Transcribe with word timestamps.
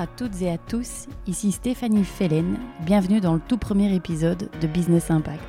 à 0.00 0.06
toutes 0.06 0.40
et 0.40 0.50
à 0.50 0.56
tous, 0.56 1.08
ici 1.26 1.52
Stéphanie 1.52 2.04
Fellen, 2.04 2.56
bienvenue 2.86 3.20
dans 3.20 3.34
le 3.34 3.40
tout 3.46 3.58
premier 3.58 3.94
épisode 3.94 4.48
de 4.58 4.66
Business 4.66 5.10
Impact. 5.10 5.44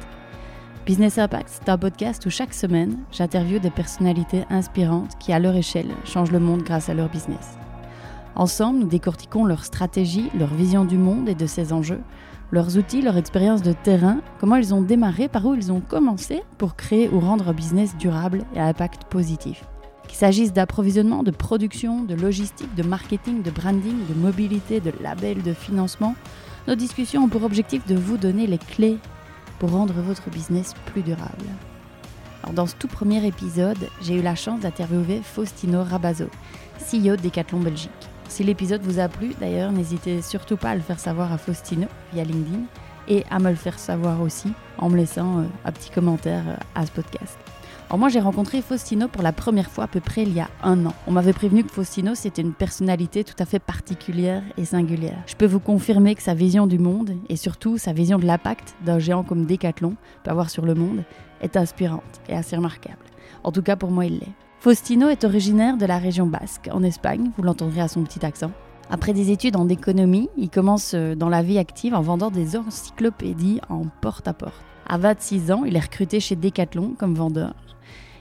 Business 0.86 1.18
Impact, 1.18 1.48
c'est 1.48 1.70
un 1.70 1.78
podcast 1.78 2.26
où 2.26 2.30
chaque 2.30 2.54
semaine, 2.54 2.98
j'interviewe 3.14 3.62
des 3.62 3.70
personnalités 3.70 4.44
inspirantes 4.50 5.18
qui, 5.22 5.32
à 5.32 5.40
leur 5.40 5.56
échelle, 5.56 5.88
changent 6.04 6.34
le 6.34 6.42
monde 6.42 6.64
grâce 6.64 6.90
à 6.90 6.94
leur 6.94 7.08
business. 7.08 7.58
Ensemble, 8.36 8.80
nous 8.80 8.88
décortiquons 8.88 9.46
leur 9.46 9.64
stratégie, 9.64 10.30
leur 10.38 10.54
vision 10.54 10.84
du 10.84 10.98
monde 10.98 11.30
et 11.30 11.36
de 11.36 11.46
ses 11.46 11.72
enjeux, 11.72 12.02
leurs 12.52 12.78
outils, 12.78 13.02
leur 13.02 13.16
expérience 13.16 13.62
de 13.62 13.72
terrain, 13.72 14.20
comment 14.42 14.58
ils 14.58 14.74
ont 14.74 14.82
démarré, 14.82 15.30
par 15.30 15.46
où 15.46 15.54
ils 15.54 15.72
ont 15.72 15.80
commencé 15.80 16.44
pour 16.58 16.76
créer 16.76 17.08
ou 17.08 17.22
rendre 17.22 17.48
un 17.48 17.54
business 17.54 17.96
durable 17.96 18.44
et 18.54 18.60
à 18.60 18.66
impact 18.66 19.06
positif. 19.06 19.64
Qu'il 20.12 20.18
s'agisse 20.18 20.52
d'approvisionnement, 20.52 21.24
de 21.24 21.32
production, 21.32 22.04
de 22.04 22.16
logistique, 22.16 22.76
de 22.76 22.84
marketing, 22.84 23.44
de 23.44 23.50
branding, 23.50 23.96
de 24.10 24.14
mobilité, 24.14 24.82
de 24.82 24.92
label, 25.00 25.42
de 25.42 25.54
financement, 25.54 26.16
nos 26.68 26.76
discussions 26.76 27.24
ont 27.24 27.30
pour 27.30 27.46
objectif 27.46 27.88
de 27.88 27.96
vous 27.96 28.18
donner 28.18 28.46
les 28.46 28.58
clés 28.58 28.98
pour 29.58 29.72
rendre 29.72 29.94
votre 29.94 30.30
business 30.30 30.74
plus 30.88 31.02
durable. 31.02 31.46
Dans 32.52 32.68
ce 32.68 32.76
tout 32.76 32.90
premier 32.90 33.26
épisode, 33.26 33.88
j'ai 34.02 34.16
eu 34.16 34.22
la 34.22 34.36
chance 34.36 34.60
d'interviewer 34.60 35.22
Faustino 35.24 35.82
Rabazo, 35.82 36.26
CEO 36.78 37.16
de 37.16 37.22
Decathlon 37.22 37.62
Belgique. 37.62 37.90
Si 38.28 38.44
l'épisode 38.44 38.82
vous 38.82 39.00
a 39.00 39.08
plu, 39.08 39.34
d'ailleurs, 39.40 39.72
n'hésitez 39.72 40.22
surtout 40.22 40.58
pas 40.58 40.72
à 40.72 40.76
le 40.76 40.82
faire 40.82 41.00
savoir 41.00 41.32
à 41.32 41.38
Faustino 41.38 41.88
via 42.12 42.26
LinkedIn 42.26 42.64
et 43.08 43.24
à 43.32 43.40
me 43.40 43.50
le 43.50 43.56
faire 43.56 43.80
savoir 43.80 44.22
aussi 44.22 44.52
en 44.78 44.90
me 44.90 44.98
laissant 44.98 45.40
euh, 45.40 45.44
un 45.64 45.72
petit 45.72 45.90
commentaire 45.90 46.44
euh, 46.50 46.56
à 46.76 46.86
ce 46.86 46.92
podcast. 46.92 47.38
Alors 47.92 48.00
moi 48.00 48.08
j'ai 48.08 48.22
rencontré 48.22 48.62
Faustino 48.62 49.10
pour 49.10 49.22
la 49.22 49.34
première 49.34 49.70
fois 49.70 49.84
à 49.84 49.88
peu 49.88 50.00
près 50.00 50.24
il 50.24 50.34
y 50.34 50.40
a 50.40 50.48
un 50.64 50.86
an. 50.86 50.94
On 51.08 51.12
m'avait 51.12 51.34
prévenu 51.34 51.66
que 51.66 51.74
Faustino 51.74 52.16
c'était 52.16 52.42
une 52.42 52.54
personnalité 52.54 53.26
tout 53.26 53.36
à 53.38 53.44
fait 53.44 53.60
particulière 53.60 54.44
et 54.56 54.64
singulière. 54.64 55.22
Je 55.26 55.36
peux 55.36 55.46
vous 55.46 55.60
confirmer 55.60 56.16
que 56.16 56.22
sa 56.22 56.34
vision 56.34 56.68
du 56.68 56.80
monde 56.80 57.12
et 57.28 57.36
surtout 57.36 57.78
sa 57.78 57.92
vision 57.92 58.18
de 58.18 58.26
l'impact 58.26 58.76
d'un 58.86 58.98
géant 58.98 59.24
comme 59.24 59.46
Decathlon 59.46 59.98
peut 60.24 60.32
avoir 60.32 60.50
sur 60.50 60.66
le 60.66 60.74
monde 60.74 61.04
est 61.42 61.58
inspirante 61.58 62.22
et 62.30 62.34
assez 62.34 62.56
remarquable. 62.56 63.04
En 63.44 63.52
tout 63.52 63.62
cas 63.62 63.76
pour 63.76 63.92
moi 63.92 64.06
il 64.06 64.20
l'est. 64.20 64.32
Faustino 64.62 65.10
est 65.10 65.26
originaire 65.26 65.76
de 65.76 65.86
la 65.86 65.98
région 65.98 66.28
basque, 66.28 66.70
en 66.72 66.84
Espagne, 66.84 67.32
vous 67.36 67.44
l'entendrez 67.44 67.82
à 67.82 67.90
son 67.90 68.04
petit 68.04 68.26
accent. 68.26 68.54
Après 68.90 69.12
des 69.12 69.32
études 69.32 69.58
en 69.58 69.68
économie, 69.68 70.30
il 70.38 70.50
commence 70.50 70.94
euh, 70.94 71.14
dans 71.14 71.30
la 71.30 71.42
vie 71.44 71.58
active 71.58 71.94
en 71.94 72.02
vendant 72.02 72.32
des 72.32 72.56
encyclopédies 72.56 73.60
en 73.68 73.84
porte-à-porte. 74.00 74.54
-à, 74.88 74.94
-porte. 74.94 74.94
à 74.94 74.98
26 74.98 75.52
ans, 75.52 75.64
il 75.66 75.76
est 75.76 75.82
recruté 75.82 76.22
chez 76.22 76.38
Decathlon 76.38 76.96
comme 76.98 77.16
vendeur. 77.16 77.54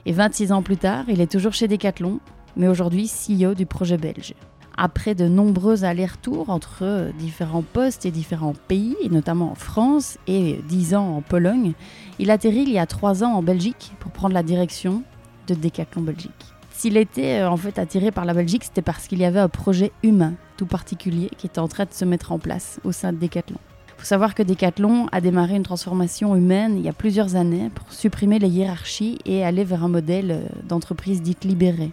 Et 0.05 0.13
26 0.13 0.51
ans 0.51 0.63
plus 0.63 0.77
tard, 0.77 1.05
il 1.09 1.21
est 1.21 1.31
toujours 1.31 1.53
chez 1.53 1.67
Decathlon, 1.67 2.19
mais 2.55 2.67
aujourd'hui 2.67 3.07
CEO 3.07 3.53
du 3.53 3.65
projet 3.65 3.97
belge. 3.97 4.33
Après 4.75 5.13
de 5.13 5.27
nombreux 5.27 5.83
allers-retours 5.83 6.49
entre 6.49 7.11
différents 7.19 7.61
postes 7.61 8.05
et 8.05 8.11
différents 8.11 8.55
pays, 8.67 8.95
et 9.01 9.09
notamment 9.09 9.51
en 9.51 9.55
France 9.55 10.17
et 10.25 10.59
10 10.67 10.95
ans 10.95 11.17
en 11.17 11.21
Pologne, 11.21 11.73
il 12.17 12.31
atterrit 12.31 12.63
il 12.63 12.71
y 12.71 12.79
a 12.79 12.87
3 12.87 13.23
ans 13.23 13.33
en 13.33 13.43
Belgique 13.43 13.91
pour 13.99 14.11
prendre 14.11 14.33
la 14.33 14.43
direction 14.43 15.03
de 15.47 15.53
Decathlon 15.53 16.01
Belgique. 16.01 16.31
S'il 16.71 16.97
était 16.97 17.43
en 17.43 17.57
fait 17.57 17.77
attiré 17.77 18.09
par 18.09 18.25
la 18.25 18.33
Belgique, 18.33 18.63
c'était 18.63 18.81
parce 18.81 19.07
qu'il 19.07 19.19
y 19.19 19.25
avait 19.25 19.39
un 19.39 19.49
projet 19.49 19.91
humain 20.01 20.33
tout 20.57 20.65
particulier 20.65 21.29
qui 21.37 21.45
était 21.45 21.59
en 21.59 21.67
train 21.67 21.85
de 21.85 21.93
se 21.93 22.05
mettre 22.05 22.31
en 22.31 22.39
place 22.39 22.79
au 22.83 22.91
sein 22.91 23.13
de 23.13 23.19
Decathlon. 23.19 23.59
Faut 24.01 24.07
savoir 24.07 24.33
que 24.33 24.41
Decathlon 24.41 25.05
a 25.11 25.21
démarré 25.21 25.55
une 25.55 25.61
transformation 25.61 26.35
humaine 26.35 26.75
il 26.75 26.81
y 26.81 26.89
a 26.89 26.93
plusieurs 26.93 27.35
années 27.35 27.69
pour 27.69 27.93
supprimer 27.93 28.39
les 28.39 28.49
hiérarchies 28.49 29.19
et 29.25 29.45
aller 29.45 29.63
vers 29.63 29.83
un 29.83 29.89
modèle 29.89 30.49
d'entreprise 30.67 31.21
dite 31.21 31.43
libérée. 31.43 31.91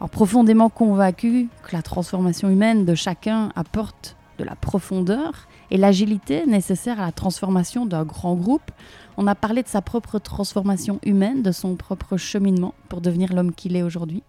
Alors 0.00 0.10
profondément 0.10 0.68
convaincu 0.68 1.48
que 1.62 1.76
la 1.76 1.82
transformation 1.82 2.50
humaine 2.50 2.84
de 2.84 2.96
chacun 2.96 3.52
apporte 3.54 4.16
de 4.36 4.42
la 4.42 4.56
profondeur 4.56 5.46
et 5.70 5.76
l'agilité 5.76 6.44
nécessaire 6.44 7.00
à 7.00 7.06
la 7.06 7.12
transformation 7.12 7.86
d'un 7.86 8.02
grand 8.02 8.34
groupe, 8.34 8.72
on 9.16 9.28
a 9.28 9.36
parlé 9.36 9.62
de 9.62 9.68
sa 9.68 9.80
propre 9.80 10.18
transformation 10.18 10.98
humaine, 11.04 11.40
de 11.42 11.52
son 11.52 11.76
propre 11.76 12.16
cheminement 12.16 12.74
pour 12.88 13.00
devenir 13.00 13.32
l'homme 13.32 13.52
qu'il 13.52 13.76
est 13.76 13.84
aujourd'hui. 13.84 14.24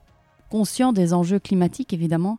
Conscient 0.52 0.94
des 0.94 1.12
enjeux 1.12 1.40
climatiques, 1.40 1.92
évidemment, 1.92 2.38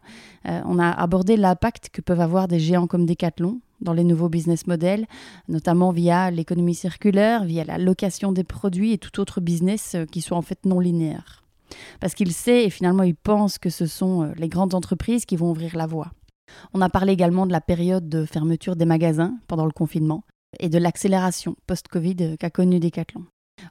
euh, 0.48 0.60
on 0.64 0.78
a 0.78 0.90
abordé 0.90 1.36
l'impact 1.36 1.88
que 1.92 2.00
peuvent 2.00 2.20
avoir 2.20 2.46
des 2.46 2.60
géants 2.60 2.86
comme 2.86 3.04
Decathlon 3.04 3.58
dans 3.80 3.92
les 3.92 4.04
nouveaux 4.04 4.28
business 4.28 4.66
models, 4.66 5.06
notamment 5.48 5.90
via 5.92 6.30
l'économie 6.30 6.74
circulaire, 6.74 7.44
via 7.44 7.64
la 7.64 7.78
location 7.78 8.32
des 8.32 8.44
produits 8.44 8.92
et 8.92 8.98
tout 8.98 9.20
autre 9.20 9.40
business 9.40 9.94
euh, 9.94 10.04
qui 10.04 10.20
soit 10.20 10.36
en 10.36 10.42
fait 10.42 10.64
non 10.64 10.80
linéaire. 10.80 11.44
Parce 12.00 12.14
qu'il 12.14 12.32
sait 12.32 12.64
et 12.64 12.70
finalement 12.70 13.02
il 13.02 13.14
pense 13.14 13.58
que 13.58 13.70
ce 13.70 13.86
sont 13.86 14.22
euh, 14.22 14.32
les 14.36 14.48
grandes 14.48 14.74
entreprises 14.74 15.24
qui 15.24 15.36
vont 15.36 15.50
ouvrir 15.50 15.76
la 15.76 15.86
voie. 15.86 16.12
On 16.72 16.80
a 16.80 16.88
parlé 16.88 17.12
également 17.12 17.46
de 17.46 17.52
la 17.52 17.60
période 17.60 18.08
de 18.08 18.24
fermeture 18.24 18.76
des 18.76 18.84
magasins 18.84 19.34
pendant 19.48 19.66
le 19.66 19.72
confinement 19.72 20.22
et 20.60 20.68
de 20.68 20.78
l'accélération 20.78 21.56
post-Covid 21.66 22.36
qu'a 22.38 22.50
connue 22.50 22.80
Decathlon. 22.80 23.24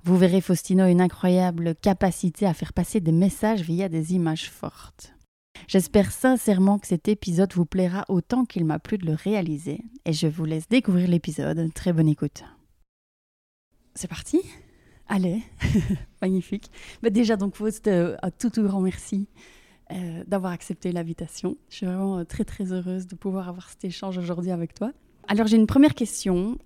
Vous 0.04 0.18
verrez 0.18 0.42
Faustino 0.42 0.86
une 0.86 1.02
incroyable 1.02 1.76
capacité 1.76 2.46
à 2.46 2.54
faire 2.54 2.74
passer 2.74 3.00
des 3.00 3.12
messages 3.12 3.62
via 3.62 3.88
des 3.88 4.14
images 4.14 4.50
fortes. 4.50 5.15
J'espère 5.68 6.12
sincèrement 6.12 6.80
que 6.80 6.88
cet 6.88 7.08
épisode 7.08 7.54
vous 7.54 7.66
plaira 7.66 8.06
autant 8.08 8.46
qu'il 8.46 8.66
m'a 8.66 8.80
plu 8.80 8.98
de 8.98 9.06
le 9.06 9.14
réaliser 9.14 9.82
et 10.06 10.14
je 10.14 10.28
vous 10.28 10.46
laisse 10.46 10.68
découvrir 10.68 11.08
l'épisode. 11.08 11.74
Très 11.74 11.94
bonne 11.94 12.08
écoute. 12.08 12.44
C'est 13.96 14.10
parti? 14.10 14.42
Allez, 15.08 15.44
magnifique. 16.22 16.72
Mais 17.04 17.12
déjà, 17.12 17.36
donc, 17.36 17.56
Faust, 17.56 17.88
euh, 17.88 18.16
un 18.24 18.32
tout, 18.32 18.50
tout 18.50 18.64
grand 18.64 18.82
merci 18.82 19.28
euh, 19.92 20.24
d'avoir 20.28 20.52
accepté 20.52 20.92
l'invitation. 20.92 21.58
Je 21.70 21.76
suis 21.76 21.86
vraiment 21.86 22.20
euh, 22.20 22.24
très, 22.24 22.44
très 22.44 22.74
heureuse 22.74 23.08
de 23.08 23.16
pouvoir 23.16 23.48
avoir 23.48 23.70
cet 23.70 23.86
échange 23.86 24.18
aujourd'hui 24.18 24.52
avec 24.52 24.74
toi. 24.74 24.92
Alors, 25.28 25.48
j'ai 25.48 25.58
une 25.58 25.68
première 25.68 25.96
question 25.96 26.60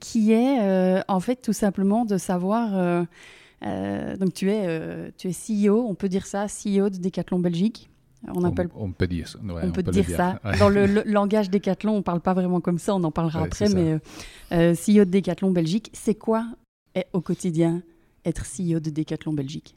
qui 0.00 0.32
est 0.32 1.02
en 1.06 1.20
fait 1.20 1.36
tout 1.36 1.52
simplement 1.52 2.06
de 2.06 2.16
savoir. 2.16 3.06
donc, 3.60 4.32
tu 4.32 4.50
es, 4.50 5.12
tu 5.18 5.28
es 5.28 5.32
CEO, 5.68 5.86
on 5.86 5.94
peut 5.94 6.08
dire 6.08 6.24
ça, 6.24 6.46
CEO 6.46 6.88
de 6.88 6.96
Decathlon 6.96 7.40
Belgique. 7.40 7.90
On, 8.32 8.44
appelle, 8.44 8.68
on, 8.74 8.86
on 8.86 8.92
peut 8.92 9.06
dire 9.06 9.28
ça. 9.28 9.38
Ouais, 9.38 9.62
on, 9.62 9.68
on, 9.68 9.72
peut, 9.72 9.82
peut 9.82 9.90
dire, 9.90 10.04
dire, 10.04 10.16
ça. 10.16 10.40
Ouais. 10.44 10.58
Dans 10.58 10.68
le, 10.68 10.86
le, 10.86 11.02
langage 11.04 11.50
Decathlon, 11.50 11.92
on 11.92 11.98
ne 11.98 12.02
parle 12.02 12.20
pas 12.20 12.34
vraiment 12.34 12.60
comme 12.60 12.78
ça, 12.78 12.94
on 12.94 13.02
en 13.04 13.10
parlera 13.10 13.40
ouais, 13.40 13.46
après, 13.46 13.68
mais 13.68 13.98
euh, 14.52 14.74
CEO 14.74 15.04
de 15.04 15.10
Decathlon 15.10 15.50
Belgique, 15.50 15.90
c'est 15.92 16.14
quoi 16.14 16.46
au 17.12 17.20
quotidien 17.20 17.82
être 18.24 18.44
CEO 18.44 18.80
de 18.80 18.90
Decathlon 18.90 19.32
Belgique? 19.32 19.76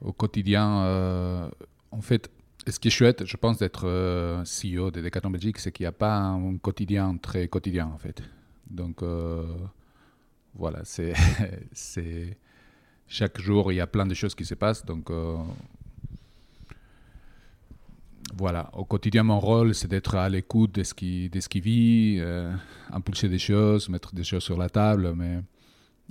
Au 0.00 0.12
quotidien, 0.12 0.82
euh, 0.82 1.48
en 1.90 2.00
fait, 2.00 2.30
ce 2.68 2.78
qui 2.78 2.88
est 2.88 2.92
chouette, 2.92 3.24
je 3.24 3.36
pense, 3.36 3.58
d'être 3.58 3.86
euh, 3.86 4.42
CEO 4.44 4.90
de 4.90 5.00
Decathlon 5.00 5.30
Belgique, 5.30 5.58
c'est 5.58 5.72
qu'il 5.72 5.84
n'y 5.84 5.88
a 5.88 5.92
pas 5.92 6.16
un 6.16 6.56
quotidien 6.58 7.16
très 7.16 7.48
quotidien, 7.48 7.86
en 7.86 7.98
fait. 7.98 8.22
Donc, 8.70 9.02
euh, 9.02 9.46
voilà, 10.54 10.80
c'est 11.72 12.38
chaque 13.06 13.40
jour, 13.40 13.72
il 13.72 13.76
y 13.76 13.80
a 13.80 13.86
plein 13.86 14.06
de 14.06 14.14
choses 14.14 14.34
qui 14.34 14.44
se 14.44 14.54
passent. 14.54 14.84
Donc, 14.84 15.10
euh, 15.10 15.36
voilà, 18.36 18.70
au 18.72 18.84
quotidien, 18.84 19.22
mon 19.22 19.38
rôle, 19.38 19.74
c'est 19.74 19.88
d'être 19.88 20.14
à 20.14 20.28
l'écoute 20.28 20.74
de 20.74 20.82
ce 20.82 20.94
qui, 20.94 21.28
de 21.28 21.40
ce 21.40 21.48
qui 21.48 21.60
vit, 21.60 22.16
euh, 22.18 22.52
impulser 22.90 23.28
des 23.28 23.38
choses, 23.38 23.88
mettre 23.88 24.14
des 24.14 24.24
choses 24.24 24.42
sur 24.42 24.56
la 24.56 24.68
table. 24.68 25.12
Mais, 25.14 25.40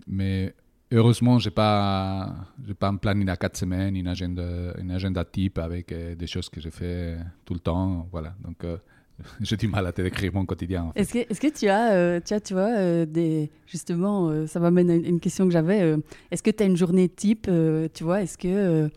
mais 0.08 0.54
heureusement, 0.92 1.40
je 1.40 1.50
n'ai 1.50 1.54
pas, 1.54 2.36
pas 2.80 2.88
un 2.90 2.96
planning 2.98 3.30
à 3.30 3.38
quatre 3.38 3.58
semaines, 3.58 3.96
une 3.96 4.08
agenda, 4.08 4.74
une 4.80 4.92
agenda 4.92 5.26
type 5.26 5.58
avec 5.58 5.92
euh, 5.92 6.16
des 6.16 6.28
choses 6.28 6.50
que 6.50 6.62
je 6.62 6.70
fais 6.70 7.18
tout 7.46 7.54
le 7.54 7.60
temps. 7.60 8.08
Voilà, 8.12 8.36
donc 8.44 8.64
euh, 8.64 8.78
j'ai 9.42 9.58
du 9.58 9.68
mal 9.68 9.86
à 9.88 9.92
te 9.92 10.02
décrire 10.02 10.34
mon 10.34 10.46
quotidien. 10.46 10.84
En 10.84 10.92
fait. 10.92 11.02
Est-ce 11.02 11.14
que, 11.14 11.20
est 11.20 11.40
que, 11.40 11.60
tu 11.60 11.68
as, 11.68 11.92
euh, 11.94 12.20
tu, 12.24 12.34
as, 12.34 12.40
tu 12.40 12.54
vois, 12.54 12.76
euh, 12.78 13.06
des, 13.06 13.50
justement, 13.68 14.30
euh, 14.30 14.48
ça 14.48 14.60
m'amène 14.60 14.90
à 14.90 14.96
une 14.96 15.20
question 15.20 15.46
que 15.46 15.52
j'avais. 15.52 15.96
Est-ce 16.32 16.44
que 16.44 16.52
tu 16.52 16.64
as 16.64 16.66
une 16.66 16.78
journée 16.78 17.10
type, 17.10 17.50
tu 17.94 18.04
vois 18.04 18.22
Est-ce 18.22 18.38
que 18.38 18.90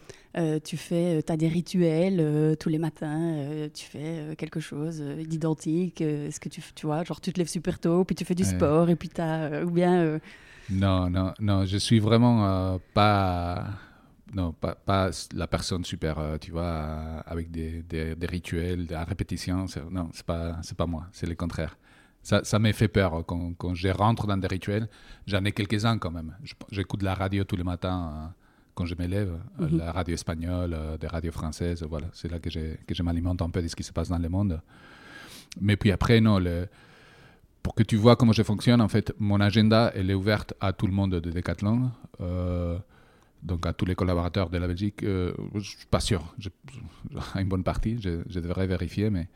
tu 0.65 0.76
fais, 0.76 1.23
as 1.29 1.37
des 1.37 1.49
rituels 1.49 2.56
tous 2.59 2.69
les 2.69 2.79
matins 2.79 3.37
Tu 3.73 3.85
fais 3.85 4.35
quelque 4.37 4.61
chose 4.61 5.00
d'identique 5.00 6.00
Est-ce 6.00 6.41
que 6.41 6.49
tu, 6.49 6.62
tu 6.75 6.87
vois, 6.87 7.05
genre 7.05 7.20
tu 7.20 7.32
te 7.32 7.38
lèves 7.38 7.49
super 7.49 7.79
tôt, 7.79 8.05
puis 8.05 8.15
tu 8.15 8.25
fais 8.25 8.35
du 8.35 8.44
sport, 8.44 8.91
et 8.91 8.97
puis 8.97 9.09
tu 9.09 9.20
as, 9.20 9.65
ou 9.65 9.70
bien 9.70 10.20
Non, 10.70 11.09
non, 11.11 11.32
non, 11.41 11.65
je 11.65 11.77
suis 11.77 11.99
vraiment 11.99 12.79
pas 12.93 13.67
non, 14.35 14.53
pas, 14.53 14.75
pas, 14.75 15.11
la 15.35 15.47
personne 15.47 15.85
super, 15.85 16.19
euh, 16.19 16.39
tu 16.39 16.51
vois, 16.51 16.63
euh, 16.63 17.21
avec 17.27 17.51
des, 17.51 17.83
des, 17.83 18.15
des, 18.17 18.27
rituels, 18.27 18.87
la 18.91 19.05
répétition. 19.05 19.67
Non, 19.91 20.11
c'est 20.13 20.27
pas, 20.27 20.59
c'est 20.63 20.77
pas 20.77 20.87
moi, 20.87 21.07
c'est 21.13 21.27
le 21.27 21.35
contraire. 21.35 21.77
Ça, 22.23 22.43
ça 22.43 22.59
m'a 22.59 22.73
fait 22.73 22.89
peur 22.89 23.25
quand, 23.27 23.55
quand, 23.55 23.75
je 23.75 23.89
rentre 23.89 24.27
dans 24.27 24.37
des 24.37 24.47
rituels. 24.49 24.89
J'en 25.27 25.45
ai 25.45 25.53
quelques-uns 25.53 25.99
quand 25.99 26.11
même. 26.11 26.35
J'écoute 26.71 27.03
la 27.03 27.15
radio 27.15 27.45
tous 27.45 27.57
les 27.57 27.65
matins 27.65 28.13
euh, 28.13 28.27
quand 28.75 28.87
je 28.87 28.95
me 28.99 29.07
lève, 29.07 29.33
mm 29.59 29.67
-hmm. 29.67 29.77
la 29.77 29.93
radio 29.93 30.15
espagnole, 30.15 30.77
des 31.01 31.07
radios 31.07 31.33
françaises. 31.33 31.83
Voilà, 31.89 32.09
c'est 32.13 32.31
là 32.33 32.39
que 32.41 32.51
je, 32.51 32.61
que 32.87 32.95
je 32.95 33.03
m'alimente 33.03 33.41
un 33.43 33.51
peu 33.51 33.63
de 33.63 33.69
ce 33.69 33.77
qui 33.77 33.85
se 33.85 33.93
passe 33.93 34.09
dans 34.09 34.23
le 34.27 34.29
monde. 34.29 34.61
Mais 35.61 35.77
puis 35.77 35.93
après, 35.93 36.21
non, 36.21 36.39
le, 36.41 36.67
pour 37.65 37.75
que 37.75 37.83
tu 37.83 37.97
vois 37.97 38.17
comment 38.17 38.33
je 38.41 38.43
fonctionne, 38.43 38.81
en 38.81 38.89
fait, 38.89 39.13
mon 39.19 39.41
agenda, 39.41 39.91
elle 39.95 40.11
est 40.11 40.19
ouverte 40.23 40.53
à 40.61 40.73
tout 40.73 40.87
le 40.87 40.93
monde 40.93 41.15
de 41.21 41.31
Decathlon. 41.31 41.91
Euh, 42.21 42.79
donc 43.44 43.67
à 43.67 43.73
tous 43.73 43.85
les 43.85 43.94
collaborateurs 43.94 44.50
de 44.50 44.58
la 44.58 44.67
Belgique, 44.67 45.00
je 45.02 45.32
ne 45.55 45.61
suis 45.61 45.87
pas 45.91 46.00
sûr. 46.00 46.35
Je, 46.38 46.49
une 47.37 47.49
bonne 47.49 47.64
partie, 47.64 48.00
je, 48.00 48.23
je 48.29 48.41
devrais 48.41 48.67
vérifier, 48.67 49.11
mais 49.11 49.29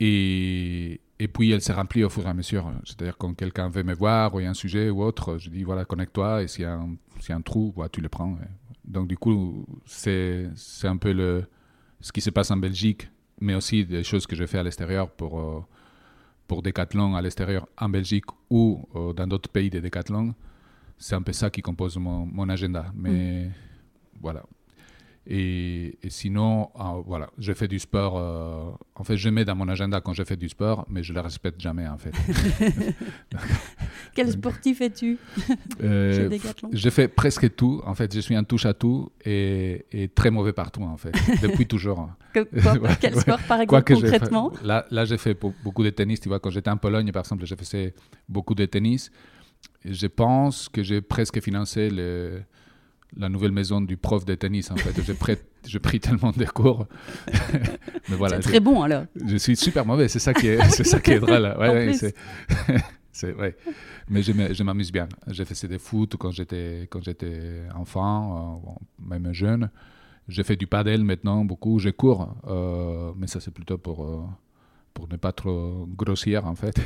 et, 0.00 1.00
puis 1.32 1.50
elle 1.50 1.60
s'est 1.60 1.72
remplie 1.72 2.04
au 2.04 2.10
fur 2.10 2.26
et 2.26 2.28
à 2.28 2.34
mesure. 2.34 2.72
C'est-à-dire 2.84 3.16
quand 3.16 3.34
quelqu'un 3.34 3.68
veut 3.68 3.82
me 3.82 3.94
voir 3.94 4.34
ou 4.34 4.40
il 4.40 4.44
y 4.44 4.46
a 4.46 4.50
un 4.50 4.54
sujet 4.54 4.90
ou 4.90 5.02
autre, 5.02 5.38
je 5.38 5.50
dis 5.50 5.64
voilà, 5.64 5.84
connecte-toi 5.84 6.42
et 6.42 6.48
s'il 6.48 6.62
y, 6.62 6.66
a 6.66 6.74
un, 6.74 7.40
trou, 7.40 7.74
tu 7.92 8.00
le 8.00 8.08
prends. 8.08 8.36
Donc 8.84 9.08
du 9.08 9.16
coup, 9.16 9.66
c'est 9.86 10.50
un 10.84 10.96
peu 10.96 11.12
le, 11.12 11.44
ce 12.00 12.12
qui 12.12 12.20
se 12.20 12.30
passe 12.30 12.50
en 12.50 12.56
Belgique, 12.56 13.08
mais 13.40 13.54
aussi 13.54 13.84
des 13.84 14.04
choses 14.04 14.26
que 14.26 14.36
je 14.36 14.44
fais 14.46 14.58
à 14.58 14.62
l'extérieur 14.62 15.10
pour, 15.10 15.40
euh, 15.40 15.64
pour 16.46 16.62
Decathlon 16.62 17.14
à 17.14 17.22
l'extérieur 17.22 17.66
en 17.78 17.88
Belgique 17.88 18.26
ou 18.50 18.86
euh, 18.94 19.12
dans 19.12 19.26
d'autres 19.26 19.50
pays 19.50 19.70
de 19.70 19.80
Decathlon. 19.80 20.34
C'est 20.98 21.14
un 21.14 21.22
peu 21.22 21.32
ça 21.32 21.50
qui 21.50 21.62
compose 21.62 21.96
mon, 21.96 22.26
mon 22.26 22.48
agenda. 22.48 22.86
Mais 22.94 23.46
mm. 23.46 23.52
voilà. 24.20 24.42
Et, 25.26 25.96
sinon, 26.08 26.68
ah, 26.78 26.96
voilà, 27.06 27.30
je 27.38 27.54
fais 27.54 27.66
du 27.66 27.78
sport. 27.78 28.18
Euh, 28.18 28.70
en 28.94 29.04
fait, 29.04 29.16
je 29.16 29.30
mets 29.30 29.46
dans 29.46 29.54
mon 29.54 29.68
agenda 29.68 30.00
quand 30.02 30.12
je 30.12 30.22
fais 30.22 30.36
du 30.36 30.50
sport, 30.50 30.84
mais 30.90 31.02
je 31.02 31.12
ne 31.12 31.18
le 31.18 31.22
respecte 31.22 31.58
jamais, 31.60 31.88
en 31.88 31.96
fait. 31.96 32.12
Quel 34.14 34.30
sportif 34.30 34.82
es-tu? 34.82 35.18
Euh, 35.82 36.38
Je 36.72 36.90
fais 36.90 37.08
presque 37.08 37.54
tout. 37.56 37.80
En 37.86 37.94
fait, 37.94 38.14
je 38.14 38.20
suis 38.20 38.36
un 38.36 38.44
touche 38.44 38.66
à 38.66 38.74
tout 38.74 39.10
et, 39.24 40.10
très 40.14 40.30
mauvais 40.30 40.52
partout, 40.52 40.82
en 40.82 40.98
fait, 40.98 41.14
depuis 41.40 41.66
toujours. 41.66 42.10
quel 43.00 43.14
sport, 43.18 43.38
par 43.48 43.60
exemple, 43.60 43.94
concrètement? 43.94 44.52
Là, 44.62 44.84
là 44.90 45.04
j'ai 45.04 45.18
fait 45.18 45.38
beaucoup 45.62 45.84
de 45.84 45.90
tennis. 45.90 46.20
Tu 46.20 46.28
vois, 46.28 46.40
quand 46.40 46.50
j'étais 46.50 46.70
en 46.70 46.76
Pologne, 46.76 47.10
par 47.12 47.20
exemple, 47.20 47.46
j'ai 47.46 47.56
fait 47.56 47.94
beaucoup 48.28 48.54
de 48.54 48.66
tennis. 48.66 49.10
Je 49.84 50.06
pense 50.06 50.68
que 50.68 50.82
j'ai 50.82 51.00
presque 51.00 51.40
financé 51.40 51.90
le 51.90 52.42
la 53.16 53.28
nouvelle 53.28 53.52
maison 53.52 53.80
du 53.80 53.96
prof 53.96 54.24
de 54.24 54.34
tennis, 54.34 54.70
en 54.70 54.76
fait. 54.76 55.00
J'ai 55.02 55.14
pris, 55.14 55.36
pris 55.82 56.00
tellement 56.00 56.32
de 56.32 56.44
cours. 56.44 56.86
Mais 58.08 58.16
voilà, 58.16 58.36
c'est 58.36 58.48
très 58.48 58.60
bon, 58.60 58.82
alors. 58.82 59.04
Je 59.24 59.36
suis 59.36 59.56
super 59.56 59.86
mauvais, 59.86 60.08
c'est 60.08 60.18
ça 60.18 60.34
qui 60.34 60.48
est, 60.48 60.62
c'est 60.70 60.84
ça 60.84 61.00
qui 61.00 61.12
est 61.12 61.20
drôle. 61.20 61.54
Ouais, 61.64 61.92
c'est, 63.12 63.32
ouais. 63.34 63.56
Mais 64.08 64.22
je 64.22 64.62
m'amuse 64.64 64.90
bien. 64.90 65.08
J'ai 65.28 65.44
fait 65.44 65.68
des 65.68 65.78
foot 65.78 66.16
quand 66.18 66.32
j'étais, 66.32 66.88
quand 66.90 67.02
j'étais 67.02 67.62
enfant, 67.74 68.60
euh, 68.66 69.04
même 69.08 69.32
jeune. 69.32 69.70
J'ai 70.26 70.42
fait 70.42 70.56
du 70.56 70.66
padel 70.66 71.04
maintenant, 71.04 71.44
beaucoup. 71.44 71.78
Je 71.78 71.90
cours, 71.90 72.34
euh, 72.48 73.12
mais 73.16 73.28
ça, 73.28 73.38
c'est 73.40 73.52
plutôt 73.52 73.78
pour, 73.78 74.04
euh, 74.04 74.24
pour 74.92 75.08
ne 75.08 75.16
pas 75.16 75.32
trop 75.32 75.86
grossir, 75.88 76.44
en 76.46 76.56
fait. 76.56 76.80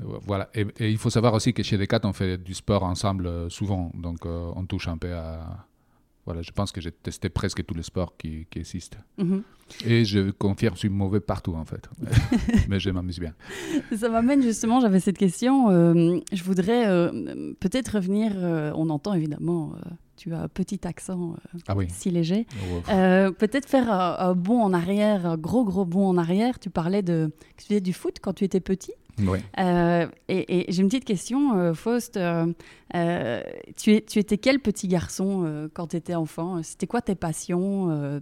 Voilà. 0.00 0.48
Et, 0.54 0.90
il 0.90 0.98
faut 0.98 1.10
savoir 1.10 1.34
aussi 1.34 1.52
que 1.52 1.62
chez 1.62 1.76
Decat, 1.76 2.00
on 2.04 2.12
fait 2.12 2.38
du 2.38 2.54
sport 2.54 2.84
ensemble 2.84 3.26
euh, 3.26 3.48
souvent. 3.48 3.90
Donc, 3.94 4.26
euh, 4.26 4.50
on 4.54 4.64
touche 4.64 4.88
un 4.88 4.98
peu 4.98 5.12
à. 5.14 5.66
Voilà, 6.24 6.42
je 6.42 6.50
pense 6.50 6.72
que 6.72 6.80
j'ai 6.82 6.92
testé 6.92 7.30
presque 7.30 7.64
tous 7.64 7.72
les 7.72 7.82
sports 7.82 8.14
qui, 8.18 8.46
qui 8.50 8.58
existent. 8.58 8.98
Mhm. 9.16 9.42
Et 9.86 10.04
je 10.04 10.30
confirme, 10.30 10.74
je 10.74 10.80
suis 10.80 10.88
mauvais 10.90 11.20
partout, 11.20 11.54
en 11.54 11.64
fait. 11.64 11.88
Mais 12.68 12.78
je 12.78 12.90
m'amuse 12.90 13.18
bien. 13.18 13.32
Ça 13.96 14.10
m'amène 14.10 14.42
justement, 14.42 14.80
j'avais 14.80 15.00
cette 15.00 15.16
question. 15.16 15.70
Euh, 15.70 16.20
je 16.30 16.44
voudrais 16.44 16.84
peut-être 17.60 17.94
revenir. 17.94 18.32
on 18.76 18.90
entend 18.90 19.14
évidemment 19.14 19.74
tu 20.16 20.34
as 20.34 20.42
un 20.42 20.48
petit 20.48 20.80
accent 20.86 21.36
ah 21.68 21.74
si 21.88 22.10
léger. 22.10 22.46
Oh, 22.72 22.80
peut-être 23.38 23.66
faire 23.66 23.90
un, 23.90 24.34
bond 24.34 24.60
en 24.60 24.74
arrière, 24.74 25.24
un 25.24 25.38
gros 25.38 25.64
gros 25.64 25.86
bond 25.86 26.08
en 26.08 26.18
arrière. 26.18 26.58
Tu 26.58 26.68
parlais 26.70 27.02
de, 27.02 27.30
tu 27.56 27.66
faisais 27.66 27.80
du 27.80 27.92
foot 27.92 28.16
quand 28.20 28.34
tu 28.34 28.44
étais 28.44 28.60
petit? 28.60 28.92
Euh, 29.58 30.06
et, 30.28 30.66
j'ai 30.68 30.82
une 30.82 30.88
petite 30.88 31.04
question, 31.04 31.56
euh, 31.58 31.74
Faust. 31.74 32.16
Euh, 32.16 33.42
tu, 33.76 33.92
étais 33.94 34.38
quel 34.38 34.60
petit 34.60 34.88
garçon 34.88 35.68
quand 35.74 35.88
tu 35.88 35.96
étais 35.96 36.14
enfant? 36.14 36.62
C'était 36.62 36.86
quoi 36.86 37.02
tes 37.02 37.14
passions 37.14 38.20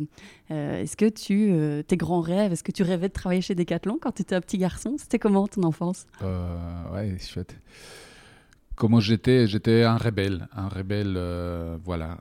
Est-ce 0.50 0.96
que 0.96 1.08
tu, 1.08 1.84
tes 1.84 1.96
grands 1.96 2.20
rêves, 2.20 2.52
est-ce 2.52 2.64
que 2.64 2.72
tu 2.72 2.82
rêvais 2.82 3.08
de 3.08 3.12
travailler 3.12 3.40
chez 3.40 3.54
Decathlon 3.54 3.98
quand 4.00 4.12
tu 4.12 4.22
étais 4.22 4.34
un 4.34 4.40
petit 4.40 4.58
garçon? 4.58 4.96
C'était 4.98 5.19
comment 5.19 5.46
ton 5.46 5.62
enfance? 5.62 6.06
Ouais, 6.22 7.16
chouette. 7.19 7.56
Comment 8.75 9.00
j'étais? 9.00 9.46
J'étais 9.46 9.84
un 9.84 9.96
rebelle, 9.96 10.48
un 10.54 10.69
rebelle, 10.69 11.19
voilà, 11.84 12.19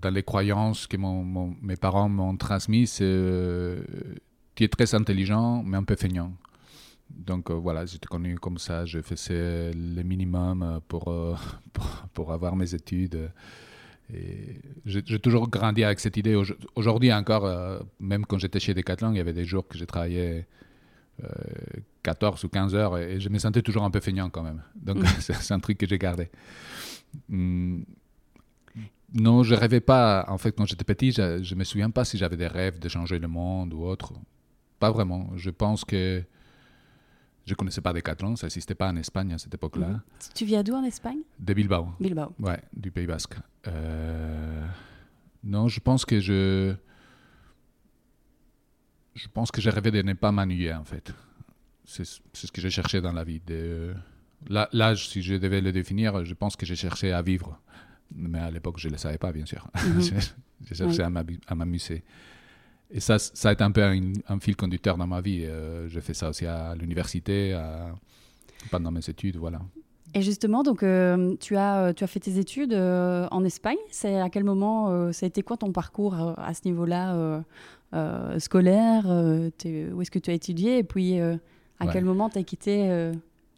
dans 0.00 0.10
les 0.10 0.22
croyances 0.22 0.86
que 0.86 0.96
mes 1.62 1.76
parents 1.76 2.08
m'ont 2.08 2.36
transmises. 2.36 2.96
tu 2.96 4.64
es 4.64 4.68
très 4.68 4.94
intelligent, 4.94 5.62
mais 5.64 5.76
un 5.76 5.84
peu 5.84 5.96
feignant. 5.96 6.32
Donc 7.10 7.50
euh, 7.50 7.54
voilà, 7.54 7.86
j'étais 7.86 8.06
connu 8.06 8.38
comme 8.38 8.58
ça, 8.58 8.84
je 8.84 9.00
faisais 9.00 9.72
le 9.72 10.02
minimum 10.02 10.62
euh, 10.62 10.80
pour, 10.86 11.12
pour, 12.14 12.32
avoir 12.32 12.56
mes 12.56 12.74
études. 12.74 13.30
Et 14.12 14.60
j'ai 14.84 15.18
toujours 15.18 15.48
grandi 15.48 15.82
avec 15.82 16.00
cette 16.00 16.16
idée. 16.16 16.40
Aujourd'hui 16.74 17.12
encore, 17.12 17.46
euh, 17.46 17.78
même 18.00 18.26
quand 18.26 18.38
j'étais 18.38 18.60
chez 18.60 18.74
Decathlon, 18.74 19.12
il 19.12 19.16
y 19.16 19.20
avait 19.20 19.32
des 19.32 19.44
jours 19.44 19.66
que 19.66 19.78
j'ai 19.78 19.86
travaillé 19.86 20.46
14 22.02 22.42
ou 22.44 22.48
15 22.48 22.74
heures 22.74 22.98
et, 22.98 23.20
je 23.20 23.28
me 23.28 23.38
sentais 23.38 23.62
toujours 23.62 23.84
un 23.84 23.90
peu 23.90 24.00
feignant 24.00 24.28
quand 24.28 24.42
même. 24.42 24.62
Donc 24.74 24.98
mm. 24.98 25.06
c'est 25.20 25.54
un 25.54 25.60
truc 25.60 25.78
que 25.78 25.86
j'ai 25.86 25.98
gardé. 25.98 26.28
Hmm. 27.28 27.82
Non, 29.14 29.44
je 29.44 29.54
rêvais 29.54 29.80
pas. 29.80 30.24
En 30.28 30.38
fait, 30.38 30.52
quand 30.52 30.66
j'étais 30.66 30.84
petit, 30.84 31.12
je, 31.12 31.54
ne 31.54 31.58
me 31.58 31.64
souviens 31.64 31.90
pas 31.90 32.04
si 32.04 32.18
j'avais 32.18 32.36
des 32.36 32.48
rêves 32.48 32.80
de 32.80 32.88
changer 32.88 33.20
le 33.20 33.28
monde 33.28 33.72
ou 33.72 33.84
autre. 33.84 34.12
Pas 34.80 34.90
vraiment. 34.90 35.30
Je 35.36 35.50
pense 35.50 35.84
que 35.84 36.24
je 37.46 37.54
connaissais 37.54 37.80
pas 37.80 37.92
Decathlon, 37.92 38.36
ça 38.36 38.46
n'existait 38.46 38.74
pas 38.74 38.88
en 38.88 38.96
Espagne 38.96 39.32
à 39.34 39.38
cette 39.38 39.54
époque-là. 39.54 39.88
Mhm. 39.88 40.00
Tu 40.34 40.44
viens 40.44 40.62
d'où 40.62 40.74
en 40.74 40.84
Espagne? 40.84 41.20
De 41.38 41.52
Bilbao. 41.52 41.88
Bilbao. 42.00 42.32
Ouais, 42.38 42.62
du 42.74 42.90
Pays 42.90 43.06
Basque. 43.06 43.34
Euh, 43.66 44.66
non, 45.42 45.68
je 45.68 45.80
pense 45.80 46.04
que 46.04 46.20
je. 46.20 46.74
Je 49.14 49.28
pense 49.28 49.52
que 49.52 49.60
j'ai 49.60 49.70
rêvé 49.70 49.90
de 49.90 50.02
ne 50.02 50.14
pas 50.14 50.32
m'ennuyer, 50.32 50.74
en 50.74 50.84
fait. 50.84 51.12
C'est 51.84 52.04
ce 52.04 52.50
que 52.50 52.60
j'ai 52.60 52.70
cherché 52.70 53.00
dans 53.00 53.12
la 53.12 53.22
vie. 53.22 53.40
De... 53.46 53.94
L'âge, 54.48 55.08
si 55.08 55.22
je 55.22 55.34
devais 55.34 55.60
le 55.60 55.70
définir, 55.70 56.24
je 56.24 56.34
pense 56.34 56.56
que 56.56 56.66
j'ai 56.66 56.74
cherché 56.74 57.12
à 57.12 57.22
vivre. 57.22 57.60
Mais 58.12 58.40
à 58.40 58.50
l'époque, 58.50 58.78
je 58.78 58.88
ne 58.88 58.92
le 58.92 58.98
savais 58.98 59.18
pas, 59.18 59.32
bien 59.32 59.46
sûr. 59.46 59.68
Mhm. 59.86 60.00
j'ai 60.66 60.74
cherché 60.74 61.02
à 61.02 61.54
m'amuser. 61.54 62.02
Et 62.90 63.00
ça, 63.00 63.18
ça 63.18 63.48
a 63.48 63.52
été 63.52 63.64
un 63.64 63.70
peu 63.70 63.82
un, 63.82 64.38
fil 64.40 64.56
conducteur 64.56 64.96
dans 64.96 65.06
ma 65.06 65.20
vie. 65.20 65.44
Euh, 65.44 65.88
je 65.88 66.00
fais 66.00 66.14
ça 66.14 66.28
aussi 66.28 66.46
à 66.46 66.74
l'université, 66.74 67.58
pendant 68.70 68.90
mes 68.90 69.08
études, 69.08 69.36
voilà. 69.36 69.60
Et 70.14 70.22
justement, 70.22 70.62
donc, 70.62 70.82
euh, 70.82 71.34
tu, 71.40 71.56
as, 71.56 71.92
tu 71.92 72.04
as 72.04 72.06
fait 72.06 72.20
tes 72.20 72.38
études 72.38 72.72
euh, 72.72 73.26
en 73.32 73.44
Espagne. 73.44 73.78
C'est 73.90 74.20
à 74.20 74.30
quel 74.30 74.44
moment, 74.44 75.12
ça 75.12 75.26
a 75.26 75.28
été 75.28 75.42
quoi 75.42 75.56
ton 75.56 75.72
parcours 75.72 76.14
à 76.14 76.54
ce 76.54 76.60
niveau-là 76.66 77.42
scolaire 78.38 79.06
Où 79.06 80.02
est-ce 80.02 80.10
que 80.10 80.18
tu 80.18 80.30
as 80.30 80.34
étudié? 80.34 80.78
Et 80.78 80.84
puis, 80.84 81.18
à 81.18 81.86
quel 81.92 82.04
moment 82.04 82.28
tu 82.28 82.38
as 82.38 82.42
quitté 82.42 83.12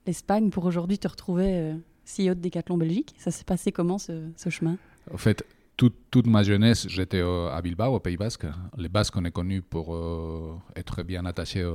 l'Espagne 0.06 0.50
pour 0.50 0.64
aujourd'hui 0.64 0.99
te 0.99 1.09
retrouver 1.09 1.75
CEO 2.06 2.35
de 2.35 2.40
Decathlon 2.40 2.78
Belgique? 2.78 3.14
Ça 3.18 3.30
s'est 3.30 3.45
passé 3.45 3.73
comment 3.73 3.99
ce, 3.99 4.23
ce 4.37 4.49
chemin? 4.49 4.78
Fait, 5.16 5.45
toute, 5.76 6.26
ma 6.26 6.42
jeunesse, 6.42 6.88
j'étais 6.88 7.21
à 7.21 7.61
Bilbao, 7.62 7.95
au 7.95 8.00
Pays 8.00 8.16
Basque. 8.16 8.47
Les 8.76 8.88
Basques, 8.88 9.16
on 9.16 9.25
est 9.25 9.30
connus 9.30 9.62
pour 9.62 9.95
euh, 9.95 10.56
être 10.75 11.02
bien 11.02 11.26
attachés 11.26 11.68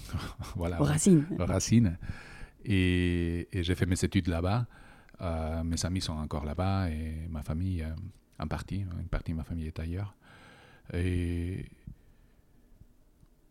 voilà, 0.56 0.80
aux 0.80 0.84
racines. 0.84 1.26
Aux 1.38 1.46
racines. 1.46 1.96
Et, 2.64 3.48
j'ai 3.52 3.74
fait 3.74 3.86
mes 3.86 4.02
études 4.04 4.28
là-bas. 4.28 4.66
Euh, 5.20 5.64
mes 5.64 5.84
amis 5.86 6.00
sont 6.00 6.12
encore 6.12 6.44
là-bas 6.44 6.90
et 6.90 7.26
ma 7.30 7.42
famille, 7.42 7.82
euh, 7.82 7.94
en 8.38 8.46
partie, 8.46 8.80
une 8.80 9.08
partie 9.08 9.32
de 9.32 9.36
ma 9.36 9.44
famille 9.44 9.66
est 9.66 9.80
ailleurs. 9.80 10.14
Et 10.92 11.64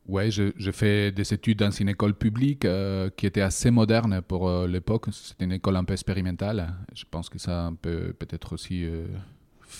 ouais, 0.07 0.29
j'ai 0.29 0.71
fait 0.71 1.11
des 1.11 1.33
études 1.33 1.59
dans 1.59 1.71
une 1.71 1.89
école 1.89 2.13
publique 2.13 2.67
qui 3.15 3.25
était 3.25 3.41
assez 3.41 3.71
moderne 3.71 4.21
pour 4.21 4.67
l'époque. 4.67 5.05
C'était 5.11 5.45
une 5.45 5.53
école 5.53 5.77
un 5.77 5.85
peu 5.85 5.93
expérimentale. 5.93 6.75
Je 6.93 7.05
pense 7.09 7.29
que 7.29 7.39
ça 7.39 7.71
peut 7.81 8.13
peut-être 8.19 8.53
aussi 8.53 8.85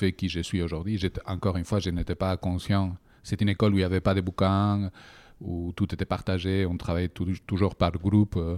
fait 0.02 0.14
qui 0.14 0.28
je 0.30 0.42
suis 0.50 0.62
aujourd'hui. 0.62 1.00
Encore 1.26 1.56
une 1.58 1.66
fois, 1.66 1.80
je 1.80 1.90
n'étais 1.92 2.16
pas 2.16 2.36
conscient. 2.38 2.86
C'est 3.24 3.40
une 3.44 3.50
école 3.50 3.72
où 3.74 3.78
il 3.78 3.84
n'y 3.86 3.92
avait 3.94 4.06
pas 4.10 4.16
de 4.16 4.22
bouquins, 4.22 4.90
où 5.40 5.72
tout 5.76 5.90
était 5.94 6.10
partagé, 6.16 6.66
on 6.66 6.78
travaillait 6.78 7.14
toujours 7.52 7.76
par 7.76 7.92
groupe. 7.92 8.36
Euh, 8.38 8.58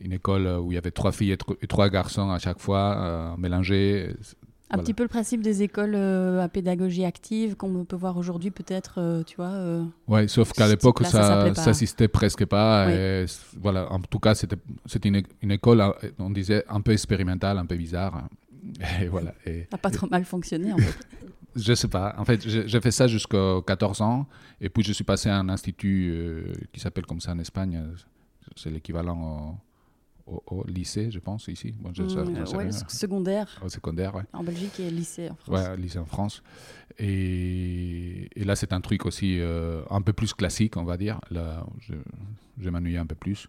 une 0.00 0.12
école 0.12 0.46
où 0.62 0.72
il 0.72 0.74
y 0.74 0.78
avait 0.78 0.90
trois 0.90 1.12
filles 1.12 1.36
et, 1.62 1.66
trois 1.68 1.88
garçons 1.88 2.30
à 2.30 2.40
chaque 2.40 2.58
fois, 2.58 2.84
euh, 2.98 3.36
mélangés. 3.36 4.16
Un 4.70 4.78
petit 4.78 4.94
peu 4.94 5.04
le 5.04 5.08
principe 5.08 5.40
des 5.40 5.62
écoles 5.62 5.94
euh, 5.94 6.42
à 6.42 6.48
pédagogie 6.48 7.04
active 7.04 7.54
qu'on 7.54 7.84
peut 7.84 7.94
voir 7.94 8.16
aujourd'hui 8.16 8.50
peut-être, 8.50 9.22
tu 9.24 9.36
vois. 9.36 9.54
oui, 10.08 10.28
sauf 10.28 10.50
qu'à 10.52 10.66
l'époque, 10.66 11.06
ça 11.06 11.54
s'assistait 11.54 12.08
presque 12.08 12.44
pas. 12.46 12.88
voilà, 13.66 13.80
en 13.92 14.00
tout 14.00 14.18
cas, 14.18 14.34
c'était 14.34 15.08
une, 15.08 15.22
une, 15.42 15.52
école, 15.52 15.80
on 16.18 16.30
disait, 16.30 16.64
un 16.68 16.80
peu 16.80 16.90
expérimentale, 16.90 17.58
un 17.58 17.66
peu 17.66 17.76
bizarre. 17.76 18.14
Et 19.02 19.08
voilà. 19.08 19.34
Et, 19.46 19.66
n'a 19.70 19.78
pas 19.78 19.90
trop 19.90 20.06
mal 20.08 20.24
fonctionné 20.24 20.72
en 20.72 20.78
fait. 20.78 21.06
je 21.56 21.74
sais 21.74 21.88
pas. 21.88 22.14
En 22.18 22.24
fait, 22.24 22.46
j'ai 22.48 22.80
fait 22.80 22.90
ça 22.90 23.06
jusqu'à 23.06 23.60
14 23.66 24.00
ans. 24.02 24.26
Et 24.60 24.68
puis, 24.68 24.82
je 24.82 24.92
suis 24.92 25.04
passé 25.04 25.28
à 25.28 25.38
un 25.38 25.48
institut 25.48 26.10
euh, 26.12 26.52
qui 26.72 26.80
s'appelle 26.80 27.06
comme 27.06 27.20
ça 27.20 27.32
en 27.32 27.38
Espagne. 27.38 27.82
C'est 28.56 28.70
l'équivalent 28.70 29.60
au, 30.26 30.64
lycée, 30.66 31.10
je 31.10 31.18
pense, 31.18 31.48
ici. 31.48 31.74
Bon, 31.78 31.92
secondaire. 32.88 33.60
Au 33.62 33.68
secondaire, 33.68 34.14
ouais. 34.14 34.22
En 34.32 34.42
Belgique 34.42 34.80
et 34.80 34.90
lycée 34.90 35.28
en 35.28 35.34
France. 35.34 35.48
Ouais, 35.48 35.76
lycée 35.76 35.98
en 35.98 36.06
France. 36.06 36.42
Et, 36.98 38.28
et 38.34 38.44
là, 38.44 38.56
c'est 38.56 38.72
un 38.72 38.80
truc 38.80 39.04
aussi 39.06 39.38
euh, 39.40 39.82
un 39.90 40.00
peu 40.00 40.12
plus 40.12 40.32
classique, 40.32 40.76
on 40.76 40.84
va 40.84 40.96
dire. 40.96 41.20
Là, 41.30 41.66
je, 41.80 41.94
je 42.58 42.70
m'ennuyais 42.70 42.98
un 42.98 43.06
peu 43.06 43.16
plus. 43.16 43.48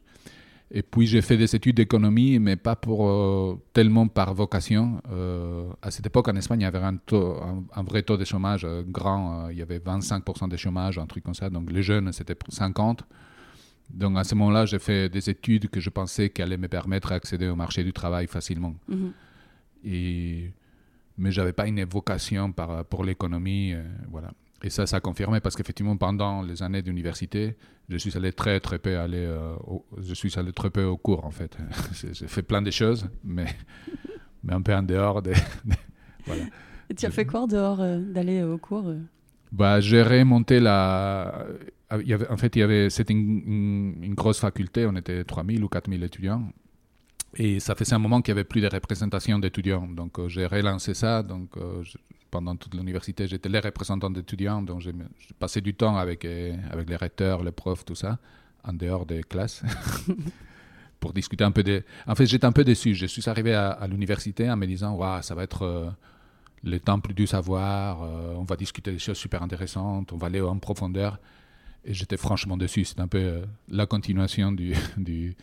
Et 0.71 0.81
puis 0.81 1.05
j'ai 1.05 1.21
fait 1.21 1.37
des 1.37 1.55
études 1.55 1.75
d'économie, 1.77 2.39
mais 2.39 2.55
pas 2.55 2.75
pour 2.75 3.07
euh, 3.07 3.61
tellement 3.71 4.07
par 4.07 4.33
vocation. 4.33 4.99
Euh, 5.11 5.69
à 5.81 5.91
cette 5.91 6.07
époque, 6.07 6.27
en 6.27 6.35
Espagne, 6.35 6.61
il 6.61 6.63
y 6.63 6.67
avait 6.67 6.79
un, 6.79 6.95
taux, 6.97 7.37
un, 7.73 7.83
vrai 7.83 8.01
taux 8.01 8.17
de 8.17 8.25
chômage 8.25 8.67
grand. 8.87 9.49
il 9.49 9.57
y 9.57 9.61
avait 9.61 9.79
25% 9.79 10.49
de 10.49 10.57
chômage, 10.57 10.97
un 10.97 11.05
truc 11.05 11.23
comme 11.23 11.35
ça. 11.35 11.49
Donc 11.49 11.71
les 11.71 11.83
jeunes, 11.83 12.11
c'était 12.11 12.35
50. 12.49 13.05
Donc 13.93 14.17
à 14.17 14.23
ce 14.23 14.35
moment-là, 14.35 14.65
j'ai 14.65 14.79
fait 14.79 15.09
des 15.09 15.29
études 15.29 15.69
que 15.69 15.79
je 15.79 15.89
pensais 15.89 16.29
qu'elles 16.29 16.47
allaient 16.47 16.57
me 16.57 16.67
permettre 16.67 17.09
d'accéder 17.09 17.47
au 17.47 17.55
marché 17.55 17.83
du 17.83 17.93
travail 17.93 18.27
facilement. 18.27 18.75
Mhm. 18.87 19.13
Et, 19.83 20.51
mais 21.17 21.31
je 21.31 21.39
n'avais 21.39 21.53
pas 21.53 21.67
une 21.67 21.83
vocation 21.85 22.51
par, 22.51 22.85
pour 22.85 23.03
l'économie. 23.03 23.73
Euh, 23.73 23.83
voilà. 24.09 24.31
Et 24.63 24.69
ça, 24.69 24.87
ça 24.87 24.97
a 24.97 24.99
confirmé 24.99 25.39
parce 25.39 25.55
qu'effectivement, 25.55 25.97
pendant 25.97 26.41
les 26.41 26.63
années 26.63 26.81
d'université, 26.81 27.55
je 27.89 27.97
suis 27.97 28.15
allé 28.17 28.31
très, 28.31 28.59
très 28.59 28.79
peu 28.79 28.97
aller, 28.97 29.25
euh, 29.25 29.55
je 30.01 30.13
suis 30.13 30.37
allé 30.39 30.53
très 30.53 30.69
peu 30.69 30.83
au 30.85 30.97
cours, 30.97 31.25
en 31.25 31.31
fait. 31.31 31.57
j'ai 32.13 32.27
fait 32.27 32.41
plein 32.41 32.61
de 32.61 32.71
choses, 32.71 33.07
mais, 33.23 33.45
mais 34.43 34.53
un 34.53 34.61
peu 34.61 34.73
en 34.73 34.83
dehors 34.83 35.21
des... 35.21 35.33
voilà. 36.25 36.43
Et 36.89 36.93
tu 36.95 37.05
as 37.05 37.11
fait 37.11 37.25
quoi 37.25 37.41
en 37.41 37.47
dehors 37.47 37.81
euh, 37.81 37.99
d'aller 37.99 38.43
au 38.43 38.57
cours 38.57 38.93
bah, 39.51 39.79
J'ai 39.79 40.01
remonté 40.01 40.59
la 40.59 41.47
il 42.01 42.07
y 42.07 42.13
avait, 42.13 42.27
en 42.29 42.37
fait, 42.37 42.55
il 42.55 42.59
y 42.59 42.63
avait, 42.63 42.89
c'était 42.89 43.13
une, 43.13 43.95
une, 44.01 44.15
grosse 44.15 44.39
faculté, 44.39 44.85
on 44.85 44.95
était 44.95 45.23
3000 45.23 45.63
ou 45.63 45.69
4000 45.69 46.03
étudiants. 46.03 46.51
Et 47.37 47.59
ça 47.59 47.75
faisait 47.75 47.93
un 47.93 47.99
moment 47.99 48.21
qu'il 48.21 48.33
n'y 48.33 48.39
avait 48.39 48.47
plus 48.47 48.61
de 48.61 48.67
représentation 48.67 49.39
d'étudiants. 49.39 49.87
Donc 49.87 50.19
euh, 50.19 50.29
j'ai 50.29 50.45
relancé 50.45 50.93
ça. 50.93 51.21
Donc 51.21 51.57
euh, 51.57 51.83
pendant 52.31 52.55
toute 52.55 52.73
l'université, 52.73 53.27
j'étais 53.27 53.49
le 53.49 53.59
représentant 53.59 54.09
d'étudiants. 54.09 54.61
Donc 54.61 54.81
j'ai 54.81 54.93
passé 55.37 55.61
du 55.61 55.73
temps 55.73 55.97
avec, 55.97 56.23
euh, 56.23 56.55
avec 56.71 56.89
les 56.89 56.95
recteurs, 56.95 57.43
les 57.43 57.51
profs, 57.51 57.83
tout 57.83 57.95
ça, 57.95 58.19
en 58.63 58.73
dehors 58.73 59.05
des 59.05 59.23
classes. 59.23 59.63
pour 60.99 61.13
discuter 61.13 61.43
un 61.43 61.51
peu 61.51 61.61
des... 61.61 61.83
En 62.07 62.15
fait, 62.15 62.25
j'étais 62.25 62.45
un 62.45 62.53
peu 62.53 62.63
déçu. 62.63 62.95
Je 62.95 63.05
suis 63.05 63.29
arrivé 63.29 63.53
à, 63.53 63.85
l'université 63.87 64.49
en 64.49 64.55
me 64.55 64.65
disant, 64.65 64.93
waouh, 64.95 65.21
ça 65.21 65.35
va 65.35 65.43
être 65.43 65.93
le 66.63 66.79
temple 66.79 67.13
du 67.13 67.27
savoir, 67.27 68.01
on 68.01 68.43
va 68.43 68.55
discuter 68.55 68.91
des 68.91 68.97
choses 68.97 69.17
super 69.17 69.43
intéressantes, 69.43 70.13
on 70.13 70.17
va 70.17 70.27
aller 70.27 70.41
en 70.41 70.57
profondeur. 70.57 71.19
Et 71.83 71.93
j'étais 71.93 72.17
franchement 72.17 72.57
dessus. 72.57 72.85
C'est 72.85 73.01
un 73.01 73.07
peu 73.07 73.43
la 73.69 73.85
continuation 73.85 74.51
du, 74.51 74.73
du, 74.97 75.35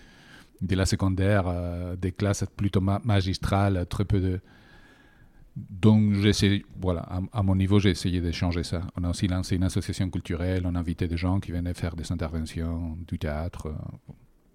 de 0.62 0.76
la 0.76 0.86
secondaire, 0.86 1.44
euh, 1.46 1.96
des 1.96 2.12
classes 2.12 2.44
plutôt 2.56 2.80
magistrales, 2.80 3.86
très 3.88 4.04
peu 4.04 4.20
de. 4.20 4.40
Donc, 5.54 6.14
j'essaie, 6.14 6.62
voilà, 6.80 7.06
à, 7.30 7.42
mon 7.42 7.54
niveau, 7.54 7.78
j'ai 7.78 7.90
essayé 7.90 8.22
de 8.22 8.32
changer 8.32 8.62
ça. 8.62 8.80
On 8.96 9.04
a 9.04 9.10
aussi 9.10 9.28
lancé 9.28 9.56
une 9.56 9.64
association 9.64 10.08
culturelle, 10.08 10.62
on 10.64 10.74
a 10.74 10.78
invité 10.78 11.06
des 11.08 11.18
gens 11.18 11.40
qui 11.40 11.52
venaient 11.52 11.74
faire 11.74 11.94
des 11.94 12.10
interventions, 12.10 12.96
du 13.06 13.18
théâtre. 13.18 13.66
Euh, 13.66 13.74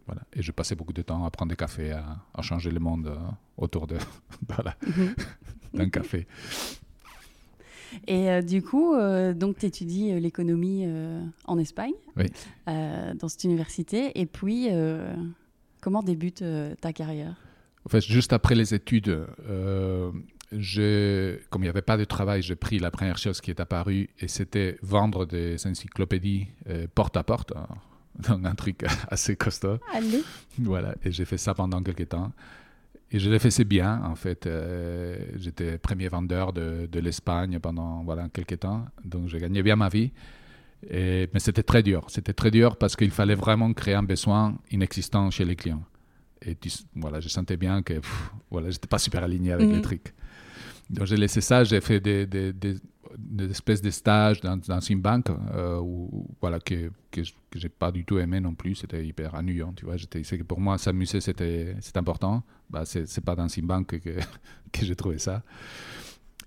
voilà. 0.08 0.22
Et 0.34 0.42
je 0.42 0.52
passais 0.52 0.74
beaucoup 0.74 0.94
de 0.94 1.04
temps 1.04 1.24
à 1.24 1.30
prendre 1.30 1.50
des 1.50 1.56
cafés, 1.56 1.92
à, 1.92 2.18
à 2.34 2.42
changer 2.42 2.72
le 2.72 2.80
monde 2.80 3.16
autour 3.58 3.86
de, 3.86 3.98
mhm. 4.88 5.16
d'un 5.74 5.90
café. 5.90 6.26
Et 8.08 8.30
euh, 8.30 8.42
du 8.42 8.62
coup, 8.62 8.94
euh, 8.94 9.34
donc 9.34 9.58
tu 9.60 9.66
étudies 9.66 10.12
euh, 10.12 10.20
l'économie 10.20 10.86
en 11.46 11.58
Espagne, 11.58 11.94
dans 12.66 13.28
cette 13.28 13.44
université. 13.44 14.20
Et 14.20 14.26
puis, 14.26 14.70
comment 15.88 16.03
débute 16.03 16.44
ta 16.82 16.91
carrière? 16.91 17.34
En 17.86 17.89
fait, 17.89 18.01
juste 18.01 18.34
après 18.34 18.56
les 18.56 18.74
études, 18.74 19.25
comme 19.39 20.13
il 20.51 21.62
n'y 21.62 21.70
avait 21.70 21.82
pas 21.82 21.96
de 21.96 22.03
travail, 22.03 22.41
j'ai 22.41 22.58
pris 22.58 22.77
la 22.77 22.91
première 22.91 23.17
chose 23.17 23.39
qui 23.39 23.51
est 23.51 23.62
apparue 23.62 24.10
et 24.20 24.27
c'était 24.27 24.77
vendre 24.82 25.25
des 25.25 25.65
encyclopédies 25.65 26.48
porte 26.94 27.15
à 27.15 27.24
porte. 27.24 27.53
Hein. 27.56 27.67
donc 28.27 28.46
un 28.46 28.56
truc 28.56 28.84
assez 29.10 29.38
costaud. 29.38 29.77
Allez. 29.94 30.24
Voilà, 30.60 30.94
et 31.06 31.12
j'ai 31.12 31.24
fait 31.24 31.38
ça 31.38 31.53
pendant 31.53 31.82
quelques 31.82 32.10
temps. 32.10 32.34
Et 33.12 33.20
je 33.20 33.29
le 33.29 33.39
faisais 33.39 33.63
bien, 33.63 34.01
en 34.03 34.15
fait. 34.15 34.46
Euh, 34.46 35.17
j'étais 35.38 35.77
premier 35.77 36.10
vendeur 36.10 36.51
de, 36.51 36.89
de 36.91 37.00
l'Espagne 37.00 37.60
pendant 37.60 38.03
voilà, 38.03 38.27
quelques 38.34 38.60
temps, 38.60 38.86
donc 39.06 39.29
je 39.29 39.38
gagnais 39.38 39.63
bien 39.63 39.77
ma 39.77 39.88
vie. 39.88 40.12
Et, 40.89 41.29
mais 41.34 41.39
c'était 41.39 41.63
très 41.63 41.84
dur. 41.84 42.05
C'était 42.10 42.34
très 42.34 42.51
dur 42.51 42.77
parce 42.77 42.96
qu'il 42.96 43.12
fallait 43.12 43.36
vraiment 43.36 43.74
créer 43.74 43.96
un 43.96 44.03
besoin 44.03 44.57
inexistant 44.72 45.29
chez 45.31 45.46
les 45.46 45.55
clients. 45.55 45.84
Et 46.46 46.55
voilà, 46.96 47.19
je 47.19 47.29
sentais 47.29 47.57
bien 47.57 47.81
que 47.81 48.00
voilà, 48.51 48.69
je 48.69 48.75
n'étais 48.75 48.88
pas 48.88 49.00
super 49.00 49.24
aligné 49.24 49.51
avec 49.51 49.67
les 49.67 49.75
mhm. 49.75 49.81
trucs. 49.81 50.13
Donc 50.89 51.05
j'ai 51.07 51.17
laissé 51.17 51.41
ça, 51.41 51.63
j'ai 51.63 51.81
fait 51.81 52.00
des, 52.00 52.25
des, 52.25 52.53
des, 52.53 53.50
espèces 53.50 53.81
de 53.81 53.89
stages 53.89 54.39
dans, 54.39 54.55
dans 54.55 54.79
une 54.79 55.01
banque 55.01 55.29
euh, 55.53 55.79
où, 55.79 56.27
voilà, 56.39 56.60
que, 56.60 56.91
que, 57.12 57.22
que 57.50 57.60
j'ai 57.60 57.69
pas 57.69 57.91
du 57.91 58.05
tout 58.05 58.19
aimé 58.19 58.39
non 58.39 58.53
plus. 58.53 58.75
C'était 58.75 59.05
hyper 59.05 59.34
ennuyant, 59.34 59.74
tu 59.74 59.86
vois. 59.86 59.96
Que 59.98 60.43
pour 60.43 60.62
moi, 60.62 60.77
s'amuser, 60.77 61.19
c'était 61.19 61.75
important 61.96 62.43
bah, 62.69 62.84
c'est 62.86 63.24
pas 63.24 63.36
dans 63.36 63.48
une 63.48 63.65
banque 63.65 64.00
que, 64.00 64.10
que 64.72 64.86
j'ai 64.86 64.96
trouvé 64.96 65.17
ça. 65.17 65.43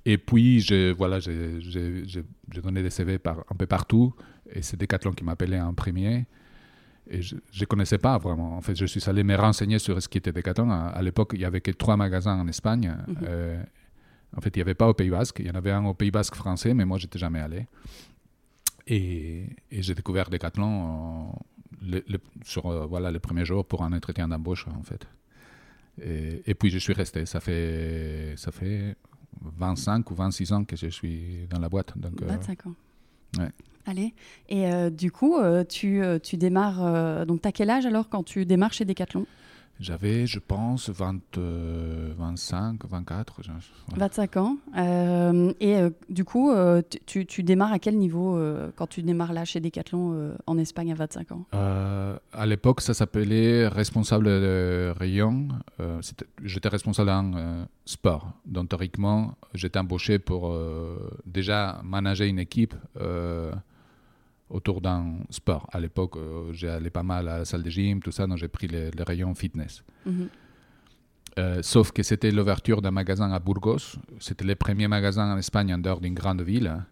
Et 0.05 0.19
puis, 0.19 0.61
je, 0.61 0.93
voilà, 0.93 1.21
j'ai 1.21 2.25
donné 2.63 2.83
des 2.83 2.91
CV 2.91 3.19
par, 3.19 3.41
un 3.51 3.55
peu 3.55 3.67
partout. 3.67 4.15
Et 4.53 4.63
c'est 4.63 4.79
Decathlon 4.79 5.13
qui 5.13 5.25
m'appelait 5.25 5.61
en 5.61 5.75
premier. 5.75 6.27
Et 7.09 7.23
je 7.23 7.37
ne 7.37 7.65
connaissais 7.67 7.99
pas 7.99 8.19
vraiment. 8.19 8.57
En 8.57 8.61
fait, 8.61 8.75
je 8.75 8.87
suis 8.87 9.03
allé 9.09 9.23
me 9.25 9.37
renseigner 9.37 9.79
sur 9.79 10.01
ce 10.01 10.09
qui 10.09 10.19
était 10.19 10.33
Decathlon. 10.33 10.71
À, 10.71 10.87
à 10.87 11.03
l'époque, 11.03 11.33
il 11.35 11.41
n'y 11.41 11.45
avait 11.45 11.61
que 11.61 11.71
trois 11.71 11.97
magasins 11.97 12.39
en 12.39 12.49
Espagne. 12.49 12.97
Mhm. 13.07 13.17
Euh, 13.25 13.63
en 14.37 14.41
fait, 14.41 14.51
il 14.57 14.59
n'y 14.59 14.63
avait 14.63 14.75
pas 14.75 14.89
au 14.89 14.95
Pays 14.95 15.11
Basque. 15.11 15.41
Il 15.41 15.47
y 15.47 15.51
en 15.51 15.55
avait 15.55 15.73
un 15.73 15.85
au 15.85 15.95
Pays 15.95 16.11
Basque 16.11 16.35
français, 16.35 16.73
mais 16.73 16.85
moi, 16.85 16.99
j'étais 16.99 17.19
jamais 17.19 17.41
allé. 17.41 17.67
Et, 18.87 19.47
et 19.71 19.83
j'ai 19.83 19.95
découvert 19.95 20.31
Decathlon 20.31 21.33
le, 21.83 22.03
sur 22.45 22.67
euh, 22.67 22.87
voilà, 22.87 23.11
le 23.11 23.19
premier 23.19 23.45
jour 23.45 23.65
pour 23.67 23.83
un 23.83 23.93
entretien 23.93 24.29
d'embauche, 24.29 24.67
en 24.69 24.83
fait. 24.83 25.07
Et, 26.03 26.55
puis 26.55 26.71
je 26.71 26.79
suis 26.79 26.95
resté. 26.95 27.27
Ça 27.27 27.41
fait, 27.41 28.35
ça 28.37 28.53
fait 28.53 28.97
25 29.43 30.11
ou 30.11 30.15
26 30.15 30.53
ans 30.53 30.65
que 30.65 30.77
je 30.77 30.89
suis 30.89 31.47
dans 31.51 31.59
la 31.59 31.69
boîte. 31.69 31.97
Donc, 31.97 32.23
25 32.23 32.59
euh, 32.67 32.69
ans. 32.69 32.75
Ouais. 33.39 33.51
Allez. 33.87 34.15
Et 34.49 34.67
euh, 34.67 34.91
du 34.91 35.11
coup, 35.11 35.37
euh, 35.37 35.65
tu, 35.65 36.03
tu 36.23 36.37
démarres. 36.37 37.27
donc, 37.27 37.43
tu 37.43 37.49
as 37.49 37.53
quel 37.53 37.71
âge 37.71 37.87
alors 37.87 38.09
quand 38.09 38.23
tu 38.23 38.45
démarres 38.45 38.73
chez 38.73 38.85
Decathlon? 38.85 39.27
J'avais, 39.81 40.27
je 40.27 40.39
pense, 40.39 40.91
20, 40.91 41.39
25, 41.39 42.85
24. 42.87 43.41
25 43.97 44.37
ans. 44.37 44.57
Euh, 44.77 45.55
et 45.59 45.77
euh, 45.77 45.91
du 46.11 46.25
coup, 46.25 46.51
euh, 46.51 46.83
tu, 47.07 47.25
tu, 47.25 47.43
démarres 47.43 47.73
à 47.73 47.79
quel 47.79 47.97
niveau 47.97 48.39
quand 48.77 48.87
tu 48.87 49.03
démarres 49.03 49.33
là 49.33 49.47
chez 49.47 49.61
Decathlon 49.61 50.35
en 50.47 50.59
Espagne 50.59 50.93
à 50.93 50.95
25 50.95 51.33
ans? 51.33 51.45
À 51.53 52.47
l'époque, 52.47 52.83
ça 52.83 52.93
s'appelait 52.93 53.67
responsable 53.69 54.27
de 54.27 54.93
rayon. 54.99 55.49
j'étais 56.43 56.69
responsable 56.69 57.09
d'un 57.09 57.67
sport. 57.87 58.33
Donc, 58.45 58.69
théoriquement, 58.69 59.35
j'étais 59.55 59.79
embauché 59.79 60.19
pour 60.19 60.55
déjà 61.25 61.81
manager 61.83 62.27
une 62.27 62.39
équipe 62.39 62.75
autour 64.51 64.81
d'un 64.81 65.19
sport. 65.31 65.69
À 65.73 65.81
l'époque, 65.81 66.17
euh, 66.17 66.53
j'allais 66.53 66.91
pas 66.91 67.03
mal 67.03 67.29
à 67.29 67.39
la 67.39 67.45
salle 67.45 67.63
de 67.63 67.71
gym, 67.71 68.03
tout 68.03 68.11
ça, 68.13 68.27
donc 68.27 68.37
j'ai 68.39 68.49
pris 68.49 68.69
les, 68.69 68.91
rayons 69.07 69.35
fitness. 69.35 69.83
Mhm. 70.05 70.29
Euh, 71.39 71.63
sauf 71.63 71.93
que 71.93 72.03
c'était 72.03 72.33
l'ouverture 72.33 72.83
d'un 72.83 72.91
magasin 72.91 73.33
à 73.33 73.39
Burgos. 73.39 73.97
C'était 74.19 74.45
le 74.45 74.57
premier 74.57 74.89
magasin 74.89 75.33
en 75.35 75.39
Espagne 75.39 75.73
en 75.73 75.79
dehors 75.79 76.01
d'une 76.01 76.15
grande 76.15 76.43
ville. 76.43 76.85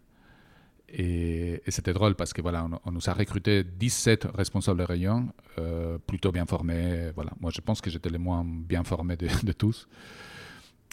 Et, 0.88 1.60
c'était 1.68 1.92
drôle 1.92 2.14
parce 2.14 2.32
que 2.32 2.40
voilà, 2.40 2.66
on, 2.84 2.92
nous 2.92 3.10
a 3.10 3.12
recruté 3.12 3.64
17 3.64 4.28
responsables 4.34 4.78
de 4.78 4.84
rayons, 4.84 5.28
euh, 5.58 5.98
plutôt 5.98 6.32
bien 6.32 6.46
formés. 6.46 7.10
Voilà. 7.14 7.32
Moi, 7.40 7.50
je 7.54 7.60
pense 7.60 7.80
que 7.80 7.90
j'étais 7.90 8.08
le 8.08 8.18
moins 8.18 8.44
bien 8.46 8.84
formé 8.84 9.16
de, 9.16 9.26
de 9.42 9.52
tous. 9.52 9.88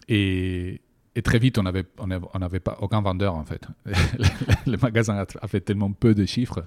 Et, 0.10 0.82
et 1.16 1.22
très 1.22 1.40
vite, 1.40 1.58
on 1.58 1.64
n'avait 1.64 1.86
on 1.98 2.10
on 2.12 2.42
avait 2.42 2.60
pas 2.60 2.78
aucun 2.82 3.02
vendeur, 3.02 3.36
en 3.36 3.46
fait. 3.46 3.66
le, 4.68 4.78
magasin 4.78 5.26
a, 5.42 5.48
fait 5.48 5.62
tellement 5.62 5.92
peu 5.92 6.14
de 6.14 6.26
chiffres 6.26 6.66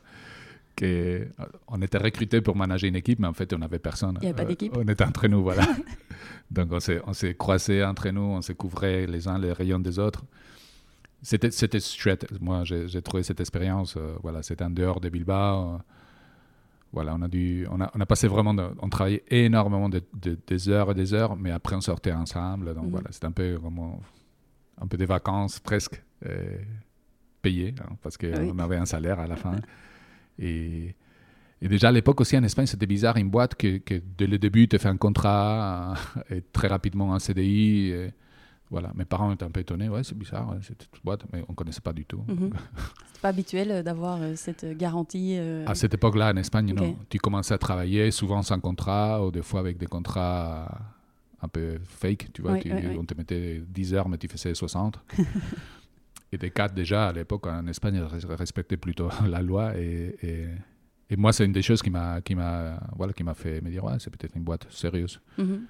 qu'on 0.77 0.85
euh, 0.87 1.83
était 1.83 1.99
recruté 1.99 2.41
pour 2.41 2.57
manager 2.57 2.89
une 2.89 2.97
équipe, 2.97 3.19
mais 3.19 3.27
en 3.27 3.35
fait, 3.35 3.53
on 3.53 3.59
n'avait 3.59 3.79
personne. 3.79 4.19
Il 4.23 4.25
n'y 4.25 4.29
avait 4.29 4.37
pas 4.37 4.45
d'équipe. 4.45 4.75
on 4.77 4.89
était 4.89 5.05
entre 5.05 5.29
nous, 5.29 5.43
voilà. 5.43 5.67
Donc, 6.51 6.71
on 6.73 7.13
s'est 7.13 7.35
croisés 7.35 7.85
entre 7.85 8.09
nous, 8.09 8.23
on 8.23 8.41
s'est 8.41 8.55
couvrés 8.55 9.07
les 9.07 9.29
uns 9.29 9.39
les 9.39 9.53
rayons 9.53 9.81
des 9.81 9.99
autres. 9.99 10.25
C'était 11.21 11.81
chouette. 11.81 12.27
Moi, 12.41 12.63
j'ai 12.65 13.03
trouvé 13.03 13.23
cette 13.23 13.41
expérience. 13.41 13.97
Euh, 13.97 14.15
voilà, 14.23 14.43
c'était 14.43 14.65
en 14.65 14.71
dehors 14.71 15.01
de 15.01 15.09
Bilbao. 15.11 15.75
Euh, 15.75 15.79
voilà, 16.93 17.15
on 17.15 17.21
a, 17.21 17.29
dû, 17.29 17.67
on 17.71 17.83
a, 17.83 17.91
on 17.95 18.01
a 18.01 18.07
passé 18.07 18.29
vraiment, 18.29 18.57
on 18.81 18.89
travaillait 18.89 19.25
énormément 19.29 19.91
de, 19.91 20.03
des 20.47 20.69
heures 20.71 20.93
et 20.93 20.95
des 20.95 21.13
heures, 21.13 21.37
mais 21.37 21.51
après 21.51 21.77
on 21.77 21.83
sortait 21.83 22.13
ensemble. 22.13 22.73
Donc 22.75 22.85
mhm. 22.85 22.91
voilà, 22.91 23.09
c'était 23.11 23.27
un 23.27 23.33
peu 23.33 23.55
vraiment 23.55 24.01
un 24.81 24.87
peu 24.87 24.97
des 24.97 25.07
vacances 25.07 25.61
presque 25.61 26.03
euh, 26.27 26.57
payées, 27.43 27.75
hein, 27.81 27.97
parce 28.03 28.17
qu'on 28.17 28.59
avait 28.59 28.77
un 28.77 28.87
salaire 28.87 29.21
à 29.21 29.27
la 29.27 29.37
fin. 29.37 29.57
Et, 30.39 30.95
Et 31.61 31.69
déjà 31.69 31.89
à 31.89 31.93
l'époque 31.93 32.21
aussi 32.21 32.37
en 32.39 32.43
Espagne, 32.45 32.67
c'était 32.67 32.87
bizarre 32.87 33.17
une 33.17 33.31
boîte 33.31 33.55
que, 33.57 33.79
que 33.79 34.01
dès 34.17 34.27
le 34.29 34.39
début 34.39 34.69
te 34.69 34.79
fait 34.79 34.89
un 34.89 34.97
contrat 34.97 35.95
euh, 36.31 36.37
et 36.37 36.43
très 36.53 36.69
rapidement 36.69 37.15
un 37.15 37.19
CDI. 37.19 37.91
et 37.91 38.13
voilà, 38.71 38.93
mes 38.95 39.07
parents 39.07 39.33
étaient 39.33 39.45
un 39.47 39.51
peu 39.51 39.61
étonnés. 39.61 39.89
Ouais, 39.89 40.05
c'est 40.05 40.17
bizarre, 40.17 40.51
ouais, 40.51 40.59
cette 40.63 40.87
boîte, 41.03 41.25
mais 41.33 41.43
on 41.49 41.55
connaissait 41.55 41.81
pas 41.81 41.93
du 41.95 42.05
tout. 42.05 42.23
Mhm. 42.29 42.51
C'est 43.15 43.23
pas 43.23 43.31
habituel 43.31 43.71
euh, 43.73 43.83
d'avoir 43.83 44.23
euh, 44.23 44.35
cette 44.37 44.65
garantie. 44.77 45.35
euh, 45.39 45.65
À 45.67 45.75
cette 45.75 45.95
époque-là, 45.95 46.33
en 46.33 46.37
Espagne, 46.37 46.73
non. 46.73 46.95
Tu 47.09 47.19
commençais 47.19 47.55
à 47.55 47.59
travailler 47.59 48.13
souvent 48.13 48.43
sans 48.43 48.61
contrat 48.61 49.27
ou 49.27 49.33
des 49.33 49.43
fois 49.43 49.59
avec 49.59 49.77
des 49.79 49.87
contrats 49.87 50.69
un 51.43 51.49
peu 51.49 51.79
fake. 51.85 52.29
Tu 52.33 52.43
vois, 52.43 52.53
Oui, 52.53 52.61
tu- 52.61 52.73
oui, 52.73 52.81
oui. 52.89 52.97
on 52.99 53.05
te 53.05 53.15
mettait 53.15 53.63
10 53.69 53.95
heures, 53.95 54.09
mais 54.09 54.19
tu 54.19 54.29
faisais 54.29 54.55
60. 54.55 54.99
et 56.33 56.39
des 56.39 56.51
cadres, 56.51 56.75
déjà, 56.75 57.09
à 57.09 57.13
l'époque, 57.13 57.47
en 57.47 57.67
Espagne, 57.67 57.95
ils 57.97 58.03
res- 58.03 58.35
respectaient 58.37 58.77
plutôt 58.77 59.09
la 59.29 59.41
loi. 59.43 59.77
Et, 59.79 60.17
et, 60.23 60.47
et 61.11 61.17
moi, 61.17 61.33
c'est 61.33 61.45
une 61.45 61.53
des 61.53 61.63
choses 61.63 61.81
qui 61.83 61.91
m'a, 61.91 62.21
qui 62.21 62.35
m'a, 62.35 62.81
voilà, 62.97 63.13
qui 63.13 63.25
m'a 63.25 63.35
fait 63.35 63.61
me 63.61 63.71
dire, 63.71 63.85
ouais, 63.85 63.95
c'est 63.99 64.11
peut-être 64.11 64.35
une 64.37 64.43
boîte 64.45 64.67
sérieuse. 64.71 65.21
Mhm. 65.39 65.63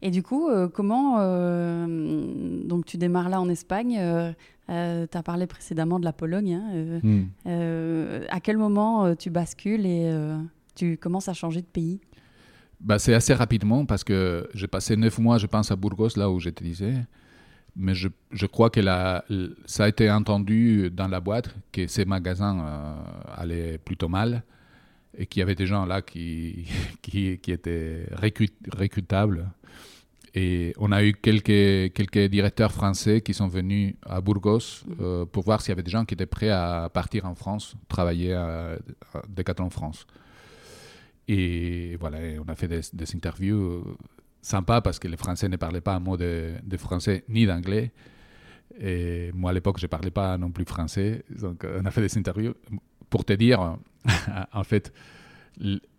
Et 0.00 0.10
du 0.10 0.22
coup, 0.22 0.48
euh, 0.48 0.68
comment 0.68 1.16
euh, 1.18 2.64
donc 2.64 2.86
tu 2.86 2.96
démarres 2.96 3.28
là 3.28 3.40
en 3.42 3.48
Espagne 3.50 4.00
tu 4.68 4.72
as 4.72 5.22
parlé 5.22 5.46
précédemment 5.46 6.00
de 6.00 6.04
la 6.06 6.14
Pologne. 6.14 6.54
hein, 6.54 6.70
euh, 6.74 7.22
euh, 7.46 8.24
à 8.30 8.40
quel 8.40 8.56
moment 8.56 9.04
euh, 9.04 9.14
tu 9.14 9.28
bascules 9.30 9.84
et 9.86 10.06
euh, 10.10 10.38
tu 10.74 10.96
commences 10.96 11.28
à 11.28 11.34
changer 11.34 11.60
de 11.60 11.66
pays? 11.66 12.00
Bah, 12.80 12.98
c'est 12.98 13.14
assez 13.14 13.34
rapidement 13.34 13.86
parce 13.86 14.04
que 14.04 14.48
j'ai 14.54 14.66
passé 14.66 14.96
neuf 14.96 15.18
mois, 15.18 15.38
je 15.38 15.46
pense, 15.46 15.70
à 15.70 15.76
Burgos, 15.76 16.10
là 16.16 16.30
où 16.30 16.38
je 16.40 16.50
te 16.50 16.62
disais. 16.62 16.94
Mais 17.76 17.94
je, 17.94 18.08
je 18.32 18.46
crois 18.46 18.70
que 18.70 18.80
la, 18.80 19.24
ça 19.66 19.84
a 19.84 19.88
été 19.88 20.10
entendu 20.10 20.90
dans 20.92 21.08
la 21.08 21.20
boîte 21.20 21.54
que 21.72 21.86
ces 21.88 22.04
magasins 22.06 22.58
euh, 22.60 22.96
allaient 23.36 23.78
plutôt 23.78 24.08
mal 24.08 24.44
et 25.18 25.26
qu'il 25.26 25.40
y 25.40 25.42
avait 25.42 25.54
des 25.56 25.66
gens 25.66 25.86
là 25.86 26.02
qui, 26.02 26.66
qui, 27.02 27.38
qui 27.38 27.52
étaient 27.52 28.06
recrut- 28.16 28.52
recrutables. 28.76 29.48
Et 30.34 30.74
on 30.78 30.92
a 30.92 31.02
eu 31.04 31.14
quelques, 31.14 31.92
quelques 31.94 32.28
directeurs 32.30 32.72
français 32.72 33.22
qui 33.22 33.34
sont 33.34 33.48
venus 33.48 33.94
à 34.04 34.20
Burgos 34.20 34.84
euh, 35.00 35.24
pour 35.26 35.44
voir 35.44 35.62
s'il 35.62 35.70
y 35.70 35.72
avait 35.72 35.82
des 35.82 35.90
gens 35.90 36.04
qui 36.04 36.14
étaient 36.14 36.26
prêts 36.26 36.50
à 36.50 36.90
partir 36.92 37.24
en 37.26 37.34
France, 37.34 37.74
travailler 37.88 38.34
à, 38.34 38.72
à 39.14 39.22
Decathlon 39.28 39.70
France. 39.70 40.06
Et 41.28 41.96
voilà, 41.98 42.18
on 42.44 42.48
a 42.48 42.54
fait 42.54 42.68
des, 42.68 42.80
des 42.92 43.16
interviews 43.16 43.60
euh, 43.60 43.96
sympas 44.42 44.80
parce 44.80 44.98
que 44.98 45.08
les 45.08 45.16
Français 45.16 45.48
ne 45.48 45.56
parlaient 45.56 45.80
pas 45.80 45.94
un 45.94 46.00
mot 46.00 46.16
de, 46.16 46.52
de 46.62 46.76
français 46.76 47.24
ni 47.28 47.46
d'anglais. 47.46 47.92
Et 48.78 49.30
moi, 49.34 49.50
à 49.50 49.54
l'époque, 49.54 49.78
je 49.78 49.86
ne 49.86 49.88
parlais 49.88 50.10
pas 50.10 50.36
non 50.38 50.50
plus 50.50 50.64
français. 50.64 51.24
Donc, 51.30 51.64
euh, 51.64 51.80
on 51.82 51.86
a 51.86 51.90
fait 51.90 52.02
des 52.02 52.16
interviews. 52.18 52.54
Pour 53.10 53.24
te 53.24 53.32
dire, 53.32 53.76
en 54.52 54.64
fait, 54.64 54.92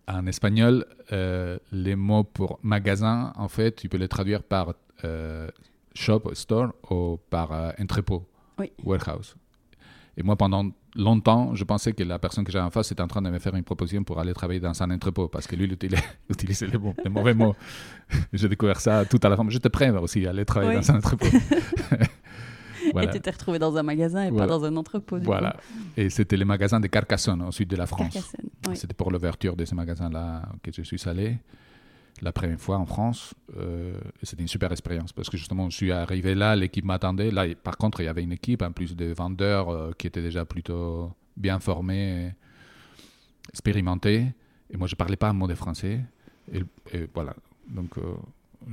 en 0.07 0.25
espagnol, 0.27 0.85
euh, 1.11 1.57
les 1.71 1.95
mots 1.95 2.23
pour 2.23 2.59
magasin, 2.63 3.33
en 3.35 3.47
fait, 3.47 3.75
tu 3.75 3.89
peux 3.89 3.97
les 3.97 4.07
traduire 4.07 4.43
par 4.43 4.73
euh, 5.03 5.49
shop, 5.93 6.29
store, 6.33 6.73
ou 6.91 7.17
par 7.29 7.51
euh, 7.51 7.71
entrepôt, 7.79 8.25
Oui. 8.59 8.71
warehouse. 8.83 9.35
Et 10.19 10.23
moi, 10.23 10.35
pendant 10.35 10.65
longtemps, 10.95 11.53
je 11.53 11.63
pensais 11.63 11.93
que 11.93 12.01
la 12.03 12.17
personne 12.17 12.43
que 12.43 12.51
j'avais 12.51 12.65
en 12.65 12.71
face 12.71 12.91
était 12.91 13.01
en 13.03 13.07
train 13.07 13.21
de 13.21 13.29
me 13.29 13.37
faire 13.37 13.53
une 13.55 13.63
proposition 13.63 14.03
pour 14.03 14.19
aller 14.19 14.33
travailler 14.33 14.59
dans 14.59 14.81
un 14.81 14.89
entrepôt, 14.89 15.27
parce 15.27 15.45
que 15.45 15.55
lui, 15.55 15.65
il 15.65 15.73
utilisait, 16.29 16.65
les, 16.67 16.77
bons- 16.79 16.95
les 17.03 17.09
mauvais 17.11 17.35
mots. 17.35 17.55
J'ai 18.33 18.49
découvert 18.49 18.81
ça 18.81 19.05
tout 19.05 19.19
à 19.21 19.29
la 19.29 19.35
fin. 19.37 19.45
J'étais 19.49 19.69
prêt 19.69 19.89
aussi 19.91 20.25
à 20.25 20.31
aller 20.31 20.43
travailler 20.43 20.77
Oui. 20.77 20.81
dans 20.85 20.91
un 20.91 20.97
entrepôt. 20.97 21.27
Voilà. 22.93 23.09
Et 23.09 23.13
tu 23.15 23.19
t'es 23.19 23.31
retrouvé 23.31 23.59
dans 23.59 23.75
un 23.75 23.83
magasin 23.83 24.23
et 24.23 24.29
Voilà. 24.29 24.45
pas 24.47 24.53
dans 24.59 24.63
un 24.63 24.75
entrepôt. 24.77 25.19
Du 25.19 25.25
Voilà. 25.25 25.57
Et 25.97 26.09
c'était 26.09 26.37
les 26.37 26.45
magasins 26.45 26.79
de 26.79 26.87
Carcassonne, 26.87 27.41
au 27.41 27.51
sud 27.51 27.67
de 27.67 27.75
la. 27.75 27.85
France. 27.85 28.31
Oui. 28.67 28.77
C'était 28.77 28.93
pour 28.93 29.11
l'ouverture 29.11 29.57
de 29.57 29.65
ce 29.65 29.75
magasin-là 29.75 30.43
que 30.63 30.71
je 30.71 30.83
suis 30.83 31.01
allé 31.09 31.37
la 32.21 32.31
première 32.31 32.59
fois 32.59 32.77
en 32.77 32.85
France. 32.85 33.33
Euh, 33.57 33.99
c'était 34.23 34.41
une 34.41 34.47
super 34.47 34.71
expérience 34.71 35.13
parce 35.13 35.29
que 35.29 35.37
justement, 35.37 35.69
je 35.69 35.75
suis 35.75 35.91
arrivé 35.91 36.35
là, 36.35 36.55
l'équipe 36.55 36.85
m'attendait. 36.85 37.31
Là, 37.31 37.45
par 37.55 37.77
contre, 37.77 38.01
il 38.01 38.05
y 38.05 38.07
avait 38.07 38.23
une 38.23 38.31
équipe, 38.31 38.61
en 38.61 38.71
plus 38.71 38.95
de 38.95 39.05
vendeurs 39.13 39.69
euh, 39.69 39.91
qui 39.97 40.07
étaient 40.07 40.21
déjà 40.21 40.45
plutôt 40.45 41.11
bien 41.35 41.59
formés, 41.59 42.33
expérimentés. 43.49 44.25
Et 44.69 44.77
moi, 44.77 44.87
je 44.87 44.95
parlais 44.95 45.15
pas 45.15 45.29
un 45.29 45.33
mot 45.33 45.47
de 45.47 45.55
français. 45.55 46.01
Et, 46.53 46.63
voilà. 47.13 47.35
Donc, 47.69 47.97
euh, 47.97 48.01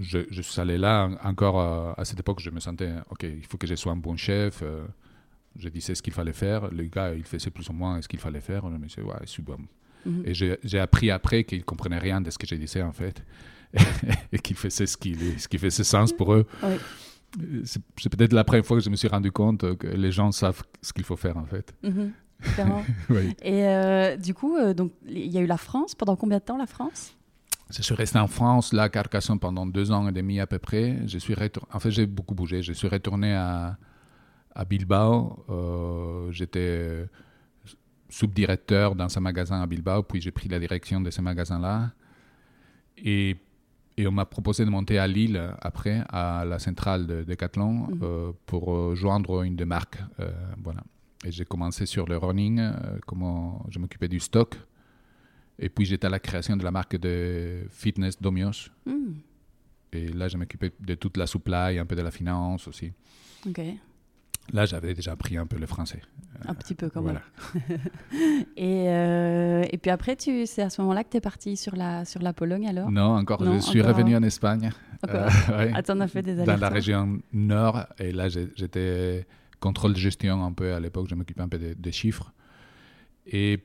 je, 0.00 0.20
je 0.30 0.42
suis 0.42 0.60
allé 0.60 0.78
là 0.78 1.06
en- 1.06 1.28
encore 1.28 1.60
à 1.60 2.04
cette 2.04 2.20
époque. 2.20 2.40
Je 2.40 2.50
me 2.50 2.60
sentais, 2.60 2.92
OK, 3.10 3.22
il 3.24 3.44
faut 3.46 3.58
que 3.58 3.66
je 3.66 3.74
sois 3.74 3.92
un 3.92 3.96
bon 3.96 4.16
chef. 4.16 4.62
je 5.56 5.68
disais 5.68 5.94
ce 5.94 6.02
qu'il 6.02 6.12
fallait 6.12 6.32
faire. 6.32 6.70
Le 6.70 6.84
gars, 6.84 7.14
il 7.14 7.24
faisait 7.24 7.50
plus 7.50 7.68
ou 7.68 7.72
moins 7.72 8.00
ce 8.00 8.08
qu'il 8.08 8.20
fallait 8.20 8.40
faire. 8.40 8.62
Je 8.70 8.76
me 8.76 8.86
disais, 8.86 9.02
ouais, 9.02 9.14
Et 10.24 10.34
j'ai 10.34 10.78
appris 10.78 11.10
après 11.10 11.44
qu'ils 11.44 11.58
ne 11.58 11.64
comprenaient 11.64 11.98
rien 11.98 12.20
de 12.20 12.30
ce 12.30 12.38
que 12.38 12.46
je 12.46 12.54
disais, 12.54 12.82
en 12.82 12.92
fait. 12.92 13.22
et 14.32 14.38
qu'ils 14.38 14.56
faisaient 14.56 14.86
ce 14.86 14.96
qui, 14.96 15.16
ce 15.38 15.48
qui 15.48 15.58
faisait 15.58 15.82
sens 15.84 16.12
pour 16.12 16.32
eux. 16.34 16.46
Oui. 16.62 16.74
C'est 17.64 18.14
peut-être 18.16 18.32
la 18.32 18.44
première 18.44 18.64
fois 18.64 18.76
que 18.76 18.82
je 18.84 18.90
me 18.90 18.94
suis 18.96 19.08
rendu 19.08 19.32
compte 19.32 19.76
que 19.76 19.88
les 19.88 20.12
gens 20.12 20.30
savent 20.30 20.62
ce 20.82 20.92
qu'il 20.92 21.02
faut 21.04 21.16
faire, 21.16 21.36
en 21.36 21.46
fait. 21.46 21.74
Oui. 23.10 23.34
Et 23.42 23.64
euh, 23.64 24.16
du 24.16 24.34
coup, 24.34 24.56
euh, 24.56 24.74
donc 24.74 24.92
il 25.06 25.26
y 25.32 25.38
a 25.38 25.40
eu 25.40 25.46
la 25.46 25.56
France. 25.56 25.94
Pendant 25.94 26.14
combien 26.16 26.38
de 26.38 26.42
temps 26.44 26.58
la 26.58 26.66
France? 26.66 27.16
Je 27.70 27.80
suis 27.80 27.94
resté 27.94 28.18
en 28.18 28.26
France, 28.28 28.72
là, 28.74 28.82
à 28.84 28.88
Carcassonne, 28.90 29.38
pendant 29.38 29.64
deux 29.66 29.90
ans 29.90 30.06
et 30.08 30.12
demi 30.12 30.38
à 30.40 30.46
peu 30.46 30.58
près. 30.58 30.98
Je 31.06 31.18
suis 31.18 31.34
retour- 31.34 31.66
En 31.72 31.80
fait, 31.80 31.90
j'ai 31.90 32.06
beaucoup 32.06 32.34
bougé. 32.34 32.62
Je 32.62 32.72
suis 32.74 32.88
retourné 32.88 33.32
à, 33.34 33.78
à 34.54 34.64
Bilbao. 34.66 35.44
Euh, 35.48 36.30
J'étais 36.32 37.06
subdirecteur 38.18 38.94
dans 38.94 39.10
un 39.18 39.20
magasin 39.20 39.60
à 39.62 39.66
Bilbao, 39.66 40.02
puis 40.02 40.20
j'ai 40.20 40.30
pris 40.30 40.48
la 40.48 40.58
direction 40.58 41.00
de 41.00 41.10
ce 41.10 41.20
magasin-là. 41.20 41.90
Et, 42.98 43.36
et 43.96 44.06
on 44.06 44.12
m'a 44.12 44.24
proposé 44.24 44.64
de 44.64 44.70
monter 44.70 44.98
à 44.98 45.06
Lille 45.06 45.40
après, 45.60 46.02
à 46.08 46.44
la 46.44 46.58
centrale 46.58 47.06
de 47.06 47.24
Decathlon, 47.24 47.72
Mhm. 47.88 47.98
euh, 48.02 48.32
pour 48.46 48.72
euh, 48.74 48.94
joindre 48.94 49.42
une 49.42 49.56
des 49.56 49.64
marques. 49.64 50.00
euh, 50.20 50.30
voilà. 50.62 50.82
Et 51.24 51.32
j'ai 51.32 51.44
commencé 51.44 51.86
sur 51.86 52.06
le 52.06 52.16
running, 52.18 52.58
euh, 52.60 52.72
comment 53.06 53.64
je 53.70 53.78
m'occupais 53.80 54.08
du 54.08 54.20
stock. 54.20 54.56
Et 55.58 55.68
puis 55.68 55.84
j'étais 55.86 56.06
à 56.06 56.10
la 56.10 56.18
création 56.20 56.56
de 56.56 56.64
la 56.64 56.70
marque 56.70 56.96
de 56.96 57.64
fitness 57.70 58.20
Domios. 58.20 58.68
Hmm, 58.86 59.14
Et 59.92 60.08
là, 60.08 60.26
je 60.28 60.36
m'occupais 60.36 60.72
de 60.80 60.94
toute 60.96 61.16
la 61.16 61.26
supply, 61.26 61.78
un 61.78 61.86
peu 61.86 61.94
de 61.96 62.02
la 62.02 62.10
finance 62.10 62.66
aussi. 62.68 62.92
Ok, 63.48 63.60
Là, 64.52 64.66
j'avais 64.66 64.94
déjà 64.94 65.12
appris 65.12 65.36
un 65.36 65.46
peu 65.46 65.56
le 65.58 65.66
français. 65.66 66.00
un 66.46 66.54
petit 66.54 66.74
peu 66.74 66.90
quand 66.90 67.00
voilà. 67.00 67.22
même. 67.54 67.78
Et, 68.56 68.88
euh, 68.88 69.64
et 69.70 69.78
puis 69.78 69.90
après, 69.90 70.16
tu, 70.16 70.46
c'est 70.46 70.62
à 70.62 70.70
ce 70.70 70.80
moment-là 70.82 71.02
que 71.02 71.10
tu 71.10 71.16
es 71.16 71.20
parti 71.20 71.56
sur 71.56 71.74
la, 71.74 72.04
sur 72.04 72.20
la 72.22 72.32
Pologne 72.32 72.68
alors? 72.68 72.90
Non, 72.90 73.16
encore, 73.16 73.42
Non, 73.42 73.54
je 73.54 73.60
suis 73.60 73.80
revenu 73.82 74.14
en 74.16 74.22
Espagne. 74.22 74.70
Euh, 75.08 75.28
ouais. 75.48 75.72
Ah, 75.74 75.82
t'en 75.82 75.98
as 76.00 76.08
fait 76.08 76.22
des 76.22 76.34
dans 76.44 76.56
la 76.56 76.68
région 76.68 77.18
nord. 77.32 77.86
Et 77.98 78.12
là, 78.12 78.28
j'étais 78.28 79.26
contrôle 79.60 79.94
de 79.94 79.98
gestion 79.98 80.44
un 80.44 80.52
peu 80.52 80.74
à 80.74 80.80
l'époque. 80.80 81.06
Je 81.08 81.14
m'occupais 81.14 81.40
un 81.42 81.48
peu 81.48 81.58
des 81.58 81.74
des 81.74 81.92
chiffres. 81.92 82.32
Et, 83.26 83.60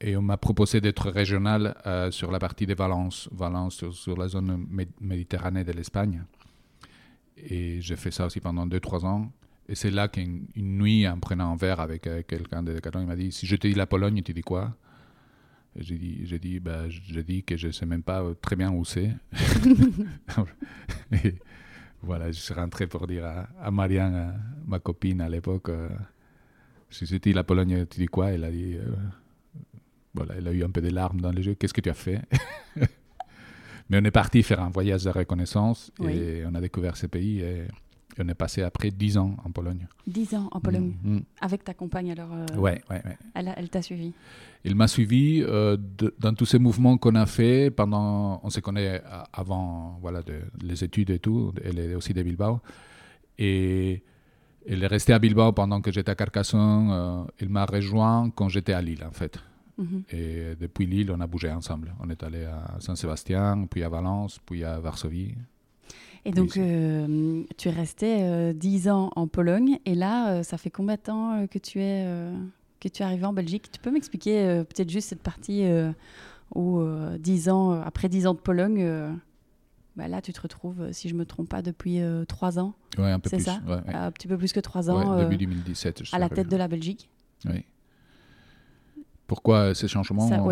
et 0.00 0.16
on 0.16 0.22
m'a 0.22 0.38
proposé 0.38 0.80
d'être 0.80 1.10
régional 1.10 1.76
euh, 1.86 2.10
sur 2.10 2.30
la 2.32 2.38
partie 2.38 2.64
de 2.66 2.74
Valence, 2.74 3.28
Valence 3.32 3.74
sur, 3.76 3.94
sur 3.94 4.16
la 4.16 4.28
zone 4.28 4.66
mé- 4.72 4.88
méditerranée 5.00 5.64
de 5.64 5.72
l'Espagne. 5.72 6.24
Et 7.36 7.80
j'ai 7.82 7.96
fait 7.96 8.10
ça 8.10 8.26
aussi 8.26 8.40
pendant 8.40 8.66
2-3 8.66 9.04
ans. 9.04 9.30
Et 9.68 9.74
c'est 9.74 9.90
là 9.90 10.08
qu'une 10.08 10.46
une 10.56 10.78
nuit, 10.78 11.06
en 11.06 11.18
prenant 11.18 11.52
un 11.52 11.56
verre 11.56 11.80
avec 11.80 12.06
euh, 12.06 12.22
quelqu'un 12.26 12.62
de 12.62 12.72
Decathlon, 12.72 13.02
il 13.02 13.06
m'a 13.06 13.16
dit 13.16 13.32
Si 13.32 13.46
je 13.46 13.56
te 13.56 13.66
dis 13.66 13.74
la 13.74 13.86
Pologne, 13.86 14.22
tu 14.22 14.32
dis 14.32 14.42
quoi? 14.42 14.74
J'ai 15.76 15.96
dit, 15.98 16.20
j'ai 16.24 16.38
dit, 16.38 16.58
bah, 16.58 16.88
j'ai 16.88 17.22
dit 17.22 17.44
que 17.44 17.56
je 17.56 17.68
ne 17.68 17.72
sais 17.72 17.86
même 17.86 18.02
pas 18.02 18.22
euh, 18.22 18.34
très 18.40 18.56
bien 18.56 18.72
où 18.72 18.84
c'est. 18.84 19.10
Et 21.24 21.34
voilà, 22.02 22.32
je 22.32 22.40
suis 22.40 22.54
rentré 22.54 22.86
pour 22.86 23.06
dire 23.06 23.24
à, 23.26 23.48
à 23.60 23.70
Marianne, 23.70 24.14
à 24.14 24.34
ma 24.66 24.78
copine 24.80 25.20
à 25.20 25.28
l'époque, 25.28 25.68
euh, 25.68 25.88
si 26.90 27.06
c'était 27.06 27.32
la 27.32 27.44
Pologne, 27.44 27.86
tu 27.86 28.00
dis 28.00 28.06
quoi? 28.06 28.30
Elle 28.30 28.44
a 28.44 28.50
dit, 28.50 28.74
euh, 28.76 28.94
voilà, 30.14 30.34
elle 30.36 30.48
a 30.48 30.52
eu 30.52 30.64
un 30.64 30.70
peu 30.70 30.80
de 30.80 30.88
larmes 30.90 31.20
dans 31.20 31.30
les 31.30 31.46
yeux. 31.46 31.54
Qu'est-ce 31.54 31.74
que 31.74 31.80
tu 31.82 31.90
as 31.90 31.94
fait? 31.94 32.22
Mais 33.90 33.98
on 34.00 34.04
est 34.04 34.10
parti 34.10 34.42
faire 34.42 34.60
un 34.60 34.70
voyage 34.70 35.04
de 35.04 35.10
reconnaissance 35.10 35.92
Oui. 35.98 36.12
et 36.12 36.44
on 36.46 36.54
a 36.54 36.60
découvert 36.60 36.96
ce 36.96 37.06
pays 37.06 37.40
et, 37.40 37.68
et 38.18 38.22
on 38.24 38.28
est 38.28 38.34
passé 38.34 38.62
après 38.62 38.90
10 38.90 39.16
ans 39.18 39.36
en 39.44 39.50
Pologne. 39.50 39.86
10 40.06 40.34
ans 40.34 40.48
en 40.50 40.60
Pologne. 40.60 40.94
Mhm. 41.02 41.22
Avec 41.40 41.62
ta 41.64 41.74
compagne 41.74 42.10
alors 42.12 42.32
euh, 42.32 42.46
Ouais, 42.56 42.82
ouais, 42.90 43.02
ouais. 43.04 43.16
Elle, 43.34 43.52
elle 43.56 43.68
t'a 43.70 43.80
suivi 43.82 44.12
Il 44.64 44.74
m'a 44.74 44.88
suivi 44.88 45.42
euh, 45.42 45.76
de- 45.76 46.14
dans 46.18 46.34
tous 46.34 46.46
ces 46.46 46.58
mouvements 46.58 46.98
qu'on 46.98 47.14
a 47.14 47.26
fait 47.26 47.70
pendant. 47.70 48.40
On 48.42 48.50
se 48.50 48.60
connaît 48.60 49.00
a- 49.04 49.28
avant 49.32 49.98
voilà, 50.00 50.22
de- 50.22 50.42
les 50.62 50.82
études 50.82 51.10
et 51.10 51.18
tout. 51.20 51.52
Elle 51.64 51.78
est 51.78 51.94
aussi 51.94 52.12
de 52.12 52.22
Bilbao. 52.22 52.60
Et 53.38 54.02
elle 54.68 54.82
est 54.82 54.86
restée 54.88 55.12
à 55.12 55.18
Bilbao 55.18 55.52
pendant 55.52 55.80
que 55.80 55.92
j'étais 55.92 56.10
à 56.10 56.14
Carcassonne. 56.14 56.90
euh, 56.90 57.24
il 57.40 57.48
m'a 57.48 57.64
rejoint 57.64 58.30
quand 58.34 58.48
j'étais 58.48 58.72
à 58.72 58.82
Lille, 58.82 59.04
en 59.04 59.12
fait. 59.12 59.38
Mhm. 59.78 60.02
Et 60.10 60.56
depuis 60.60 60.86
Lille, 60.86 61.10
on 61.12 61.20
a 61.20 61.26
bougé 61.28 61.50
ensemble. 61.52 61.94
On 62.00 62.10
est 62.10 62.22
allé 62.24 62.44
à 62.44 62.76
Saint-Sébastien, 62.80 63.66
puis 63.70 63.84
à 63.84 63.88
Valence, 63.88 64.40
puis 64.44 64.64
à 64.64 64.80
Varsovie. 64.80 65.36
Et 66.24 66.30
donc, 66.32 66.56
euh, 66.56 67.42
tu 67.56 67.68
es 67.68 67.70
resté 67.70 68.18
euh, 68.22 68.52
10 68.52 68.88
ans 68.88 69.10
en 69.16 69.26
Pologne. 69.28 69.78
Et 69.86 69.94
là, 69.94 70.30
euh, 70.32 70.42
ça 70.42 70.58
fait 70.58 70.70
combien 70.70 70.96
de 70.96 71.00
temps 71.00 71.32
euh, 71.34 71.46
que 71.46 71.58
tu 71.58 71.80
es, 71.80 72.06
que 72.80 72.88
tu 72.88 73.02
es 73.02 73.04
arrivé 73.04 73.24
en 73.24 73.32
Belgique? 73.32 73.70
Tu 73.70 73.80
peux 73.80 73.90
m'expliquer 73.90 74.62
peut-être 74.68 74.90
juste 74.90 75.08
cette 75.08 75.22
partie 75.22 75.64
où, 76.54 76.78
euh, 76.80 77.18
dix 77.18 77.48
ans, 77.48 77.72
après 77.80 78.08
10 78.08 78.26
ans 78.26 78.34
de 78.34 78.38
Pologne, 78.40 78.86
bah 79.96 80.06
là, 80.08 80.20
tu 80.22 80.32
te 80.32 80.40
retrouves, 80.40 80.92
si 80.92 81.08
je 81.08 81.14
ne 81.14 81.18
me 81.20 81.24
trompe 81.26 81.48
pas, 81.48 81.62
depuis 81.62 82.00
3 82.28 82.58
ans. 82.58 82.74
Oui, 82.98 83.06
un 83.06 83.18
peu 83.20 83.30
C'est 83.30 83.36
plus. 83.36 83.44
ça? 83.46 83.60
ouais, 83.66 83.74
ouais. 83.86 83.94
Un 83.94 84.10
petit 84.12 84.28
peu 84.28 84.36
plus 84.38 84.52
que 84.52 84.60
3 84.60 84.90
ans 84.90 85.16
Ouais, 85.16 85.24
début 85.24 85.36
2017. 85.46 86.04
je 86.04 86.14
à 86.14 86.18
la 86.18 86.28
tête 86.28 86.48
de 86.48 86.56
la 86.56 86.68
Belgique. 86.68 87.08
Oui. 87.46 87.64
Pourquoi 89.26 89.74
ces 89.74 89.88
changements 89.88 90.28
Ça. 90.28 90.42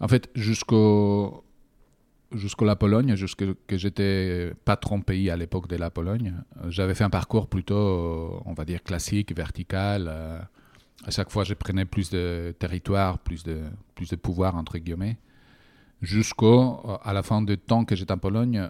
En 0.00 0.08
fait, 0.08 0.28
jusqu'au 0.34 1.44
jusqu'à 2.34 2.64
la 2.64 2.76
Pologne, 2.76 3.14
jusque 3.16 3.44
que 3.66 3.76
j'étais 3.76 4.52
patron 4.64 5.00
pays 5.00 5.30
à 5.30 5.36
l'époque 5.36 5.68
de 5.68 5.76
la 5.76 5.90
Pologne, 5.90 6.34
j'avais 6.68 6.94
fait 6.94 7.04
un 7.04 7.10
parcours 7.10 7.48
plutôt, 7.48 7.74
euh, 7.74 8.40
on 8.44 8.54
va 8.54 8.64
dire, 8.64 8.82
classique, 8.82 9.34
vertical. 9.36 10.06
euh, 10.08 10.40
à 11.04 11.10
chaque 11.10 11.30
fois, 11.30 11.44
je 11.44 11.54
prenais 11.54 11.84
plus 11.84 12.10
de 12.10 12.54
territoire, 12.58 13.18
plus 13.18 13.42
de, 13.42 13.58
plus 13.94 14.10
de 14.10 14.16
pouvoir, 14.16 14.56
entre 14.56 14.78
guillemets. 14.78 15.18
Jusqu'au, 16.00 16.80
euh, 16.84 16.96
à 17.02 17.12
la 17.12 17.22
fin 17.22 17.42
du 17.42 17.56
temps 17.58 17.84
que 17.84 17.94
j'étais 17.96 18.12
en 18.12 18.18
Pologne, 18.18 18.68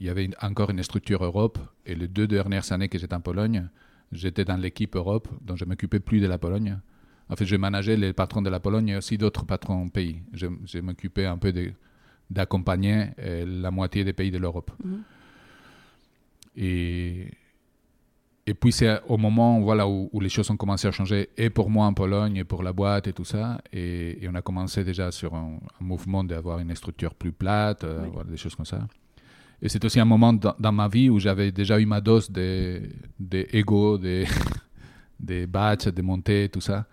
il 0.00 0.06
y 0.06 0.08
avait 0.08 0.30
encore 0.42 0.70
une 0.70 0.82
structure 0.82 1.24
Europe. 1.24 1.58
Et 1.86 1.94
les 1.94 2.08
deux 2.08 2.26
dernières 2.26 2.70
années 2.72 2.88
que 2.88 2.98
j'étais 2.98 3.14
en 3.14 3.20
Pologne, 3.20 3.68
j'étais 4.12 4.44
dans 4.44 4.56
l'équipe 4.56 4.94
Europe, 4.96 5.28
donc 5.42 5.56
je 5.56 5.64
m'occupais 5.64 6.00
plus 6.00 6.20
de 6.20 6.26
la 6.26 6.38
Pologne. 6.38 6.78
En 7.28 7.36
fait, 7.36 7.46
je 7.46 7.56
manageais 7.56 7.96
les 7.96 8.12
patrons 8.12 8.42
de 8.42 8.50
la 8.50 8.60
Pologne 8.60 8.88
et 8.90 8.96
aussi 8.96 9.16
d'autres 9.16 9.44
patrons 9.46 9.88
pays. 9.88 10.22
Je, 10.32 10.46
je 10.66 10.78
m'occupais 10.78 11.24
un 11.26 11.38
peu 11.38 11.52
de- 11.52 11.72
d'accompagner 12.30 13.06
euh, 13.18 13.44
la 13.62 13.70
moitié 13.70 14.04
des 14.04 14.12
pays 14.12 14.30
de 14.30 14.38
l'Europe. 14.38 14.70
Mhm. 14.82 15.02
Et, 16.56 17.28
et 18.46 18.54
puis, 18.54 18.72
c'est 18.72 19.00
au 19.08 19.16
moment 19.16 19.60
voilà, 19.60 19.88
où, 19.88 20.08
où 20.12 20.20
les 20.20 20.28
choses 20.28 20.50
ont 20.50 20.56
commencé 20.56 20.86
à 20.86 20.92
changer, 20.92 21.30
et 21.36 21.50
pour 21.50 21.70
moi 21.70 21.86
en 21.86 21.94
Pologne, 21.94 22.36
et 22.36 22.44
pour 22.44 22.62
la 22.62 22.72
boîte, 22.72 23.06
et 23.08 23.12
tout 23.12 23.24
ça. 23.24 23.60
Et, 23.72 24.22
et 24.22 24.28
on 24.28 24.34
a 24.34 24.42
commencé 24.42 24.84
déjà 24.84 25.10
sur 25.10 25.34
un, 25.34 25.58
un 25.80 25.84
mouvement 25.84 26.22
d'avoir 26.24 26.58
une 26.58 26.74
structure 26.74 27.14
plus 27.14 27.32
plate, 27.32 27.84
euh, 27.84 28.02
Oui. 28.04 28.10
voilà, 28.12 28.30
des 28.30 28.36
choses 28.36 28.54
comme 28.54 28.66
ça. 28.66 28.86
Et 29.62 29.68
c'est 29.68 29.82
aussi 29.84 29.98
un 29.98 30.04
moment 30.04 30.32
dans, 30.32 30.54
dans 30.58 30.72
ma 30.72 30.88
vie 30.88 31.08
où 31.08 31.18
j'avais 31.18 31.50
déjà 31.50 31.80
eu 31.80 31.86
ma 31.86 32.00
dose 32.00 32.30
de, 32.30 32.82
de 33.18 33.46
ego, 33.52 33.96
des, 33.98 34.26
des 35.18 35.46
batchs, 35.46 35.88
des 35.88 36.02
montées, 36.02 36.48
tout 36.52 36.60
ça. 36.60 36.86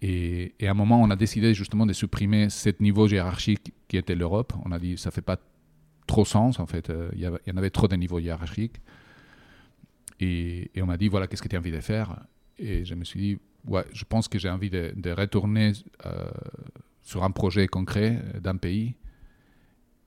Et, 0.00 0.54
et 0.60 0.68
à 0.68 0.70
un 0.70 0.74
moment, 0.74 1.02
on 1.02 1.10
a 1.10 1.16
décidé 1.16 1.54
justement 1.54 1.84
de 1.86 1.92
supprimer 1.92 2.50
ce 2.50 2.70
niveau 2.80 3.08
hiérarchique 3.08 3.72
qui 3.88 3.96
était 3.96 4.14
l'Europe. 4.14 4.52
On 4.64 4.70
a 4.72 4.78
dit 4.78 4.96
ça 4.96 5.10
fait 5.10 5.22
pas 5.22 5.38
trop 6.06 6.24
sens 6.24 6.60
en 6.60 6.66
fait. 6.66 6.90
Euh, 6.90 7.10
Il 7.14 7.20
y, 7.20 7.26
en 7.52 7.56
avait 7.56 7.70
trop 7.70 7.88
de 7.88 7.96
niveaux 7.96 8.18
hiérarchiques. 8.20 8.80
Et, 10.20 10.70
et 10.74 10.82
on 10.82 10.86
m'a 10.86 10.96
dit 10.96 11.08
voilà 11.08 11.26
qu'est-ce 11.26 11.42
que 11.42 11.48
tu 11.48 11.56
as 11.56 11.58
envie 11.58 11.70
de 11.72 11.80
faire? 11.80 12.20
Et 12.58 12.84
je 12.84 12.94
me 12.94 13.04
suis 13.04 13.20
dit 13.20 13.38
ouais, 13.66 13.84
je 13.92 14.04
pense 14.04 14.28
que 14.28 14.38
j'ai 14.38 14.50
envie 14.50 14.70
de, 14.70 14.92
de 14.96 15.10
retourner 15.10 15.72
euh, 16.06 16.28
sur 17.02 17.24
un 17.24 17.30
projet 17.30 17.66
concret 17.66 18.22
euh, 18.34 18.40
d'un 18.40 18.56
pays. 18.56 18.94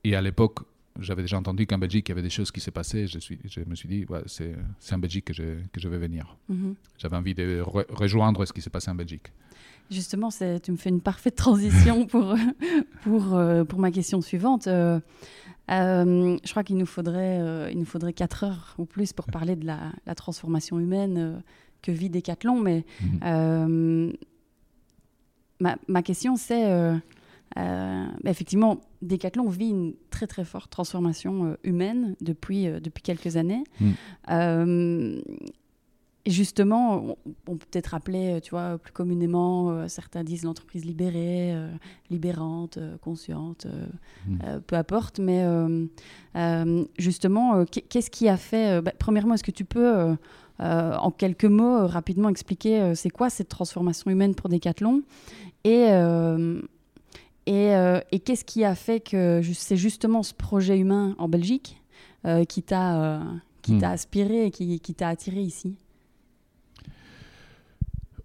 Et 0.04 0.14
à 0.16 0.20
l'époque, 0.20 0.60
j'avais 0.98 1.22
déjà 1.22 1.38
entendu 1.38 1.66
qu'en 1.66 1.78
Belgique, 1.78 2.08
il 2.08 2.10
y 2.10 2.14
avait 2.14 2.22
des 2.22 2.30
choses 2.30 2.50
qui 2.50 2.60
se 2.60 2.70
passaient. 2.70 3.06
Je, 3.06 3.18
suis, 3.18 3.38
je 3.44 3.60
me 3.66 3.74
suis 3.74 3.88
dit 3.88 4.04
ouais, 4.08 4.20
c'est 4.26 4.54
en 4.92 4.98
Belgique 4.98 5.26
que 5.26 5.32
je, 5.32 5.60
que 5.72 5.80
je 5.80 5.88
vais 5.88 5.98
venir. 5.98 6.36
Mhm. 6.48 6.74
J'avais 6.98 7.16
envie 7.16 7.34
de 7.34 7.62
re- 7.62 7.86
rejoindre 7.90 8.44
ce 8.44 8.52
qui 8.52 8.60
s'est 8.60 8.70
passé 8.70 8.90
en 8.90 8.94
Belgique. 8.94 9.32
Justement, 9.92 10.30
tu 10.30 10.72
me 10.72 10.76
fais 10.76 10.88
une 10.88 11.00
parfaite 11.02 11.36
transition 11.36 12.06
pour, 12.12 12.34
pour, 13.02 13.34
euh, 13.34 13.64
pour 13.64 13.78
ma 13.78 13.90
question 13.90 14.20
suivante. 14.20 14.66
Euh, 14.66 14.98
euh, 15.70 16.36
je 16.42 16.50
crois 16.50 16.64
qu'il 16.64 16.76
nous 16.76 16.86
faudrait 16.86 17.38
euh, 17.40 17.68
il 17.70 17.78
nous 17.78 17.84
faudrait 17.84 18.12
4 18.12 18.44
heures 18.44 18.74
ou 18.78 18.84
plus 18.84 19.12
pour 19.12 19.26
parler 19.26 19.54
de 19.54 19.64
la, 19.66 19.92
la 20.06 20.14
transformation 20.14 20.80
humaine 20.80 21.42
que 21.82 21.92
vit 21.92 22.10
Decathlon, 22.10 22.58
mais 22.60 22.84
Mhm. 23.22 24.12
ma, 25.60 25.76
ma 25.88 26.02
question 26.02 26.36
c'est 26.36 26.64
effectivement 28.24 28.80
Decathlon 29.02 29.48
vit 29.48 29.68
une 29.70 29.94
très 30.10 30.26
très 30.26 30.44
forte 30.44 30.70
transformation 30.70 31.56
humaine 31.64 32.16
depuis 32.20 32.66
depuis 32.80 33.02
quelques 33.02 33.36
années. 33.36 33.62
Mhm. 33.80 35.22
Et 36.24 36.30
justement, 36.30 37.16
on, 37.48 37.56
peut 37.56 37.66
peut-être 37.70 37.94
appeler, 37.94 38.34
euh, 38.34 38.40
tu 38.40 38.50
vois, 38.50 38.78
plus 38.78 38.92
communément, 38.92 39.70
euh, 39.70 39.88
certains 39.88 40.22
disent 40.22 40.44
l'entreprise 40.44 40.84
libérée, 40.84 41.52
euh, 41.52 41.68
libérante, 42.10 42.76
euh, 42.76 42.96
consciente, 42.98 43.66
euh, 43.66 44.60
peu 44.60 44.76
importe. 44.76 45.18
Mais 45.18 45.44
justement, 46.96 47.64
qu'est- 47.64 47.82
qu'est-ce 47.82 48.10
qui 48.10 48.28
a 48.28 48.36
fait 48.36 48.80
bah, 48.82 48.92
Premièrement, 48.98 49.34
est-ce 49.34 49.42
que 49.42 49.50
tu 49.50 49.64
peux, 49.64 50.16
en 50.60 51.10
quelques 51.10 51.44
mots, 51.44 51.86
rapidement 51.88 52.28
expliquer 52.28 52.94
c'est 52.94 53.10
quoi 53.10 53.28
cette 53.28 53.48
transformation 53.48 54.10
humaine 54.10 54.34
pour 54.36 54.48
Decathlon? 54.48 55.02
Et, 55.64 55.88
et, 57.46 57.72
et 58.12 58.18
qu'est-ce 58.20 58.44
qui 58.44 58.64
a 58.64 58.74
fait 58.76 59.00
que 59.00 59.40
c'est 59.54 59.76
justement 59.76 60.22
ce 60.22 60.34
projet 60.34 60.78
humain 60.78 61.16
en 61.18 61.28
Belgique 61.28 61.80
qui 62.48 62.62
t'a 62.62 63.20
Hmm. 63.68 63.78
t'a 63.78 63.90
aspiré 63.90 64.46
et 64.46 64.50
qui, 64.50 64.80
qui 64.80 64.92
t'a 64.92 65.06
attiré 65.08 65.40
ici? 65.40 65.76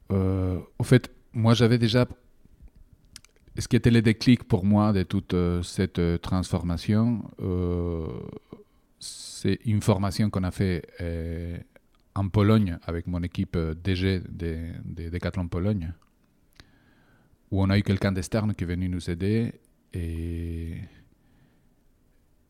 Au 0.10 0.84
fait, 0.84 1.12
moi 1.34 1.54
j'avais 1.54 1.78
déjà. 1.78 2.08
Ce 3.60 3.67
qui 3.67 3.76
était 3.76 3.89
le 3.89 4.04
déclic 4.04 4.43
pour 4.43 4.63
moi 4.63 4.93
de 4.93 5.02
toute 5.02 5.34
euh, 5.34 5.63
cette 5.63 5.98
euh, 5.98 6.20
transformation, 6.20 7.24
euh, 7.41 8.06
c'est 9.00 9.60
une 9.65 9.82
formation 9.82 10.30
qu'on 10.30 10.43
a 10.43 10.52
fait 10.52 10.86
euh, 11.02 11.58
en 12.13 12.30
Pologne 12.30 12.78
avec 12.86 13.08
mon 13.08 13.24
équipe 13.24 13.56
euh, 13.56 13.74
DG 13.74 14.22
de, 14.30 14.58
de 14.86 15.10
Decathlon 15.10 15.48
Pologne, 15.48 15.91
où 17.50 17.63
on 17.63 17.70
a 17.72 17.80
eu 17.80 17.82
quelqu'un 17.82 18.12
d'externe 18.12 18.54
qui 18.54 18.63
est 18.63 18.67
venu 18.67 18.89
nous 18.89 19.10
aider 19.10 19.54
et, 19.91 20.76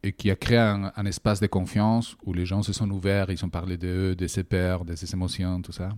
et 0.04 0.12
qui 0.12 0.30
a 0.30 0.36
créé 0.36 0.58
un, 0.58 0.92
un 0.94 1.06
espace 1.06 1.40
de 1.40 1.48
confiance 1.48 2.18
où 2.26 2.34
les 2.34 2.46
gens 2.46 2.64
se 2.64 2.74
sont 2.74 2.92
ouverts, 2.92 3.32
ils 3.32 3.46
ont 3.46 3.50
parlé 3.50 3.78
d'eux, 3.78 4.14
de 4.14 4.28
ses 4.28 4.44
peurs, 4.44 4.84
de 4.84 4.94
ses 4.96 5.14
émotions, 5.14 5.62
tout 5.62 5.72
ça. 5.72 5.90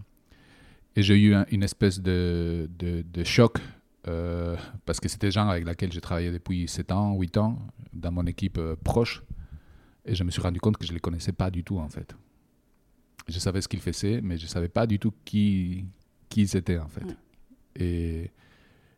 Et 0.95 1.01
j'ai 1.03 1.17
eu 1.19 1.33
un- 1.35 1.45
une 1.51 1.63
espèce 1.63 1.99
de, 2.01 2.69
de, 2.77 3.03
de 3.03 3.23
choc 3.23 3.57
euh, 4.07 4.55
parce 4.85 4.99
que 4.99 5.07
c'était 5.07 5.27
des 5.27 5.31
gens 5.31 5.47
avec 5.47 5.65
lesquels 5.65 5.91
j'ai 5.91 6.01
travaillé 6.01 6.31
depuis 6.31 6.67
7 6.67 6.91
ans, 6.91 7.13
8 7.15 7.37
ans, 7.37 7.59
dans 7.93 8.11
mon 8.11 8.25
équipe 8.25 8.57
euh, 8.57 8.75
proche. 8.83 9.23
Et 10.05 10.15
je 10.15 10.23
me 10.23 10.31
suis 10.31 10.41
rendu 10.41 10.59
compte 10.59 10.77
que 10.77 10.85
je 10.85 10.91
ne 10.91 10.95
les 10.95 10.99
connaissais 10.99 11.31
pas 11.33 11.51
du 11.51 11.63
tout, 11.63 11.77
en 11.77 11.89
fait. 11.89 12.15
Je 13.27 13.37
savais 13.37 13.61
ce 13.61 13.67
qu'ils 13.67 13.81
faisaient, 13.81 14.21
mais 14.21 14.37
je 14.37 14.43
ne 14.45 14.49
savais 14.49 14.69
pas 14.69 14.87
du 14.87 14.97
tout 14.97 15.13
qui, 15.23 15.85
qui 16.29 16.41
ils 16.41 16.55
étaient, 16.57 16.79
en 16.79 16.87
fait. 16.87 17.03
Ouais. 17.03 17.15
Et, 17.75 18.31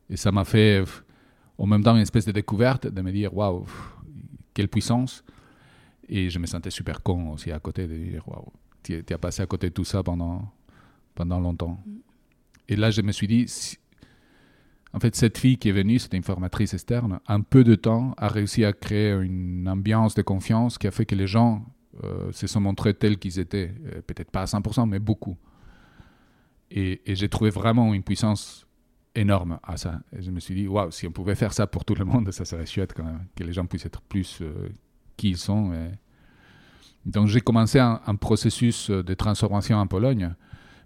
et 0.10 0.16
ça 0.18 0.32
m'a 0.32 0.46
fait, 0.46 0.84
en 1.58 1.66
même 1.68 1.84
temps, 1.84 1.96
une 1.96 2.02
espèce 2.02 2.26
de 2.26 2.32
découverte 2.32 2.88
de 2.88 3.02
me 3.02 3.12
dire 3.12 3.36
waouh, 3.36 3.66
quelle 4.54 4.70
puissance. 4.70 5.24
Et 6.08 6.30
je 6.30 6.40
me 6.40 6.46
sentais 6.46 6.70
super 6.72 7.04
con 7.04 7.32
aussi 7.34 7.52
à 7.52 7.60
côté 7.60 7.88
de 7.88 7.96
dire 7.96 8.26
waouh, 8.28 8.52
tu 8.84 9.04
as 9.10 9.18
passé 9.18 9.42
à 9.42 9.46
côté 9.46 9.70
de 9.70 9.74
tout 9.74 9.84
ça 9.86 10.02
pendant, 10.04 10.50
pendant 11.16 11.40
longtemps. 11.40 11.80
Et 12.68 12.76
là, 12.76 12.90
je 12.92 13.02
me 13.02 13.12
suis 13.12 13.28
dit, 13.28 13.48
si- 13.48 13.78
en 14.94 15.00
fait, 15.00 15.16
cette 15.16 15.38
fille 15.38 15.58
qui 15.58 15.70
est 15.70 15.74
venue, 15.74 16.00
c'était 16.00 16.18
une 16.18 16.24
formatrice 16.24 16.74
externe, 16.74 17.20
en 17.28 17.42
peu 17.42 17.64
de 17.64 17.76
temps, 17.76 18.14
a 18.18 18.28
réussi 18.28 18.66
à 18.66 18.74
créer 18.74 19.14
une 19.14 19.68
ambiance 19.70 20.16
de 20.16 20.22
confiance 20.22 20.78
qui 20.78 20.88
a 20.88 20.92
fait 20.92 21.06
que 21.06 21.16
les 21.16 21.28
gens 21.28 21.66
euh, 22.04 22.32
se 22.32 22.48
sont 22.48 22.62
montrés 22.62 22.94
tels 22.94 23.18
qu'ils 23.20 23.40
étaient. 23.40 23.74
Euh, 23.88 24.02
Peut-être 24.02 24.32
pas 24.32 24.42
à 24.42 24.46
100%, 24.46 24.88
mais 24.88 25.00
beaucoup. 25.00 25.38
Et, 26.70 27.02
et 27.06 27.16
j'ai 27.16 27.28
trouvé 27.30 27.50
vraiment 27.50 27.94
une 27.94 28.04
puissance 28.04 28.66
énorme 29.14 29.60
à 29.64 29.76
ça. 29.78 30.00
Et 30.18 30.22
je 30.22 30.32
me 30.32 30.40
suis 30.40 30.56
dit, 30.56 30.68
waouh, 30.68 30.90
si 30.92 31.06
on 31.06 31.12
pouvait 31.12 31.36
faire 31.36 31.52
ça 31.54 31.68
pour 31.68 31.84
tout 31.84 31.96
le 31.96 32.06
monde, 32.06 32.32
ça 32.32 32.46
serait 32.46 32.66
chouette 32.66 32.94
quand 32.94 33.04
même, 33.04 33.26
que 33.36 33.44
les 33.44 33.52
gens 33.54 33.66
puissent 33.66 33.86
être 33.86 34.02
plus 34.02 34.40
euh, 34.42 34.70
qui 35.18 35.32
ils 35.32 35.38
sont. 35.38 35.74
et- 35.74 35.92
Donc 37.06 37.28
j'ai 37.28 37.42
commencé 37.42 37.80
un, 37.80 38.00
un 38.06 38.16
processus 38.16 38.90
de 38.90 39.14
transformation 39.14 39.78
en 39.78 39.88
Pologne, 39.88 40.34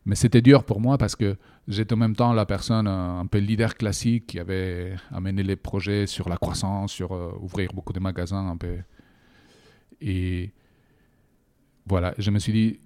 mais 0.05 0.15
c'était 0.15 0.41
dur 0.41 0.63
pour 0.63 0.79
moi 0.79 0.97
parce 0.97 1.15
que 1.15 1.35
j'étais 1.67 1.93
en 1.93 1.97
même 1.97 2.15
temps 2.15 2.31
la 2.31 2.45
personne 2.45 2.87
euh, 2.87 3.19
un 3.19 3.25
peu 3.25 3.39
leader 3.39 3.75
classique 3.75 4.27
qui 4.27 4.39
avait 4.39 4.95
amené 5.11 5.41
les 5.41 5.55
projets 5.55 6.05
sur 6.05 6.29
la 6.29 6.37
croissance, 6.37 6.91
sur 6.91 7.13
euh, 7.13 7.31
ouvrir 7.39 7.71
beaucoup 7.73 7.91
de 7.91 7.99
magasins 7.99 8.47
un 8.47 8.57
peu. 8.57 8.77
Et 10.01 10.51
voilà, 11.87 12.13
je 12.19 12.29
me 12.29 12.37
suis 12.37 12.53
dit, 12.53 12.79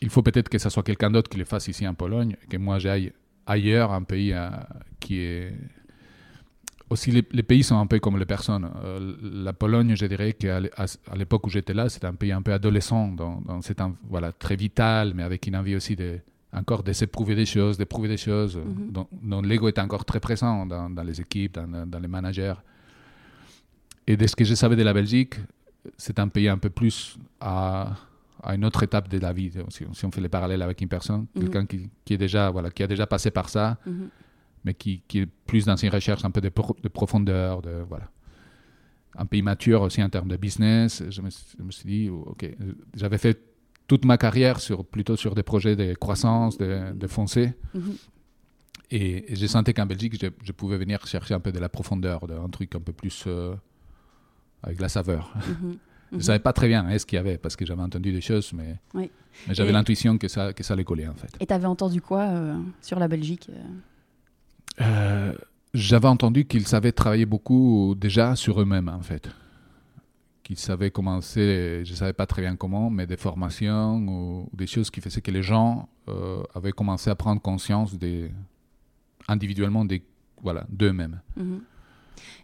il, 0.00 0.10
faut 0.10 0.22
peut-être 0.22 0.48
que 0.48 0.58
ce 0.58 0.68
soit 0.68 0.82
quelqu'un 0.82 1.10
d'autre 1.10 1.30
qui 1.30 1.38
le 1.38 1.44
fasse 1.44 1.68
ici 1.68 1.86
en 1.86 1.94
Pologne, 1.94 2.36
que 2.48 2.56
moi 2.56 2.78
j'aille 2.78 3.12
ailleurs, 3.46 3.92
un 3.92 4.02
pays 4.02 4.32
euh, 4.32 4.50
qui 4.98 5.18
est... 5.20 5.54
Aussi, 6.90 7.10
les, 7.10 7.22
les 7.32 7.42
pays 7.42 7.62
sont 7.62 7.76
un 7.78 7.86
peu 7.86 7.98
comme 7.98 8.16
les 8.18 8.24
personnes. 8.24 8.70
Euh, 8.82 9.14
la 9.22 9.52
Pologne, 9.52 9.94
je 9.94 10.06
dirais 10.06 10.32
qu'à 10.32 10.58
l'époque 11.14 11.46
où 11.46 11.50
j'étais 11.50 11.74
là, 11.74 11.88
c'était 11.90 12.06
un 12.06 12.14
pays 12.14 12.32
un 12.32 12.40
peu 12.40 12.52
adolescent, 12.52 13.08
dans, 13.08 13.42
dans 13.42 13.60
cet 13.60 13.80
voilà, 14.08 14.32
très 14.32 14.56
vital, 14.56 15.12
mais 15.14 15.22
avec 15.22 15.46
une 15.46 15.56
envie 15.56 15.76
aussi 15.76 15.96
de, 15.96 16.18
encore 16.52 16.82
de 16.82 16.92
s'éprouver 16.94 17.34
des 17.34 17.44
choses, 17.44 17.76
d'éprouver 17.76 18.08
des 18.08 18.16
choses, 18.16 18.56
Mhm. 18.56 18.90
dont, 18.90 19.06
dont 19.22 19.42
l'ego 19.42 19.68
est 19.68 19.78
encore 19.78 20.04
très 20.06 20.18
présent 20.20 20.64
dans, 20.64 20.88
dans 20.88 21.02
les 21.02 21.20
équipes, 21.20 21.54
dans, 21.54 21.86
dans 21.86 21.98
les 21.98 22.08
managers. 22.08 22.54
Et 24.06 24.16
de 24.16 24.26
ce 24.26 24.34
que 24.34 24.44
je 24.44 24.54
savais 24.54 24.76
de 24.76 24.82
la 24.82 24.94
Belgique, 24.94 25.34
c'est 25.98 26.18
un 26.18 26.28
pays 26.28 26.48
un 26.48 26.56
peu 26.58 26.70
plus 26.70 27.18
à, 27.40 27.92
à 28.42 28.54
une 28.54 28.64
autre 28.64 28.82
étape 28.82 29.08
de 29.08 29.18
la 29.18 29.34
vie. 29.34 29.50
Si, 29.68 29.84
si 29.92 30.04
on 30.06 30.10
fait 30.10 30.22
les 30.22 30.30
parallèles 30.30 30.62
avec 30.62 30.80
une 30.80 30.88
personne, 30.88 31.26
Mhm. 31.34 31.42
quelqu'un 31.42 31.66
qui, 31.66 31.90
qui 32.06 32.14
est 32.14 32.18
déjà, 32.18 32.48
voilà, 32.50 32.70
qui 32.70 32.82
a 32.82 32.86
déjà 32.86 33.06
passé 33.06 33.30
par 33.30 33.50
ça, 33.50 33.76
Mhm. 33.86 34.08
Mais 34.64 34.74
qui, 34.74 35.02
qui 35.08 35.20
est 35.20 35.26
plus 35.46 35.64
dans 35.64 35.76
une 35.76 35.90
recherche 35.90 36.24
un 36.24 36.30
peu 36.30 36.40
de, 36.40 36.48
pro- 36.48 36.76
de 36.82 36.88
profondeur, 36.88 37.62
de, 37.62 37.82
voilà. 37.88 38.08
un 39.16 39.26
peu 39.26 39.36
immature 39.36 39.82
aussi 39.82 40.02
en 40.02 40.08
termes 40.08 40.28
de 40.28 40.36
business. 40.36 41.02
Je 41.08 41.22
me, 41.22 41.30
suis- 41.30 41.56
je 41.58 41.62
me 41.64 41.70
suis 41.70 41.88
dit, 41.88 42.08
ok, 42.10 42.44
euh, 42.44 42.72
j'avais 42.94 43.18
fait 43.18 43.40
toute 43.86 44.04
ma 44.04 44.18
carrière 44.18 44.60
sur, 44.60 44.84
plutôt 44.84 45.16
sur 45.16 45.34
des 45.34 45.42
projets 45.42 45.74
de 45.76 45.94
croissance, 45.94 46.58
de, 46.58 46.92
de 46.92 47.06
foncé. 47.06 47.54
Mhm. 47.74 47.94
Et, 48.90 49.32
et 49.32 49.36
j'ai 49.36 49.48
senti 49.48 49.74
qu'en 49.74 49.86
Belgique, 49.86 50.18
je, 50.20 50.28
je 50.42 50.52
pouvais 50.52 50.78
venir 50.78 51.06
chercher 51.06 51.34
un 51.34 51.40
peu 51.40 51.52
de 51.52 51.58
la 51.58 51.68
profondeur, 51.68 52.26
de- 52.26 52.34
un 52.34 52.48
truc 52.48 52.74
un 52.74 52.80
peu 52.80 52.92
plus 52.92 53.24
euh, 53.26 53.54
avec 54.62 54.80
la 54.80 54.88
saveur. 54.88 55.32
Mhm. 55.62 55.76
Je 56.10 56.16
Mhm. 56.16 56.22
savais 56.22 56.38
pas 56.38 56.54
très 56.54 56.68
bien 56.68 56.86
hein, 56.86 56.98
ce 56.98 57.04
qu'il 57.04 57.16
y 57.16 57.20
avait 57.20 57.36
parce 57.36 57.54
que 57.54 57.66
j'avais 57.66 57.82
entendu 57.82 58.12
des 58.12 58.22
choses, 58.22 58.54
mais, 58.54 58.76
Oui. 58.94 59.10
mais 59.46 59.54
j'avais 59.54 59.68
Et- 59.68 59.72
l'intuition 59.74 60.16
que 60.16 60.26
ça, 60.26 60.54
que 60.54 60.62
ça 60.62 60.72
allait 60.72 60.82
coller 60.82 61.06
en 61.06 61.12
fait. 61.12 61.28
Et 61.38 61.44
t'avais 61.44 61.66
entendu 61.66 62.00
quoi 62.00 62.22
euh, 62.22 62.58
sur 62.80 62.98
la 62.98 63.08
Belgique 63.08 63.50
euh 64.80 65.32
j'avais 65.74 66.08
entendu 66.08 66.46
qu'ils 66.46 66.66
savaient 66.66 66.92
travailler 66.92 67.26
beaucoup 67.26 67.94
déjà 67.94 68.34
sur 68.36 68.60
eux-mêmes 68.60 68.88
en 68.88 69.02
fait. 69.02 69.28
Qu'ils 70.42 70.58
savaient 70.58 70.90
commencer, 70.90 71.82
je 71.84 71.90
ne 71.90 71.96
savais 71.96 72.14
pas 72.14 72.24
très 72.26 72.40
bien 72.40 72.56
comment, 72.56 72.88
mais 72.88 73.06
des 73.06 73.18
formations 73.18 73.96
ou, 73.98 74.48
des 74.56 74.66
choses 74.66 74.90
qui 74.90 75.02
faisaient 75.02 75.20
que 75.20 75.30
les 75.30 75.42
gens 75.42 75.88
euh, 76.08 76.42
avaient 76.54 76.72
commencé 76.72 77.10
à 77.10 77.14
prendre 77.14 77.40
conscience 77.42 77.96
individuellement 79.28 79.84
des, 79.84 80.02
voilà, 80.42 80.64
d'eux-mêmes. 80.70 81.20
Mhm. 81.36 81.60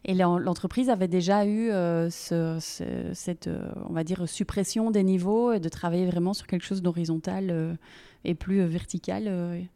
Et 0.04 0.14
l'en- 0.14 0.38
l'entreprise 0.38 0.90
avait 0.90 1.08
déjà 1.08 1.46
eu 1.46 1.70
euh, 1.70 2.10
ce- 2.10 2.58
ce- 2.60 3.10
cette, 3.14 3.48
on 3.88 3.92
va 3.94 4.04
dire, 4.04 4.28
suppression 4.28 4.90
des 4.90 5.02
niveaux 5.02 5.52
et 5.52 5.60
de 5.60 5.68
travailler 5.70 6.06
vraiment 6.06 6.34
sur 6.34 6.46
quelque 6.46 6.64
chose 6.64 6.82
d'horizontal 6.82 7.78
et 8.24 8.34
plus 8.34 8.60
vertical. 8.66 9.66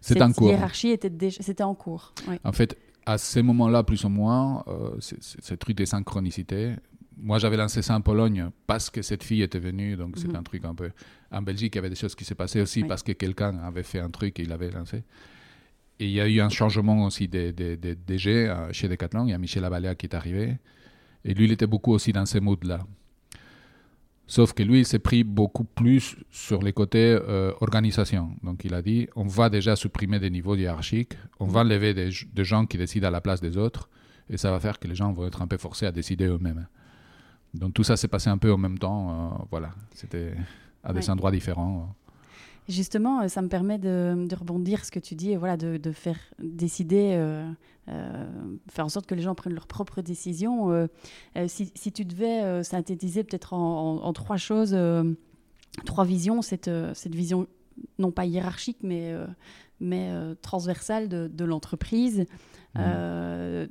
C'est 0.00 0.20
en 0.22 0.32
cours. 0.32 0.48
hiérarchie 0.50 0.90
était 0.90 1.10
déjà, 1.10 1.42
c'était 1.42 1.62
en 1.64 1.74
cours. 1.74 2.12
oui. 2.28 2.36
En 2.44 2.52
fait, 2.52 2.76
à 3.06 3.16
ces 3.18 3.42
moments-là, 3.42 3.82
plus 3.84 4.04
ou 4.04 4.08
moins, 4.08 4.64
euh, 4.68 4.90
ce 5.00 5.54
truc 5.54 5.76
des 5.76 5.86
synchronicités. 5.86 6.74
Moi, 7.20 7.38
j'avais 7.38 7.56
lancé 7.56 7.82
ça 7.82 7.94
en 7.96 8.00
Pologne 8.00 8.50
parce 8.66 8.90
que 8.90 9.02
cette 9.02 9.24
fille 9.24 9.42
était 9.42 9.58
venue, 9.58 9.96
donc 9.96 10.16
Mhm. 10.16 10.22
c'est 10.22 10.36
un 10.36 10.42
truc 10.42 10.64
un 10.64 10.74
peu. 10.74 10.90
En 11.32 11.42
Belgique, 11.42 11.74
il 11.74 11.78
y 11.78 11.80
avait 11.80 11.88
des 11.90 11.96
choses 11.96 12.14
qui 12.14 12.24
s'est 12.24 12.34
passées 12.36 12.60
aussi 12.60 12.82
Oui. 12.82 12.88
parce 12.88 13.02
que 13.02 13.12
quelqu'un 13.12 13.58
avait 13.58 13.82
fait 13.82 13.98
un 13.98 14.10
truc 14.10 14.38
et 14.38 14.42
il 14.44 14.48
l'avait 14.48 14.70
lancé. 14.70 15.02
Et 15.98 16.04
il 16.06 16.12
y 16.12 16.20
a 16.20 16.28
eu 16.28 16.40
un 16.40 16.48
changement 16.48 17.04
aussi 17.06 17.26
des, 17.26 17.52
des, 17.52 17.76
des 17.76 17.96
DG 17.96 18.48
euh, 18.48 18.72
chez 18.72 18.88
Decathlon. 18.88 19.24
Il 19.26 19.30
y 19.30 19.34
a 19.34 19.38
Michel 19.38 19.64
Abalea 19.64 19.96
qui 19.96 20.06
est 20.06 20.14
arrivé. 20.14 20.58
Et 21.24 21.34
lui, 21.34 21.46
il 21.46 21.52
était 21.52 21.66
beaucoup 21.66 21.92
aussi 21.92 22.12
dans 22.12 22.24
ces 22.24 22.38
moods-là. 22.38 22.80
Sauf 24.30 24.52
que 24.52 24.62
lui, 24.62 24.80
il 24.80 24.84
s'est 24.86 24.98
pris 24.98 25.24
beaucoup 25.24 25.64
plus 25.64 26.16
sur 26.30 26.60
les 26.62 26.72
côtés 26.74 27.18
euh, 27.28 27.52
organisation. 27.62 28.30
Donc 28.42 28.62
il 28.64 28.74
a 28.74 28.82
dit, 28.82 29.08
on 29.16 29.24
va 29.26 29.48
déjà 29.48 29.74
supprimer 29.74 30.20
des 30.20 30.28
niveaux 30.30 30.54
hiérarchiques, 30.54 31.14
on 31.40 31.46
va 31.46 31.60
enlever 31.60 31.94
des, 31.94 32.10
des 32.32 32.44
gens 32.44 32.66
qui 32.66 32.76
décident 32.76 33.08
à 33.08 33.10
la 33.10 33.22
place 33.22 33.40
des 33.40 33.56
autres, 33.56 33.88
et 34.28 34.36
ça 34.36 34.50
va 34.50 34.60
faire 34.60 34.78
que 34.78 34.86
les 34.86 34.94
gens 34.94 35.12
vont 35.12 35.26
être 35.26 35.40
un 35.40 35.46
peu 35.46 35.56
forcés 35.56 35.86
à 35.86 35.92
décider 35.92 36.26
eux-mêmes. 36.26 36.66
Donc 37.54 37.72
tout 37.72 37.82
ça 37.84 37.96
s'est 37.96 38.08
passé 38.08 38.28
un 38.28 38.36
peu 38.36 38.52
en 38.52 38.58
même 38.58 38.78
temps. 38.78 39.10
euh, 39.10 39.44
voilà, 39.50 39.70
c'était 39.94 40.34
à 40.84 40.92
des 40.92 40.98
Ouais. 41.00 41.10
endroits 41.10 41.30
différents. 41.30 41.94
Justement, 42.68 43.22
euh, 43.22 43.28
ça 43.28 43.40
me 43.40 43.48
permet 43.48 43.78
de, 43.78 44.26
de 44.28 44.34
rebondir 44.36 44.84
ce 44.84 44.90
que 44.90 44.98
tu 45.00 45.14
dis, 45.14 45.30
et 45.32 45.36
voilà, 45.38 45.56
de, 45.56 45.78
de 45.78 45.90
faire 45.92 46.18
décider, 46.38 47.12
euh, 47.14 47.50
euh, 47.88 48.26
faire 48.70 48.84
en 48.84 48.88
sorte 48.90 49.06
que 49.06 49.14
les 49.14 49.22
gens 49.22 49.34
prennent 49.34 49.54
leurs 49.54 49.66
propres 49.66 50.02
décisions. 50.02 50.70
Euh, 50.70 50.86
si, 51.46 51.72
si 51.74 51.92
tu 51.92 52.04
devais 52.04 52.62
synthétiser 52.64 53.24
peut-être 53.24 53.54
en, 53.54 53.96
en- 53.96 54.02
en 54.04 54.12
trois 54.12 54.36
choses, 54.36 54.76
trois 55.86 56.04
visions, 56.04 56.42
cette, 56.42 56.70
cette 56.94 57.14
vision 57.14 57.46
non 57.98 58.10
pas 58.10 58.26
hiérarchique, 58.26 58.78
mais, 58.82 59.14
mais 59.80 60.10
transversale 60.42 61.08
de, 61.08 61.28
de 61.32 61.44
l'entreprise. 61.44 62.26
Euh, 62.76 63.66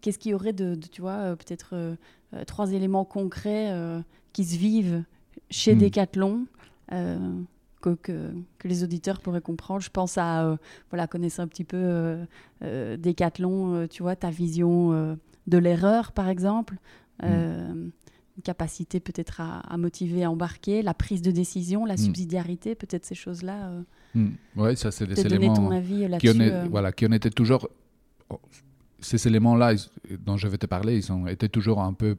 Qu'est-ce 0.00 0.18
qu'il 0.18 0.30
y 0.30 0.34
aurait 0.34 0.52
de, 0.52 0.76
tu 0.76 1.00
vois, 1.00 1.34
peut-être 1.36 1.74
trois 2.46 2.72
éléments 2.72 3.04
concrets 3.04 3.74
qui 4.32 4.44
se 4.44 4.56
vivent 4.56 5.02
chez 5.50 5.74
Mhm. 5.74 5.80
Decathlon 5.80 6.46
que, 7.96 8.12
que, 8.12 8.30
que 8.58 8.68
les 8.68 8.82
auditeurs 8.84 9.20
pourraient 9.20 9.40
comprendre. 9.40 9.80
Je 9.80 9.90
pense 9.90 10.18
à 10.18 10.44
euh, 10.46 10.56
voilà, 10.90 11.06
connaître 11.06 11.40
un 11.40 11.46
petit 11.48 11.64
peu 11.64 11.76
euh, 11.76 12.24
euh, 12.62 12.96
Decathlon, 12.96 13.74
euh, 13.74 13.86
tu 13.86 14.02
vois, 14.02 14.16
ta 14.16 14.30
vision 14.30 15.16
de 15.46 15.58
l'erreur, 15.58 16.12
par 16.12 16.28
exemple. 16.28 16.76
Euh, 17.24 17.72
une 18.36 18.42
capacité 18.44 19.00
peut-être 19.00 19.40
à, 19.40 19.58
à 19.60 19.76
motiver, 19.76 20.22
à 20.22 20.30
embarquer, 20.30 20.82
la 20.82 20.94
prise 20.94 21.22
de 21.22 21.32
décision, 21.32 21.84
la 21.84 21.94
Mm. 21.94 21.98
subsidiarité, 21.98 22.74
peut-être 22.76 23.04
ces 23.04 23.16
choses-là. 23.16 23.70
Euh, 24.16 24.28
Oui, 24.56 24.76
ça 24.76 24.92
c'est 24.92 25.06
des 25.08 25.14
donner 25.24 25.28
ton 25.28 25.36
éléments 25.36 25.70
avis 25.70 26.06
qui 26.20 26.30
en, 26.30 26.38
est- 26.40 26.68
voilà, 26.68 26.92
qui 26.92 27.04
en 27.06 27.10
étaient 27.12 27.30
toujours... 27.30 27.68
oh, 28.30 28.38
Ces 29.00 29.26
éléments-là 29.26 29.74
dont 30.24 30.36
je 30.36 30.46
vais 30.48 30.58
te 30.58 30.66
parler, 30.66 30.96
ils 30.96 31.10
ont 31.12 31.26
été 31.26 31.48
toujours 31.48 31.80
un 31.80 31.92
peu... 31.92 32.16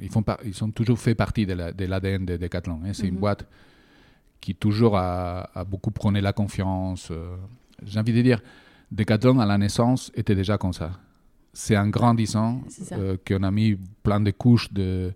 Ils, 0.00 0.08
font 0.10 0.22
par- 0.22 0.38
ils 0.44 0.54
sont 0.54 0.70
toujours 0.70 0.98
fait 0.98 1.14
partie 1.14 1.44
de 1.44 1.52
la- 1.52 1.72
de 1.72 1.84
l'ADN 1.84 2.24
de 2.24 2.36
Decathlon. 2.38 2.80
hein. 2.84 2.92
C'est 2.94 3.08
une 3.08 3.16
boîte 3.16 3.46
qui 4.42 4.54
toujours 4.54 4.96
a, 4.98 5.48
a 5.54 5.64
beaucoup 5.64 5.90
prôné 5.92 6.20
la 6.20 6.32
confiance. 6.34 7.08
euh. 7.10 7.36
J'ai 7.84 7.98
envie 7.98 8.12
de 8.12 8.20
dire, 8.22 8.42
Decathlon 8.90 9.38
à 9.40 9.46
la 9.46 9.56
naissance 9.56 10.10
était 10.14 10.34
déjà 10.34 10.58
comme 10.58 10.72
ça. 10.74 10.90
C'est 11.54 11.76
en 11.78 11.88
grandissant 11.88 12.60
euh, 12.92 13.16
qu'on 13.26 13.42
a 13.44 13.50
mis 13.50 13.76
plein 14.02 14.20
de 14.20 14.30
couches 14.32 14.72
de, 14.72 15.12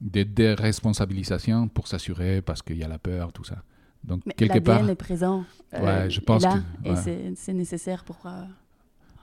de 0.00 0.22
déresponsabilisation 0.22 1.68
pour 1.68 1.88
s'assurer 1.88 2.40
parce 2.42 2.62
qu'il 2.62 2.76
y 2.78 2.84
a 2.84 2.88
la 2.88 2.98
peur, 2.98 3.32
tout 3.32 3.44
ça. 3.44 3.56
Donc, 4.04 4.22
Mais 4.26 4.34
quelque 4.34 4.58
part, 4.58 4.88
est 4.88 4.94
présent. 4.94 5.44
Ouais, 5.72 6.08
je 6.10 6.20
est 6.20 6.24
pense 6.24 6.42
là, 6.42 6.58
que- 6.82 6.88
et 6.88 6.90
ouais. 6.90 6.96
c'est- 6.96 7.32
c'est 7.36 7.52
nécessaire 7.52 8.04
pour. 8.04 8.18
euh, 8.26 8.44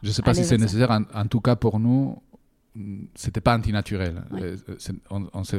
je 0.04 0.08
ne 0.08 0.14
sais 0.14 0.22
pas 0.22 0.34
si 0.34 0.44
c'est 0.46 0.58
nécessaire. 0.58 0.92
En, 0.92 1.04
en 1.14 1.26
tout 1.28 1.42
cas, 1.42 1.56
pour 1.56 1.80
nous, 1.80 2.22
c'était 3.16 3.42
pas 3.42 3.56
antinaturel. 3.58 4.24
Ouais. 4.32 4.42
Euh, 4.44 4.58
c'est- 4.78 4.94
on, 5.10 5.28
on, 5.34 5.44
se, 5.44 5.58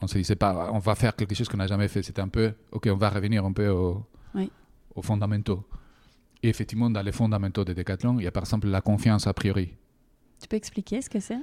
on 0.00 0.06
se 0.06 0.18
disait 0.18 0.36
pas, 0.36 0.70
on 0.72 0.78
va 0.78 0.94
faire 0.94 1.14
quelque 1.14 1.34
chose 1.34 1.48
qu'on 1.48 1.56
n'a 1.58 1.66
jamais 1.66 1.88
fait. 1.88 2.02
C'était 2.02 2.22
un 2.22 2.28
peu, 2.28 2.52
ok, 2.72 2.88
on 2.92 2.96
va 2.96 3.08
revenir 3.10 3.44
un 3.44 3.52
peu 3.52 3.68
au- 3.68 4.04
Oui. 4.34 4.50
aux 4.94 5.02
fondamentaux. 5.02 5.64
Et 6.42 6.48
effectivement, 6.48 6.90
dans 6.90 7.02
les 7.02 7.12
fondamentaux 7.12 7.64
de 7.64 7.72
Decathlon, 7.72 8.18
il 8.20 8.24
y 8.24 8.26
a 8.26 8.30
par 8.30 8.42
exemple 8.42 8.68
la 8.68 8.80
confiance 8.80 9.26
a 9.26 9.32
priori. 9.32 9.74
Tu 10.40 10.48
peux 10.48 10.56
expliquer 10.56 11.00
ce 11.02 11.08
que 11.10 11.20
c'est? 11.20 11.38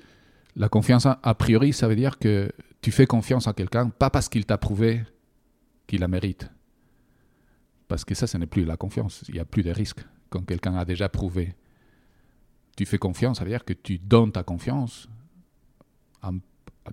La 0.55 0.69
confiance 0.69 1.05
a 1.07 1.33
priori, 1.35 1.73
ça 1.73 1.87
veut 1.87 1.95
dire 1.95 2.19
que 2.19 2.51
tu 2.81 2.91
fais 2.91 3.07
confiance 3.07 3.47
à 3.47 3.53
quelqu'un, 3.53 3.89
pas 3.89 4.09
parce 4.11 4.29
qu'il 4.29 4.45
t'a 4.45 4.57
prouvé 4.57 5.01
qu'il 5.87 6.01
la 6.01 6.07
mérite. 6.07 6.47
Parce 7.87 8.05
que 8.05 8.13
ça, 8.15 8.27
ce 8.27 8.37
n'est 8.37 8.45
plus 8.45 8.63
la 8.65 8.77
confiance. 8.77 9.23
Il 9.29 9.33
n'y 9.35 9.39
a 9.39 9.45
plus 9.45 9.63
de 9.63 9.71
risque 9.71 9.99
quand 10.29 10.41
quelqu'un 10.45 10.75
a 10.75 10.85
déjà 10.85 11.09
prouvé. 11.09 11.55
Tu 12.75 12.85
fais 12.85 12.97
confiance, 12.97 13.37
ça 13.37 13.43
veut 13.43 13.49
dire 13.51 13.65
que 13.65 13.73
tu 13.73 13.97
donnes 13.99 14.31
ta 14.31 14.43
confiance. 14.43 15.07
en- 16.21 16.39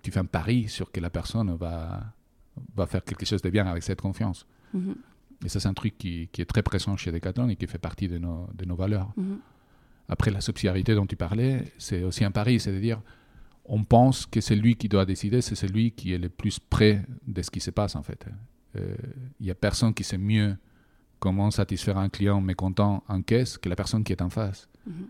tu 0.03 0.11
fais 0.11 0.19
un 0.21 0.25
pari 0.25 0.69
sur 0.69 0.91
que 0.91 1.01
la 1.01 1.11
personne 1.11 1.55
va, 1.55 2.03
va 2.75 2.87
faire 2.87 3.05
quelque 3.05 3.25
chose 3.25 3.43
de 3.43 3.51
bien 3.51 3.67
avec 3.67 3.83
cette 3.85 4.01
confiance. 4.01 4.45
Mhm, 4.75 4.95
Et 5.45 5.49
ça, 5.49 5.59
c'est 5.61 5.69
un 5.69 5.75
truc 5.75 5.97
qui, 5.99 6.29
qui 6.33 6.43
est 6.43 6.45
très 6.47 6.63
présent 6.63 6.97
chez 6.97 7.11
Decathlon 7.13 7.49
et 7.49 7.57
qui 7.57 7.67
fait 7.67 7.79
partie 7.79 8.09
de 8.09 8.19
nos, 8.19 8.49
de 8.55 8.65
nos 8.65 8.75
valeurs. 8.77 9.13
mhm. 9.17 9.39
Après, 10.09 10.31
la 10.33 10.41
subsidiarité 10.41 10.95
dont 10.97 11.07
tu 11.07 11.15
parlais, 11.17 11.73
c'est 11.79 12.03
aussi 12.03 12.25
un 12.25 12.33
pari, 12.33 12.59
c'est-à-dire 12.59 13.01
on 13.65 13.85
pense 13.85 14.27
que 14.27 14.41
c'est 14.41 14.57
lui 14.57 14.75
qui 14.75 14.89
doit 14.89 15.05
décider, 15.07 15.41
c'est 15.41 15.55
celui 15.55 15.93
qui 15.93 16.13
est 16.13 16.19
le 16.19 16.29
plus 16.29 16.59
près 16.59 17.05
de 17.29 17.41
ce 17.43 17.51
qui 17.53 17.61
se 17.61 17.71
passe 17.71 17.95
en 17.95 18.03
fait. 18.03 18.27
Euh, 18.77 18.97
Il 19.39 19.45
n'y 19.45 19.51
a 19.53 19.55
personne 19.55 19.95
qui 19.95 20.03
sait 20.03 20.19
mieux 20.19 20.57
comment 21.21 21.51
satisfaire 21.53 21.99
un 21.99 22.09
client 22.09 22.41
mécontent 22.41 23.05
en 23.07 23.23
caisse 23.23 23.57
que 23.59 23.69
la 23.69 23.77
personne 23.77 24.03
qui 24.03 24.13
est 24.13 24.23
en 24.23 24.31
face. 24.31 24.69
Mhm. 24.87 25.07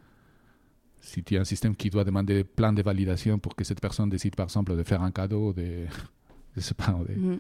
Si 1.01 1.23
tu 1.25 1.37
as 1.37 1.41
un 1.41 1.45
système 1.45 1.75
qui 1.75 1.89
doit 1.91 2.05
demander 2.05 2.45
plein 2.45 2.73
de 2.73 2.83
validations 2.83 3.39
pour 3.39 3.55
que 3.57 3.65
cette 3.65 3.81
personne 3.81 4.09
décide 4.11 4.37
par 4.37 4.45
exemple 4.47 4.77
de 4.77 4.83
faire 4.83 5.03
un 5.03 5.11
cadeau, 5.11 5.53
de... 5.53 5.87
je 6.57 6.61
sais 6.61 6.75
pas, 6.75 6.97
de- 7.09 7.39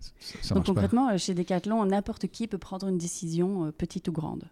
ça, 0.00 0.38
ça 0.42 0.54
Donc 0.54 0.58
marche 0.58 0.66
pas. 0.66 0.72
concrètement, 0.74 1.10
euh, 1.10 1.18
chez 1.18 1.34
Decathlon, 1.34 1.84
n'importe 1.86 2.26
qui 2.28 2.46
peut 2.48 2.58
prendre 2.58 2.88
une 2.88 2.98
décision, 2.98 3.66
euh, 3.66 3.70
petite 3.72 4.08
ou 4.08 4.12
grande. 4.12 4.44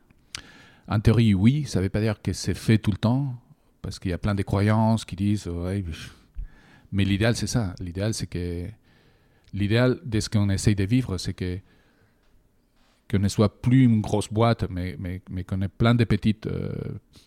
En 0.89 1.01
théorie, 1.01 1.35
oui, 1.35 1.65
ça 1.67 1.81
ne 1.81 1.85
veut 1.85 1.89
pas 1.91 2.01
dire 2.01 2.21
que 2.23 2.33
c'est 2.33 2.55
fait 2.55 2.79
tout 2.79 2.93
le 2.93 2.97
temps, 2.97 3.35
parce 3.83 3.99
qu'il 3.99 4.11
y 4.13 4.15
a 4.15 4.19
plein 4.19 4.35
de 4.37 4.43
croyances 4.43 5.05
qui 5.05 5.17
disent, 5.17 5.49
ouais, 5.49 5.85
mais 6.93 7.05
l'idéal, 7.05 7.35
c'est 7.37 7.49
ça. 7.49 7.75
L'idéal, 7.81 8.15
c'est 8.15 8.29
que 8.29 8.67
l'idéal 9.53 9.99
de 10.05 10.21
ce 10.21 10.29
qu'on 10.29 10.49
essaye 10.51 10.77
de 10.77 10.85
vivre, 10.85 11.19
c'est 11.19 11.35
que 11.35 11.59
qu'on 13.11 13.19
ne 13.21 13.29
soit 13.29 13.61
plus 13.63 13.85
une 13.85 14.01
grosse 14.01 14.29
boîte, 14.33 14.67
mais, 14.69 14.97
mais, 14.99 15.23
mais 15.31 15.45
qu'on 15.45 15.61
ait 15.63 15.69
plein 15.69 15.95
de 15.95 16.05
petites, 16.05 16.47
euh, 16.47 16.73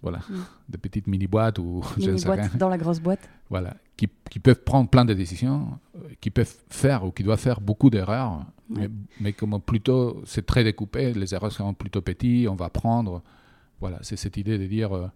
voilà, 0.02 0.20
Mm. 0.30 0.36
de 0.70 0.78
petites 0.78 1.08
mini-boîtes 1.08 1.58
ou 1.60 1.82
je 1.98 2.02
ne 2.02 2.08
Mini 2.08 2.20
sais 2.20 2.30
rien, 2.30 2.42
boîte 2.42 2.58
dans 2.58 2.70
la 2.70 2.78
grosse 2.78 3.00
boîte. 3.00 3.30
voilà, 3.50 3.76
qui, 3.96 4.08
qui 4.30 4.40
peuvent 4.40 4.62
prendre 4.64 4.90
plein 4.90 5.06
de 5.06 5.14
décisions, 5.14 5.80
euh, 5.96 6.00
qui 6.20 6.32
peuvent 6.32 6.54
faire 6.70 7.06
ou 7.06 7.12
qui 7.12 7.24
doivent 7.24 7.40
faire 7.40 7.62
beaucoup 7.62 7.90
d'erreurs, 7.90 8.46
Ouais. 8.70 8.82
mais, 8.82 8.90
mais 9.22 9.34
comme 9.34 9.60
plutôt 9.62 10.22
c'est 10.26 10.46
très 10.46 10.64
découpé, 10.64 11.14
les 11.14 11.34
erreurs 11.34 11.52
seront 11.52 11.74
plutôt 11.74 12.02
petites, 12.02 12.48
on 12.48 12.56
va 12.56 12.70
prendre. 12.70 13.24
Voilà, 13.80 13.98
c'est 14.04 14.16
cette 14.18 14.38
idée 14.38 14.58
de 14.60 14.68
dire 14.68 14.94
euh, 14.96 15.08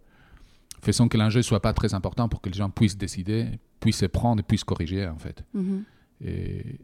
faisons 0.81 1.07
que 1.07 1.17
l'enjeu 1.17 1.41
soit 1.43 1.59
pas 1.61 1.73
très 1.73 1.93
important 1.93 2.29
pour 2.29 2.41
que 2.41 2.49
les 2.49 2.55
gens 2.55 2.69
puissent 2.69 2.97
décider, 2.97 3.45
puissent 3.79 3.97
se 3.97 4.05
prendre 4.07 4.39
et 4.39 4.43
puissent 4.43 4.63
corriger 4.63 5.07
en 5.07 5.17
fait. 5.19 5.43
Mhm. 5.53 5.83
Et 6.25 6.79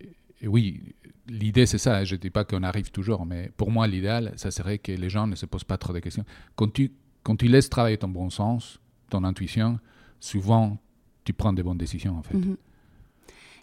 oui, 0.48 0.82
l'idée, 1.28 1.66
c'est 1.66 1.78
ça. 1.78 2.04
Je 2.06 2.16
ne 2.16 2.20
dis 2.20 2.30
pas 2.30 2.44
qu'on 2.46 2.64
arrive 2.64 2.92
toujours, 2.92 3.26
mais 3.26 3.52
pour 3.58 3.72
moi, 3.72 3.88
l'idéal, 3.88 4.34
ça 4.36 4.52
serait 4.52 4.78
que 4.78 4.92
les 4.92 5.10
gens 5.10 5.28
ne 5.28 5.36
se 5.36 5.46
posent 5.46 5.64
pas 5.64 5.78
trop 5.78 5.94
de 5.94 6.00
questions. 6.00 6.24
Quand 6.56 6.72
tu, 6.72 6.92
quand 7.24 7.36
tu 7.36 7.48
laisses 7.48 7.70
travailler 7.70 7.98
ton 7.98 8.08
bon 8.10 8.30
sens, 8.30 8.80
ton 9.10 9.24
intuition, 9.24 9.80
souvent, 10.20 10.78
tu 11.26 11.34
prends 11.34 11.54
des 11.54 11.64
bonnes 11.64 11.78
décisions, 11.78 12.18
en 12.18 12.24
fait. 12.24 12.36
Mhm. 12.38 12.58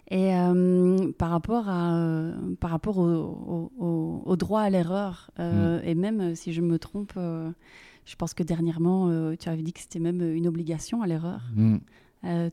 Et 0.09 0.33
euh, 0.35 1.11
par 1.17 1.31
rapport, 1.31 1.67
à, 1.67 1.97
euh, 1.97 2.55
par 2.61 2.69
rapport 2.71 2.97
au, 2.97 3.71
au- 3.77 4.23
au 4.25 4.35
droit 4.37 4.61
à 4.61 4.69
l'erreur, 4.69 5.31
euh, 5.39 5.81
et 5.83 5.95
même 5.95 6.33
si 6.33 6.53
je 6.53 6.61
me 6.61 6.79
trompe, 6.79 7.11
je 7.15 8.15
pense 8.15 8.33
que 8.33 8.41
dernièrement, 8.43 9.35
tu 9.35 9.49
avais 9.49 9.61
dit 9.63 9.73
que 9.73 9.81
c'était 9.81 9.99
même 9.99 10.21
une 10.21 10.47
obligation 10.47 11.01
à 11.01 11.07
l'erreur. 11.07 11.41
Mm. 11.55 11.77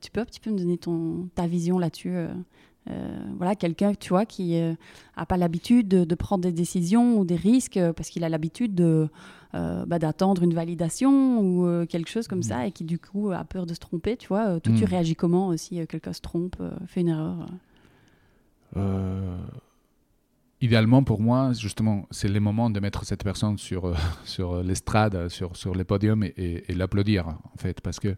Tu 0.00 0.10
peux 0.10 0.20
un 0.20 0.24
petit 0.24 0.40
peu 0.40 0.50
me 0.50 0.58
donner 0.58 0.78
ton, 0.78 1.28
ta 1.37 1.46
vision 1.46 1.78
là-dessus 1.78 2.16
Voilà, 3.37 3.55
quelqu'un, 3.55 3.94
tu 3.94 4.11
vois, 4.11 4.27
qui 4.27 4.61
n'a 5.16 5.27
pas 5.27 5.37
l'habitude 5.37 5.88
de, 5.88 6.05
de 6.05 6.14
prendre 6.14 6.42
des 6.42 6.53
décisions 6.53 7.18
ou 7.18 7.25
des 7.25 7.37
risques 7.37 7.77
euh, 7.79 7.92
parce 7.92 8.09
qu'il 8.11 8.25
a 8.25 8.29
l'habitude 8.29 8.75
de, 8.75 9.09
euh, 9.55 9.85
bah, 9.87 9.99
d'attendre 9.99 10.42
une 10.42 10.53
validation 10.55 11.40
ou 11.40 11.66
euh, 11.66 11.87
quelque 11.87 12.11
chose 12.11 12.29
comme 12.29 12.42
ça 12.42 12.66
et 12.66 12.73
qui 12.73 12.85
du 12.85 12.99
coup 12.99 13.31
a 13.31 13.42
peur 13.44 13.64
de 13.66 13.73
se 13.75 13.81
tromper, 13.81 14.16
tu 14.16 14.29
vois. 14.29 14.49
Euh, 14.49 14.61
toi, 14.61 14.73
tu 14.77 14.85
Mm. 14.85 14.88
réagis 14.88 15.14
comment 15.16 15.51
euh, 15.51 15.57
si 15.57 15.81
euh, 15.81 15.87
quelqu'un 15.87 16.12
se 16.12 16.20
trompe, 16.20 16.57
euh, 16.61 16.70
fait 16.87 17.01
une 17.01 17.09
erreur 17.09 17.47
euh 18.77 18.79
Euh, 18.81 19.38
idéalement, 20.61 21.03
pour 21.03 21.20
moi, 21.20 21.53
justement, 21.53 22.07
c'est 22.11 22.29
le 22.29 22.40
moment 22.40 22.70
de 22.70 22.81
mettre 22.81 23.05
cette 23.05 23.23
personne 23.25 23.59
sur, 23.59 23.87
euh, 23.87 23.94
sur 24.25 24.62
l'estrade, 24.62 25.29
sur, 25.29 25.57
sur 25.57 25.75
le 25.75 25.85
podium 25.85 26.23
et, 26.25 26.35
et- 26.37 26.70
et 26.70 26.75
l'applaudir, 26.75 27.29
en 27.29 27.57
fait, 27.57 27.81
parce 27.81 28.01
que 28.01 28.16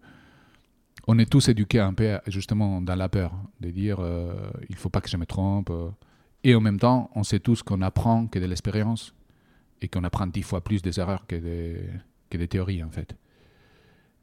on 1.06 1.18
est 1.18 1.30
tous 1.30 1.48
éduqués 1.48 1.80
un 1.80 1.94
peu, 1.94 2.18
justement, 2.26 2.80
dans 2.80 2.94
la 2.96 3.08
peur, 3.08 3.32
de 3.60 3.70
dire 3.70 3.98
euh, 4.00 4.50
il 4.68 4.76
faut 4.76 4.88
pas 4.88 5.00
que 5.00 5.08
je 5.08 5.16
me 5.16 5.26
trompe. 5.26 5.70
euh. 5.70 5.90
et 6.44 6.54
en 6.54 6.60
même 6.60 6.78
temps, 6.78 7.10
on 7.14 7.22
sait 7.22 7.40
tous 7.40 7.62
qu'on 7.62 7.80
apprend 7.82 8.26
que 8.26 8.38
de 8.38 8.46
l'expérience 8.46 9.14
et 9.80 9.88
qu'on 9.88 10.04
apprend 10.04 10.26
dix 10.26 10.42
fois 10.42 10.62
plus 10.62 10.82
des 10.82 10.98
erreurs 10.98 11.26
que 11.26 11.36
des, 11.36 11.88
que 12.30 12.38
des 12.38 12.48
théories, 12.48 12.82
en 12.82 12.90
fait. 12.90 13.14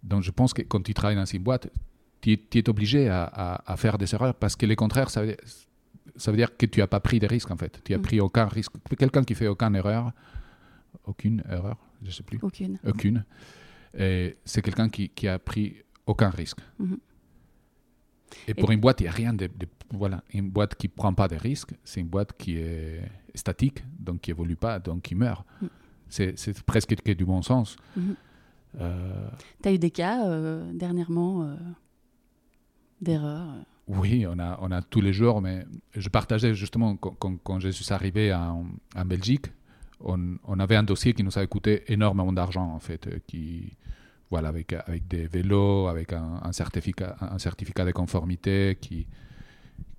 Donc, 0.04 0.24
je 0.24 0.32
pense 0.32 0.54
que 0.54 0.62
quand 0.63 0.82
tu 0.84 0.93
travailles 0.93 1.15
dans 1.15 1.26
une 1.26 1.43
boîte, 1.43 1.69
tu, 2.22 2.38
tu 2.50 2.58
es 2.58 2.69
obligé 2.69 3.08
à, 3.10 3.24
à- 3.24 3.72
à 3.74 3.78
faire 3.78 3.98
des 3.98 4.13
erreurs 4.13 4.36
parce 4.36 4.56
que 4.56 4.65
le 4.65 4.76
contraire, 4.76 5.10
ça 5.10 5.22
veut 5.22 5.28
dire, 5.28 5.38
ça 6.17 6.32
veut 6.32 6.38
dire 6.38 6.56
que 6.58 6.65
tu 6.65 6.80
n'as 6.80 6.88
pas 6.88 7.00
pris 7.00 7.19
de 7.19 7.28
risque, 7.28 7.52
en 7.52 7.58
fait. 7.58 7.82
Tu 7.84 7.91
n'as 7.93 7.98
Mm. 8.00 8.02
pris 8.02 8.19
aucun 8.19 8.46
risque. 8.48 8.74
Quelqu'un 8.98 9.24
qui 9.24 9.36
fait 9.36 9.48
aucune 9.48 9.76
erreur, 9.76 10.12
aucune 11.06 11.43
erreur, 11.50 11.78
je 12.02 12.08
ne 12.08 12.12
sais 12.12 12.24
plus, 12.24 12.39
Aucune. 12.41 12.80
aucune, 12.86 13.24
et 13.98 14.38
c'est 14.46 14.62
quelqu'un 14.62 14.89
qui, 14.89 15.10
qui 15.10 15.28
a 15.28 15.39
pris 15.39 15.76
aucun 16.06 16.30
risque. 16.30 16.60
Mhm. 16.80 16.98
Et 18.48 18.54
pour 18.56 18.72
une 18.72 18.80
boîte, 18.80 19.00
il 19.02 19.04
n'y 19.04 19.10
a 19.10 19.12
rien 19.12 19.34
de, 19.34 19.48
de- 19.48 19.68
Voilà, 19.92 20.24
une 20.34 20.50
boîte 20.50 20.74
qui 20.76 20.88
ne 20.88 20.94
prend 20.94 21.13
pas 21.13 21.28
de 21.28 21.36
risques, 21.36 21.74
c'est 21.84 22.00
une 22.02 22.08
boîte 22.08 22.34
qui 22.38 22.58
est 22.58 23.02
statique, 23.36 23.84
donc 24.00 24.22
qui 24.22 24.32
évolue 24.32 24.56
pas, 24.56 24.80
donc 24.80 25.04
qui 25.04 25.13
meurt. 25.16 25.46
Mm. 25.62 25.68
C'est 26.10 26.63
presque 26.63 26.96
que 27.02 27.12
du 27.12 27.26
bon 27.26 27.42
sens. 27.44 27.76
Mhm. 27.96 28.16
Euh, 28.82 29.28
Tu 29.62 29.70
as 29.70 29.74
eu 29.74 29.78
des 29.78 29.92
cas 29.92 30.28
euh, 30.28 30.72
dernièrement 30.74 31.44
euh, 31.44 31.56
d'erreurs 33.02 33.50
euh? 33.50 33.62
Oui, 33.88 34.26
on 34.28 34.39
a, 34.39 34.58
on 34.62 34.72
a 34.72 34.82
tous 34.82 35.02
les 35.02 35.12
jours, 35.13 35.42
mais 35.42 35.66
je 35.94 36.08
partageais 36.10 36.54
justement 36.56 36.96
quand, 36.96 37.12
quand- 37.20 37.38
quand 37.44 37.60
je 37.60 37.70
suis 37.70 37.94
arrivé 37.94 38.34
en, 38.34 38.66
en 38.96 39.06
Belgique, 39.06 39.48
on, 40.00 40.38
on 40.46 40.60
avait 40.60 40.78
un 40.78 40.84
dossier 40.84 41.13
qui 41.13 41.22
nous 41.24 41.38
avait 41.38 41.48
coûté 41.48 41.84
énormément 41.92 42.32
d'argent 42.32 42.66
en 42.74 42.80
fait, 42.80 43.10
qui 43.28 43.74
voilà 44.34 44.50
avec, 44.50 44.74
avec 44.74 45.08
des 45.08 45.28
vélos, 45.28 45.86
avec 45.88 46.12
un, 46.12 46.52
certificat, 46.52 47.15
un 47.22 47.38
certificat 47.38 47.86
de 47.86 47.91
conformité 47.91 48.80
qui, 48.82 49.06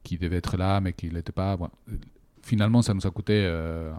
qui 0.02 0.18
devait 0.18 0.38
être 0.38 0.56
là, 0.56 0.80
mais 0.80 0.92
qui 0.92 1.08
n'était 1.08 1.30
pas. 1.30 1.56
Bon, 1.56 1.70
Finalement, 2.42 2.82
ça 2.82 2.92
nous 2.92 3.06
a 3.06 3.10
coûté, 3.12 3.44
euh, 3.46 3.92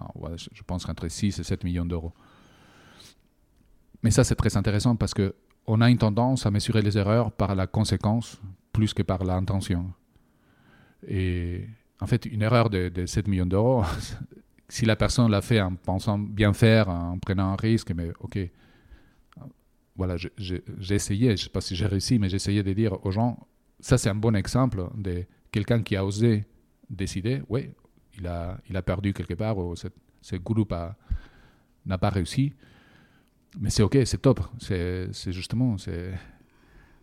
je 0.51 0.61
pense, 0.63 0.89
entre 0.89 1.07
6 1.07 1.39
et 1.39 1.43
7 1.43 1.63
millions 1.63 1.85
d'euros. 1.85 2.13
Mais 4.03 4.11
ça, 4.11 4.25
c'est 4.25 4.35
très 4.35 4.57
intéressant 4.57 4.97
parce 4.97 5.13
que 5.13 5.33
on 5.67 5.79
a 5.79 5.89
une 5.89 5.97
tendance 5.97 6.45
à 6.45 6.51
mesurer 6.51 6.81
les 6.81 6.97
erreurs 6.97 7.31
par 7.31 7.55
la 7.55 7.65
conséquence 7.65 8.41
plus 8.73 8.93
que 8.93 9.03
par 9.03 9.23
l'intention. 9.23 9.93
Et 11.07 11.65
en 12.01 12.07
fait, 12.07 12.25
une 12.25 12.41
erreur 12.41 12.69
de, 12.69 12.89
de 12.89 13.05
7 13.05 13.29
millions 13.29 13.45
d'euros, 13.45 13.85
si 14.67 14.85
la 14.85 14.97
personne 14.97 15.31
l'a 15.31 15.41
fait 15.41 15.61
en 15.61 15.73
pensant 15.75 16.19
bien 16.19 16.51
faire, 16.51 16.89
en 16.89 17.17
prenant 17.19 17.53
un 17.53 17.55
risque, 17.55 17.93
mais 17.95 18.11
ok, 18.19 18.37
voilà, 19.95 20.17
j'ai 20.17 20.61
essayé, 20.89 21.27
je 21.27 21.31
ne 21.31 21.37
sais 21.37 21.49
pas 21.49 21.61
si 21.61 21.75
j'ai 21.75 21.85
réussi, 21.85 22.19
mais 22.19 22.31
essayé 22.33 22.63
de 22.63 22.73
dire 22.73 23.03
aux 23.05 23.11
gens, 23.11 23.47
ça 23.79 23.97
c'est 23.97 24.09
un 24.09 24.15
bon 24.15 24.35
exemple 24.35 24.89
de 24.95 25.25
quelqu'un 25.51 25.81
qui 25.81 25.95
a 25.95 26.05
osé 26.05 26.45
décider, 26.89 27.41
oui, 27.49 27.69
il 28.17 28.27
a, 28.27 28.59
il 28.69 28.75
a 28.75 28.81
perdu 28.81 29.13
quelque 29.13 29.33
part, 29.33 29.57
ou 29.57 29.75
ce, 29.75 30.35
groupe 30.35 30.73
n'a 31.85 31.97
pas 31.97 32.09
réussi, 32.09 32.53
mais 33.59 33.69
c'est 33.69 33.83
ok, 33.83 33.97
c'est 34.05 34.21
top, 34.21 34.41
c'est 34.59 35.31
justement, 35.31 35.77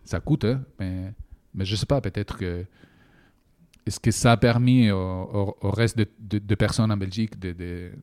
ça 0.05 0.21
coûte, 0.21 0.45
hein, 0.45 0.63
mais, 0.79 1.15
mais 1.55 1.65
je 1.65 1.77
sais 1.77 1.87
pas, 1.87 2.01
peut-être 2.01 2.37
que. 2.37 2.65
Est-ce 3.85 3.99
que 3.99 4.13
ça 4.13 4.33
a 4.33 4.37
permis 4.37 4.91
au, 4.93 4.97
au- 4.97 5.57
au 5.61 5.71
reste 5.73 5.99
de, 5.99 6.07
de- 6.21 6.39
de 6.39 6.55
personnes 6.55 6.93
en 6.93 6.97
Belgique 6.97 7.33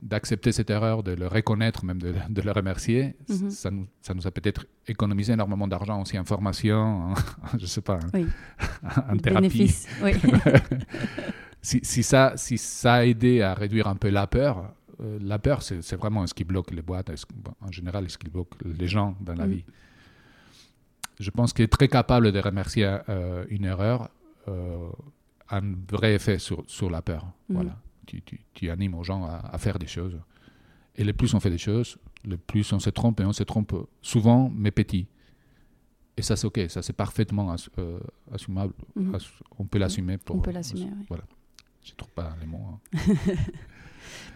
d'accepter 0.02 0.52
cette 0.52 0.70
erreur, 0.70 1.04
de 1.04 1.12
le 1.14 1.28
reconnaître, 1.28 1.86
même 1.86 2.02
de, 2.02 2.14
de 2.30 2.42
le 2.42 2.52
remercier? 2.52 3.16
Mhm. 3.30 3.50
ça, 3.50 3.72
nous, 3.72 3.88
ça 4.02 4.14
nous 4.14 4.28
a 4.28 4.32
peut-être 4.32 4.66
économisé 4.88 5.32
énormément 5.34 5.68
d'argent 5.68 6.02
aussi 6.02 6.20
en 6.20 6.26
formation, 6.26 7.12
en- 7.12 7.14
je 7.58 7.66
sais 7.66 7.82
pas, 7.82 7.96
en- 7.96 8.10
Oui. 8.18 8.26
en 9.10 9.18
thérapie. 9.18 9.74
Oui. 10.04 10.12
Si, 11.62 11.82
si 11.84 12.04
ça, 12.04 12.34
si 12.38 12.58
ça 12.58 12.94
a 12.96 13.04
aidé 13.06 13.42
à 13.42 13.54
réduire 13.54 13.88
un 13.88 13.96
peu 13.98 14.08
la 14.10 14.28
peur, 14.28 14.72
euh, 15.02 15.20
la 15.22 15.40
peur, 15.40 15.62
c'est 15.62 15.96
vraiment 15.98 16.26
ce 16.26 16.34
qui 16.34 16.46
bloque 16.46 16.72
les 16.72 16.82
boîtes, 16.82 17.14
ce- 17.18 17.26
bon, 17.36 17.52
en 17.60 17.70
général, 17.70 18.10
ce 18.10 18.18
qui 18.18 18.30
bloque 18.30 18.54
les 18.64 18.88
gens 18.88 19.14
dans 19.20 19.36
la 19.36 19.46
Mm. 19.46 19.52
vie? 19.52 19.66
Je 21.20 21.30
pense 21.32 21.52
qu'il 21.52 21.66
est 21.66 21.68
très 21.68 21.90
capable 21.90 22.32
de 22.32 22.40
remercier 22.40 22.86
euh, 23.10 23.44
une 23.50 23.66
erreur, 23.66 24.10
euh, 24.48 24.88
un 25.52 25.62
vrai 25.90 26.14
effet 26.16 26.40
sur, 26.40 26.64
sur 26.68 26.90
la 26.90 27.02
peur. 27.02 27.26
Mm. 27.50 27.54
Voilà. 27.56 27.78
Tu, 28.06 28.22
tu- 28.22 28.42
tu 28.54 28.70
animes 28.70 28.96
aux 28.96 29.04
gens 29.04 29.24
à, 29.26 29.38
à 29.52 29.58
faire 29.58 29.78
des 29.80 29.88
choses. 29.88 30.18
Et 30.96 31.04
le 31.04 31.14
plus 31.14 31.34
on 31.34 31.40
fait 31.40 31.50
des 31.52 31.58
choses, 31.58 31.98
le 32.26 32.38
plus 32.38 32.72
on 32.74 32.80
se 32.80 32.90
trompe, 32.90 33.20
et 33.22 33.26
on 33.26 33.34
se 33.34 33.44
trompe 33.44 33.74
souvent, 34.02 34.52
mais 34.54 34.72
petit. 34.72 35.08
Et 36.18 36.22
ça, 36.22 36.36
c'est 36.36 36.48
OK, 36.48 36.60
ça, 36.68 36.82
c'est 36.82 36.92
parfaitement 36.92 37.56
euh, 37.78 38.00
assumable. 38.34 38.74
Assu- 39.14 39.40
on 39.58 39.64
peut 39.64 39.78
l'assumer. 39.80 40.18
pour 40.18 40.36
On 40.36 40.40
peut 40.40 40.52
l'assumer, 40.52 40.90
oui. 40.98 41.06
Voilà. 41.08 41.24
Je 41.82 41.94
trouve 41.94 42.12
pas 42.12 42.36
les 42.42 42.46
mots. 42.48 42.60
hein. 42.96 43.04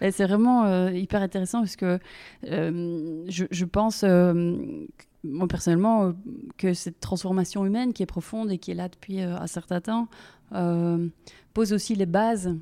C'est 0.00 0.24
vraiment 0.26 0.64
euh, 0.64 0.90
hyper 0.92 1.22
intéressant 1.22 1.60
parce 1.60 1.76
que 1.76 1.98
euh, 2.44 3.24
je, 3.28 3.44
je 3.50 3.64
pense, 3.64 4.02
euh, 4.04 4.84
moi 5.24 5.46
personnellement, 5.48 6.04
euh, 6.06 6.12
que 6.58 6.74
cette 6.74 7.00
transformation 7.00 7.64
humaine 7.66 7.92
qui 7.92 8.02
est 8.02 8.06
profonde 8.06 8.50
et 8.50 8.58
qui 8.58 8.70
est 8.70 8.74
là 8.74 8.88
depuis 8.88 9.20
euh, 9.20 9.36
un 9.38 9.46
certain 9.46 9.80
temps 9.80 10.02
euh, 10.02 10.06
pose 10.50 11.72
aussi 11.72 11.94
les 11.94 12.06
bases 12.06 12.54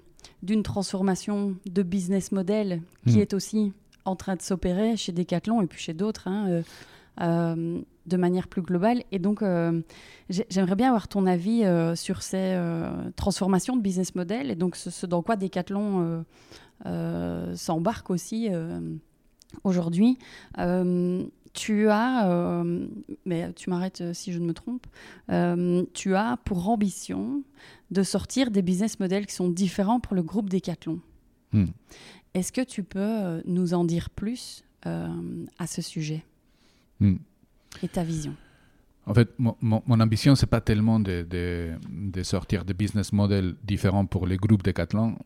d'une 0.42 0.62
transformation 0.62 1.54
de 1.66 1.82
business 1.82 2.32
model 2.32 2.80
qui 3.06 3.18
Mm. 3.18 3.20
est 3.20 3.34
aussi 3.34 3.72
en 4.04 4.16
train 4.16 4.34
de 4.36 4.42
s'opérer 4.42 4.96
chez 4.96 5.12
Decathlon 5.12 5.62
et 5.62 5.66
puis 5.66 5.80
chez 5.80 5.94
d'autres. 5.94 6.26
hein, 6.28 6.46
euh, 6.48 6.62
euh, 7.20 7.80
de 8.06 8.16
manière 8.16 8.48
plus 8.48 8.62
globale. 8.62 9.02
Et 9.12 9.18
donc, 9.20 9.42
euh, 9.42 9.80
j'ai- 10.30 10.46
j'aimerais 10.50 10.74
bien 10.76 10.88
avoir 10.88 11.06
ton 11.08 11.26
avis 11.26 11.62
euh, 11.64 11.94
sur 11.94 12.22
ces 12.22 12.36
euh, 12.56 12.90
transformations 13.16 13.76
de 13.76 13.82
business 13.82 14.14
model 14.16 14.50
et 14.50 14.56
donc 14.56 14.74
ce, 14.76 14.90
ce 14.90 15.04
dans 15.06 15.22
quoi 15.22 15.36
Decathlon 15.36 16.00
euh, 16.00 16.22
euh, 16.86 17.54
s'embarque 17.54 18.08
aussi 18.10 18.48
euh, 18.50 18.80
aujourd'hui. 19.62 20.16
Tu 21.54 21.88
as, 21.88 22.30
euh, 22.30 22.86
mais 23.26 23.52
tu 23.52 23.68
m'arrêtes 23.68 24.00
euh, 24.00 24.14
si 24.14 24.32
je 24.32 24.38
ne 24.38 24.46
me 24.46 24.54
trompe, 24.54 24.86
euh, 25.30 25.84
tu 25.92 26.14
as 26.14 26.38
pour 26.44 26.68
ambition 26.68 27.42
de 27.90 28.02
sortir 28.02 28.50
des 28.50 28.62
business 28.62 28.98
models 28.98 29.26
qui 29.26 29.34
sont 29.34 29.50
différents 29.50 30.00
pour 30.00 30.14
le 30.14 30.22
groupe 30.22 30.48
Decathlon. 30.48 31.00
Hmm. 31.52 31.66
Est-ce 32.32 32.52
que 32.52 32.62
tu 32.62 32.82
peux 32.82 33.42
nous 33.44 33.74
en 33.74 33.84
dire 33.84 34.08
plus 34.08 34.64
euh, 34.86 35.08
à 35.58 35.66
ce 35.66 35.82
sujet 35.82 36.24
Hmm. 37.00 37.16
et 37.82 37.88
ta 37.88 38.02
vision? 38.04 38.34
En 39.06 39.12
fait, 39.12 39.28
mon, 39.38 39.56
mon- 39.60 39.82
mon 39.86 39.98
ambition, 40.00 40.34
c'est 40.36 40.46
pas 40.46 40.60
tellement 40.60 41.00
de, 41.00 41.26
de, 41.28 41.72
de 41.90 42.22
sortir 42.22 42.64
des 42.64 42.72
business 42.74 43.12
models 43.12 43.56
différents 43.64 44.06
pour 44.06 44.26
les 44.26 44.36
groupes 44.36 44.62
Decathlon. 44.62 45.16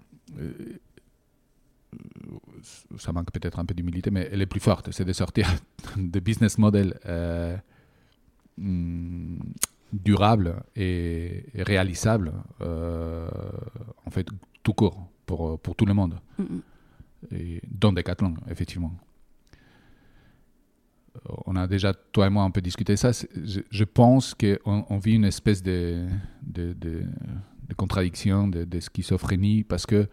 Ça 2.99 3.13
manque 3.13 3.31
peut-être 3.31 3.59
un 3.59 3.65
peu 3.65 3.75
d'humilité, 3.75 4.11
mais 4.11 4.29
elle 4.31 4.43
est 4.43 4.47
plus 4.47 4.61
forte. 4.61 4.91
C'est 4.93 5.05
de 5.05 5.13
sortir 5.13 5.49
des 5.97 6.21
business 6.21 6.59
models 6.59 6.99
euh, 7.07 7.57
hmm, 8.59 9.39
durables 9.93 10.63
et, 10.75 11.45
réalisables, 11.55 12.33
euh, 12.61 13.29
en 14.05 14.11
fait, 14.11 14.27
tout 14.63 14.73
court, 14.73 15.09
pour, 15.27 15.59
pour 15.61 15.75
tout 15.77 15.87
le 15.87 15.95
monde. 15.95 16.19
Mm, 16.39 16.43
mm. 16.43 16.63
et 17.33 17.61
dans 17.71 17.93
Decathlon, 17.93 18.35
effectivement. 18.51 18.93
On 21.47 21.57
a 21.57 21.67
déjà, 21.67 21.95
toi 21.95 22.27
et 22.27 22.31
moi, 22.31 22.45
un 22.45 22.51
peu 22.51 22.61
discuté 22.61 22.97
ça. 22.97 23.11
Je, 23.13 23.61
je 23.71 23.85
pense 23.85 24.35
qu'on 24.35 24.85
on 24.89 24.99
vit 24.99 25.15
une 25.15 25.25
espèce 25.25 25.63
de, 25.63 26.07
de, 26.43 26.73
de- 26.75 27.05
de 27.69 27.75
contradiction, 27.75 28.49
de, 28.49 28.65
de 28.65 28.81
schizophrénie, 28.81 29.65
parce 29.65 29.87
que 29.87 30.09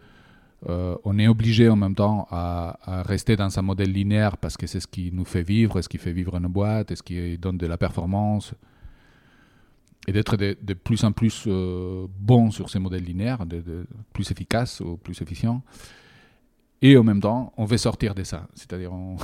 euh, 0.68 0.96
on 1.04 1.18
est 1.18 1.28
obligé 1.28 1.68
en 1.68 1.76
même 1.76 1.94
temps 1.94 2.26
à, 2.30 3.02
rester 3.06 3.36
dans 3.36 3.58
un 3.58 3.62
modèle 3.62 3.92
linéaire 3.92 4.36
parce 4.36 4.56
que 4.56 4.66
c'est 4.66 4.80
ce 4.80 4.86
qui 4.86 5.10
nous 5.12 5.24
fait 5.24 5.42
vivre, 5.42 5.80
ce 5.80 5.88
qui 5.88 5.98
fait 5.98 6.12
vivre 6.12 6.38
nos 6.38 6.48
boîtes, 6.48 6.90
et 6.90 6.96
ce 6.96 7.02
qui 7.02 7.38
donne 7.38 7.58
de 7.58 7.66
la 7.66 7.76
performance. 7.76 8.54
Et 10.06 10.12
d'être 10.12 10.36
de, 10.36 10.74
plus 10.74 11.02
en 11.04 11.12
plus 11.12 11.44
euh, 11.46 12.06
bon 12.18 12.50
sur 12.50 12.68
ces 12.68 12.78
modèles 12.78 13.04
linéaires, 13.04 13.46
de, 13.46 13.86
plus 14.12 14.30
efficaces 14.30 14.80
ou 14.80 14.96
plus 14.96 15.20
efficients. 15.22 15.62
Et 16.82 16.96
en 16.98 17.04
même 17.04 17.20
temps, 17.20 17.52
on 17.56 17.64
veut 17.64 17.78
sortir 17.78 18.14
de 18.14 18.22
ça. 18.22 18.46
C'est-à-dire, 18.54 18.92
on, 18.92 19.16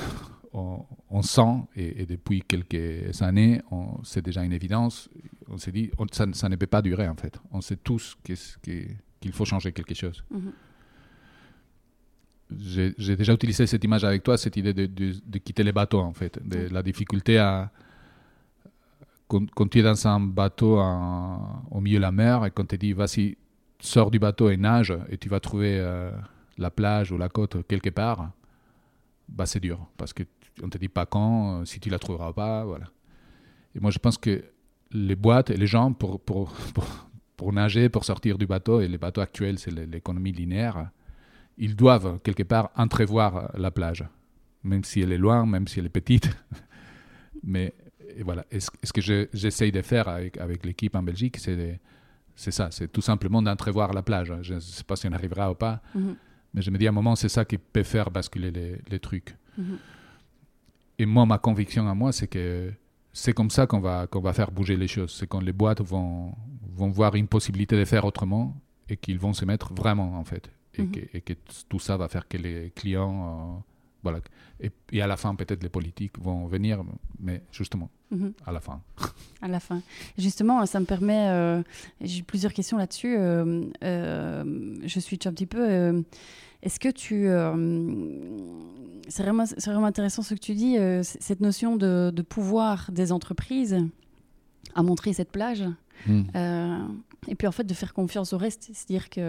sent, 1.21 1.67
et, 1.75 2.07
depuis 2.07 2.41
quelques 2.41 3.21
années, 3.21 3.61
c'est 4.03 4.25
déjà 4.25 4.43
une 4.43 4.53
évidence, 4.53 5.07
on 5.49 5.57
s'est 5.57 5.71
dit, 5.71 5.91
ça, 6.11 6.49
ne 6.49 6.55
peut 6.55 6.65
pas 6.65 6.81
durer 6.81 7.07
en 7.07 7.15
fait. 7.15 7.39
On 7.51 7.61
sait 7.61 7.75
tous 7.77 8.17
qu'il 8.23 8.37
qu 9.21 9.31
faut 9.31 9.45
changer 9.45 9.71
quelque 9.71 9.93
chose. 9.93 10.23
Mm 10.31 10.37
-hmm 10.37 10.51
j'ai 12.57 13.15
déjà 13.15 13.33
utilisé 13.33 13.67
cette 13.67 13.83
image 13.83 14.03
avec 14.03 14.23
toi, 14.23 14.37
cette 14.37 14.57
idée 14.57 14.73
de, 14.73 15.37
quitter 15.37 15.63
les 15.63 15.71
bateaux, 15.71 15.99
en 15.99 16.13
fait, 16.13 16.39
de 16.45 16.67
la 16.73 16.83
difficulté 16.83 17.37
à. 17.37 17.71
Quand, 19.27 19.69
tu 19.69 19.79
es 19.79 19.81
dans 19.81 20.07
un 20.07 20.19
bateau 20.19 20.77
au 20.77 21.79
milieu 21.79 21.99
de 21.99 22.01
la 22.01 22.11
mer 22.11 22.45
et 22.45 22.51
qu'on 22.51 22.65
te 22.65 22.75
dit, 22.75 22.91
vas-y, 22.91 23.37
sors 23.79 24.11
du 24.11 24.19
bateau 24.19 24.49
et 24.49 24.57
nage, 24.57 24.93
et 25.09 25.17
tu 25.17 25.29
vas 25.29 25.39
trouver 25.39 25.79
euh, 25.79 26.11
la 26.57 26.69
plage 26.69 27.13
ou 27.13 27.17
la 27.17 27.29
côte 27.29 27.65
quelque 27.65 27.89
part, 27.89 28.31
bah, 29.29 29.45
c'est 29.45 29.61
dur, 29.61 29.87
parce 29.95 30.11
qu'on 30.11 30.25
ne 30.65 30.69
te 30.69 30.77
dit 30.77 30.89
pas 30.89 31.05
quand, 31.05 31.63
si 31.65 31.79
tu 31.79 31.89
la 31.89 31.97
trouveras 31.97 32.33
pas, 32.33 32.65
voilà. 32.65 32.87
Et 33.73 33.79
moi, 33.79 33.89
je 33.89 33.99
pense 33.99 34.17
que 34.17 34.43
les 34.91 35.15
boîtes 35.15 35.49
et 35.49 35.55
les 35.55 35.67
gens, 35.67 35.93
pour, 35.93 36.19
pour, 36.19 36.53
pour 37.37 37.53
nager, 37.53 37.87
pour 37.87 38.03
sortir 38.03 38.37
du 38.37 38.45
bateau, 38.45 38.81
et 38.81 38.89
les 38.89 38.97
bateaux 38.97 39.21
actuels, 39.21 39.59
c'est 39.59 39.71
l'économie 39.71 40.33
linéaire, 40.33 40.89
ils 41.57 41.75
doivent 41.75 42.19
quelque 42.23 42.43
part 42.43 42.71
entrevoir 42.75 43.51
la 43.57 43.71
plage, 43.71 44.05
même 44.63 44.83
si 44.83 45.01
elle 45.01 45.11
est 45.11 45.17
loin, 45.17 45.45
même 45.45 45.67
si 45.67 45.79
elle 45.79 45.85
est 45.85 45.89
petite. 45.89 46.29
Mais 47.43 47.73
et 48.17 48.23
voilà, 48.23 48.45
et 48.51 48.59
ce, 48.59 48.69
ce 48.83 48.91
que 48.93 49.01
j'essaye 49.33 49.71
de 49.71 49.81
faire 49.81 50.07
avec, 50.07 50.37
avec 50.37 50.65
l'équipe 50.65 50.95
en 50.95 51.03
Belgique, 51.03 51.37
c'est 51.39 52.51
ça, 52.51 52.69
c'est 52.71 52.91
tout 52.91 53.01
simplement 53.01 53.41
d'entrevoir 53.41 53.93
la 53.93 54.01
plage. 54.01 54.33
Je 54.41 54.55
ne 54.55 54.59
sais 54.59 54.83
pas 54.83 54.95
si 54.95 55.07
on 55.07 55.11
arrivera 55.11 55.51
ou 55.51 55.55
pas, 55.55 55.81
mm 55.95 56.01
-hmm. 56.01 56.15
mais 56.53 56.61
je 56.61 56.71
me 56.71 56.77
dis 56.77 56.87
à 56.87 56.89
un 56.89 56.93
moment, 56.93 57.15
c'est 57.15 57.29
ça 57.29 57.45
qui 57.45 57.57
peut 57.57 57.83
faire 57.83 58.11
basculer 58.11 58.51
les, 58.51 58.81
les 58.91 58.99
trucs. 58.99 59.35
Mm 59.57 59.63
-hmm. 59.63 59.77
Et 60.99 61.05
moi, 61.05 61.25
ma 61.25 61.37
conviction 61.37 61.87
à 61.89 61.95
moi, 61.95 62.11
c'est 62.11 62.27
que 62.27 62.73
c'est 63.13 63.33
comme 63.33 63.49
ça 63.49 63.65
qu'on 63.67 63.81
va, 63.81 64.07
qu'on 64.07 64.21
va 64.21 64.33
faire 64.33 64.51
bouger 64.51 64.77
les 64.77 64.87
choses. 64.87 65.11
C'est 65.17 65.27
quand 65.27 65.43
les 65.49 65.53
boîtes 65.53 65.81
vont, 65.93 66.35
vont 66.79 66.91
voir 66.99 67.15
une 67.15 67.27
possibilité 67.27 67.75
de 67.81 67.85
faire 67.85 68.05
autrement 68.05 68.45
et 68.89 68.97
qu'ils 68.97 69.19
vont 69.19 69.33
se 69.33 69.45
mettre 69.45 69.67
vraiment, 69.73 70.09
en 70.19 70.25
fait 70.31 70.45
et, 70.77 70.85
que, 70.85 70.99
et, 71.17 71.21
que, 71.21 71.33
tout 71.69 71.79
ça 71.79 71.97
va 71.97 72.07
faire 72.07 72.27
que 72.27 72.37
les 72.37 72.71
clients, 72.75 73.55
euh, 73.57 73.59
voilà, 74.03 74.19
et, 74.59 74.71
et, 74.91 75.01
à 75.01 75.07
la 75.07 75.17
fin 75.17 75.35
peut-être 75.35 75.63
les 75.63 75.69
politiques 75.69 76.17
vont 76.19 76.47
venir, 76.47 76.83
mais 77.19 77.43
justement 77.51 77.89
mm 78.11 78.17
-hmm. 78.17 78.33
à 78.45 78.51
la 78.51 78.59
fin. 78.59 78.81
à 79.41 79.47
la 79.47 79.59
fin. 79.59 79.81
Justement, 80.17 80.65
ça 80.65 80.79
me 80.79 80.85
permet, 80.85 81.27
euh, 81.29 81.63
j'ai 82.01 82.23
plusieurs 82.23 82.53
questions 82.53 82.77
là-dessus. 82.77 83.15
Euh, 83.17 83.65
euh, 83.83 84.43
je 84.85 84.99
suis 84.99 85.19
un 85.25 85.31
petit 85.33 85.47
peu. 85.47 85.65
Euh, 85.69 86.01
est-ce 86.61 86.79
que 86.79 86.89
tu. 86.89 87.25
c'est 89.07 89.23
vraiment, 89.23 89.45
vraiment 89.65 89.87
intéressant 89.87 90.21
ce 90.21 90.35
que 90.35 90.39
tu 90.39 90.53
dis, 90.53 90.77
cette 91.03 91.41
notion 91.41 91.75
de, 91.75 92.11
de, 92.13 92.21
pouvoir 92.21 92.91
des 92.91 93.11
entreprises 93.11 93.77
à 94.75 94.83
montrer 94.83 95.13
cette 95.13 95.31
plage. 95.31 95.63
Mm. 96.07 96.23
et 97.27 97.35
puis 97.35 97.47
en 97.47 97.51
fait 97.51 97.63
de 97.63 97.75
faire 97.75 97.93
confiance 97.93 98.33
au 98.33 98.39
reste, 98.39 98.63
c'est-à-dire 98.73 99.07
que 99.09 99.25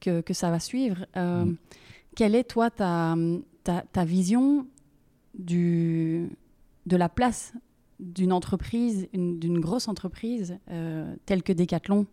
que, 0.00 0.20
que, 0.20 0.34
ça 0.34 0.50
va 0.50 0.60
suivre. 0.60 1.06
Euh, 1.16 1.44
mm. 1.44 1.56
Quelle 2.16 2.34
est, 2.34 2.44
toi, 2.44 2.70
ta, 2.70 3.16
ta, 3.64 3.82
ta, 3.82 4.04
vision 4.04 4.66
du, 5.34 6.30
de 6.86 6.96
la 6.96 7.08
place 7.08 7.52
d'une 7.98 8.32
entreprise, 8.32 9.08
d'une 9.12 9.60
grosse 9.60 9.88
entreprise 9.88 10.58
euh, 10.70 11.14
telle 11.26 11.42
que 11.42 11.52
Decathlon, 11.52 12.06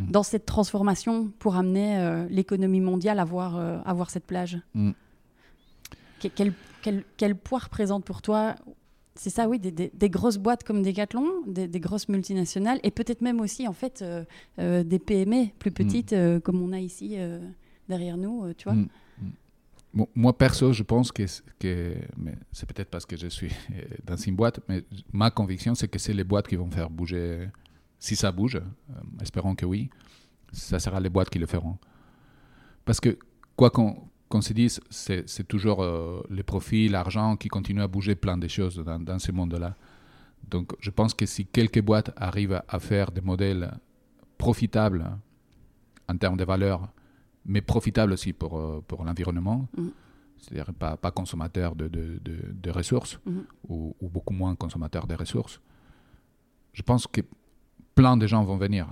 mm. 0.00 0.10
dans 0.10 0.22
cette 0.22 0.46
transformation 0.46 1.32
pour 1.38 1.56
amener 1.56 1.98
euh, 1.98 2.26
l'économie 2.28 2.80
mondiale 2.80 3.18
à 3.18 3.24
voir, 3.24 3.56
à 3.56 3.94
voir 3.94 4.10
cette 4.10 4.26
plage? 4.26 4.58
Mm. 4.74 4.90
que, 6.20 6.28
quel, 6.28 6.52
quel, 6.82 7.04
quel, 7.16 7.36
poids 7.36 7.60
représente 7.60 8.04
pour 8.04 8.22
toi 8.22 8.56
c'est 9.16 9.30
ça, 9.30 9.48
oui, 9.48 9.58
des, 9.58 9.70
des, 9.70 9.90
des, 9.94 10.10
grosses 10.10 10.38
boîtes 10.38 10.64
comme 10.64 10.82
Decathlon, 10.82 11.42
des, 11.46 11.68
des 11.68 11.80
grosses 11.80 12.08
multinationales, 12.08 12.80
et 12.82 12.90
peut-être 12.90 13.20
même 13.20 13.40
aussi, 13.40 13.68
en 13.68 13.72
fait, 13.72 14.02
euh, 14.02 14.24
euh, 14.58 14.82
des 14.82 14.98
PME 14.98 15.50
plus 15.58 15.70
petites, 15.70 16.12
mm. 16.12 16.16
euh, 16.16 16.40
comme 16.40 16.60
on 16.60 16.72
a 16.72 16.80
ici 16.80 17.16
derrière 17.88 18.16
nous, 18.16 18.52
tu 18.54 18.64
vois. 18.64 18.74
Mm. 18.74 18.88
Bon, 19.94 20.08
moi, 20.16 20.36
perso, 20.36 20.72
je 20.72 20.82
pense 20.82 21.12
que, 21.12 21.22
que 21.60 21.94
c'est 22.50 22.66
peut-être 22.66 22.90
parce 22.90 23.06
que 23.06 23.16
je 23.16 23.28
suis 23.28 23.52
dans 24.04 24.16
une 24.16 24.34
boîte, 24.34 24.58
mais 24.68 24.82
ma 25.12 25.30
conviction, 25.30 25.76
c'est 25.76 25.86
que 25.86 26.00
c'est 26.00 26.12
les 26.12 26.24
boîtes 26.24 26.48
qui 26.48 26.56
vont 26.56 26.70
faire 26.70 26.90
bouger. 26.90 27.48
Si 28.00 28.16
ça 28.16 28.32
bouge, 28.32 28.60
espérons 29.22 29.54
que 29.54 29.64
oui, 29.64 29.90
ça 30.52 30.80
sera 30.80 30.98
les 30.98 31.08
boîtes 31.08 31.30
qui 31.30 31.38
le 31.38 31.46
feront. 31.46 31.78
Parce 32.84 32.98
que, 32.98 33.16
quoi 33.54 33.70
qu'on 33.70 34.08
qu'on 34.28 34.40
se 34.40 34.52
dise, 34.52 34.80
c'est 34.90 35.46
toujours 35.46 35.82
euh, 35.82 36.22
les 36.30 36.42
profits, 36.42 36.88
l'argent 36.88 37.36
qui 37.36 37.48
continue 37.48 37.82
à 37.82 37.88
bouger 37.88 38.14
plein 38.14 38.36
de 38.36 38.48
choses 38.48 38.76
dans, 38.76 38.98
dans 38.98 39.18
ce 39.18 39.32
monde-là. 39.32 39.76
Donc 40.50 40.72
je 40.80 40.90
pense 40.90 41.14
que 41.14 41.26
si 41.26 41.46
quelques 41.46 41.80
boîtes 41.80 42.12
arrivent 42.16 42.62
à 42.68 42.78
faire 42.78 43.10
des 43.10 43.20
modèles 43.20 43.78
profitables 44.38 45.10
en 46.08 46.16
termes 46.16 46.36
de 46.36 46.44
valeur, 46.44 46.88
mais 47.46 47.60
profitables 47.60 48.12
aussi 48.12 48.32
pour, 48.32 48.58
euh, 48.58 48.82
pour 48.86 49.04
l'environnement, 49.04 49.68
mm. 49.76 49.88
c'est-à-dire 50.38 50.72
pas, 50.74 50.96
pas 50.96 51.10
consommateurs 51.10 51.74
de, 51.74 51.88
de, 51.88 52.18
de, 52.22 52.38
de 52.52 52.70
ressources 52.70 53.18
mm. 53.24 53.38
ou, 53.68 53.96
ou, 54.00 54.08
beaucoup 54.08 54.34
moins 54.34 54.54
consommateurs 54.54 55.06
de 55.06 55.14
ressources, 55.14 55.60
je 56.72 56.82
pense 56.82 57.06
que 57.06 57.20
plein 57.94 58.16
de 58.16 58.26
gens 58.26 58.42
vont 58.44 58.56
venir 58.56 58.88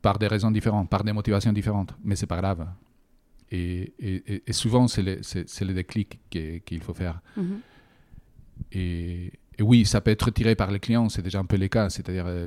par 0.00 0.18
des 0.18 0.26
raisons 0.26 0.50
différentes, 0.50 0.88
par 0.88 1.04
des 1.04 1.12
motivations 1.12 1.52
différentes, 1.52 1.94
mais 2.02 2.16
c'est 2.16 2.26
pas 2.26 2.38
grave. 2.38 2.66
Et, 3.50 3.94
et, 3.98 4.42
et 4.46 4.52
souvent, 4.52 4.88
c'est 4.88 5.02
le, 5.02 5.16
le, 5.16 5.74
déclic 5.74 6.18
qu'il 6.30 6.60
qu 6.62 6.80
faut 6.80 6.94
faire. 6.94 7.20
Mm 7.36 7.42
-hmm. 7.42 7.58
et, 8.72 9.32
et, 9.58 9.62
oui, 9.62 9.84
ça 9.86 10.00
peut 10.00 10.10
être 10.10 10.30
tiré 10.30 10.54
par 10.54 10.70
les 10.70 10.80
clients, 10.80 11.08
c'est 11.08 11.22
déjà 11.22 11.38
un 11.40 11.46
peu 11.46 11.56
le 11.56 11.68
cas. 11.68 11.88
C'est-à-dire, 11.88 12.26
euh, 12.26 12.46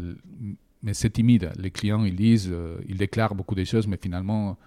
mais 0.83 0.93
c'est 0.93 1.09
timide. 1.09 1.51
Les 1.57 1.71
clients, 1.71 2.03
ils 2.05 2.15
lisent, 2.15 2.49
euh, 2.51 2.77
ils 2.87 2.97
déclarent 2.97 3.35
beaucoup 3.35 3.55
de 3.55 3.63
choses, 3.63 3.87
mais 3.87 3.97
finalement, 4.01 4.57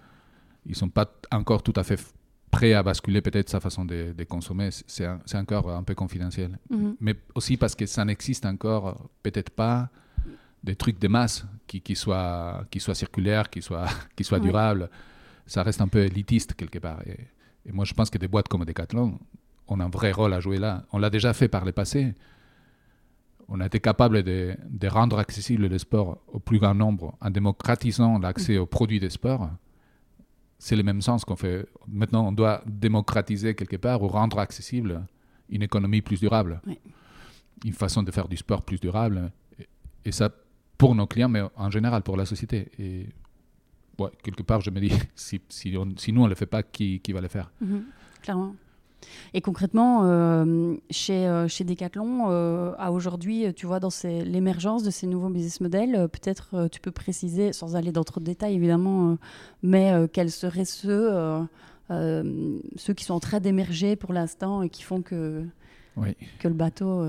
ils 0.65 0.71
ne 0.71 0.75
sont 0.75 0.89
pas 0.89 1.07
encore 1.31 1.61
tout 1.63 1.73
à 1.81 1.83
fait 1.83 1.99
prêts 2.51 2.73
à 2.73 2.83
basculer 2.83 3.21
peut-être 3.21 3.49
sa 3.49 3.59
façon 3.59 3.85
de, 3.85 4.13
de 4.19 4.23
consommer. 4.25 4.69
C'est 5.25 5.37
encore 5.37 5.69
un 5.81 5.83
peu 5.83 5.95
confidentiel. 5.95 6.51
Mm 6.69 6.77
-hmm. 6.77 6.95
Mais 7.05 7.15
aussi 7.37 7.57
parce 7.57 7.75
que 7.75 7.85
ça 7.85 8.03
n'existe 8.05 8.45
encore 8.45 8.87
peut-être 9.23 9.51
pas 9.63 9.89
des 10.63 10.75
trucs 10.75 10.99
de 10.99 11.07
masse 11.07 11.45
qui, 11.67 11.79
qui, 11.81 11.95
soient, 11.95 12.65
qui 12.71 12.79
soient 12.79 12.95
circulaires, 12.95 13.49
qui 13.49 13.61
soient, 13.61 13.87
qui 14.15 14.23
soient 14.23 14.39
ouais. 14.39 14.49
durables 14.49 14.89
ça 15.45 15.63
reste 15.63 15.81
un 15.81 15.87
peu 15.87 15.99
élitiste 15.99 16.53
quelque 16.53 16.79
part. 16.79 17.01
Et, 17.07 17.17
et, 17.65 17.71
moi, 17.71 17.85
je 17.85 17.93
pense 17.93 18.09
que 18.09 18.17
des 18.17 18.27
boîtes 18.27 18.47
comme 18.47 18.65
Decathlon 18.65 19.19
ont 19.67 19.79
un 19.79 19.89
vrai 19.89 20.11
rôle 20.11 20.33
à 20.33 20.39
jouer 20.39 20.57
là. 20.57 20.85
On 20.91 20.97
l'a 20.97 21.09
déjà 21.09 21.33
fait 21.33 21.47
par 21.47 21.65
le 21.65 21.71
passé. 21.71 22.13
On 23.47 23.59
a 23.59 23.67
été 23.67 23.79
capable 23.79 24.23
de, 24.23 24.55
de, 24.67 24.87
rendre 24.87 25.19
accessible 25.19 25.67
le 25.67 25.77
sport 25.77 26.19
au 26.27 26.39
plus 26.39 26.59
grand 26.59 26.73
nombre 26.73 27.15
en 27.21 27.29
démocratisant 27.29 28.17
l'accès 28.17 28.57
aux 28.57 28.65
produits 28.65 28.99
des 28.99 29.11
sports. 29.11 29.49
C'est 30.57 30.75
le 30.75 30.83
même 30.83 31.01
sens 31.01 31.25
qu'on 31.25 31.35
fait. 31.35 31.67
Maintenant, 31.87 32.27
on 32.27 32.31
doit 32.31 32.63
démocratiser 32.65 33.53
quelque 33.53 33.75
part 33.75 34.01
ou 34.01 34.07
rendre 34.07 34.39
accessible 34.39 35.05
une 35.49 35.61
économie 35.61 36.01
plus 36.01 36.19
durable. 36.19 36.59
Oui. 36.65 36.79
Une 37.63 37.73
façon 37.73 38.01
de 38.01 38.11
faire 38.11 38.27
du 38.27 38.37
sport 38.37 38.63
plus 38.63 38.79
durable. 38.79 39.31
Et, 39.59 39.67
et 40.05 40.11
ça, 40.11 40.29
pour 40.77 40.95
nos 40.95 41.05
clients, 41.05 41.29
mais 41.29 41.43
en 41.55 41.69
général 41.69 42.01
pour 42.01 42.17
la 42.17 42.25
société. 42.25 42.71
Et 42.79 43.09
ouais, 43.99 44.11
quelque 44.23 44.43
part, 44.43 44.61
je 44.61 44.69
me 44.69 44.79
dis, 44.79 44.91
si, 45.15 45.41
si, 45.49 45.75
on, 45.77 45.87
si 45.97 46.11
nous, 46.11 46.21
on 46.21 46.25
ne 46.25 46.29
le 46.29 46.35
fait 46.35 46.45
pas, 46.45 46.63
qui, 46.63 46.99
qui 46.99 47.13
va 47.13 47.21
le 47.21 47.27
faire? 47.27 47.51
Mmh, 47.61 47.77
Clairement. 48.21 48.55
Et 49.33 49.41
concrètement, 49.41 50.01
euh, 50.03 50.75
chez, 50.89 51.27
euh, 51.27 51.47
chez 51.47 51.63
Decathlon, 51.63 52.25
euh, 52.29 52.73
à 52.77 52.91
aujourd'hui, 52.91 53.53
tu 53.53 53.65
vois, 53.65 53.79
dans 53.79 53.89
l'émergence 54.03 54.83
de 54.83 54.89
ces 54.89 55.07
nouveaux 55.07 55.29
business 55.29 55.61
models, 55.61 56.07
peut-être 56.09 56.67
tu 56.71 56.79
peux 56.79 56.91
préciser, 56.91 57.53
sans 57.53 57.75
aller 57.75 57.91
dans 57.91 58.03
trop 58.03 58.19
de 58.19 58.25
détails 58.25 58.55
évidemment, 58.55 59.17
mais 59.63 59.93
quels 60.11 60.31
seraient 60.31 60.65
ceux, 60.65 61.11
ceux 61.89 62.93
qui 62.95 63.03
sont 63.03 63.13
en 63.13 63.19
train 63.19 63.39
d'émerger 63.39 63.95
pour 63.95 64.13
l'instant 64.13 64.61
et 64.61 64.69
qui 64.69 64.83
font 64.83 65.01
que, 65.01 65.43
oui. 65.97 66.15
que 66.39 66.47
le 66.47 66.53
bateau... 66.53 67.03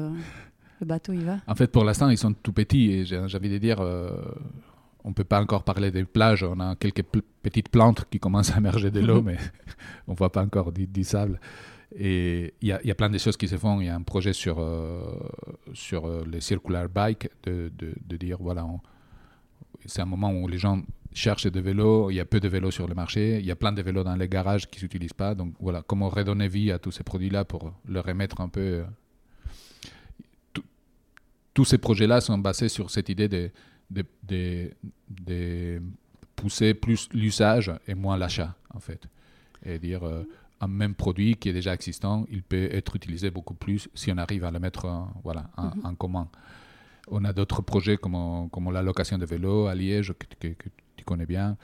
le 0.81 0.87
bateau, 0.87 1.13
il 1.13 1.25
va? 1.25 1.39
En 1.47 1.55
fait, 1.55 1.69
pour 1.69 1.85
l'instant, 1.85 2.09
ils 2.11 2.19
sont 2.19 2.33
tout 2.35 2.53
petits 2.53 2.91
et 2.93 3.05
j'ai 3.05 3.19
envie 3.19 3.51
de 3.51 3.59
dire, 3.59 3.79
on 5.07 5.11
ne 5.11 5.15
peut 5.15 5.25
pas 5.25 5.41
encore 5.41 5.63
parler 5.63 5.93
des 5.93 6.05
plages. 6.05 6.43
On 6.43 6.59
a 6.59 6.75
quelques 6.75 7.05
petites 7.41 7.69
plantes 7.69 8.05
qui 8.11 8.19
commencent 8.19 8.51
à 8.53 8.59
émerger 8.59 8.91
de 8.91 9.01
l'eau, 9.01 9.23
mais 9.29 9.39
on 10.09 10.13
ne 10.13 10.17
voit 10.17 10.33
pas 10.33 10.43
encore 10.43 10.73
du, 10.73 10.89
du 10.89 11.05
sable. 11.05 11.41
Et 11.97 12.53
il 12.61 12.69
y, 12.69 12.89
y, 12.89 12.91
a 12.91 12.95
plein 12.97 13.09
de 13.09 13.17
choses 13.17 13.37
qui 13.37 13.47
se 13.47 13.57
font. 13.57 13.81
Il 13.81 13.87
y 13.87 13.89
a 13.89 13.95
un 13.95 14.03
projet 14.03 14.33
sur, 14.33 14.57
euh, 14.59 15.01
sur 15.73 16.07
euh, 16.07 16.25
les 16.29 16.41
circular 16.41 16.89
bikes, 16.89 17.31
de, 17.45 17.71
de, 17.79 17.95
de, 18.05 18.17
dire, 18.17 18.39
voilà, 18.41 18.67
c'est 19.85 20.03
un 20.03 20.07
moment 20.07 20.33
où 20.33 20.49
les 20.49 20.59
gens 20.59 20.83
cherchent 21.13 21.47
des 21.47 21.61
vélos, 21.61 22.11
il 22.11 22.17
y 22.17 22.21
a 22.21 22.25
peu 22.25 22.41
de 22.41 22.49
vélos 22.49 22.73
sur 22.73 22.89
le 22.89 22.95
marché, 22.95 23.39
il 23.39 23.47
y 23.47 23.53
a 23.53 23.57
plein 23.57 23.73
de 23.73 23.81
vélos 23.83 24.03
dans 24.03 24.17
les 24.17 24.29
garages 24.29 24.69
qui 24.69 24.79
ne 24.79 24.81
s'utilisent 24.81 25.13
pas. 25.13 25.37
Donc 25.37 25.55
voilà, 25.61 25.83
comment 25.87 26.09
redonner 26.09 26.49
vie 26.49 26.73
à 26.73 26.81
tous 26.81 26.91
ces 26.91 27.05
produits-là 27.05 27.45
pour 27.45 27.73
leur 27.89 28.05
remettre 28.05 28.41
un 28.41 28.49
peu. 28.49 28.61
Euh, 28.61 28.85
tous 31.55 31.65
ces 31.65 31.79
projets-là 31.79 32.21
sont 32.21 32.37
basés 32.37 32.69
sur 32.69 32.91
cette 32.91 33.09
idée 33.09 33.29
de, 33.29 33.51
de, 33.91 34.05
de, 35.09 35.83
pousser 36.35 36.75
plus 36.75 37.09
l'usage 37.13 37.73
et 37.89 37.95
moins 37.95 38.17
l'achat, 38.19 38.55
en 38.75 38.81
fait. 38.81 39.09
Et 39.65 39.79
dire, 39.79 40.07
euh, 40.07 40.25
un 40.61 40.69
même 40.69 40.95
produit 40.95 41.37
qui 41.37 41.49
est 41.49 41.53
déjà 41.53 41.73
existant, 41.75 42.27
il 42.31 42.43
peut 42.43 42.69
être 42.73 42.97
utilisé 42.97 43.31
beaucoup 43.31 43.55
plus 43.55 43.89
si 43.95 44.13
on 44.13 44.19
arrive 44.19 44.45
à 44.45 44.51
le 44.51 44.59
mettre 44.59 44.85
en, 44.85 45.13
voilà, 45.25 45.51
en, 45.57 45.71
mhm. 45.75 45.97
commun. 45.97 46.29
On 47.09 47.25
a 47.25 47.33
d'autres 47.33 47.63
projets 47.63 47.97
comme, 47.97 48.49
comme 48.51 48.73
la 48.73 48.83
location 48.83 49.17
de 49.17 49.25
vélos 49.25 49.67
à 49.67 49.75
Liège, 49.75 50.13
que, 50.39 50.49
tu 50.97 51.05
connais 51.05 51.27
bien. 51.27 51.57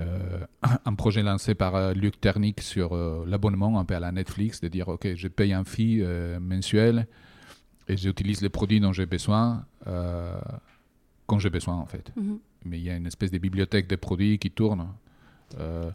Euh, 0.00 0.44
un 0.84 0.94
projet 0.94 1.22
lancé 1.22 1.54
par 1.54 1.76
euh, 1.76 1.92
Luc 1.94 2.20
Ternic 2.20 2.60
sur 2.60 2.94
l'abonnement 3.26 3.78
un 3.78 3.84
peu 3.84 3.94
à 3.94 4.00
la 4.00 4.12
Netflix, 4.12 4.60
de 4.60 4.68
dire, 4.68 4.88
OK, 4.88 5.14
je 5.14 5.28
paye 5.28 5.52
un 5.52 5.64
fee 5.64 6.02
mensuel 6.40 7.06
et 7.88 7.96
j'utilise 7.96 8.42
les 8.42 8.50
produits 8.50 8.80
dont 8.80 8.92
j'ai 8.92 9.06
besoin 9.06 9.64
quand 11.30 11.38
j'ai 11.38 11.50
besoin 11.50 11.76
en 11.76 11.86
fait. 11.86 12.10
Mhm. 12.16 12.38
Mais 12.64 12.78
il 12.80 12.84
y 12.84 12.90
a 12.90 12.96
une 12.96 13.06
espèce 13.06 13.30
de 13.30 13.38
bibliothèque 13.38 13.86
de 13.88 13.94
produits 13.94 14.36
qui 14.38 14.50
tourne. 14.50 14.88
Euh, 15.60 15.90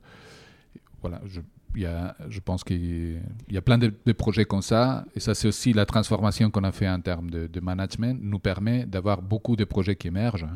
voilà, 1.01 1.19
je, 1.25 1.41
y 1.75 1.85
a, 1.85 2.15
je 2.29 2.39
pense 2.39 2.63
qu'il 2.63 3.21
y 3.49 3.57
a 3.57 3.61
plein 3.61 3.77
de, 3.77 4.13
projets 4.13 4.45
comme 4.45 4.61
ça. 4.61 5.05
Et 5.13 5.19
ça, 5.19 5.35
c'est 5.35 5.49
aussi 5.49 5.73
la 5.73 5.85
transformation 5.85 6.49
qu'on 6.49 6.63
a 6.63 6.71
fait 6.71 6.87
en 6.87 7.01
termes 7.01 7.29
de, 7.29 7.59
management, 7.59 8.17
nous 8.21 8.39
permet 8.39 8.85
d'avoir 8.85 9.21
beaucoup 9.21 9.57
de 9.57 9.65
projets 9.65 9.97
qui 9.97 10.07
émergent. 10.07 10.47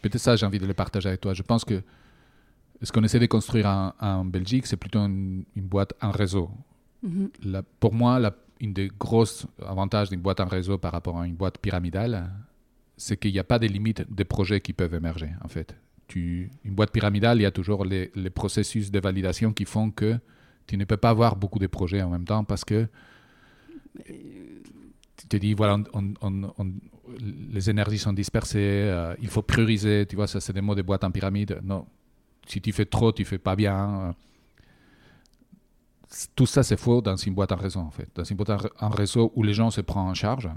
Peut-être 0.00 0.18
ça, 0.18 0.36
j'ai 0.36 0.46
envie 0.46 0.60
de 0.60 0.66
le 0.66 0.74
partager 0.74 1.08
avec 1.08 1.20
toi. 1.20 1.34
Je 1.34 1.42
pense 1.42 1.64
que 1.64 1.82
ce 2.82 2.92
qu'on 2.92 3.02
essaie 3.02 3.18
de 3.18 3.26
construire 3.26 3.66
en, 4.00 4.24
Belgique, 4.24 4.66
c'est 4.66 4.76
plutôt 4.76 5.00
une, 5.00 5.44
boîte 5.56 5.92
en 6.00 6.12
réseau. 6.12 6.50
Mhm. 7.02 7.30
la, 7.42 7.62
pour 7.62 7.92
moi, 7.92 8.18
la 8.18 8.32
une 8.60 8.72
des 8.72 8.88
grosses 8.98 9.46
avantages 9.66 10.08
d'une 10.08 10.20
boîte 10.20 10.40
en 10.40 10.46
réseau 10.46 10.78
par 10.78 10.92
rapport 10.92 11.18
à 11.20 11.26
une 11.26 11.34
boîte 11.34 11.58
pyramidale, 11.58 12.30
c'est 12.96 13.16
qu'il 13.16 13.32
n'y 13.32 13.38
a 13.38 13.44
pas 13.44 13.58
de 13.58 13.66
limites 13.66 14.04
des 14.10 14.24
projets 14.24 14.60
qui 14.60 14.72
peuvent 14.72 14.94
émerger, 14.94 15.30
en 15.42 15.48
fait. 15.48 15.74
Tu, 16.06 16.50
une 16.64 16.74
boîte 16.74 16.92
pyramidale, 16.92 17.38
il 17.38 17.42
y 17.42 17.46
a 17.46 17.50
toujours 17.50 17.84
les, 17.84 18.10
processus 18.34 18.90
de 18.90 19.00
validation 19.00 19.52
qui 19.52 19.64
font 19.64 19.90
que 19.90 20.18
tu 20.66 20.76
ne 20.76 20.84
peux 20.84 20.96
pas 20.96 21.10
avoir 21.10 21.36
beaucoup 21.36 21.58
de 21.58 21.66
projets 21.66 22.02
en 22.02 22.10
même 22.10 22.24
temps 22.24 22.44
parce 22.44 22.64
que 22.64 22.86
tu 24.04 25.28
te 25.28 25.36
dis, 25.36 25.54
voilà, 25.54 25.78
les 27.20 27.70
énergies 27.70 27.98
sont 27.98 28.12
dispersées, 28.12 28.58
euh, 28.58 29.14
il 29.20 29.28
faut 29.28 29.42
prioriser, 29.42 30.06
tu 30.06 30.16
vois, 30.16 30.26
ça 30.26 30.40
c'est 30.40 30.52
des 30.52 30.60
mots 30.60 30.74
de 30.74 30.82
boîte 30.82 31.04
en 31.04 31.10
pyramide. 31.10 31.60
Non, 31.62 31.86
si 32.46 32.60
tu 32.60 32.72
fais 32.72 32.86
trop, 32.86 33.12
tu 33.12 33.24
fais 33.24 33.38
pas 33.38 33.56
bien 33.56 34.14
tout 36.34 36.46
ça, 36.46 36.62
c'est 36.62 36.76
faux 36.76 37.00
dans 37.00 37.16
une 37.16 37.34
boîte 37.34 37.52
en 37.52 37.56
réseau, 37.56 37.80
en 37.80 37.90
fait. 37.90 38.08
Dans 38.14 38.24
une 38.24 38.36
boîte 38.36 38.72
en 38.78 38.88
réseau 38.88 39.32
où 39.34 39.42
les 39.42 39.54
gens 39.54 39.70
se 39.70 39.80
prennent 39.80 40.02
en 40.02 40.14
charge, 40.14 40.48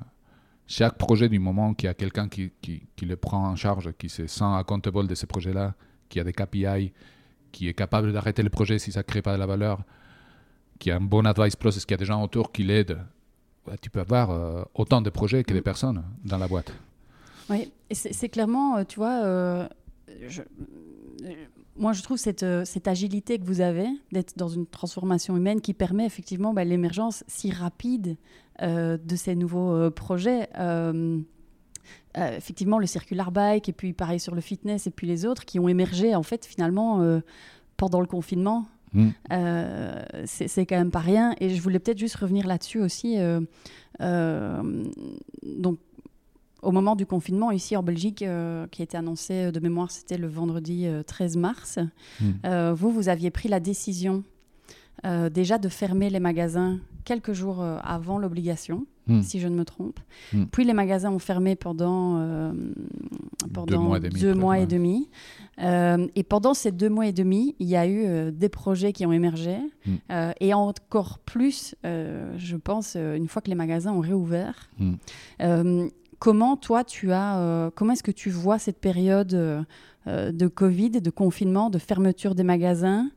chaque 0.67 0.97
projet, 0.97 1.29
du 1.29 1.39
moment 1.39 1.73
qu'il 1.73 1.87
y 1.87 1.89
a 1.89 1.93
quelqu'un 1.93 2.27
qui, 2.27 2.51
qui, 2.61 3.05
le 3.05 3.15
prend 3.15 3.47
en 3.47 3.55
charge, 3.55 3.93
qui 3.97 4.09
se 4.09 4.27
sent 4.27 4.43
accountable 4.43 5.07
de 5.07 5.15
ce 5.15 5.25
projet-là, 5.25 5.73
qui 6.09 6.19
a 6.19 6.25
des 6.25 6.33
KPI, 6.33 6.91
qui 7.53 7.69
est 7.69 7.73
capable 7.73 8.11
d'arrêter 8.11 8.43
le 8.43 8.49
projet 8.49 8.77
si 8.77 8.91
ça 8.91 8.99
ne 8.99 9.03
crée 9.03 9.21
pas 9.21 9.33
de 9.33 9.39
la 9.39 9.45
valeur, 9.45 9.81
qui 10.77 10.91
a 10.91 10.97
un 10.97 11.01
bon 11.01 11.25
advice 11.25 11.55
process, 11.55 11.85
qui 11.85 11.93
a 11.93 11.97
des 11.97 12.05
gens 12.05 12.21
autour 12.21 12.51
qui 12.51 12.63
l'aident, 12.63 12.99
tu 13.81 13.89
peux 13.89 14.01
avoir 14.01 14.31
euh, 14.31 14.63
autant 14.75 15.01
de 15.01 15.09
projets 15.09 15.43
que 15.43 15.53
de 15.53 15.59
personnes 15.59 16.03
dans 16.23 16.37
la 16.37 16.47
boîte. 16.47 16.71
Oui, 17.49 17.71
c'est 17.91 18.29
clairement, 18.29 18.77
euh, 18.77 18.83
tu 18.83 18.97
vois, 18.97 19.23
euh, 19.23 19.67
je, 20.27 20.41
moi, 21.77 21.93
je 21.93 22.01
trouve 22.01 22.17
cette, 22.17 22.45
cette 22.65 22.87
agilité 22.87 23.39
que 23.39 23.45
vous 23.45 23.61
avez 23.61 23.87
d'être 24.11 24.37
dans 24.37 24.49
une 24.49 24.65
transformation 24.65 25.37
humaine 25.37 25.61
qui 25.61 25.73
permet 25.73 26.05
effectivement 26.05 26.53
bah, 26.53 26.63
l'émergence 26.63 27.23
si 27.27 27.51
rapide 27.51 28.17
de 28.61 29.15
ces 29.15 29.35
nouveaux 29.35 29.73
euh, 29.73 29.89
projets. 29.89 30.49
effectivement, 32.15 32.79
le 32.79 32.85
circular 32.85 33.31
bike 33.31 33.69
et 33.69 33.73
puis 33.73 33.93
pareil 33.93 34.19
sur 34.19 34.35
le 34.35 34.41
fitness 34.41 34.87
et 34.87 34.91
puis 34.91 35.07
les 35.07 35.25
autres 35.25 35.45
qui 35.45 35.59
ont 35.59 35.67
émergé 35.67 36.15
en 36.15 36.23
fait 36.23 36.45
finalement 36.45 37.21
pendant 37.77 38.01
le 38.01 38.07
confinement. 38.07 38.65
Mmh. 38.93 39.09
c'est 40.25 40.65
quand 40.65 40.77
même 40.77 40.91
pas 40.91 40.99
rien. 40.99 41.35
Et 41.39 41.49
je 41.49 41.61
voulais 41.61 41.79
peut-être 41.79 41.99
juste 41.99 42.15
revenir 42.15 42.47
là-dessus 42.47 42.81
aussi. 42.81 43.17
donc, 43.99 45.79
au 46.61 46.71
moment 46.71 46.95
du 46.95 47.05
confinement 47.05 47.51
ici 47.51 47.75
en 47.75 47.83
Belgique, 47.83 48.21
euh, 48.21 48.67
qui 48.67 48.81
a 48.81 48.83
été 48.83 48.97
annoncé 48.97 49.33
euh, 49.33 49.51
de 49.51 49.59
mémoire, 49.59 49.91
c'était 49.91 50.17
le 50.17 50.27
vendredi 50.27 50.87
13 51.05 51.37
euh, 51.37 51.39
mars, 51.39 51.79
hmm. 52.19 52.73
vous, 52.73 52.91
vous 52.91 53.09
aviez 53.09 53.31
pris 53.31 53.49
la 53.49 53.59
décision 53.59 54.23
déjà 55.31 55.57
de 55.57 55.69
fermer 55.69 56.09
les 56.09 56.19
magasins 56.19 56.79
quelques 57.05 57.31
jours 57.31 57.63
avant 57.83 58.17
l'obligation, 58.17 58.85
hmm. 59.07 59.21
si 59.21 59.39
je 59.39 59.47
ne 59.47 59.55
me 59.55 59.63
trompe. 59.63 59.99
Hmm. 60.33 60.45
Puis 60.51 60.65
les 60.65 60.73
magasins 60.73 61.09
ont 61.09 61.19
fermé 61.19 61.55
pendant, 61.55 62.51
pendant 63.53 63.65
deux 63.65 64.33
mois 64.33 64.59
et 64.59 64.65
demi. 64.67 65.09
et 65.57 66.23
pendant 66.23 66.53
ces 66.53 66.71
deux 66.71 66.89
mois 66.89 67.07
et 67.07 67.13
demi, 67.13 67.55
il 67.59 67.67
y 67.67 67.77
a 67.77 67.87
eu 67.87 68.31
des 68.31 68.49
projets 68.49 68.91
qui 68.91 69.05
ont 69.05 69.13
émergé. 69.13 69.57
et 70.41 70.53
encore 70.53 71.19
plus, 71.19 71.75
je 71.83 72.55
pense, 72.57 72.95
une 72.95 73.27
fois 73.27 73.41
que 73.41 73.49
les 73.49 73.55
magasins 73.55 73.93
ont 73.93 74.01
réouvert. 74.01 74.69
Comment 76.19 76.57
toi 76.57 76.83
tu 76.83 77.11
as, 77.11 77.37
euh, 77.37 77.69
comment 77.73 77.93
est-ce 77.93 78.03
que 78.03 78.11
tu 78.11 78.29
vois 78.29 78.57
cette 78.57 78.79
période 78.79 79.33
euh, 79.35 79.61
euh, 80.07 80.31
de 80.31 80.47
Covid, 80.47 80.89
de 80.89 81.09
confinement, 81.11 81.69
de 81.69 81.77
fermeture 81.77 82.33
des 82.33 82.43
magasins 82.43 83.09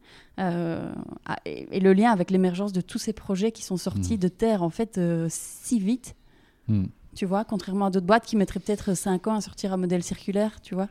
et, 1.45 1.81
le 1.81 1.93
lien 1.93 2.11
avec 2.11 2.31
l'émergence 2.31 2.73
de 2.73 2.81
tous 2.81 2.97
ces 2.97 3.13
projets 3.13 3.53
qui 3.53 3.63
sont 3.63 3.77
sortis 3.77 4.15
hmm. 4.15 4.21
de 4.21 4.29
terre 4.29 4.63
en 4.63 4.71
fait 4.71 4.99
si 5.29 5.79
vite? 5.79 6.15
Hmm. 6.67 6.87
Tu 7.15 7.27
vois, 7.27 7.45
contrairement 7.45 7.87
à 7.87 7.91
d'autres 7.91 8.07
boîtes 8.07 8.25
qui 8.25 8.37
mettraient 8.37 8.61
peut-être 8.61 8.95
5 8.95 9.27
ans 9.27 9.35
à 9.35 9.41
sortir 9.43 9.75
un 9.75 9.77
modèle 9.77 10.03
circulaire, 10.03 10.61
tu 10.63 10.75
vois? 10.75 10.89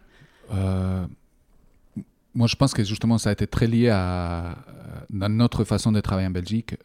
moi, 2.36 2.48
je 2.48 2.56
pense 2.56 2.74
que 2.74 2.84
justement, 2.84 3.18
ça 3.18 3.30
a 3.30 3.34
été 3.34 3.48
très 3.48 3.68
lié 3.68 3.90
à, 3.90 4.56
notre 5.10 5.64
façon 5.64 5.92
de 5.92 6.00
travailler 6.00 6.28
en 6.28 6.32
Belgique 6.32 6.76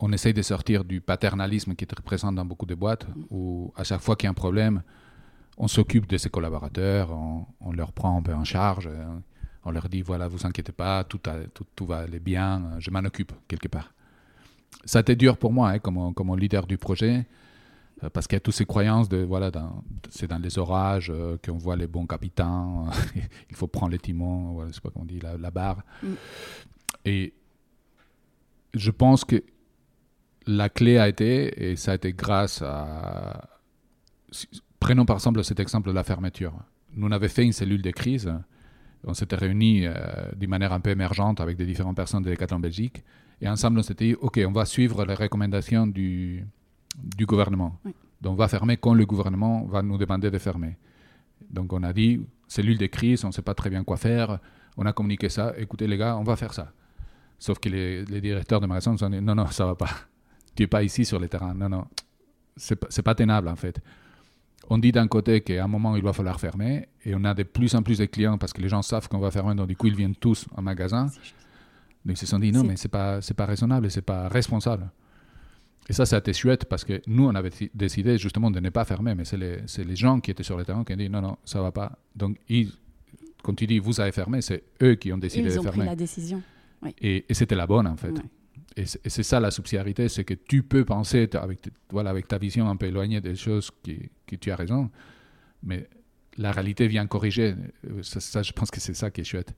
on 0.00 0.12
essaye 0.12 0.32
de 0.32 0.42
sortir 0.42 0.84
du 0.84 1.00
paternalisme 1.00 1.74
qui 1.74 1.84
est 1.84 2.00
présent 2.02 2.32
dans 2.32 2.44
beaucoup 2.44 2.66
de 2.66 2.74
boîtes, 2.74 3.06
où 3.30 3.72
à 3.76 3.84
chaque 3.84 4.00
fois 4.00 4.16
qu'il 4.16 4.26
y 4.26 4.28
a 4.28 4.30
un 4.30 4.34
problème, 4.34 4.82
on 5.56 5.66
s'occupe 5.66 6.06
de 6.06 6.16
ses 6.16 6.30
collaborateurs, 6.30 7.10
on, 7.10 7.72
leur 7.72 7.92
prend 7.92 8.16
un 8.16 8.22
peu 8.22 8.32
en 8.32 8.44
charge, 8.44 8.86
euh, 8.86 9.04
on 9.64 9.72
leur 9.72 9.88
dit 9.88 10.02
voilà, 10.02 10.28
vous 10.28 10.46
inquiétez 10.46 10.72
pas, 10.72 11.02
tout, 11.04 11.20
tout, 11.74 11.86
va 11.86 11.98
aller 11.98 12.20
bien, 12.20 12.76
je 12.78 12.90
m'en 12.90 13.00
occupe 13.00 13.32
quelque 13.48 13.68
part. 13.68 13.92
Ça 14.84 14.98
a 14.98 15.00
été 15.00 15.16
dur 15.16 15.36
pour 15.36 15.52
moi, 15.52 15.70
hein, 15.70 15.78
comme, 15.80 16.14
comme 16.14 16.36
leader 16.36 16.66
du 16.66 16.78
projet, 16.78 17.26
euh, 18.04 18.10
parce 18.10 18.28
qu'il 18.28 18.36
y 18.36 18.38
a 18.38 18.40
toutes 18.40 18.54
ces 18.54 18.66
croyances 18.66 19.08
de 19.08 19.18
voilà, 19.18 19.50
c'est 20.10 20.28
dans 20.28 20.38
les 20.38 20.58
orages 20.58 21.10
euh, 21.12 21.36
qu'on 21.44 21.58
voit 21.58 21.76
les 21.76 21.88
bons 21.88 22.06
capitaines, 22.06 22.88
il 23.50 23.56
faut 23.56 23.66
prendre 23.66 23.90
les 23.90 23.98
timons, 23.98 24.52
voilà, 24.52 24.70
c'est 24.72 24.82
pas 24.82 24.90
qu'on 24.90 25.04
dit, 25.04 25.18
la, 25.20 25.50
barre. 25.50 25.82
Mm. 26.02 26.06
Et 27.04 27.34
je 28.74 28.90
pense 28.92 29.24
que 29.24 29.42
la 30.48 30.70
clé 30.70 30.96
a 30.96 31.08
été, 31.08 31.70
et 31.70 31.76
ça 31.76 31.92
a 31.92 31.94
été 31.96 32.12
grâce 32.14 32.62
à... 32.62 33.48
Prenons 34.80 35.04
par 35.04 35.16
exemple 35.16 35.44
cet 35.44 35.60
exemple 35.60 35.88
de 35.88 35.94
la 35.94 36.04
fermeture. 36.04 36.54
Nous, 36.94 37.06
on 37.06 37.12
avait 37.12 37.28
fait 37.28 37.44
une 37.44 37.52
cellule 37.52 37.82
de 37.82 37.90
crise. 37.90 38.32
On 39.04 39.12
s'était 39.12 39.36
réunis 39.36 39.86
euh, 39.86 39.92
d'une 40.36 40.48
manière 40.48 40.72
un 40.72 40.80
peu 40.80 40.90
émergente 40.90 41.40
avec 41.40 41.58
des 41.58 41.66
différentes 41.66 41.96
personnes 41.96 42.22
de 42.22 42.54
en 42.54 42.60
Belgique. 42.60 43.04
Et 43.42 43.48
ensemble, 43.48 43.78
on 43.78 43.82
s'était 43.82 44.06
dit, 44.06 44.14
OK, 44.14 44.40
on 44.46 44.52
va 44.52 44.64
suivre 44.64 45.04
les 45.04 45.14
recommandations 45.14 45.86
du, 45.86 46.46
du 46.96 47.26
gouvernement. 47.26 47.78
Donc, 48.22 48.32
on 48.32 48.36
va 48.36 48.48
fermer 48.48 48.78
quand 48.78 48.94
le 48.94 49.04
gouvernement 49.04 49.66
va 49.66 49.82
nous 49.82 49.98
demander 49.98 50.30
de 50.30 50.38
fermer. 50.38 50.78
Donc, 51.50 51.72
on 51.74 51.82
a 51.82 51.92
dit, 51.92 52.20
cellule 52.48 52.78
de 52.78 52.86
crise, 52.86 53.22
on 53.24 53.28
ne 53.28 53.32
sait 53.32 53.42
pas 53.42 53.54
très 53.54 53.68
bien 53.68 53.84
quoi 53.84 53.98
faire. 53.98 54.38
On 54.78 54.86
a 54.86 54.94
communiqué 54.94 55.28
ça. 55.28 55.52
Écoutez, 55.58 55.86
les 55.86 55.98
gars, 55.98 56.16
on 56.16 56.24
va 56.24 56.36
faire 56.36 56.54
ça. 56.54 56.72
Sauf 57.38 57.58
que 57.58 57.68
les, 57.68 58.04
les 58.06 58.20
directeurs 58.22 58.60
de 58.60 58.66
magasins 58.66 58.92
nous 58.92 59.04
ont 59.04 59.10
dit, 59.10 59.20
non, 59.20 59.34
non, 59.34 59.46
ça 59.48 59.64
ne 59.64 59.68
va 59.68 59.74
pas 59.74 59.90
tu 60.58 60.64
n'es 60.64 60.66
pas 60.66 60.82
ici 60.82 61.04
sur 61.04 61.20
le 61.20 61.28
terrain. 61.28 61.54
Non, 61.54 61.68
non, 61.68 61.84
c'est 62.56 62.74
pas, 62.74 62.88
pas 63.02 63.14
tenable 63.14 63.46
en 63.48 63.54
fait. 63.54 63.80
On 64.68 64.76
dit 64.76 64.90
d'un 64.90 65.06
côté 65.06 65.40
qu'à 65.40 65.64
un 65.64 65.68
moment, 65.68 65.94
il 65.94 66.02
va 66.02 66.12
falloir 66.12 66.40
fermer, 66.40 66.88
et 67.04 67.14
on 67.14 67.22
a 67.24 67.32
de 67.32 67.44
plus 67.44 67.74
en 67.76 67.82
plus 67.82 67.98
de 67.98 68.06
clients 68.06 68.38
parce 68.38 68.52
que 68.52 68.60
les 68.60 68.68
gens 68.68 68.82
savent 68.82 69.08
qu'on 69.08 69.20
va 69.20 69.30
fermer, 69.30 69.54
donc 69.54 69.68
du 69.68 69.76
coup, 69.76 69.86
ils 69.86 69.94
viennent 69.94 70.16
tous 70.16 70.46
en 70.56 70.62
magasin. 70.62 71.06
Donc 72.04 72.16
ils 72.16 72.16
se 72.16 72.26
sont 72.26 72.40
dit, 72.40 72.50
non, 72.50 72.64
mais 72.64 72.76
c'est 72.76 72.88
pas, 72.88 73.20
pas 73.36 73.46
raisonnable, 73.46 73.88
c'est 73.90 74.02
pas 74.02 74.28
responsable. 74.28 74.90
Et 75.88 75.92
ça, 75.92 76.18
été 76.18 76.32
chouette 76.34 76.64
parce 76.66 76.84
que 76.84 77.00
nous, 77.06 77.26
on 77.26 77.34
avait 77.34 77.50
décidé 77.72 78.18
justement 78.18 78.50
de 78.50 78.60
ne 78.60 78.68
pas 78.68 78.84
fermer, 78.84 79.14
mais 79.14 79.24
c'est 79.24 79.38
les, 79.38 79.60
les, 79.84 79.96
gens 79.96 80.20
qui 80.20 80.32
étaient 80.32 80.42
sur 80.42 80.58
le 80.58 80.64
terrain 80.64 80.84
qui 80.84 80.92
ont 80.92 80.96
dit, 80.96 81.08
non, 81.08 81.22
non, 81.22 81.38
ça 81.44 81.62
va 81.62 81.70
pas. 81.70 81.92
Donc, 82.14 82.36
ils, 82.48 82.72
quand 83.42 83.54
tu 83.54 83.66
dis, 83.66 83.78
vous 83.78 84.00
avez 84.00 84.12
fermé, 84.12 84.42
c'est 84.42 84.64
eux 84.82 84.96
qui 84.96 85.12
ont 85.12 85.18
décidé 85.18 85.44
de 85.44 85.50
fermer. 85.50 85.64
Ils 85.64 85.68
ont 85.68 85.72
pris 85.72 85.86
la 85.86 85.96
décision. 85.96 86.42
Et, 87.00 87.24
c'était 87.30 87.54
la 87.54 87.66
bonne, 87.66 87.86
en 87.86 87.96
fait 87.96 88.20
et 88.78 89.08
c'est 89.10 89.22
ça 89.22 89.40
la 89.40 89.50
subsidiarité, 89.50 90.08
c'est 90.08 90.24
que 90.24 90.34
tu 90.34 90.62
peux 90.62 90.84
penser 90.84 91.28
avec, 91.34 91.68
voilà, 91.90 92.10
avec 92.10 92.28
ta 92.28 92.38
vision 92.38 92.68
un 92.68 92.76
peu 92.76 92.86
éloignée 92.86 93.20
des 93.20 93.34
choses 93.34 93.70
qui, 93.82 94.10
que 94.24 94.36
tu 94.36 94.50
as 94.52 94.56
raison, 94.56 94.90
mais 95.64 95.88
la 96.36 96.52
réalité 96.52 96.86
vient 96.86 97.06
corriger. 97.08 97.56
Ça, 98.02 98.20
ça, 98.20 98.42
je 98.42 98.52
pense 98.52 98.70
que 98.70 98.78
c'est 98.78 98.94
ça 98.94 99.10
qui 99.10 99.22
est 99.22 99.24
chouette. 99.24 99.52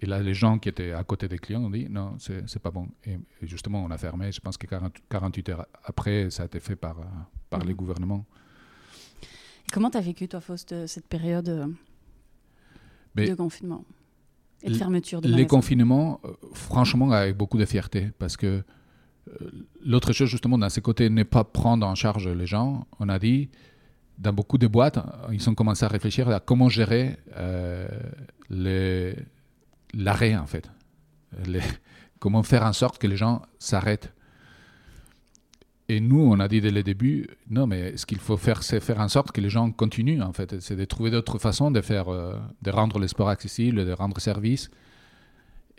Et 0.00 0.06
là, 0.06 0.20
les 0.20 0.34
gens 0.34 0.58
qui 0.58 0.68
étaient 0.68 0.92
à 0.92 1.02
côté 1.02 1.26
des 1.26 1.38
clients 1.38 1.64
ont 1.64 1.70
dit 1.70 1.88
non, 1.88 2.16
c'est 2.18 2.58
pas 2.60 2.70
bon. 2.70 2.88
Et, 3.04 3.18
justement, 3.42 3.84
on 3.84 3.90
a 3.90 3.98
fermé. 3.98 4.30
Je 4.30 4.40
pense 4.40 4.56
que 4.56 4.66
48 4.66 5.48
heures 5.48 5.66
après, 5.84 6.30
ça 6.30 6.44
a 6.44 6.46
été 6.46 6.60
fait 6.60 6.76
par, 6.76 6.96
par 7.50 7.60
les 7.60 7.72
mhm. 7.72 7.76
gouvernements. 7.76 8.24
comment 9.72 9.90
tu 9.90 9.98
as 9.98 10.00
vécu, 10.00 10.28
toi, 10.28 10.40
Faust, 10.40 10.86
cette 10.86 11.06
période 11.06 11.48
euh, 11.48 11.66
de 13.16 13.34
confinement? 13.34 13.84
Et 14.62 14.70
de 14.70 14.74
fermeture 14.74 15.20
de 15.20 15.28
Les 15.28 15.46
confinements, 15.46 16.20
euh, 16.24 16.32
franchement, 16.52 17.10
avec 17.10 17.36
beaucoup 17.36 17.58
de 17.58 17.64
fierté. 17.64 18.10
Parce 18.18 18.36
que 18.36 18.46
euh, 18.46 18.64
l'autre 19.84 20.12
chose, 20.12 20.28
justement, 20.28 20.58
dans 20.58 20.68
ce 20.68 20.80
côté, 20.80 21.10
ne 21.10 21.22
pas 21.22 21.44
prendre 21.44 21.86
en 21.86 21.94
charge 21.94 22.28
les 22.28 22.46
gens, 22.46 22.86
on 22.98 23.08
a 23.08 23.18
dit 23.18 23.50
dans 24.18 24.32
beaucoup 24.32 24.58
de 24.58 24.66
boîtes, 24.66 24.98
ils 25.32 25.48
ont 25.48 25.54
commencé 25.54 25.84
à 25.84 25.88
réfléchir 25.88 26.28
à 26.28 26.38
comment 26.38 26.68
gérer 26.68 27.16
l'arrêt, 29.94 30.36
en 30.36 30.46
fait. 30.46 30.70
comment 32.20 32.42
faire 32.44 32.62
en 32.62 32.72
sorte 32.72 32.98
que 32.98 33.06
les 33.08 33.16
gens 33.16 33.42
s'arrêtent. 33.58 34.12
Et 35.88 36.00
nous, 36.00 36.20
on 36.20 36.38
a 36.38 36.48
dit 36.48 36.60
dès 36.60 36.70
le 36.70 36.82
début, 36.82 37.28
non, 37.50 37.66
mais 37.66 37.96
ce 37.96 38.06
qu'il 38.06 38.18
faut 38.18 38.36
faire, 38.36 38.62
c'est 38.62 38.80
faire 38.80 39.00
en 39.00 39.08
sorte 39.08 39.32
que 39.32 39.40
les 39.40 39.50
gens 39.50 39.70
continuent, 39.72 40.22
en 40.22 40.32
fait. 40.32 40.60
C'est 40.60 40.76
de 40.76 40.84
trouver 40.84 41.10
d'autres 41.10 41.38
façons 41.38 41.70
de 41.70 41.80
faire, 41.80 42.08
euh, 42.08 42.38
de 42.62 42.70
rendre 42.70 42.98
le 42.98 43.08
sport 43.08 43.28
accessible, 43.28 43.84
de 43.84 43.92
rendre 43.92 44.20
service. 44.20 44.70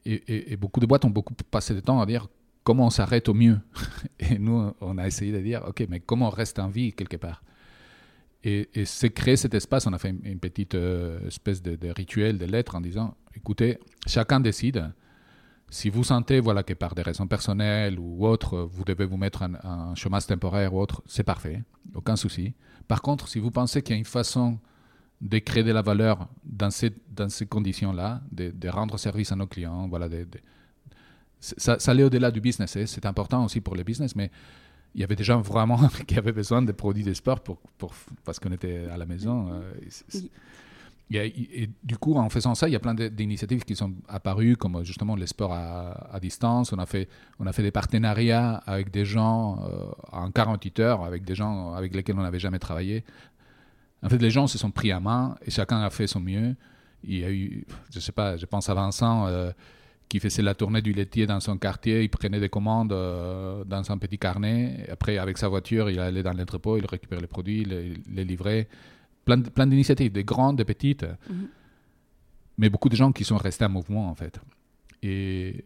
Et, 0.06 0.58
beaucoup 0.58 0.82
de 0.82 0.86
boîtes 0.86 1.06
ont 1.06 1.10
beaucoup 1.10 1.34
passé 1.50 1.74
de 1.74 1.80
temps 1.80 2.02
à 2.02 2.06
dire 2.06 2.28
comment 2.66 2.88
on 2.88 2.90
s'arrête 2.90 3.30
au 3.30 3.34
mieux. 3.34 3.58
Et 4.20 4.38
nous, 4.38 4.74
on 4.82 4.98
a 4.98 5.08
essayé 5.08 5.32
de 5.32 5.40
dire, 5.40 5.64
OK, 5.66 5.86
mais 5.90 6.02
comment 6.02 6.28
on 6.28 6.32
reste 6.32 6.60
en 6.60 6.68
vie 6.68 6.92
quelque 6.92 7.18
part? 7.18 7.42
Et, 8.44 8.68
c'est 8.84 9.10
créer 9.10 9.38
cet 9.38 9.54
espace. 9.54 9.88
On 9.88 9.94
a 9.94 9.98
fait 9.98 10.10
une, 10.10 10.40
petite 10.40 10.76
euh, 10.76 11.26
espèce 11.28 11.62
de, 11.62 11.78
rituel, 11.90 12.38
de 12.38 12.46
lettres 12.46 12.76
en 12.76 12.82
disant 12.82 13.16
écoutez, 13.36 13.80
chacun 14.06 14.42
décide. 14.42 14.92
Si 15.70 15.90
vous 15.90 16.04
sentez 16.04 16.40
voilà, 16.40 16.64
que 16.64 16.74
par 16.74 16.94
des 16.94 17.02
raisons 17.02 17.28
personnelles 17.28 18.00
ou 18.00 18.26
autres, 18.28 18.60
vous 18.72 18.84
devez 18.84 19.06
vous 19.06 19.18
mettre 19.18 19.44
en, 19.64 19.96
chômage 19.96 20.28
temporaire 20.28 20.74
ou 20.74 20.80
autre, 20.80 21.02
c'est 21.08 21.24
parfait, 21.24 21.64
aucun 21.96 22.16
souci. 22.16 22.54
Par 22.88 23.02
contre, 23.02 23.28
si 23.28 23.40
vous 23.40 23.52
pensez 23.52 23.82
qu'il 23.82 23.96
y 23.96 23.98
a 23.98 24.00
une 24.00 24.06
façon 24.06 24.60
de 25.22 25.40
créer 25.40 25.64
de 25.64 25.72
la 25.72 25.82
valeur 25.82 26.28
dans 26.44 26.70
ces, 26.70 26.92
dans 27.10 27.30
ces 27.30 27.46
conditions-là, 27.46 28.22
de, 28.32 28.70
rendre 28.70 28.98
service 28.98 29.32
à 29.32 29.36
nos 29.36 29.48
clients, 29.48 29.88
voilà, 29.88 30.08
ça, 31.40 31.80
ça 31.80 31.92
allait 31.92 32.04
au-delà 32.04 32.30
du 32.30 32.42
business. 32.42 32.76
Hein. 32.78 32.84
C'est 32.86 33.06
important 33.06 33.44
aussi 33.46 33.62
pour 33.62 33.76
le 33.76 33.84
business, 33.84 34.16
mais 34.16 34.30
il 34.94 35.02
y 35.02 35.04
avait 35.04 35.16
des 35.16 35.24
gens 35.24 35.42
vraiment 35.42 35.80
qui 36.08 36.18
avaient 36.18 36.32
besoin 36.32 36.62
de 36.62 36.72
produits 36.72 37.04
de 37.04 37.14
sport 37.14 37.42
pour, 37.42 37.58
pour 37.78 37.94
parce 38.24 38.40
qu'on 38.40 38.52
était 38.52 38.86
à 38.92 38.98
la 38.98 39.06
maison. 39.06 39.62
Euh, 41.14 41.30
et, 41.36 41.70
du 41.84 41.98
coup, 41.98 42.16
en 42.16 42.30
faisant 42.30 42.56
ça, 42.56 42.68
il 42.68 42.72
y 42.72 42.76
a 42.76 42.80
plein 42.80 42.94
d'initiatives 42.94 43.64
qui 43.64 43.76
sont 43.76 43.94
apparues, 44.08 44.56
comme 44.56 44.84
justement 44.84 45.16
les 45.16 45.28
sports 45.28 45.54
à, 45.54 46.20
distance. 46.22 46.74
On 46.74 46.80
a, 46.80 46.86
fait, 46.86 47.08
on 47.40 47.46
a 47.46 47.54
fait 47.54 47.64
des 47.64 47.72
partenariats 47.72 48.56
avec 48.66 48.92
des 48.92 49.06
gens 49.06 49.64
euh, 49.64 49.86
en 50.12 50.32
48 50.32 50.80
heures, 50.80 51.04
avec 51.04 51.24
des 51.24 51.36
gens 51.36 51.74
avec 51.74 51.94
lesquels 51.94 52.18
on 52.18 52.24
n'avait 52.24 52.40
jamais 52.40 52.60
travaillé. 52.60 53.04
En 54.02 54.10
fait, 54.10 54.18
les 54.18 54.32
gens 54.32 54.48
se 54.48 54.58
sont 54.58 54.72
pris 54.72 54.92
à 54.92 55.00
main 55.00 55.36
et 55.46 55.52
chacun 55.52 55.82
a 55.82 55.90
fait 55.90 56.08
son 56.08 56.20
mieux. 56.20 56.56
Il 57.04 57.20
y 57.20 57.24
a 57.24 57.32
eu, 57.32 57.66
je 57.94 58.00
sais 58.00 58.12
pas, 58.12 58.38
je 58.38 58.46
pense 58.46 58.70
à 58.70 58.74
Vincent. 58.74 59.28
Euh, 59.28 59.52
qui 60.10 60.20
faisait 60.20 60.44
la 60.44 60.54
tournée 60.54 60.84
du 60.84 60.94
laitier 60.94 61.26
dans 61.26 61.40
son 61.40 61.58
quartier, 61.58 62.04
il 62.04 62.10
prenait 62.10 62.40
des 62.40 62.50
commandes 62.50 62.94
euh, 62.94 63.64
dans 63.64 63.92
un 63.92 63.98
petit 63.98 64.20
carnet. 64.20 64.86
Après, 64.92 65.18
avec 65.18 65.40
sa 65.40 65.48
voiture, 65.48 65.90
il 65.90 66.00
allait 66.00 66.22
dans 66.22 66.34
l'entrepôt, 66.34 66.78
il 66.78 66.86
récupérait 66.86 67.22
les 67.22 67.28
produits, 67.28 67.66
les, 67.66 67.96
les 68.14 68.24
livrait. 68.24 68.68
Plein, 69.26 69.42
plein 69.42 69.68
d'initiatives, 69.68 70.12
des 70.12 70.24
grandes, 70.24 70.58
des 70.58 70.66
petites. 70.66 71.04
Mhm. 71.30 71.48
Mais 72.58 72.70
beaucoup 72.70 72.90
de 72.90 72.96
gens 72.96 73.12
qui 73.12 73.24
sont 73.24 73.38
restés 73.38 73.66
en 73.66 73.70
mouvement, 73.70 74.10
en 74.10 74.16
fait. 74.16 74.40
Et, 75.02 75.64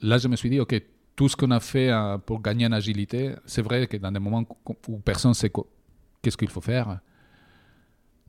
là, 0.00 0.18
je 0.18 0.28
me 0.28 0.36
suis 0.36 0.50
dit, 0.50 0.60
OK, 0.60 0.74
tout 1.16 1.28
ce 1.28 1.36
qu'on 1.36 1.50
a 1.50 1.60
fait 1.60 1.90
euh, 1.90 2.18
pour 2.18 2.40
gagner 2.40 2.66
en 2.66 2.72
agilité, 2.72 3.34
c'est 3.44 3.62
vrai 3.62 3.86
que 3.86 3.96
dans 3.96 4.12
des 4.12 4.20
moments 4.20 4.44
où 4.88 4.98
personne 4.98 5.30
ne 5.30 5.34
sait 5.34 5.50
qu'est-ce 6.22 6.36
qu'il 6.36 6.48
faut 6.48 6.60
faire, 6.60 7.00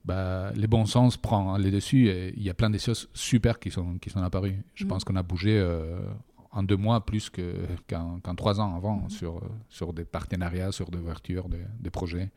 bah, 0.03 0.51
les 0.55 0.67
bons 0.67 0.85
sens 0.85 1.15
prend 1.15 1.57
les 1.57 1.69
dessus 1.69 2.07
et 2.07 2.33
il 2.35 2.41
y 2.43 2.49
a 2.49 2.53
plein 2.53 2.69
de 2.69 2.77
choses 2.77 3.07
super 3.13 3.59
qui 3.59 3.69
sont, 3.69 3.97
qui 3.99 4.09
sont 4.09 4.21
apparues. 4.23 4.57
Je 4.73 4.85
mm. 4.85 4.87
pense 4.87 5.03
qu'on 5.03 5.15
a 5.15 5.23
bougé 5.23 5.59
euh, 5.59 5.99
en 6.51 6.63
deux 6.63 6.77
mois 6.77 7.05
plus 7.05 7.29
qu'en 7.29 8.35
trois 8.35 8.59
ans 8.59 8.75
avant 8.75 8.97
mm. 8.97 9.09
sur, 9.09 9.41
sur 9.69 9.93
des 9.93 10.05
partenariats, 10.05 10.71
sur 10.71 10.89
des 10.91 10.99
ouvertures, 10.99 11.47
des, 11.49 11.89
projets. 11.89 12.29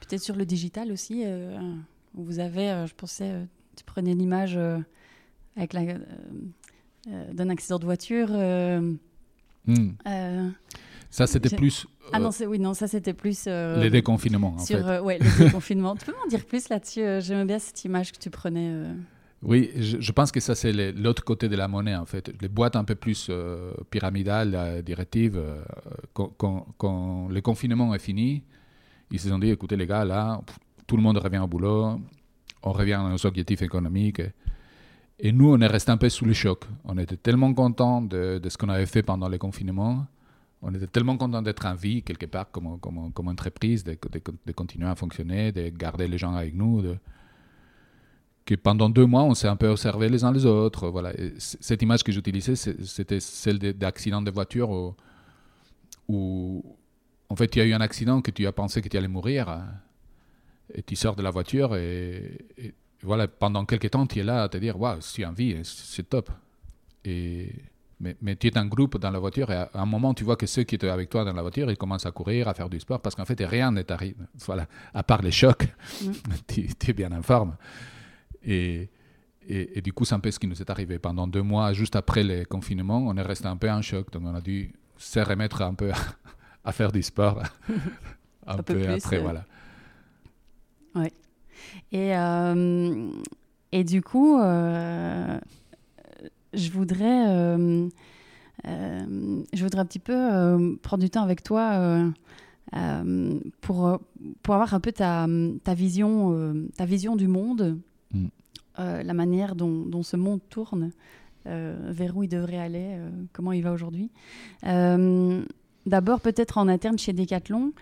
Peut-être 0.00 0.22
sur 0.22 0.36
le 0.36 0.46
digital 0.46 0.92
aussi, 0.92 1.22
euh, 1.24 1.58
vous 2.14 2.38
avez, 2.38 2.70
euh, 2.70 2.86
je 2.86 2.94
pensais, 2.94 3.46
tu 3.76 3.84
prenais 3.84 4.14
l'image 4.14 4.58
avec 5.56 5.72
la, 5.72 5.82
d'un 7.32 7.48
accident 7.48 7.78
de 7.78 7.84
voiture. 7.84 8.30
Mm. 9.66 10.52
Ça, 11.10 11.26
c'était 11.26 11.54
plus. 11.54 11.86
Ah 12.12 12.20
non, 12.20 12.30
oui, 12.46 12.58
non, 12.58 12.72
ça, 12.72 12.86
c'était 12.86 13.12
plus. 13.12 13.44
Euh, 13.46 13.80
les 13.80 13.90
déconfinements, 13.90 14.54
en 14.54 14.64
sur, 14.64 14.78
fait. 14.78 14.84
Euh, 14.84 15.02
ouais, 15.02 15.18
les 15.18 15.44
déconfinements. 15.44 15.96
tu 15.98 16.06
peux 16.06 16.12
m'en 16.12 16.26
dire 16.28 16.44
plus 16.44 16.68
là-dessus 16.68 17.02
euh, 17.02 17.20
J'aime 17.20 17.46
bien 17.46 17.58
cette 17.58 17.84
image 17.84 18.12
que 18.12 18.18
tu 18.18 18.30
prenais. 18.30 18.72
Oui, 19.42 19.70
je, 19.76 20.12
pense 20.12 20.30
que 20.30 20.40
ça, 20.40 20.54
c'est 20.54 20.72
l'autre 20.92 21.24
côté 21.24 21.48
de 21.48 21.56
la 21.56 21.66
monnaie, 21.66 21.96
en 21.96 22.04
fait. 22.04 22.30
Les 22.42 22.48
boîtes 22.48 22.76
un 22.76 22.84
peu 22.84 22.94
plus 22.94 23.30
pyramidales, 23.88 24.82
directives, 24.84 25.42
quand, 26.12 26.34
quand, 26.76 27.28
le 27.30 27.40
confinement 27.40 27.94
est 27.94 27.98
fini, 28.00 28.42
ils 29.10 29.18
se 29.18 29.30
sont 29.30 29.38
dit 29.38 29.48
écoutez, 29.48 29.76
les 29.76 29.86
gars, 29.86 30.04
là, 30.04 30.42
tout 30.86 30.96
le 30.96 31.02
monde 31.02 31.16
revient 31.16 31.38
au 31.38 31.46
boulot, 31.46 32.00
on 32.62 32.72
revient 32.72 32.94
à 32.94 33.08
nos 33.08 33.26
objectifs 33.26 33.62
économiques. 33.62 34.20
Et 35.18 35.32
nous, 35.32 35.50
on 35.52 35.60
est 35.60 35.66
resté 35.66 35.90
un 35.90 35.96
peu 35.96 36.08
sous 36.08 36.24
le 36.24 36.32
choc. 36.34 36.64
On 36.84 36.98
était 36.98 37.16
tellement 37.16 37.52
contents 37.54 38.02
de, 38.02 38.40
ce 38.46 38.58
qu'on 38.58 38.68
avait 38.68 38.86
fait 38.86 39.02
pendant 39.02 39.28
le 39.28 39.38
confinement 39.38 40.06
on 40.62 40.74
était 40.74 40.86
tellement 40.86 41.16
content 41.16 41.40
d'être 41.40 41.64
en 41.64 41.74
vie, 41.74 42.02
quelque 42.02 42.26
part, 42.26 42.50
comme, 42.50 42.66
entreprise, 43.28 43.82
de, 43.82 43.96
continuer 44.52 44.86
à 44.86 44.94
fonctionner, 44.94 45.52
de 45.52 45.70
garder 45.70 46.06
les 46.06 46.18
gens 46.18 46.34
avec 46.34 46.54
nous, 46.54 46.82
que 48.50 48.56
pendant 48.56 48.90
deux 48.90 49.06
mois, 49.06 49.22
on 49.22 49.34
s'est 49.34 49.46
un 49.46 49.54
peu 49.54 49.68
observé 49.68 50.08
les 50.08 50.24
uns 50.24 50.32
les 50.32 50.44
autres. 50.44 50.88
Voilà. 50.88 51.12
cette 51.38 51.82
image 51.82 52.02
que 52.02 52.10
j'utilisais, 52.10 52.56
c'était 52.56 53.20
celle 53.20 53.58
d'accident 53.58 54.20
de 54.20 54.30
voiture 54.32 54.96
où, 56.08 56.64
en 57.28 57.36
fait, 57.36 57.54
il 57.54 57.58
y 57.60 57.62
a 57.62 57.64
eu 57.66 57.72
un 57.72 57.80
accident 57.80 58.20
que 58.20 58.32
tu 58.32 58.44
as 58.48 58.52
pensé 58.52 58.82
que 58.82 58.88
tu 58.88 58.96
allais 58.96 59.06
mourir, 59.06 59.62
et 60.74 60.82
tu 60.82 60.96
sors 60.96 61.14
de 61.14 61.22
la 61.22 61.30
voiture, 61.30 61.76
et, 61.76 62.38
voilà, 63.02 63.28
pendant 63.28 63.64
quelques 63.64 63.90
temps, 63.90 64.04
tu 64.06 64.18
es 64.18 64.24
là 64.24 64.42
à 64.42 64.48
te 64.48 64.58
dire, 64.58 64.78
waouh, 64.80 64.96
je 64.96 65.06
suis 65.06 65.24
en 65.24 65.32
vie, 65.32 65.56
c'est 65.62 66.08
top. 66.08 66.28
Et 67.04 67.54
mais, 68.00 68.34
tu 68.34 68.48
es 68.48 68.58
un 68.58 68.66
groupe 68.66 68.98
dans 68.98 69.10
la 69.10 69.18
voiture 69.18 69.52
et 69.52 69.56
à 69.56 69.68
un 69.74 69.84
moment, 69.84 70.14
tu 70.14 70.24
vois 70.24 70.36
que 70.36 70.46
ceux 70.46 70.62
qui 70.62 70.74
étaient 70.74 70.88
avec 70.88 71.10
toi 71.10 71.22
dans 71.22 71.34
la 71.34 71.42
voiture, 71.42 71.70
ils 71.70 71.76
commencent 71.76 72.06
à 72.06 72.10
courir, 72.10 72.48
à 72.48 72.54
faire 72.54 72.70
du 72.70 72.80
sport 72.80 73.00
parce 73.00 73.14
qu'en 73.14 73.26
fait, 73.26 73.38
rien 73.44 73.70
n'est 73.72 73.92
arrivé. 73.92 74.16
Voilà, 74.46 74.66
à 74.94 75.02
part 75.02 75.20
les 75.20 75.30
chocs, 75.30 75.68
mm. 76.02 76.12
tu, 76.48 76.66
es 76.88 76.92
bien 76.94 77.12
en 77.12 77.22
forme. 77.22 77.56
Et, 78.44 78.88
et, 79.48 79.80
du 79.80 79.92
coup, 79.92 80.04
c'est 80.04 80.14
un 80.14 80.20
peu 80.20 80.30
ce 80.30 80.38
qui 80.38 80.46
nous 80.46 80.60
est 80.60 80.70
arrivé. 80.70 80.98
Pendant 80.98 81.26
deux 81.26 81.42
mois, 81.42 81.72
juste 81.72 81.96
après 81.96 82.22
le 82.22 82.44
confinement, 82.44 82.98
on 82.98 83.16
est 83.16 83.22
resté 83.22 83.46
un 83.46 83.56
peu 83.56 83.70
en 83.70 83.82
choc. 83.82 84.10
Donc, 84.12 84.22
on 84.24 84.34
a 84.34 84.40
dû 84.40 84.72
se 84.96 85.20
remettre 85.20 85.62
un 85.62 85.74
peu 85.74 85.90
à, 86.64 86.72
faire 86.72 86.92
du 86.92 87.02
sport 87.02 87.42
un, 88.46 88.62
peu, 88.62 88.86
après. 88.88 89.18
Voilà. 89.18 89.44
Oui. 90.94 91.08
Et, 91.92 92.16
euh, 92.16 93.10
et 93.72 93.84
du 93.84 94.02
coup, 94.02 94.38
euh, 94.38 95.38
je 96.52 96.70
voudrais, 96.70 97.28
euh, 97.28 97.88
je 98.64 99.62
voudrais 99.62 99.80
un 99.80 99.86
petit 99.86 99.98
peu 99.98 100.78
prendre 100.82 101.02
du 101.02 101.10
temps 101.10 101.22
avec 101.22 101.42
toi 101.42 102.12
pour, 103.60 104.00
pour 104.42 104.54
avoir 104.54 104.74
un 104.74 104.80
peu 104.80 104.92
ta, 104.92 105.26
ta 105.64 105.74
vision, 105.74 106.68
ta 106.76 106.84
vision 106.84 107.16
du 107.16 107.28
monde, 107.28 107.78
mm. 108.80 109.02
la 109.02 109.14
manière 109.14 109.54
dont, 109.54 110.02
ce 110.02 110.16
monde 110.16 110.40
tourne, 110.48 110.90
vers 111.44 112.16
où 112.16 112.22
il 112.22 112.28
devrait 112.28 112.58
aller, 112.58 112.98
comment 113.32 113.52
il 113.52 113.62
va 113.62 113.72
aujourd'hui. 113.72 114.10
D'abord, 115.86 116.20
peut-être 116.20 116.58
en 116.58 116.68
interne 116.68 116.98
chez 116.98 117.12
Decathlon, 117.12 117.72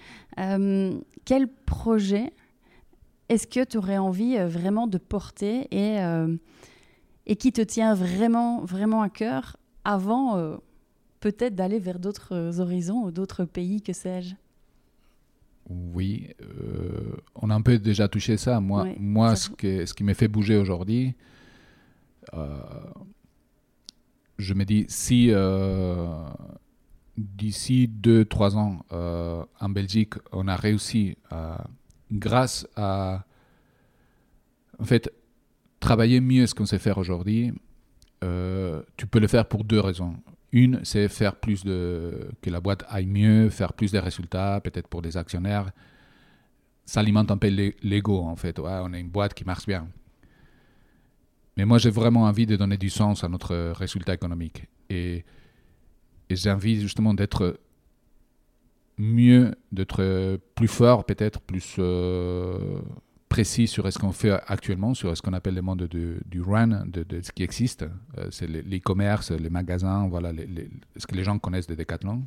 quel 1.24 1.48
projet 1.66 2.32
est-ce 3.28 3.46
que 3.46 3.64
tu 3.64 3.76
aurais 3.76 3.98
envie 3.98 4.36
vraiment 4.38 4.86
de 4.86 4.98
porter 4.98 5.68
et 5.70 5.98
et 7.28 7.36
qui 7.36 7.52
te 7.52 7.60
tient 7.60 7.94
vraiment, 7.94 8.64
vraiment 8.64 9.02
à 9.02 9.10
cœur 9.10 9.56
avant 9.84 10.36
euh, 10.36 10.56
peut-être 11.20 11.54
d'aller 11.54 11.78
vers 11.78 11.98
d'autres 11.98 12.34
euh, 12.34 12.58
horizons 12.58 13.04
ou 13.04 13.10
d'autres 13.10 13.44
pays, 13.44 13.82
que 13.82 13.92
sais-je? 13.92 14.34
Oui, 15.68 16.30
euh, 16.40 17.16
on 17.34 17.50
a 17.50 17.54
un 17.54 17.60
peu 17.60 17.78
déjà 17.78 18.08
touché 18.08 18.36
ça. 18.36 18.60
Moi, 18.60 18.88
moi 18.98 19.36
ce, 19.36 19.50
que, 19.50 19.84
ce 19.86 19.94
qui 19.94 20.04
me 20.04 20.14
fait 20.14 20.28
bouger 20.28 20.56
aujourd'hui, 20.56 21.14
je 24.38 24.54
me 24.54 24.64
dis, 24.64 24.86
si 24.88 25.30
d'ici 27.16 27.90
2-3 28.02 28.56
ans, 28.56 28.80
en 29.60 29.68
Belgique, 29.68 30.14
on 30.32 30.48
a 30.48 30.56
réussi, 30.56 31.16
grâce 32.10 32.66
à 32.76 33.24
En 34.78 34.84
fait, 34.84 35.12
travailler 35.80 36.20
mieux 36.20 36.46
ce 36.46 36.54
qu'on 36.54 36.66
sait 36.66 36.78
faire 36.78 36.98
aujourd'hui, 36.98 37.52
euh, 38.24 38.82
tu 38.96 39.06
peux 39.06 39.20
le 39.20 39.28
faire 39.28 39.46
pour 39.46 39.64
deux 39.64 39.80
raisons. 39.80 40.14
Une, 40.52 40.80
c'est 40.84 41.08
faire 41.08 41.36
plus 41.36 41.64
de. 41.64 42.30
que 42.40 42.50
la 42.50 42.60
boîte 42.60 42.84
aille 42.88 43.06
mieux, 43.06 43.50
faire 43.50 43.72
plus 43.72 43.92
de 43.92 43.98
résultats, 43.98 44.60
peut-être 44.62 44.88
pour 44.88 45.02
des 45.02 45.16
actionnaires. 45.16 45.70
Ça 46.86 47.00
alimente 47.00 47.30
un 47.30 47.36
peu 47.36 47.48
l'ego, 47.82 48.22
en 48.22 48.36
fait. 48.36 48.58
On 48.58 48.92
a 48.92 48.98
une 48.98 49.10
boîte 49.10 49.34
qui 49.34 49.44
marche 49.44 49.66
bien. 49.66 49.88
Mais 51.58 51.66
moi, 51.66 51.76
j'ai 51.78 51.90
vraiment 51.90 52.22
envie 52.22 52.46
de 52.46 52.56
donner 52.56 52.78
du 52.78 52.88
sens 52.88 53.24
à 53.24 53.28
notre 53.28 53.72
résultat 53.72 54.14
économique. 54.14 54.66
Et, 54.88 55.24
et 56.30 56.36
j'ai 56.36 56.50
envie 56.50 56.80
justement 56.80 57.12
d'être 57.12 57.58
mieux, 58.96 59.54
d'être 59.72 60.38
plus 60.54 60.68
fort, 60.68 61.04
peut-être 61.04 61.40
plus. 61.40 61.76
Euh, 61.78 62.80
précis 63.38 63.68
sur 63.68 63.92
ce 63.92 63.96
qu'on 64.00 64.10
fait 64.10 64.32
actuellement, 64.48 64.94
sur 64.94 65.16
ce 65.16 65.22
qu'on 65.22 65.32
appelle 65.32 65.54
le 65.54 65.62
monde 65.62 65.84
du 65.86 66.40
run, 66.40 66.86
de, 66.86 67.20
ce 67.22 67.30
qui 67.30 67.44
existe. 67.44 67.84
Euh, 68.18 68.26
c'est 68.32 68.48
l'e-commerce, 68.48 69.30
les, 69.30 69.48
magasins, 69.48 70.08
voilà, 70.08 70.32
ce 70.96 71.06
que 71.06 71.14
les 71.14 71.22
gens 71.22 71.38
connaissent 71.38 71.68
de 71.68 71.76
Decathlon. 71.76 72.24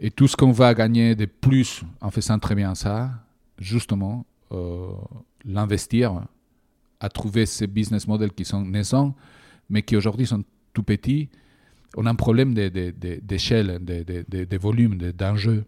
Et 0.00 0.10
tout 0.10 0.28
ce 0.28 0.36
qu'on 0.36 0.52
va 0.52 0.74
gagner 0.74 1.14
de 1.14 1.24
plus 1.24 1.82
en 2.02 2.10
faisant 2.10 2.38
très 2.38 2.54
bien 2.54 2.74
ça, 2.74 3.10
justement, 3.58 4.26
euh, 4.52 4.88
l'investir 5.46 6.26
à 7.00 7.08
trouver 7.08 7.46
ces 7.46 7.66
business 7.66 8.06
models 8.06 8.32
qui 8.32 8.44
sont 8.44 8.66
naissants, 8.66 9.14
mais 9.70 9.80
qui 9.80 9.96
aujourd'hui 9.96 10.26
sont 10.26 10.44
tout 10.74 10.82
petits. 10.82 11.30
On 11.96 12.04
a 12.04 12.10
un 12.10 12.14
problème 12.16 12.52
d'échelle, 12.52 13.82
de, 13.82 14.02
de, 14.02 14.44
de, 14.44 14.58
volume, 14.58 14.98
d'enjeux 15.12 15.64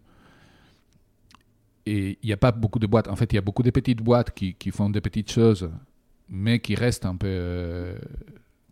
et 1.87 2.19
il 2.21 2.27
n'y 2.27 2.33
a 2.33 2.37
pas 2.37 2.51
beaucoup 2.51 2.79
de 2.79 2.87
boîtes. 2.87 3.07
En 3.07 3.15
fait, 3.15 3.31
il 3.31 3.35
y 3.35 3.39
a 3.39 3.41
beaucoup 3.41 3.63
de 3.63 3.69
petites 3.69 4.01
boîtes 4.01 4.31
qui, 4.31 4.53
qui 4.53 4.71
font 4.71 4.89
des 4.89 4.99
petites 4.99 5.31
choses, 5.31 5.69
mais 6.27 6.59
qui 6.59 6.75
restent 6.75 7.05
un 7.05 7.15
peu. 7.15 7.27
Euh, 7.29 7.97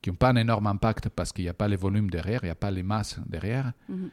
qui 0.01 0.09
n'ont 0.09 0.17
pas 0.17 0.29
un 0.29 0.35
énorme 0.35 0.67
impact 0.67 1.09
parce 1.09 1.31
qu'il 1.31 1.45
n'y 1.45 1.49
a 1.49 1.53
pas 1.53 1.67
les 1.67 1.77
volumes 1.77 2.09
derrière, 2.09 2.41
il 2.43 2.47
n'y 2.47 2.51
a 2.51 2.55
pas 2.55 2.71
les 2.71 2.83
masses 2.83 3.19
derrière. 3.25 3.71
Mhm. 3.89 4.09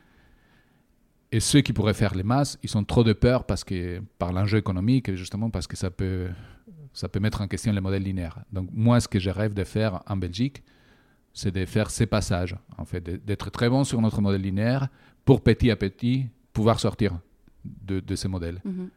Et 1.32 1.40
ceux 1.40 1.62
qui 1.62 1.72
pourraient 1.72 1.94
faire 1.94 2.14
les 2.14 2.22
masses, 2.22 2.58
ils 2.62 2.76
ont 2.78 2.84
trop 2.84 3.04
de 3.04 3.12
peur 3.12 3.44
parce 3.44 3.64
que, 3.64 4.00
par 4.18 4.32
l'enjeu 4.32 4.58
économique, 4.58 5.14
justement 5.14 5.50
parce 5.50 5.66
que 5.66 5.76
ça 5.76 5.90
peut, 5.90 6.28
ça 6.92 7.08
peut 7.08 7.20
mettre 7.20 7.40
en 7.40 7.48
question 7.48 7.72
les 7.72 7.80
modèles 7.80 8.04
linéaires. 8.04 8.38
Donc, 8.52 8.68
moi, 8.72 9.00
ce 9.00 9.08
que 9.08 9.18
je 9.18 9.30
rêve 9.30 9.54
de 9.54 9.64
faire 9.64 10.00
en 10.06 10.16
Belgique, 10.16 10.62
c'est 11.32 11.50
de 11.50 11.64
faire 11.64 11.90
ces 11.90 12.06
passages, 12.06 12.56
en 12.78 12.84
fait, 12.84 13.02
d'être 13.02 13.50
très 13.50 13.68
bon 13.68 13.84
sur 13.84 14.00
notre 14.00 14.20
modèle 14.20 14.42
linéaire 14.42 14.88
pour 15.24 15.42
petit 15.42 15.70
à 15.70 15.76
petit 15.76 16.26
pouvoir 16.52 16.78
sortir 16.78 17.18
de, 17.64 18.16
ces 18.16 18.28
modèles. 18.28 18.60
Mhm. 18.64 18.88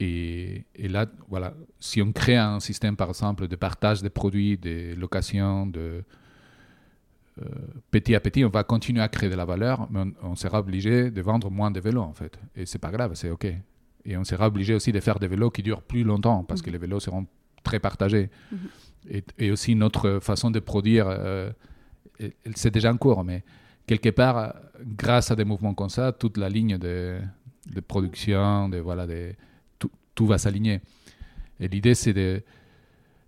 Et, 0.00 0.64
là, 0.78 1.06
voilà, 1.28 1.54
si 1.80 2.02
on 2.02 2.12
crée 2.12 2.36
un 2.36 2.60
système, 2.60 2.96
par 2.96 3.08
exemple, 3.08 3.48
de 3.48 3.56
partage 3.56 4.02
des 4.02 4.10
produits, 4.10 4.58
de 4.58 4.94
location, 4.96 5.66
de 5.66 6.02
euh, 7.40 7.44
petit 7.90 8.14
à 8.14 8.20
petit, 8.20 8.44
on 8.44 8.48
va 8.48 8.64
continuer 8.64 9.00
à 9.00 9.08
créer 9.08 9.30
de 9.30 9.34
la 9.34 9.44
valeur, 9.44 9.88
mais 9.90 10.04
on, 10.22 10.36
sera 10.36 10.60
obligé 10.60 11.10
de 11.10 11.22
vendre 11.22 11.50
moins 11.50 11.70
de 11.70 11.80
vélos, 11.80 12.02
en 12.02 12.12
fait. 12.12 12.38
Et 12.54 12.66
c'est 12.66 12.78
pas 12.78 12.90
grave, 12.90 13.14
c'est 13.14 13.30
OK. 13.30 13.46
Et 14.04 14.16
on 14.16 14.24
sera 14.24 14.48
obligé 14.48 14.74
aussi 14.74 14.92
de 14.92 15.00
faire 15.00 15.18
des 15.18 15.28
vélos 15.28 15.50
qui 15.50 15.62
durent 15.62 15.82
plus 15.82 16.04
longtemps, 16.04 16.44
parce 16.44 16.60
que 16.60 16.68
mhm. 16.70 16.74
les 16.74 16.78
vélos 16.78 17.00
seront 17.00 17.26
très 17.62 17.80
partagés. 17.80 18.30
Mhm. 18.52 19.20
et, 19.38 19.50
aussi, 19.50 19.74
notre 19.74 20.18
façon 20.20 20.50
de 20.50 20.60
produire, 20.60 21.06
euh, 21.08 21.50
c'est 22.54 22.72
déjà 22.72 22.92
en 22.92 22.96
cours, 22.96 23.24
mais 23.24 23.42
quelque 23.86 24.10
part, 24.10 24.54
grâce 24.80 25.30
à 25.30 25.36
des 25.36 25.44
mouvements 25.44 25.74
comme 25.74 25.88
ça, 25.88 26.12
toute 26.12 26.36
la 26.36 26.48
ligne 26.48 26.78
de, 26.78 27.18
de 27.66 27.80
production, 27.80 28.68
de, 28.68 28.78
voilà, 28.78 29.06
de, 29.06 29.34
tout, 29.78 29.90
tout 30.14 30.26
va 30.26 30.38
s'aligner. 30.38 30.80
Et 31.60 31.68
l'idée, 31.68 31.94
c'est 31.94 32.12
de... 32.12 32.42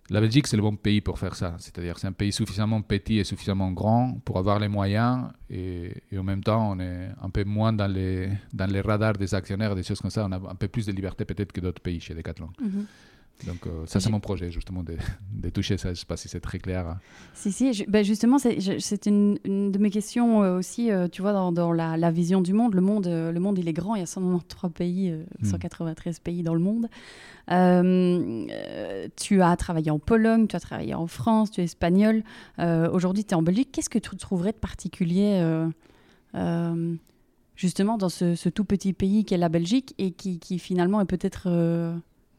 La 0.09 0.21
Belgique, 0.21 0.47
c'est 0.47 0.55
le 0.55 0.61
bon 0.61 0.77
pays 0.77 1.01
pour 1.01 1.19
faire 1.19 1.35
ça. 1.35 1.57
C'est-à-dire, 1.59 1.99
c'est 1.99 2.07
un 2.07 2.13
pays 2.13 2.31
suffisamment 2.31 2.81
petit 2.81 3.17
et 3.19 3.25
suffisamment 3.25 3.71
grand 3.71 4.21
pour 4.23 4.37
avoir 4.37 4.57
les 4.57 4.69
moyens 4.69 5.27
et, 5.49 5.91
en 6.17 6.23
même 6.23 6.41
temps, 6.41 6.71
on 6.71 6.79
est 6.79 7.09
un 7.21 7.29
peu 7.29 7.43
moins 7.43 7.73
dans 7.73 7.91
les, 7.91 8.29
dans 8.53 8.71
les 8.71 8.79
radars 8.79 9.17
des 9.17 9.35
actionnaires, 9.35 9.75
des 9.75 9.83
choses 9.83 9.99
comme 9.99 10.11
ça. 10.11 10.25
On 10.25 10.31
a 10.31 10.37
un 10.37 10.55
peu 10.55 10.69
plus 10.69 10.85
de 10.85 10.93
liberté 10.93 11.25
peut-être 11.25 11.51
que 11.51 11.59
d'autres 11.59 11.81
pays 11.81 11.99
chez 11.99 12.13
Decathlon. 12.13 12.49
Mm 12.59 12.83
donc 13.45 13.67
euh, 13.67 13.85
ça, 13.85 13.99
c'est 13.99 14.09
mon 14.09 14.19
projet, 14.19 14.51
justement, 14.51 14.83
de, 14.83 14.97
de, 15.33 15.49
toucher 15.49 15.77
ça. 15.77 15.89
Je 15.89 15.91
ne 15.91 15.95
sais 15.95 16.05
pas 16.05 16.17
si 16.17 16.27
c'est 16.27 16.39
très 16.39 16.59
clair. 16.59 16.97
Si, 17.33 17.51
si. 17.51 17.85
Ben, 17.87 18.03
justement, 18.03 18.39
c'est 18.39 19.05
une, 19.05 19.37
une, 19.43 19.71
de 19.71 19.77
mes 19.77 19.89
questions 19.91 20.43
euh, 20.43 20.57
aussi, 20.57 20.91
euh, 20.91 21.07
tu 21.07 21.21
vois, 21.21 21.33
dans, 21.33 21.51
dans 21.51 21.71
la, 21.71 21.97
la, 21.97 22.11
vision 22.11 22.41
du 22.41 22.53
monde. 22.53 22.73
Le 22.73 22.81
monde, 22.81 23.07
le 23.07 23.39
monde, 23.39 23.59
il 23.59 23.67
est 23.67 23.73
grand. 23.73 23.95
Il 23.95 23.99
y 23.99 24.03
a 24.03 24.07
193 24.07 24.71
pays, 24.71 25.13
193 25.43 26.17
hmm. 26.17 26.23
pays 26.23 26.43
dans 26.43 26.55
le 26.55 26.59
monde. 26.59 26.87
tu 29.15 29.41
as 29.41 29.55
travaillé 29.55 29.91
en 29.91 29.99
Pologne, 29.99 30.47
tu 30.47 30.55
as 30.55 30.59
travaillé 30.59 30.95
en 30.95 31.07
France, 31.07 31.51
tu 31.51 31.61
es 31.61 31.65
espagnol. 31.65 32.23
Aujourd'hui, 32.57 33.23
tu 33.23 33.31
es 33.31 33.35
en 33.35 33.43
Belgique. 33.43 33.69
Qu'est-ce 33.71 33.89
que 33.89 33.99
tu 33.99 34.15
trouverais 34.17 34.51
de 34.51 34.57
particulier 34.57 35.43
justement 37.55 37.97
dans 37.97 38.09
ce, 38.09 38.35
ce, 38.35 38.49
tout 38.49 38.65
petit 38.65 38.93
pays 38.93 39.25
qu'est 39.25 39.37
la 39.37 39.49
Belgique 39.49 39.95
et 39.97 40.11
qui, 40.11 40.37
qui 40.37 40.59
finalement 40.59 41.01
est 41.01 41.05
peut-être 41.05 41.49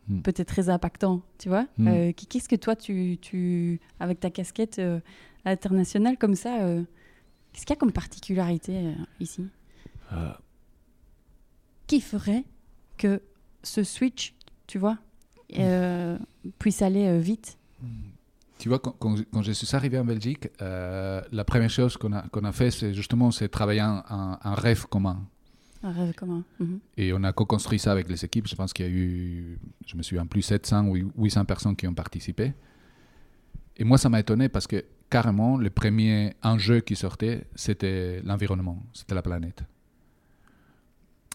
Hmm. 0.09 0.23
peut-être 0.23 0.49
très 0.49 0.71
impactant, 0.71 1.21
tu 1.39 1.51
vois. 1.51 1.67
Hmm. 1.77 1.89
Euh, 1.89 2.13
qu'est-ce 2.13 2.49
que 2.49 2.57
toi, 2.57 2.75
tu, 2.75 3.19
tu, 3.21 3.79
avec 4.01 4.21
ta 4.21 4.31
casquette 4.31 4.79
euh, 4.79 5.01
internationale 5.45 6.17
comme 6.17 6.35
ça, 6.35 6.63
euh, 6.63 6.83
qu'est-ce 7.53 7.67
qu'il 7.67 7.75
y 7.75 7.77
a 7.77 7.81
comme 7.81 7.93
particularité 7.93 8.95
ici? 9.21 9.47
Qui 11.87 12.01
ferait 12.01 12.45
que 12.97 13.21
ce 13.63 13.85
switch, 13.85 14.35
tu 14.67 14.79
vois, 14.79 14.97
puisse 16.59 16.81
aller 16.81 17.19
vite? 17.19 17.59
Tu 18.59 18.71
vois, 18.71 18.79
quand, 18.79 18.93
quand, 18.99 19.43
je 19.43 19.53
suis 19.53 19.77
arrivé 19.77 19.99
en 19.99 20.07
Belgique, 20.07 20.49
la 20.59 21.45
première 21.47 21.71
chose 21.71 21.99
qu'on 21.99 22.15
a, 22.15 22.53
fait, 22.53 22.71
c'est 22.71 22.95
justement 22.95 23.29
travailler 23.29 23.81
un, 23.81 24.03
un, 24.09 24.55
rêve 24.55 24.87
commun. 24.87 25.29
Mhm. 26.59 26.81
Et 26.97 27.13
on 27.13 27.23
a 27.23 27.33
co-construit 27.33 27.79
ça 27.79 27.93
avec 27.93 28.09
les 28.09 28.25
équipes. 28.25 28.49
Je 28.49 28.57
pense 28.57 28.73
qu'il 28.73 28.87
y 28.87 28.89
a 28.89 28.93
eu, 28.93 29.59
je 29.87 29.97
me 29.97 30.03
souviens 30.03 30.27
plus, 30.27 30.43
700 30.43 30.87
ou 30.87 30.97
800 31.17 31.45
personnes 31.45 31.77
qui 31.77 31.87
ont 31.87 31.95
participé. 31.95 32.53
Et 33.77 33.85
moi, 33.85 33.97
ça 33.99 34.09
m'a 34.09 34.21
étonné 34.21 34.49
parce 34.49 34.67
que 34.67 34.85
carrément, 35.09 35.57
le 35.57 35.71
premier 35.71 36.35
enjeu 36.43 36.81
qui 36.81 36.97
sortait, 36.97 37.47
c'était 37.55 38.21
l'environnement, 38.25 38.83
c'était 38.93 39.15
la 39.15 39.23
planète. 39.23 39.63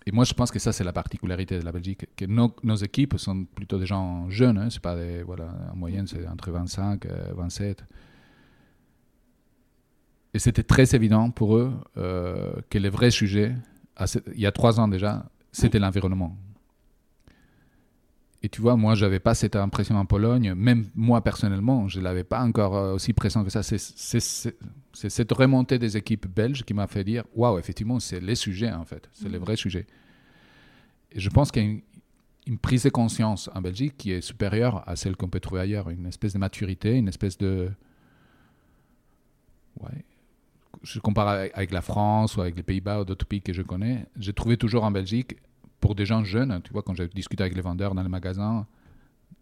Et 0.06 0.12
moi, 0.12 0.26
je 0.26 0.34
pense 0.34 0.52
que 0.52 0.60
ça, 0.60 0.74
c'est 0.74 0.84
la 0.84 0.92
particularité 0.92 1.58
de 1.58 1.64
la 1.64 1.72
Belgique, 1.72 2.06
que 2.18 2.26
nos, 2.26 2.54
nos 2.64 2.76
équipes 2.76 3.18
sont 3.18 3.46
plutôt 3.46 3.80
des 3.80 3.86
gens 3.86 4.30
jeunes. 4.30 4.58
Hein, 4.58 4.70
c'est 4.70 4.82
pas 4.82 4.98
des, 4.98 5.24
voilà, 5.24 5.50
en 5.72 5.78
moyenne, 5.78 6.08
c'est 6.08 6.28
entre 6.28 6.52
25 6.52 7.06
et 7.06 7.10
27. 7.34 7.86
Et 10.34 10.40
c'était 10.40 10.64
très 10.64 10.94
évident 10.96 11.30
pour 11.30 11.56
eux 11.56 11.72
euh, 11.98 12.54
que 12.70 12.78
les 12.80 12.90
vrais 12.90 13.12
sujets, 13.12 13.56
il 14.34 14.40
y 14.40 14.46
a 14.46 14.52
trois 14.52 14.80
ans 14.80 14.88
déjà, 14.88 15.26
c'était 15.52 15.80
l'environnement. 15.80 16.38
Et 18.46 18.50
tu 18.50 18.60
vois, 18.60 18.76
moi, 18.76 18.94
je 18.94 19.06
n'avais 19.06 19.22
pas 19.22 19.36
cette 19.36 19.56
impression 19.56 19.96
en 19.96 20.06
Pologne. 20.06 20.54
Même 20.54 20.90
moi, 20.96 21.24
personnellement, 21.24 21.88
je 21.88 22.00
ne 22.00 22.04
l'avais 22.04 22.26
pas 22.26 22.42
encore 22.42 22.76
euh, 22.76 22.94
aussi 22.94 23.14
présent 23.14 23.42
que 23.46 23.50
ça. 23.50 23.64
C'est 23.64 23.80
cette 23.80 25.32
remontée 25.32 25.80
des 25.80 25.96
équipes 25.96 26.28
belges 26.28 26.64
qui 26.64 26.74
m'a 26.74 26.88
fait 26.88 27.06
dire 27.06 27.24
waouh, 27.36 27.58
effectivement, 27.58 28.02
c'est 28.02 28.20
les 28.20 28.36
sujets, 28.36 28.72
en 28.74 28.84
fait. 28.84 29.10
C'est 29.14 29.30
les 29.30 29.40
mm. 29.40 29.44
vrais 29.44 29.56
sujets. 29.56 29.88
Et 31.14 31.22
je 31.22 31.30
pense 31.30 31.52
qu'il 31.52 31.64
y 31.64 31.66
a 31.66 31.80
une, 32.48 32.58
prise 32.58 32.84
de 32.84 32.90
conscience 32.90 33.50
en 33.56 33.62
Belgique 33.62 33.96
qui 33.98 34.12
est 34.12 34.20
supérieure 34.20 34.84
à 34.90 34.98
celle 34.98 35.16
qu'on 35.16 35.30
peut 35.30 35.40
trouver 35.40 35.62
ailleurs. 35.62 35.90
Une 35.90 36.06
espèce 36.06 36.34
de 36.34 36.40
maturité, 36.40 36.98
une 36.98 37.08
espèce 37.08 37.38
de. 37.38 37.72
Ouais, 39.80 40.04
je 40.84 41.00
compare 41.00 41.28
avec, 41.28 41.72
la 41.72 41.82
France 41.82 42.36
ou 42.36 42.42
avec 42.42 42.56
les 42.56 42.64
Pays-Bas 42.64 43.02
ou 43.02 43.06
d'autres 43.06 43.26
pays 43.26 43.42
que 43.42 43.54
je 43.54 43.62
connais, 43.62 44.06
j'ai 44.18 44.34
trouvé 44.34 44.58
toujours 44.58 44.84
en 44.84 44.92
Belgique, 44.92 45.38
pour 45.80 45.96
des 45.96 46.06
gens 46.06 46.24
jeunes, 46.24 46.62
tu 46.64 46.72
vois, 46.72 46.82
quand 46.82 46.94
j'ai 46.96 47.10
discuté 47.10 47.44
avec 47.44 47.56
les 47.56 47.62
vendeurs 47.62 47.94
dans 47.94 48.04
les 48.04 48.10
magasins, 48.10 48.66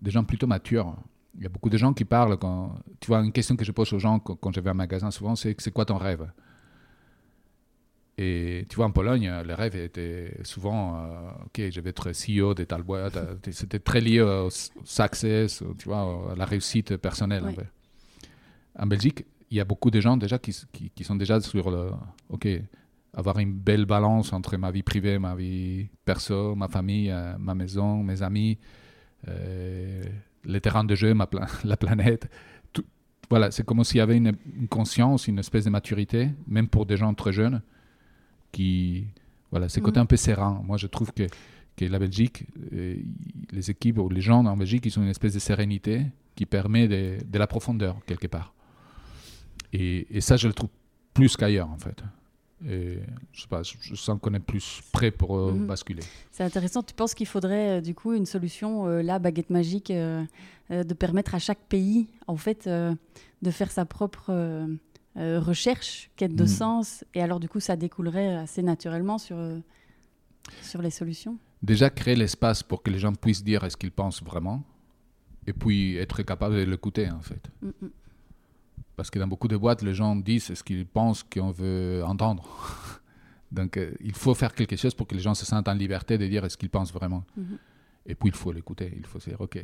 des 0.01 0.09
gens 0.09 0.23
plutôt 0.23 0.47
matures. 0.47 0.95
Il 1.37 1.43
y 1.43 1.45
a 1.45 1.49
beaucoup 1.49 1.69
de 1.69 1.77
gens 1.77 1.93
qui 1.93 2.03
parlent 2.03 2.35
quand. 2.37 2.75
Tu 2.99 3.07
vois, 3.07 3.19
une 3.19 3.31
question 3.31 3.55
que 3.55 3.63
je 3.63 3.71
pose 3.71 3.93
aux 3.93 3.99
gens 3.99 4.17
quand, 4.17 4.51
je 4.53 4.59
vais 4.59 4.69
à 4.69 4.71
un 4.71 4.75
magasin 4.75 5.11
souvent, 5.11 5.35
c'est 5.35 5.55
c'est 5.59 5.71
quoi 5.71 5.85
ton 5.85 5.97
rêve? 5.97 6.31
Et 8.17 8.65
tu 8.69 8.75
vois, 8.75 8.87
en 8.87 8.91
Pologne, 8.91 9.31
le 9.45 9.53
rêve 9.53 9.75
était 9.75 10.35
souvent 10.43 10.97
euh, 10.97 11.29
Ok, 11.45 11.61
je 11.71 11.79
vais 11.79 11.91
être 11.91 12.09
CEO 12.11 12.53
de 12.55 12.63
telle 12.63 12.81
boîte. 12.81 13.17
C'était 13.51 13.79
très 13.79 14.01
lié 14.01 14.21
au 14.21 14.49
success, 14.49 15.63
tu 15.77 15.85
vois, 15.87 16.31
à 16.31 16.35
la 16.35 16.45
réussite 16.45 16.97
personnelle. 16.97 17.45
En, 17.45 17.53
fait. 17.53 17.67
en 18.77 18.87
Belgique, 18.87 19.25
il 19.51 19.57
y 19.57 19.59
a 19.59 19.65
beaucoup 19.65 19.91
de 19.91 19.99
gens 19.99 20.15
déjà 20.15 20.39
qui, 20.39 20.55
qui, 20.95 21.03
sont 21.03 21.15
déjà 21.15 21.39
sur 21.41 21.69
le. 21.69 21.91
Ok, 22.29 22.47
avoir 23.13 23.37
une 23.39 23.51
belle 23.51 23.85
balance 23.85 24.31
entre 24.31 24.55
ma 24.55 24.71
vie 24.71 24.81
privée, 24.81 25.19
ma 25.19 25.35
vie 25.35 25.89
perso, 26.05 26.55
ma 26.55 26.69
famille, 26.69 27.11
euh, 27.11 27.37
ma 27.37 27.53
maison, 27.53 28.01
mes 28.01 28.23
amis, 28.23 28.57
euh, 29.27 30.03
les 30.45 30.61
terrains 30.61 30.85
de 30.85 30.95
jeu, 30.95 31.13
ma 31.13 31.29
la 31.65 31.75
planète. 31.75 32.29
Tout, 32.71 32.85
voilà, 33.29 33.51
c'est 33.51 33.65
comme 33.65 33.83
s'il 33.83 33.97
y 33.97 34.01
avait 34.01 34.15
une, 34.15 34.37
conscience, 34.69 35.27
une 35.27 35.39
espèce 35.39 35.65
de 35.65 35.69
maturité, 35.69 36.29
même 36.47 36.69
pour 36.69 36.85
des 36.85 36.95
gens 36.95 37.13
très 37.13 37.33
jeunes, 37.33 37.61
qui. 38.53 39.05
Voilà, 39.51 39.67
c'est 39.67 39.81
côté 39.81 39.99
mm. 39.99 40.03
un 40.03 40.05
peu 40.05 40.15
serein. 40.15 40.61
Moi, 40.65 40.77
je 40.77 40.87
trouve 40.87 41.11
que 41.11 41.27
que 41.75 41.85
la 41.85 41.99
Belgique, 41.99 42.45
euh, 42.73 42.97
les 43.51 43.71
équipes 43.71 43.97
ou 43.97 44.09
les 44.09 44.21
gens 44.21 44.45
en 44.45 44.57
Belgique, 44.57 44.85
ils 44.85 44.99
ont 44.99 45.03
une 45.03 45.09
espèce 45.09 45.33
de 45.33 45.39
sérénité 45.39 46.05
qui 46.35 46.45
permet 46.45 46.87
de, 46.87 47.17
de 47.25 47.39
la 47.39 47.47
profondeur 47.47 47.97
quelque 48.05 48.27
part. 48.27 48.53
Et, 49.73 50.17
et, 50.17 50.21
ça, 50.21 50.37
je 50.37 50.47
le 50.47 50.53
trouve 50.53 50.69
plus 51.13 51.35
qu'ailleurs 51.37 51.69
en 51.69 51.77
fait. 51.77 52.03
Et 52.67 52.99
je 53.33 53.41
sais 53.41 53.47
pas, 53.47 53.63
je 53.63 53.95
sens 53.95 54.19
qu'on 54.21 54.33
est 54.35 54.39
plus 54.39 54.81
prêt 54.91 55.09
pour 55.11 55.35
euh, 55.37 55.53
Mhm. 55.53 55.65
basculer. 55.67 56.03
C'est 56.31 56.43
intéressant. 56.43 56.83
Tu 56.83 56.93
penses 56.93 57.13
qu'il 57.15 57.25
faudrait 57.25 57.79
euh, 57.79 57.81
du 57.81 57.95
coup 57.95 58.13
une 58.13 58.25
solution, 58.27 58.87
euh, 58.87 59.01
là, 59.01 59.17
baguette 59.17 59.49
magique, 59.49 59.91
de 59.91 60.93
permettre 60.93 61.33
à 61.35 61.39
chaque 61.39 61.59
pays, 61.67 62.07
en 62.27 62.37
fait, 62.37 62.67
de 62.67 63.51
faire 63.51 63.71
sa 63.71 63.85
propre 63.85 64.31
recherche, 65.15 66.09
quête 66.15 66.35
de 66.35 66.43
Mhm. 66.43 66.47
sens, 66.47 67.05
et 67.13 67.21
alors 67.21 67.39
du 67.39 67.49
coup, 67.49 67.59
ça 67.59 67.75
découlerait 67.75 68.35
assez 68.35 68.61
naturellement 68.61 69.17
sur, 69.17 69.37
sur 70.61 70.81
les 70.81 70.91
solutions? 70.91 71.37
Déjà 71.63 71.89
créer 71.89 72.15
l'espace 72.15 72.63
pour 72.63 72.81
que 72.83 72.89
les 72.89 72.99
gens 72.99 73.13
puissent 73.13 73.43
dire 73.43 73.69
ce 73.69 73.75
qu'ils 73.75 73.91
pensent 73.91 74.23
vraiment, 74.23 74.63
et 75.45 75.53
puis 75.53 75.97
être 75.97 76.21
capable 76.23 76.55
de 76.55 76.61
l'écouter 76.63 77.09
en 77.11 77.19
fait. 77.21 77.49
Mm, 77.61 77.67
mm. 77.81 77.89
Parce 79.01 79.09
que 79.09 79.17
dans 79.17 79.25
beaucoup 79.25 79.47
de 79.47 79.57
boîtes, 79.57 79.81
les 79.81 79.95
gens 79.95 80.15
disent 80.15 80.53
ce 80.53 80.61
qu'ils 80.61 80.85
pensent 80.85 81.23
qu'on 81.23 81.49
veut 81.49 82.03
entendre. 82.05 83.01
Donc 83.51 83.75
euh, 83.75 83.95
il 83.99 84.13
faut 84.13 84.35
faire 84.35 84.53
quelque 84.53 84.75
chose 84.75 84.93
pour 84.93 85.07
que 85.07 85.15
les 85.15 85.21
gens 85.21 85.33
se 85.33 85.43
sentent 85.43 85.67
en 85.67 85.73
liberté 85.73 86.19
de 86.19 86.27
dire 86.27 86.51
ce 86.51 86.55
qu'ils 86.55 86.69
pensent 86.69 86.93
vraiment. 86.93 87.23
Mhm. 87.35 87.57
Et 88.05 88.13
puis 88.13 88.29
il 88.29 88.35
faut 88.35 88.51
l'écouter. 88.51 88.93
Il 88.95 89.07
faut 89.07 89.19
se 89.19 89.31
dire, 89.31 89.41
OK. 89.41 89.57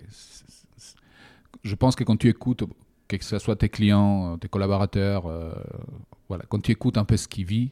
Je 1.63 1.75
pense 1.75 1.95
que 1.95 2.03
quand 2.03 2.17
tu 2.17 2.29
écoutes, 2.29 2.63
que 3.07 3.23
ce 3.23 3.37
soit 3.37 3.55
tes 3.55 3.69
clients, 3.69 4.33
euh, 4.33 4.37
tes 4.37 4.47
collaborateurs, 4.47 5.27
euh, 5.27 5.53
voilà, 6.27 6.43
quand 6.49 6.59
tu 6.59 6.71
écoutes 6.71 6.97
un 6.97 7.05
peu 7.05 7.15
ce 7.15 7.27
qu'ils 7.27 7.45
vivent, 7.45 7.69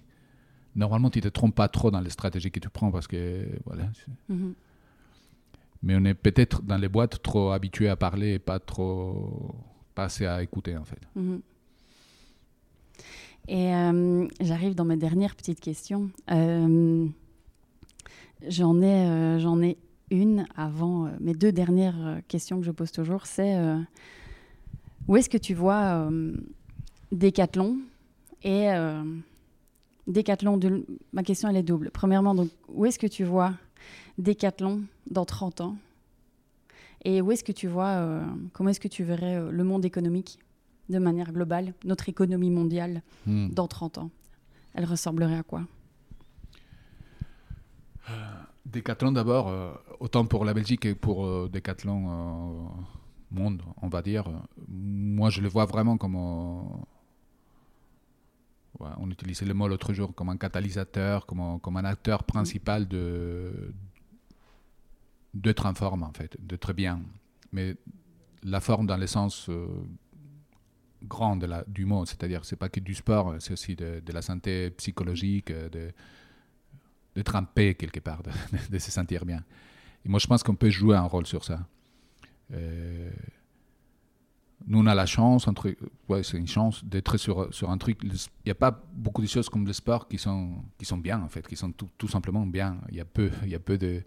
normalement 0.75 1.09
tu 1.09 1.17
ne 1.17 1.23
te 1.23 1.29
trompes 1.29 1.55
pas 1.55 1.67
trop 1.67 1.89
dans 1.89 1.99
les 1.99 2.11
stratégies 2.11 2.51
que 2.51 2.59
tu 2.59 2.69
prends 2.69 2.91
parce 2.91 3.07
que 3.07 3.43
voilà. 3.65 3.89
Mhm. 4.29 4.53
Mais 5.81 5.95
on 5.95 6.05
est 6.05 6.13
peut-être 6.13 6.61
dans 6.61 6.77
les 6.77 6.89
boîtes 6.89 7.23
trop 7.23 7.53
habitués 7.53 7.89
à 7.89 7.95
parler 7.95 8.35
et 8.35 8.39
pas 8.39 8.59
trop 8.59 9.55
pas 9.95 10.03
assez 10.03 10.27
à 10.27 10.43
écouter 10.43 10.77
en 10.77 10.85
fait. 10.85 11.01
Mhm. 11.15 11.41
Et 13.47 13.73
euh, 13.73 14.27
j'arrive 14.41 14.75
dans 14.75 14.85
mes 14.85 14.97
dernières 14.97 15.35
petites 15.35 15.59
questions. 15.59 16.09
Euh, 16.31 17.05
j'en 18.47 18.81
ai, 18.81 19.07
euh, 19.07 19.39
j'en 19.39 19.61
ai 19.61 19.77
une 20.09 20.47
avant 20.55 21.05
euh, 21.05 21.09
mes 21.19 21.33
deux 21.33 21.51
dernières 21.51 22.21
questions 22.27 22.59
que 22.59 22.65
je 22.65 22.71
pose 22.71 22.91
toujours. 22.91 23.25
C'est 23.27 23.55
où 25.07 25.15
est-ce 25.17 25.29
que 25.29 25.37
tu 25.37 25.53
vois 25.53 26.09
Décathlon 27.11 27.77
et 28.43 28.69
Décathlon. 30.07 30.57
De, 30.57 30.85
ma 31.13 31.21
question 31.21 31.49
elle 31.49 31.57
est 31.57 31.63
double. 31.63 31.91
Premièrement, 31.91 32.33
donc 32.33 32.49
où 32.69 32.85
est-ce 32.85 32.97
que 32.97 33.07
tu 33.07 33.23
vois 33.23 33.53
Décathlon 34.17 34.81
dans 35.09 35.25
30 35.25 35.61
ans? 35.61 35.75
Et 37.03 37.21
où 37.21 37.31
est-ce 37.31 37.43
que 37.43 37.51
tu 37.51 37.67
vois 37.67 38.23
comment 38.53 38.71
est-ce 38.71 38.79
que 38.79 38.87
tu 38.87 39.03
verrais 39.03 39.51
le 39.51 39.63
monde 39.63 39.85
économique? 39.85 40.39
De 40.89 40.99
manière 40.99 41.31
globale, 41.31 41.73
notre 41.83 42.09
économie 42.09 42.51
mondiale 42.51 43.01
Hmm. 43.25 43.49
dans 43.49 43.67
30 43.67 43.97
ans 43.97 44.11
Elle 44.73 44.85
ressemblerait 44.85 45.37
à 45.37 45.43
quoi? 45.43 45.63
Décathlon 48.65 49.11
d'abord, 49.11 49.47
euh, 49.47 49.71
autant 49.99 50.25
pour 50.25 50.43
la 50.45 50.53
Belgique 50.53 50.81
que 50.81 50.93
pour 50.93 51.25
euh, 51.25 51.49
Décathlon 51.51 52.05
euh, 52.09 52.67
monde, 53.31 53.61
on 53.81 53.87
va 53.89 54.01
dire. 54.01 54.25
Moi, 54.67 55.29
je 55.29 55.41
le 55.41 55.47
vois 55.47 55.65
vraiment 55.65 55.97
comme. 55.97 56.15
euh, 56.15 56.61
ouais, 58.83 58.89
on 58.97 59.09
utilisait 59.09 59.45
le 59.45 59.53
mot 59.53 59.67
l'autre 59.67 59.93
jour 59.93 60.13
comme 60.13 60.29
un 60.29 60.37
catalyseur, 60.37 61.25
comme 61.25 61.39
un, 61.39 61.59
comme 61.59 61.77
un 61.77 61.85
acteur 61.85 62.23
principal 62.23 62.87
de 62.87 63.73
d'être 65.33 65.65
en 65.65 65.73
forme 65.73 66.03
en 66.03 66.11
fait, 66.13 66.35
d'être 66.39 66.73
bien. 66.73 67.01
Mais 67.51 67.75
la 68.43 68.59
forme 68.61 68.85
dans 68.87 68.97
le 68.97 69.07
sens 69.07 69.47
euh, 69.49 69.67
grand 71.05 71.35
de 71.35 71.45
la, 71.45 71.63
du 71.67 71.85
mot, 71.85 72.05
c'est-à-dire 72.05 72.45
c'est 72.45 72.55
pas 72.55 72.69
que 72.69 72.79
du 72.79 72.95
sport, 72.95 73.35
c'est 73.39 73.53
aussi 73.53 73.75
de, 73.75 74.01
de 74.05 74.13
la 74.13 74.21
santé 74.21 74.69
psychologique, 74.71 75.51
euh, 75.51 75.69
de 75.69 75.91
en 77.33 77.43
paix 77.45 77.75
quelque 77.75 77.99
part, 77.99 78.23
de, 78.23 78.31
de 78.71 78.79
se 78.79 78.91
sentir 78.91 79.25
bien. 79.25 79.43
Et 80.05 80.09
moi, 80.09 80.19
je 80.19 80.27
pense 80.27 80.43
qu'on 80.43 80.55
peut 80.55 80.69
jouer 80.69 80.95
un 80.95 81.03
rôle 81.03 81.25
sur 81.25 81.43
ça. 81.43 81.65
Euh, 82.53 83.09
nous, 84.67 84.79
on 84.79 84.85
a 84.85 84.95
la 84.95 85.05
chance, 85.05 85.47
ouais, 86.09 86.23
c'est 86.23 86.37
une 86.37 86.47
chance 86.47 86.83
d'être 86.83 87.17
sur, 87.17 87.53
sur 87.53 87.69
un 87.69 87.77
truc. 87.77 87.99
Il 88.03 88.11
n'y 88.45 88.51
a 88.51 88.55
pas 88.55 88.83
beaucoup 88.93 89.21
de 89.21 89.27
choses 89.27 89.49
comme 89.49 89.65
le 89.65 89.73
sport 89.73 90.07
qui 90.07 90.17
sont, 90.17 90.63
qui 90.77 90.85
sont 90.85 90.97
bien, 90.97 91.21
en 91.21 91.29
fait, 91.29 91.47
qui 91.47 91.55
sont 91.55 91.71
tout, 91.71 91.89
tout 91.97 92.07
simplement 92.07 92.45
bien. 92.45 92.77
Il 92.89 92.95
y 92.95 93.01
a 93.01 93.05
peu, 93.05 93.31
il 93.43 93.49
y 93.49 93.55
a 93.55 93.59
peu 93.59 93.77
de. 93.77 94.03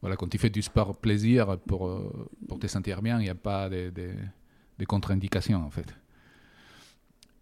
Voilà, 0.00 0.16
quand 0.16 0.28
tu 0.28 0.38
fais 0.38 0.50
du 0.50 0.62
sport 0.62 0.96
plaisir 0.96 1.58
pour, 1.66 1.86
euh, 1.86 2.28
pour 2.48 2.58
te 2.58 2.66
sentir 2.66 3.00
bien, 3.02 3.18
il 3.18 3.24
n'y 3.24 3.30
a 3.30 3.34
pas 3.34 3.68
de, 3.68 3.90
de, 3.90 4.10
de 4.78 4.84
contre-indications, 4.84 5.64
en 5.64 5.70
fait. 5.70 5.94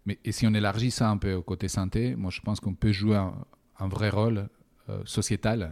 Mais 0.05 0.19
et 0.23 0.31
si 0.31 0.45
on 0.45 0.53
élargit 0.53 0.91
ça 0.91 1.09
un 1.09 1.17
peu 1.17 1.33
au 1.33 1.41
côté 1.41 1.67
santé, 1.67 2.15
moi, 2.15 2.29
je 2.31 2.41
pense 2.41 2.59
qu'on 2.59 2.75
peut 2.75 2.91
jouer 2.91 3.15
un, 3.17 3.33
un 3.79 3.87
vrai 3.87 4.09
rôle 4.09 4.47
euh, 4.89 5.01
sociétal 5.05 5.71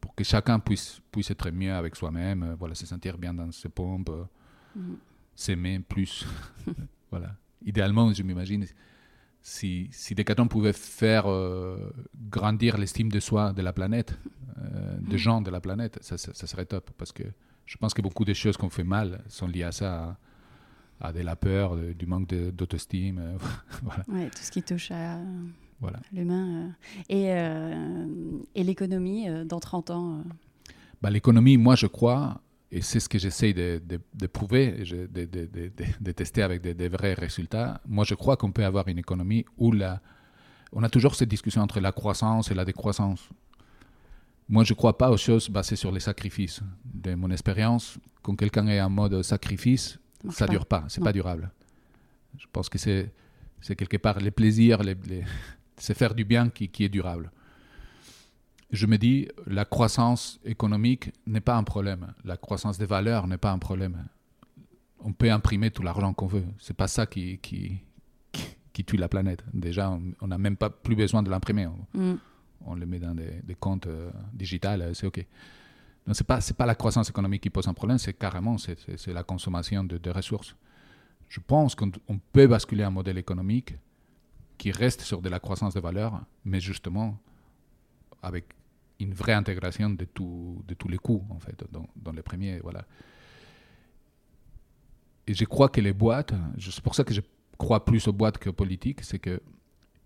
pour 0.00 0.14
que 0.14 0.22
chacun 0.22 0.58
puisse, 0.60 1.00
puisse 1.10 1.30
être 1.30 1.50
mieux 1.50 1.72
avec 1.72 1.96
soi-même, 1.96 2.42
euh, 2.42 2.54
voilà, 2.56 2.74
se 2.74 2.86
sentir 2.86 3.16
bien 3.18 3.32
dans 3.34 3.50
ses 3.52 3.68
pompes, 3.68 4.10
euh, 4.10 4.24
Mhm. 4.76 4.96
s'aimer 5.34 5.78
plus. 5.80 6.26
voilà. 7.10 7.34
Idéalement, 7.64 8.12
je 8.12 8.22
m'imagine, 8.22 8.66
si, 9.40 9.88
si 9.90 10.14
Decathlon 10.14 10.46
pouvait 10.46 10.74
faire 10.74 11.24
grandir 12.30 12.76
l'estime 12.76 13.08
de 13.10 13.18
soi 13.18 13.52
de 13.54 13.62
la 13.62 13.72
planète, 13.72 14.16
des 15.00 15.16
gens 15.18 15.40
de 15.40 15.50
la 15.50 15.60
planète, 15.60 15.98
ça, 16.02 16.18
ça, 16.18 16.34
ça 16.34 16.46
serait 16.46 16.66
top. 16.66 16.90
Parce 16.98 17.12
que 17.12 17.22
je 17.64 17.76
pense 17.78 17.94
que 17.94 18.02
beaucoup 18.02 18.24
de 18.26 18.34
choses 18.34 18.56
qu'on 18.56 18.68
fait 18.68 18.84
mal 18.84 19.24
sont 19.28 19.46
liées 19.48 19.62
à 19.64 19.72
ça, 19.72 20.04
à, 20.04 20.16
à 21.00 21.12
de 21.12 21.20
la 21.20 21.36
peur, 21.36 21.76
de- 21.76 21.92
du 21.92 22.06
manque 22.06 22.28
d'auto-estime. 22.28 23.18
euh, 23.18 23.38
voilà. 23.82 24.04
Ouais, 24.08 24.30
Tout 24.30 24.42
ce 24.42 24.50
qui 24.50 24.62
touche 24.62 24.90
à, 24.90 25.18
voilà. 25.80 26.00
l'humain. 26.12 26.48
euh. 26.48 26.68
Et, 27.08 27.32
euh, 27.32 28.06
et 28.54 28.64
l'économie 28.64 29.26
dans 29.46 29.60
30 29.60 29.90
ans. 29.90 30.22
Bah, 31.00 31.10
L'économie, 31.10 31.56
moi, 31.56 31.76
je 31.76 31.86
crois, 31.86 32.40
et 32.72 32.82
c'est 32.82 33.00
ce 33.00 33.08
que 33.08 33.18
j'essaye 33.18 33.54
de, 33.54 33.80
de- 33.86 34.00
de 34.14 34.26
prouver, 34.26 34.72
de, 34.72 35.06
de- 36.00 36.12
tester 36.12 36.42
avec 36.42 36.60
des, 36.62 36.74
des 36.74 36.88
vrais 36.88 37.14
résultats. 37.14 37.80
Moi, 37.86 38.04
je 38.04 38.14
crois 38.14 38.36
qu'on 38.36 38.50
peut 38.52 38.64
avoir 38.64 38.88
une 38.88 38.98
économie 38.98 39.44
où 39.56 39.70
la, 39.72 40.00
on 40.72 40.82
a 40.82 40.88
toujours 40.88 41.14
cette 41.14 41.28
discussion 41.30 41.62
entre 41.62 41.78
la 41.80 41.92
croissance 41.92 42.50
et 42.50 42.54
la 42.54 42.64
décroissance. 42.64 43.28
Moi, 44.50 44.64
je 44.64 44.72
ne 44.72 44.76
crois 44.76 44.96
pas 44.98 45.10
aux 45.10 45.16
choses 45.16 45.48
basées 45.50 45.76
sur 45.76 45.92
les 45.92 46.00
sacrifices. 46.00 46.60
De 46.84 47.14
mon 47.14 47.30
expérience, 47.30 47.98
quand 48.22 48.34
quelqu'un 48.34 48.66
est 48.66 48.80
en 48.80 48.90
mode 48.90 49.22
sacrifice, 49.22 49.98
ça 50.30 50.46
ne 50.46 50.50
dure 50.50 50.66
pas, 50.66 50.84
c'est 50.88 51.02
pas 51.02 51.12
durable. 51.12 51.50
Je 52.38 52.46
pense 52.52 52.68
que 52.68 52.78
c'est 52.78 53.10
c'est 53.60 53.74
quelque 53.74 53.96
part 53.96 54.18
les 54.20 54.30
plaisirs, 54.30 54.82
les, 54.82 54.94
les- 55.06 55.24
c'est 55.76 55.94
faire 55.94 56.14
du 56.14 56.24
bien 56.24 56.48
qui, 56.50 56.68
qui 56.68 56.84
est 56.84 56.88
durable. 56.88 57.30
Je 58.70 58.86
me 58.86 58.98
dis, 58.98 59.28
la 59.46 59.64
croissance 59.64 60.38
économique 60.44 61.10
n'est 61.26 61.40
pas 61.40 61.56
un 61.56 61.64
problème. 61.64 62.12
La 62.24 62.36
croissance 62.36 62.76
des 62.78 62.84
valeurs 62.86 63.26
n'est 63.26 63.38
pas 63.38 63.50
un 63.50 63.58
problème. 63.58 64.04
On 65.00 65.12
peut 65.12 65.30
imprimer 65.32 65.70
tout 65.70 65.82
l'argent 65.82 66.12
qu'on 66.12 66.26
veut. 66.26 66.44
C'est 66.58 66.76
pas 66.76 66.86
ça 66.88 67.06
qui, 67.06 67.38
qui, 67.38 67.78
qui, 68.74 68.84
tue 68.84 68.96
la 68.98 69.08
planète. 69.08 69.42
Déjà, 69.54 69.98
on 70.20 70.26
n'a 70.26 70.36
même 70.38 70.56
pas 70.56 70.68
plus 70.70 70.96
besoin 70.96 71.22
de 71.22 71.30
l'imprimer. 71.30 71.66
On, 71.66 71.98
Mm. 71.98 72.18
on 72.66 72.74
le 72.74 72.84
met 72.86 72.98
dans 72.98 73.14
des, 73.14 73.40
des 73.42 73.54
comptes 73.54 73.86
euh, 73.86 74.10
digitales, 74.34 74.90
c'est 74.94 75.06
OK. 75.06 75.24
Ce 76.12 76.22
n'est 76.22 76.26
pas, 76.26 76.40
pas 76.56 76.66
la 76.66 76.74
croissance 76.74 77.10
économique 77.10 77.42
qui 77.42 77.50
pose 77.50 77.68
un 77.68 77.74
problème, 77.74 77.98
c'est 77.98 78.14
carrément 78.14 78.56
c'est, 78.58 78.78
la 79.08 79.22
consommation 79.22 79.84
de, 79.84 80.10
ressources. 80.10 80.56
Je 81.28 81.40
pense 81.40 81.74
qu'on 81.74 81.90
on 82.08 82.18
peut 82.18 82.46
basculer 82.46 82.84
un 82.84 82.90
modèle 82.90 83.18
économique 83.18 83.74
qui 84.56 84.72
reste 84.72 85.02
sur 85.02 85.20
de 85.20 85.28
la 85.28 85.38
croissance 85.38 85.74
de 85.74 85.80
valeur, 85.80 86.20
mais 86.44 86.60
justement 86.60 87.18
avec 88.22 88.46
une 88.98 89.12
vraie 89.12 89.34
intégration 89.34 89.90
de, 89.90 90.04
tout, 90.04 90.64
de 90.66 90.74
tous 90.74 90.88
les 90.88 90.98
coûts, 90.98 91.24
en 91.30 91.38
fait, 91.38 91.62
dans, 91.70 92.12
les 92.12 92.22
premiers. 92.22 92.58
Voilà. 92.60 92.84
Et 95.26 95.34
je 95.34 95.44
crois 95.44 95.68
que 95.68 95.80
les 95.80 95.92
boîtes, 95.92 96.32
c'est 96.58 96.82
pour 96.82 96.94
ça 96.94 97.04
que 97.04 97.14
je 97.14 97.20
crois 97.58 97.84
plus 97.84 98.08
aux 98.08 98.12
boîtes 98.12 98.38
qu'aux 98.38 98.52
politiques, 98.52 99.02
c'est 99.02 99.18
que 99.18 99.40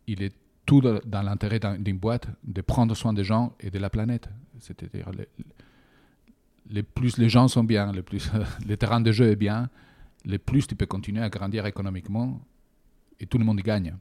il 0.07 0.23
est 0.23 0.35
tout 0.67 0.81
dans 0.81 1.23
l'intérêt 1.23 1.59
d'un- 1.59 1.79
d'une 1.79 1.99
boîte 1.99 2.29
de 2.43 2.61
prendre 2.61 2.95
soin 2.95 3.13
des 3.13 3.25
gens 3.25 3.55
et 3.61 3.71
de 3.71 3.79
la 3.79 3.89
planète. 3.89 4.29
C'est-à-dire, 4.59 5.11
les, 6.71 6.83
plus 6.83 7.19
les 7.19 7.29
gens 7.29 7.49
sont 7.49 7.65
bien, 7.65 7.93
les 7.93 8.03
plus 8.03 8.31
le 8.67 8.77
terrain 8.77 9.01
de 9.01 9.13
jeu 9.13 9.31
est 9.31 9.37
bien, 9.37 9.69
les 10.25 10.39
plus 10.39 10.67
tu 10.67 10.75
peux 10.77 10.87
continuer 10.87 11.23
à 11.23 11.29
grandir 11.29 11.67
économiquement 11.67 12.41
et 13.21 13.27
tout 13.27 13.39
le 13.39 13.45
monde 13.45 13.59
y 13.61 13.63
gagne. 13.63 13.95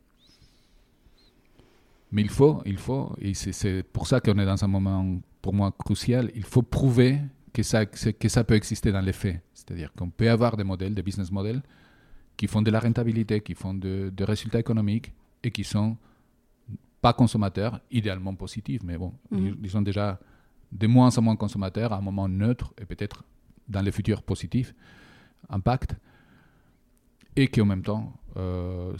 Mais 2.11 2.21
il 2.23 2.29
faut, 2.29 2.61
il 2.65 2.77
faut, 2.77 3.13
et 3.19 3.33
c'est- 3.33 3.83
pour 3.83 4.05
ça 4.07 4.19
qu'on 4.19 4.37
est 4.37 4.45
dans 4.45 4.63
un 4.63 4.67
moment 4.67 5.19
pour 5.41 5.53
moi 5.53 5.71
crucial, 5.71 6.29
il 6.35 6.43
faut 6.43 6.61
prouver 6.61 7.19
que 7.53 7.63
ça, 7.63 7.85
que 7.85 8.29
ça 8.29 8.43
peut 8.43 8.55
exister 8.55 8.91
dans 8.91 9.01
les 9.01 9.13
faits. 9.13 9.41
C'est-à-dire 9.53 9.91
qu'on 9.93 10.09
peut 10.09 10.29
avoir 10.29 10.57
des 10.57 10.63
modèles, 10.63 10.93
des 10.93 11.03
business 11.03 11.31
models, 11.31 11.61
qui 12.37 12.47
font 12.47 12.61
de 12.61 12.71
la 12.71 12.79
rentabilité, 12.79 13.39
qui 13.41 13.53
font 13.55 13.73
de- 13.73 14.11
des 14.13 14.23
résultats 14.25 14.59
économiques 14.59 15.11
et 15.43 15.51
qui 15.51 15.63
sont 15.63 15.95
pas 17.01 17.13
consommateurs, 17.13 17.79
idéalement 17.91 18.35
positifs, 18.35 18.83
mais 18.83 18.97
bon, 18.97 19.13
Mhm. 19.31 19.47
ils, 19.47 19.55
ils 19.63 19.69
sont 19.69 19.81
déjà 19.81 20.19
de 20.71 20.87
moins 20.87 21.17
en 21.17 21.21
moins 21.21 21.35
consommateurs 21.35 21.93
à 21.93 21.97
un 21.97 22.01
moment 22.01 22.27
neutre 22.27 22.73
et 22.79 22.85
peut-être 22.85 23.23
dans 23.67 23.81
le 23.81 23.91
futur 23.91 24.23
positif, 24.23 24.73
impact, 25.49 25.95
et 27.35 27.47
qui 27.47 27.61
en 27.61 27.65
même 27.65 27.83
temps 27.83 28.13
euh, 28.37 28.95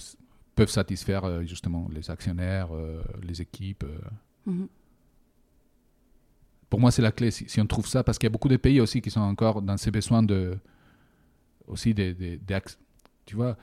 peuvent 0.56 0.70
satisfaire 0.70 1.26
euh, 1.26 1.44
justement 1.44 1.90
les 1.92 2.10
actionnaires, 2.10 2.70
euh, 2.74 3.02
les 3.24 3.42
équipes. 3.42 3.86
Mhm. 4.46 4.68
Pour 6.70 6.80
moi, 6.80 6.92
c'est 6.92 7.02
la 7.02 7.12
clé. 7.12 7.32
Si, 7.32 7.50
si 7.50 7.60
on 7.60 7.66
trouve 7.66 7.88
ça, 7.88 8.04
parce 8.04 8.18
qu'il 8.18 8.28
y 8.28 8.32
a 8.32 8.32
beaucoup 8.32 8.48
de 8.48 8.58
pays 8.58 8.80
aussi 8.80 9.02
qui 9.02 9.12
sont 9.12 9.20
encore 9.20 9.62
dans 9.62 9.78
ces 9.78 9.92
besoins 9.92 10.24
de 10.24 10.58
aussi 11.68 11.94
des, 11.94 12.14
des, 12.14 12.38
des 12.38 12.60
tu 13.26 13.36
vois. 13.36 13.58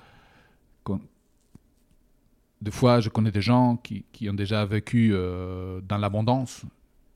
des 2.60 2.70
fois, 2.70 3.00
je 3.00 3.08
connais 3.08 3.30
des 3.30 3.40
gens 3.40 3.76
qui, 3.76 4.04
qui 4.12 4.28
ont 4.30 4.34
déjà 4.34 4.64
vécu 4.64 5.10
dans 5.10 5.98
l'abondance 5.98 6.64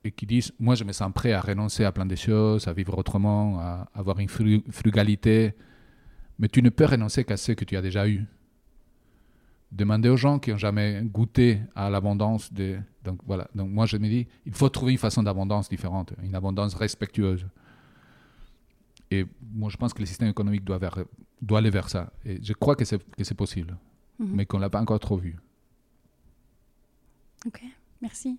et 0.04 0.10
qui 0.10 0.26
disent 0.26 0.52
Moi, 0.58 0.74
je 0.74 0.84
me 0.84 0.92
sens 0.92 1.12
prêt 1.14 1.32
à 1.32 1.40
renoncer 1.40 1.84
à 1.84 1.92
plein 1.92 2.06
de 2.06 2.14
choses, 2.16 2.66
à 2.68 2.72
vivre 2.72 2.96
autrement, 2.98 3.58
à 3.60 3.88
avoir 3.94 4.18
une 4.18 4.28
fru- 4.28 4.62
frugalité. 4.70 5.54
Mais 6.38 6.48
tu 6.48 6.62
ne 6.62 6.70
peux 6.70 6.86
renoncer 6.86 7.24
qu'à 7.24 7.36
ce 7.36 7.52
que 7.52 7.64
tu 7.64 7.76
as 7.76 7.82
déjà 7.82 8.08
eu. 8.08 8.24
Demandez 9.70 10.08
aux 10.10 10.16
gens 10.16 10.38
qui 10.38 10.50
n'ont 10.50 10.58
jamais 10.58 11.02
goûté 11.04 11.60
à 11.74 11.88
l'abondance. 11.88 12.52
De... 12.52 12.78
Donc, 13.04 13.20
voilà. 13.26 13.48
Donc, 13.54 13.70
moi, 13.70 13.86
je 13.86 13.96
me 13.96 14.08
dis 14.08 14.26
il 14.44 14.52
faut 14.52 14.68
trouver 14.68 14.92
une 14.92 14.98
façon 14.98 15.22
d'abondance 15.22 15.68
différente, 15.68 16.12
une 16.22 16.34
abondance 16.34 16.74
respectueuse. 16.74 17.46
Et 19.10 19.26
moi, 19.54 19.68
je 19.70 19.76
pense 19.76 19.92
que 19.94 20.00
le 20.00 20.06
système 20.06 20.28
économique 20.28 20.64
doit, 20.64 20.78
vers- 20.78 21.04
doit 21.40 21.58
aller 21.58 21.70
vers 21.70 21.88
ça. 21.88 22.12
Et 22.24 22.38
je 22.42 22.52
crois 22.54 22.74
que 22.76 22.84
c'est 22.84 22.98
que 23.16 23.24
c'est 23.24 23.34
possible 23.34 23.76
Mhm. 24.18 24.32
mais 24.34 24.46
qu'on 24.46 24.58
ne 24.58 24.62
l'a 24.62 24.70
pas 24.70 24.80
encore 24.80 25.00
trop 25.00 25.16
vu. 25.16 25.36
Ok, 27.46 27.62
merci. 28.00 28.38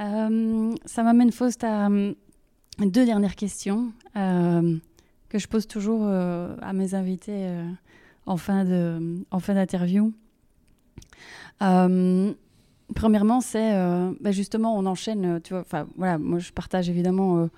Euh, 0.00 0.74
ça 0.86 1.02
m'amène, 1.02 1.30
Faust, 1.30 1.62
à 1.64 1.88
euh, 1.88 2.14
deux 2.80 3.04
dernières 3.06 3.36
questions 3.36 3.92
euh, 4.16 4.76
que 5.28 5.38
je 5.38 5.46
pose 5.48 5.66
toujours 5.66 6.06
à 6.06 6.72
mes 6.72 6.94
invités 6.94 7.48
en 8.26 8.36
fin 8.36 8.64
de- 8.64 9.24
en 9.30 9.40
fin 9.40 9.54
d'interview. 9.54 10.12
Premièrement, 12.94 13.40
c'est 13.40 13.72
bah, 14.20 14.30
justement, 14.30 14.76
on 14.76 14.86
enchaîne, 14.86 15.40
tu 15.42 15.54
vois, 15.54 15.64
voilà, 15.96 16.18
moi 16.18 16.38
je 16.38 16.52
partage 16.52 16.88
évidemment 16.88 17.48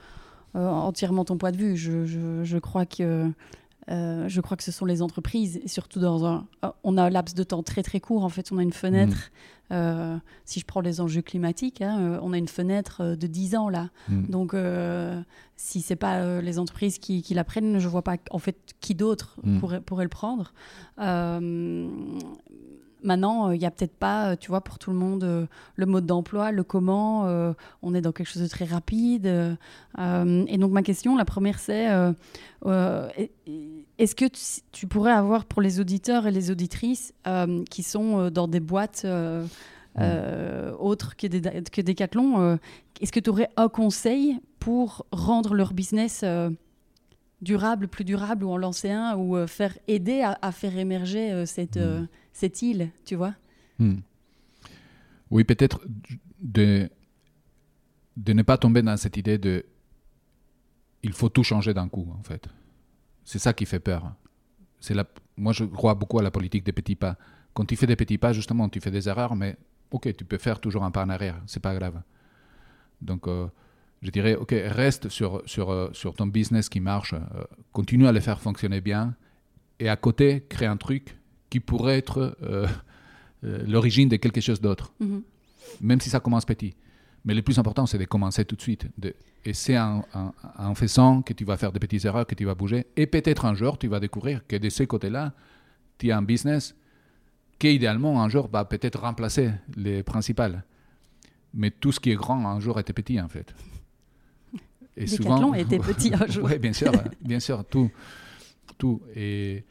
entièrement 0.55 1.25
ton 1.25 1.37
point 1.37 1.53
de 1.53 1.57
vue. 1.57 1.77
Je, 1.77 2.05
je- 2.07 2.45
je 2.45 2.59
crois 2.59 2.87
que. 2.87 3.31
Euh, 3.91 4.29
je 4.29 4.41
crois 4.41 4.57
que 4.57 4.63
ce 4.65 4.73
sont 4.73 4.85
les 4.85 5.01
entreprises, 5.03 5.61
et 5.63 5.69
surtout 5.69 6.01
dans 6.01 6.25
un. 6.25 6.47
On 6.85 6.97
a 6.99 7.05
un 7.05 7.11
laps 7.11 7.35
de 7.35 7.43
temps 7.45 7.63
très 7.63 7.83
très 7.83 8.01
court, 8.01 8.25
en 8.25 8.29
fait, 8.29 8.51
on 8.53 8.59
a 8.59 8.63
une 8.63 8.73
fenêtre. 8.73 9.31
euh, 9.73 10.17
si 10.45 10.61
je 10.61 10.65
prends 10.65 10.81
les 10.81 11.01
enjeux 11.01 11.23
climatiques, 11.23 11.83
hein, 11.83 11.99
euh, 12.01 12.19
on 12.23 12.33
a 12.33 12.39
une 12.39 12.47
fenêtre 12.49 13.01
euh, 13.01 13.17
de 13.17 13.27
10 13.27 13.57
ans 13.57 13.69
là. 13.69 13.91
Mm. 14.09 14.27
Donc, 14.29 14.55
euh, 14.55 15.21
si 15.57 15.81
c'est 15.83 15.97
pas 15.97 16.19
euh, 16.19 16.41
les 16.41 16.59
entreprises 16.61 16.99
qui, 16.99 17.21
qui 17.23 17.35
la 17.35 17.43
prennent, 17.43 17.79
je 17.81 17.89
vois 17.89 18.03
pas 18.03 18.17
en 18.31 18.39
fait 18.39 18.57
qui 18.81 18.95
d'autre 18.95 19.37
Mm. 19.43 19.59
pourrait, 19.59 19.81
pourrait 19.81 20.05
le 20.05 20.09
prendre. 20.11 20.53
Euh, 23.05 23.07
maintenant, 23.07 23.51
il 23.51 23.61
y 23.61 23.67
a 23.67 23.71
peut-être 23.71 23.97
pas, 23.97 24.33
euh, 24.33 24.37
tu 24.39 24.49
vois, 24.49 24.61
pour 24.61 24.79
tout 24.79 24.91
le 24.91 24.97
monde, 24.97 25.25
euh, 25.25 25.47
le 25.77 25.87
mode 25.87 26.07
d'emploi, 26.07 26.53
le 26.53 26.65
comment. 26.65 27.27
euh, 27.27 27.53
on 27.83 27.95
est 27.95 28.01
dans 28.01 28.13
quelque 28.13 28.29
chose 28.29 28.43
de 28.43 28.49
très 28.49 28.65
rapide. 28.65 29.27
euh, 29.27 29.55
euh, 29.99 30.45
et 30.49 30.59
donc, 30.59 30.73
ma 30.73 30.83
question, 30.83 31.17
la 31.17 31.25
première, 31.25 31.59
c'est 31.59 31.91
euh, 31.91 32.13
euh, 32.67 33.09
est-ce 33.99 34.15
que 34.15 34.27
tu, 34.73 34.87
pourrais 34.87 35.13
avoir 35.13 35.45
pour 35.45 35.63
les 35.63 35.81
auditeurs 35.81 36.27
et 36.27 36.31
les 36.31 36.51
auditrices 36.51 37.13
euh, 37.27 37.65
qui 37.71 37.83
sont 37.83 38.21
euh, 38.21 38.31
dans 38.31 38.49
des 38.49 38.61
boîtes 38.61 39.03
euh, 39.05 39.47
euh, 39.99 40.73
autres 40.79 41.17
que, 41.17 41.27
des, 41.27 41.41
que 41.41 41.81
Decathlon, 41.81 42.41
euh, 42.41 42.57
est-ce 43.01 43.13
que 43.13 43.21
tu 43.21 43.31
aurais 43.31 43.49
un 43.57 43.69
conseil 43.69 44.39
pour 44.59 45.07
rendre 45.13 45.55
leur 45.55 45.73
business 45.73 46.21
euh, 46.23 46.51
durable, 47.43 47.89
plus 47.89 48.05
durable, 48.05 48.45
ou 48.45 48.51
en 48.51 48.57
lancer 48.57 48.91
un, 48.91 49.17
ou 49.17 49.37
euh, 49.37 49.47
faire 49.47 49.77
aider 49.89 50.23
à, 50.23 50.39
à 50.43 50.53
faire 50.53 50.77
émerger 50.77 51.33
euh, 51.33 51.47
cette, 51.47 51.77
euh, 51.77 52.05
cette 52.37 52.61
île, 52.61 52.91
tu 53.05 53.15
vois 53.17 53.35
Hmm. 53.79 54.01
Oui, 55.31 55.45
peut-être 55.45 55.81
de, 56.41 56.89
de 58.17 58.33
ne 58.33 58.43
pas 58.43 58.57
tomber 58.57 58.81
dans 58.83 58.97
cette 58.97 59.17
idée 59.19 59.37
de 59.37 59.67
il 61.03 61.13
faut 61.13 61.29
tout 61.29 61.43
changer 61.43 61.75
d'un 61.75 61.89
coup, 61.89 62.09
en 62.19 62.23
fait. 62.23 62.49
C'est 63.25 63.39
ça 63.39 63.53
qui 63.53 63.67
fait 63.67 63.81
peur. 63.81 64.15
C'est 64.81 64.95
la, 64.95 65.05
moi, 65.37 65.53
je 65.53 65.65
crois 65.65 65.95
beaucoup 65.95 66.19
à 66.19 66.23
la 66.23 66.31
politique 66.31 66.65
des 66.65 66.73
petits 66.73 66.97
pas. 66.97 67.17
Quand 67.55 67.65
tu 67.67 67.77
fais 67.77 67.87
des 67.87 67.97
petits 67.97 68.19
pas, 68.19 68.33
justement, 68.33 68.69
tu 68.69 68.81
fais 68.81 68.91
des 68.91 69.09
erreurs, 69.09 69.37
mais 69.37 69.57
ok, 69.91 70.15
tu 70.17 70.25
peux 70.25 70.39
faire 70.39 70.61
toujours 70.61 70.85
un 70.85 70.91
pas 70.91 71.05
en 71.05 71.11
arrière, 71.11 71.41
c'est 71.47 71.63
pas 71.63 71.75
grave. 71.75 72.03
Donc, 73.03 73.29
euh, 73.29 73.47
je 74.03 74.11
dirais, 74.11 74.35
ok, 74.37 74.51
reste 74.51 75.09
sur, 75.09 75.43
sur, 75.47 75.71
euh, 75.71 75.91
sur 75.93 76.15
ton 76.15 76.27
business 76.27 76.69
qui 76.69 76.81
marche, 76.81 77.15
euh, 77.15 77.45
continue 77.73 78.07
à 78.07 78.13
le 78.13 78.21
faire 78.21 78.41
fonctionner 78.41 78.81
bien, 78.81 79.15
et 79.79 79.89
à 79.89 79.97
côté, 79.97 80.45
crée 80.49 80.67
un 80.67 80.77
truc 80.77 81.17
qui 81.51 81.61
pourrait 81.61 81.99
être 81.99 82.37
euh, 82.43 82.67
euh, 83.45 83.65
l'origine 83.67 84.09
de 84.09 84.17
quelque 84.17 84.41
chose 84.41 84.61
d'autre, 84.61 84.93
Mhm. 85.01 85.23
même 85.81 86.01
si 86.01 86.11
ça 86.11 86.21
commence 86.21 86.45
petit. 86.45 86.75
Mais 87.25 87.35
le 87.35 87.43
plus 87.43 87.59
important, 87.59 87.87
c'est 87.87 87.99
de 87.99 88.05
commencer 88.05 88.45
tout 88.45 88.55
de 88.57 88.63
suite. 88.63 88.87
De, 88.99 89.15
et 89.45 89.53
c'est 89.53 89.77
en, 89.79 90.05
en, 90.15 90.33
en 90.59 90.75
faisant 90.75 91.23
que 91.23 91.33
tu 91.33 91.45
vas 91.45 91.57
faire 91.57 91.73
des 91.73 91.81
petites 91.81 92.05
erreurs, 92.05 92.27
que 92.27 92.35
tu 92.37 92.45
vas 92.45 92.55
bouger. 92.55 92.87
Et 92.97 93.07
peut-être 93.07 93.45
un 93.45 93.55
jour, 93.55 93.79
tu 93.79 93.89
vas 93.89 93.99
découvrir 94.01 94.47
que 94.47 94.57
de 94.57 94.69
ce 94.69 94.85
côté-là, 94.85 95.33
tu 95.99 96.11
as 96.13 96.17
un 96.19 96.23
business 96.23 96.77
qui, 97.59 97.75
idéalement, 97.75 98.23
un 98.23 98.29
jour, 98.29 98.49
va 98.49 98.65
peut-être 98.65 99.01
remplacer 99.01 99.51
les 99.77 100.03
principales. 100.05 100.63
Mais 101.55 101.71
tout 101.73 101.91
ce 101.91 101.99
qui 101.99 102.11
est 102.11 102.15
grand, 102.17 102.47
un 102.47 102.61
jour, 102.61 102.79
était 102.79 102.93
petit, 102.93 103.21
en 103.21 103.29
fait. 103.29 103.53
Et 104.97 105.05
Decathlon 105.07 105.55
était 105.55 105.79
petit 105.91 106.13
un 106.15 106.27
jour. 106.27 106.45
Oui, 106.45 106.59
bien 106.59 106.73
sûr, 106.73 106.93
bien 107.21 107.41
sûr, 107.41 107.65
tout. 107.65 107.91
tout. 108.79 109.03
Et, 109.15 109.65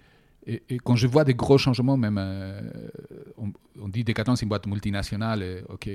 et, 0.48 0.64
et 0.70 0.78
quand 0.78 0.96
je 0.96 1.08
vois 1.08 1.24
des 1.24 1.34
gros 1.34 1.58
changements, 1.58 1.98
même, 1.98 2.18
euh, 2.20 2.62
on, 3.38 3.52
on 3.80 3.88
dit 3.90 4.04
Decathlon, 4.04 4.36
c'est 4.36 4.44
une 4.44 4.50
boîte 4.50 4.68
multinationale, 4.68 5.42
et, 5.44 5.64
ok. 5.70 5.90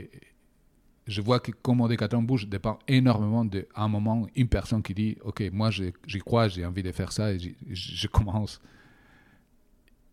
Je 1.06 1.22
vois 1.22 1.40
que 1.40 1.50
comment 1.62 1.88
Decathlon 1.88 2.22
bouge 2.22 2.46
dépend 2.48 2.78
énormément 2.86 3.44
d'un 3.44 3.62
un 3.74 3.88
moment, 3.88 4.26
une 4.36 4.48
personne 4.48 4.82
qui 4.82 4.94
dit, 4.94 5.16
ok, 5.22 5.42
moi 5.52 5.70
j'y 5.70 5.92
crois, 6.20 6.48
j'ai 6.48 6.64
envie 6.64 6.82
de 6.82 6.92
faire 6.92 7.10
ça, 7.12 7.32
et 7.32 7.38
je, 7.70 8.06
commence. 8.08 8.60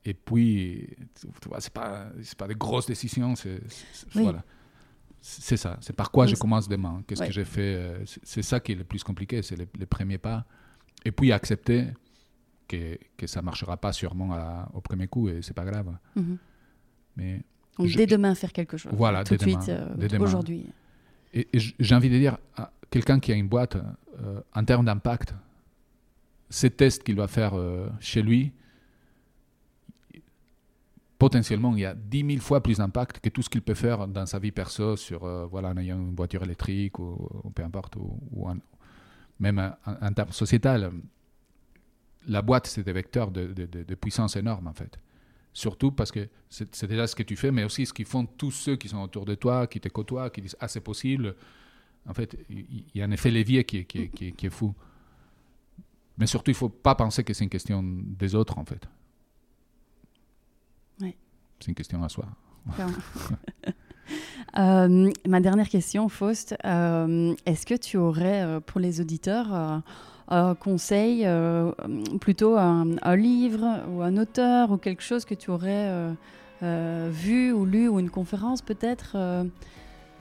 Et 0.06 0.14
puis, 0.14 0.88
tu 1.42 1.50
vois, 1.50 1.60
c'est 1.60 1.74
pas, 1.74 2.10
c'est 2.24 2.38
pas 2.38 2.48
des 2.48 2.56
grosses 2.56 2.86
décisions, 2.88 3.36
c'est 3.36 3.60
Oui. 4.16 4.24
voilà. 4.24 4.44
C'est 5.20 5.58
ça, 5.58 5.78
c'est 5.82 5.96
par 5.96 6.10
quoi 6.12 6.26
je 6.28 6.36
commence 6.36 6.68
demain, 6.70 7.04
qu'est-ce 7.06 7.22
Ouais. 7.22 7.28
que 7.28 7.34
j'ai 7.34 7.44
fait, 7.44 7.76
euh, 7.76 8.06
c'est- 8.06 8.22
c'est 8.24 8.42
ça 8.44 8.60
qui 8.60 8.72
est 8.72 8.76
le 8.76 8.84
plus 8.86 9.04
compliqué, 9.04 9.42
c'est 9.42 9.58
les, 9.58 9.68
les 9.78 9.86
premiers 9.86 10.18
pas. 10.20 10.46
Et 11.04 11.12
puis 11.12 11.32
accepter 11.32 11.88
que, 12.68 12.98
que 13.18 13.28
ça 13.28 13.42
marchera 13.42 13.78
pas 13.78 13.94
sûrement 13.94 14.34
à- 14.34 14.70
au 14.74 14.82
premier 14.82 15.08
coup, 15.08 15.30
et 15.30 15.42
c'est 15.42 15.54
pas 15.54 15.66
grave. 15.66 15.96
Mhm. 16.16 16.38
Mais 17.18 17.42
Donc, 17.78 17.88
Je- 17.88 17.98
dès 17.98 18.08
demain, 18.08 18.34
faire 18.36 18.52
quelque 18.54 18.76
chose. 18.78 18.92
Voilà, 18.96 19.24
tout 19.24 19.36
de 19.36 19.42
suite, 19.42 19.70
euh, 19.70 20.20
aujourd'hui. 20.20 20.66
Et, 21.34 21.48
j'ai 21.54 21.96
envie 21.96 22.10
de 22.10 22.18
dire 22.18 22.38
à 22.56 22.72
quelqu'un 22.90 23.20
qui 23.20 23.32
a 23.32 23.36
une 23.36 23.48
boîte, 23.48 23.76
euh, 23.76 24.42
en 24.56 24.64
termes 24.66 24.86
d'impact, 24.86 25.34
ces 26.50 26.72
tests 26.72 27.04
qu'il 27.04 27.16
va 27.16 27.28
faire 27.28 27.54
euh, 27.56 27.88
chez 28.00 28.22
lui, 28.24 28.52
potentiellement, 31.20 31.74
il 31.76 31.82
y 31.82 31.86
a 31.86 31.94
10 31.96 32.26
000 32.26 32.40
fois 32.42 32.62
plus 32.62 32.78
d'impact 32.78 33.20
que 33.20 33.30
tout 33.30 33.42
ce 33.42 33.50
qu'il 33.50 33.62
peut 33.62 33.74
faire 33.74 34.08
dans 34.08 34.26
sa 34.26 34.40
vie 34.40 34.52
perso, 34.52 34.96
sur, 34.96 35.24
euh, 35.26 35.46
voilà, 35.48 35.70
en 35.70 35.78
ayant 35.78 35.98
une 35.98 36.16
voiture 36.16 36.44
électrique 36.44 37.00
ou, 37.00 37.28
ou 37.44 37.50
peu 37.50 37.64
importe, 37.64 37.96
ou, 37.96 38.18
ou 38.32 38.48
en- 38.50 38.58
même 39.40 39.60
en, 39.86 39.92
en 40.08 40.14
termes 40.14 40.32
sociétal. 40.32 40.92
La 42.28 42.42
boîte, 42.42 42.68
c'est 42.68 42.84
des 42.84 42.94
vecteurs 42.94 43.32
de, 43.32 43.48
de- 43.48 43.66
de- 43.66 43.84
de 43.84 43.96
puissance 43.96 44.36
énorme, 44.36 44.68
en 44.68 44.74
fait. 44.74 45.00
Surtout 45.54 45.92
parce 45.92 46.12
que 46.12 46.28
c'est 46.50 46.86
déjà 46.88 47.08
ce 47.08 47.16
que 47.16 47.24
tu 47.24 47.36
fais, 47.36 47.52
mais 47.52 47.64
aussi 47.64 47.86
ce 47.86 47.94
qu'ils 47.94 48.06
font 48.06 48.26
tous 48.26 48.52
ceux 48.52 48.76
qui 48.76 48.88
sont 48.90 49.00
autour 49.02 49.26
de 49.26 49.34
toi, 49.36 49.66
qui 49.68 49.80
te 49.80 49.88
côtoient, 49.90 50.30
qui 50.30 50.42
disent 50.42 50.58
Ah, 50.60 50.68
c'est 50.68 50.82
possible. 50.82 51.36
En 52.08 52.14
fait, 52.14 52.38
il 52.50 52.84
y 52.94 53.02
a 53.02 53.06
un 53.06 53.12
effet 53.12 53.32
levier 53.32 53.64
qui 53.64 53.78
est, 53.80 53.86
qui 53.86 54.00
est- 54.04 54.08
qui 54.10 54.26
est- 54.28 54.32
qui 54.34 54.46
est 54.46 54.50
fou. 54.52 54.74
Mais 56.18 56.28
surtout, 56.28 56.52
il 56.52 56.54
ne 56.54 56.58
faut 56.58 56.70
pas 56.70 56.96
penser 56.96 57.24
que 57.24 57.34
c'est 57.34 57.44
une 57.44 57.50
question 57.50 57.84
des 57.84 58.36
autres, 58.36 58.58
en 58.60 58.66
fait. 58.66 58.88
Ouais. 61.02 61.16
C'est 61.60 61.68
une 61.70 61.76
question 61.76 62.04
à 62.04 62.10
soi. 62.10 62.26
Euh, 64.58 65.12
ma 65.28 65.42
dernière 65.42 65.68
question, 65.68 66.08
Faust, 66.08 66.56
euh, 66.64 67.36
est-ce 67.46 67.66
que 67.66 67.76
tu 67.76 67.98
aurais 67.98 68.42
euh, 68.42 68.60
pour 68.62 68.80
les 68.80 69.02
auditeurs 69.02 69.54
euh, 70.32 70.56
conseil, 70.56 71.26
euh, 71.26 71.72
plutôt 72.20 72.58
un, 72.58 73.16
livre 73.16 73.82
ou 73.90 74.02
un 74.02 74.18
auteur 74.18 74.72
ou 74.72 74.78
quelque 74.78 75.02
chose 75.02 75.24
que 75.24 75.34
tu 75.34 75.50
aurais 75.52 75.88
euh, 75.90 76.12
euh, 76.64 77.10
vu 77.12 77.54
ou 77.54 77.66
lu 77.66 77.88
ou 77.88 77.98
une 78.00 78.10
conférence 78.10 78.62
peut-être 78.62 79.16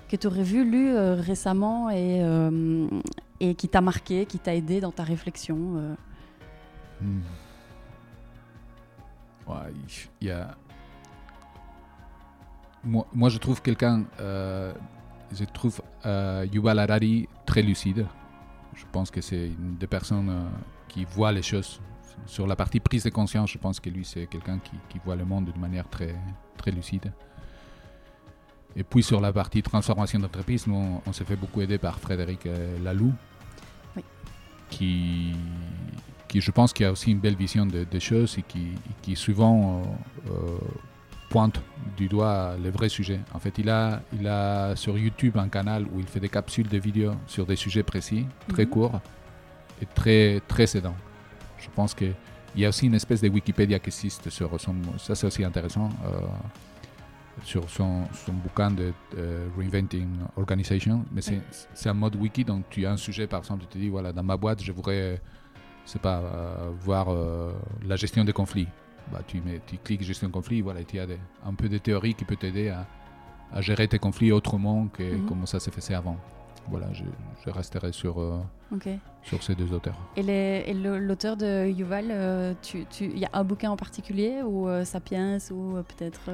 que 0.08 0.14
tu 0.16 0.26
aurais 0.28 0.44
vu, 0.44 0.64
lu 0.64 0.96
récemment 0.96 1.90
et, 1.90 2.22
et 3.40 3.54
qui 3.56 3.68
t'a 3.68 3.80
marqué, 3.80 4.26
qui 4.26 4.38
t'a 4.38 4.54
aidé 4.54 4.80
dans 4.80 4.92
ta 4.92 5.02
réflexion. 5.02 5.96
Hmm. 7.00 7.20
Y 10.20 10.30
a. 10.30 10.56
Moi, 12.84 13.06
moi, 13.12 13.28
je 13.28 13.38
trouve 13.38 13.60
quelqu'un 13.62 14.04
je 14.18 15.44
trouve 15.52 15.80
Yuval 16.52 16.78
Harari 16.78 17.28
très 17.44 17.62
lucide. 17.62 18.06
Je 18.76 18.84
pense 18.92 19.10
que 19.10 19.20
c'est 19.20 19.46
une 19.48 19.76
des 19.76 19.86
personnes 19.88 20.28
euh, 20.30 20.42
qui 20.88 21.04
voit 21.04 21.32
les 21.32 21.42
choses. 21.42 21.80
Sur 22.26 22.46
la 22.46 22.56
partie 22.56 22.80
prise 22.80 23.04
de 23.04 23.10
conscience, 23.10 23.50
je 23.50 23.58
pense 23.58 23.80
que 23.80 23.90
lui, 23.90 24.04
c'est 24.04 24.26
quelqu'un 24.26 24.58
qui, 24.58 24.72
qui 24.88 24.98
voit 25.04 25.16
le 25.16 25.24
monde 25.24 25.46
d'une 25.46 25.60
manière 25.60 25.88
très, 25.88 26.14
très 26.56 26.70
lucide. 26.70 27.12
Et 28.74 28.84
puis 28.84 29.02
sur 29.02 29.20
la 29.20 29.32
partie 29.32 29.62
transformation 29.62 30.18
d'entreprise, 30.18 30.66
nous, 30.66 30.74
on, 30.74 31.00
on 31.06 31.12
s'est 31.12 31.24
fait 31.24 31.36
beaucoup 31.36 31.60
aider 31.62 31.78
par 31.78 31.98
Frédéric 31.98 32.46
euh, 32.46 32.78
Laloux, 32.84 33.12
Oui. 33.96 34.02
qui, 34.70 35.32
qui, 36.28 36.40
je 36.40 36.50
pense, 36.50 36.72
qui 36.72 36.84
a 36.84 36.92
aussi 36.92 37.10
une 37.12 37.20
belle 37.20 37.36
vision 37.36 37.64
de- 37.66 37.84
des 37.84 38.00
choses 38.00 38.36
et 38.38 38.42
qui, 38.42 38.72
qui 39.02 39.16
souvent 39.16 39.82
euh, 40.30 40.58
pointe 41.28 41.60
du 41.96 42.08
doigt 42.08 42.56
les 42.62 42.70
vrais 42.70 42.88
sujets. 42.88 43.20
En 43.34 43.38
fait, 43.38 43.58
il 43.58 43.68
a, 43.70 44.00
il 44.18 44.26
a 44.28 44.76
sur 44.76 44.96
YouTube 44.98 45.36
un 45.38 45.48
canal 45.48 45.84
où 45.92 45.98
il 46.00 46.06
fait 46.06 46.20
des 46.20 46.28
capsules 46.28 46.68
de 46.68 46.78
vidéos 46.78 47.14
sur 47.26 47.46
des 47.46 47.56
sujets 47.56 47.82
précis, 47.82 48.26
très 48.48 48.64
Mhm. 48.64 48.70
courts 48.70 49.00
et 49.82 49.86
très, 49.86 50.40
très 50.46 50.76
aidants. 50.76 50.96
Je 51.58 51.68
pense 51.74 51.94
qu'il 51.94 52.14
y 52.56 52.64
a 52.64 52.68
aussi 52.68 52.86
une 52.86 52.94
espèce 52.94 53.20
de 53.20 53.28
Wikipédia 53.28 53.78
qui 53.78 53.88
existe 53.88 54.30
sur 54.30 54.58
son... 54.60 54.74
Ça, 54.98 55.14
c'est 55.14 55.26
aussi 55.26 55.44
intéressant. 55.44 55.88
euh, 56.06 56.20
sur 57.42 57.68
son, 57.68 58.04
son 58.14 58.32
bouquin 58.32 58.70
de 58.70 58.94
euh, 59.18 59.46
Reinventing 59.58 60.08
Organization. 60.36 61.04
Mais 61.12 61.20
c'est 61.20 61.42
c'est 61.74 61.90
un 61.90 61.94
mode 61.94 62.16
wiki, 62.16 62.44
donc 62.44 62.64
tu 62.70 62.86
as 62.86 62.92
un 62.92 62.96
sujet, 62.96 63.26
par 63.26 63.40
exemple, 63.40 63.62
tu 63.64 63.68
te 63.68 63.78
dis, 63.78 63.90
voilà, 63.90 64.10
dans 64.12 64.22
ma 64.22 64.38
boîte, 64.38 64.62
je 64.62 64.72
voudrais, 64.72 65.20
je 65.84 65.90
sais 65.90 65.98
pas, 65.98 66.20
euh, 66.20 66.70
voir 66.80 67.08
euh, 67.10 67.52
la 67.86 67.96
gestion 67.96 68.24
des 68.24 68.32
conflits. 68.32 68.68
Bah, 69.12 69.20
tu, 69.26 69.40
mets, 69.40 69.60
tu 69.66 69.78
cliques 69.78 70.02
gestion 70.02 70.26
de 70.28 70.32
conflits, 70.32 70.60
voilà, 70.62 70.82
tu 70.82 70.98
as 70.98 71.06
des- 71.06 71.18
un 71.44 71.54
peu 71.54 71.68
de 71.68 71.78
théorie 71.78 72.14
qui 72.14 72.24
peut 72.24 72.34
t'aider 72.36 72.68
à, 72.70 72.86
à 73.52 73.60
gérer 73.60 73.86
tes 73.86 73.98
conflits 74.00 74.32
autrement 74.32 74.88
que 74.88 75.02
Mhm. 75.14 75.26
comment 75.26 75.46
ça 75.46 75.60
s'est 75.60 75.70
fait 75.70 75.94
avant. 75.94 76.16
Voilà, 76.68 76.92
je, 76.92 77.04
je 77.44 77.50
resterai 77.50 77.92
sur, 77.92 78.20
euh, 78.20 78.40
sur 79.22 79.40
ces 79.44 79.54
deux 79.54 79.72
auteurs. 79.72 79.96
Et 80.16 80.74
l'auteur 80.74 81.36
de 81.36 81.68
Yuval, 81.68 82.06
euh, 82.10 82.54
tu- 82.60 82.84
tu- 82.86 83.04
il 83.04 83.18
y 83.20 83.24
a 83.24 83.30
un 83.34 83.44
bouquin 83.44 83.70
en 83.70 83.76
particulier 83.76 84.42
ou 84.44 84.68
euh, 84.68 84.84
Sapiens 84.84 85.38
ou 85.52 85.74
peut-être 85.84 86.28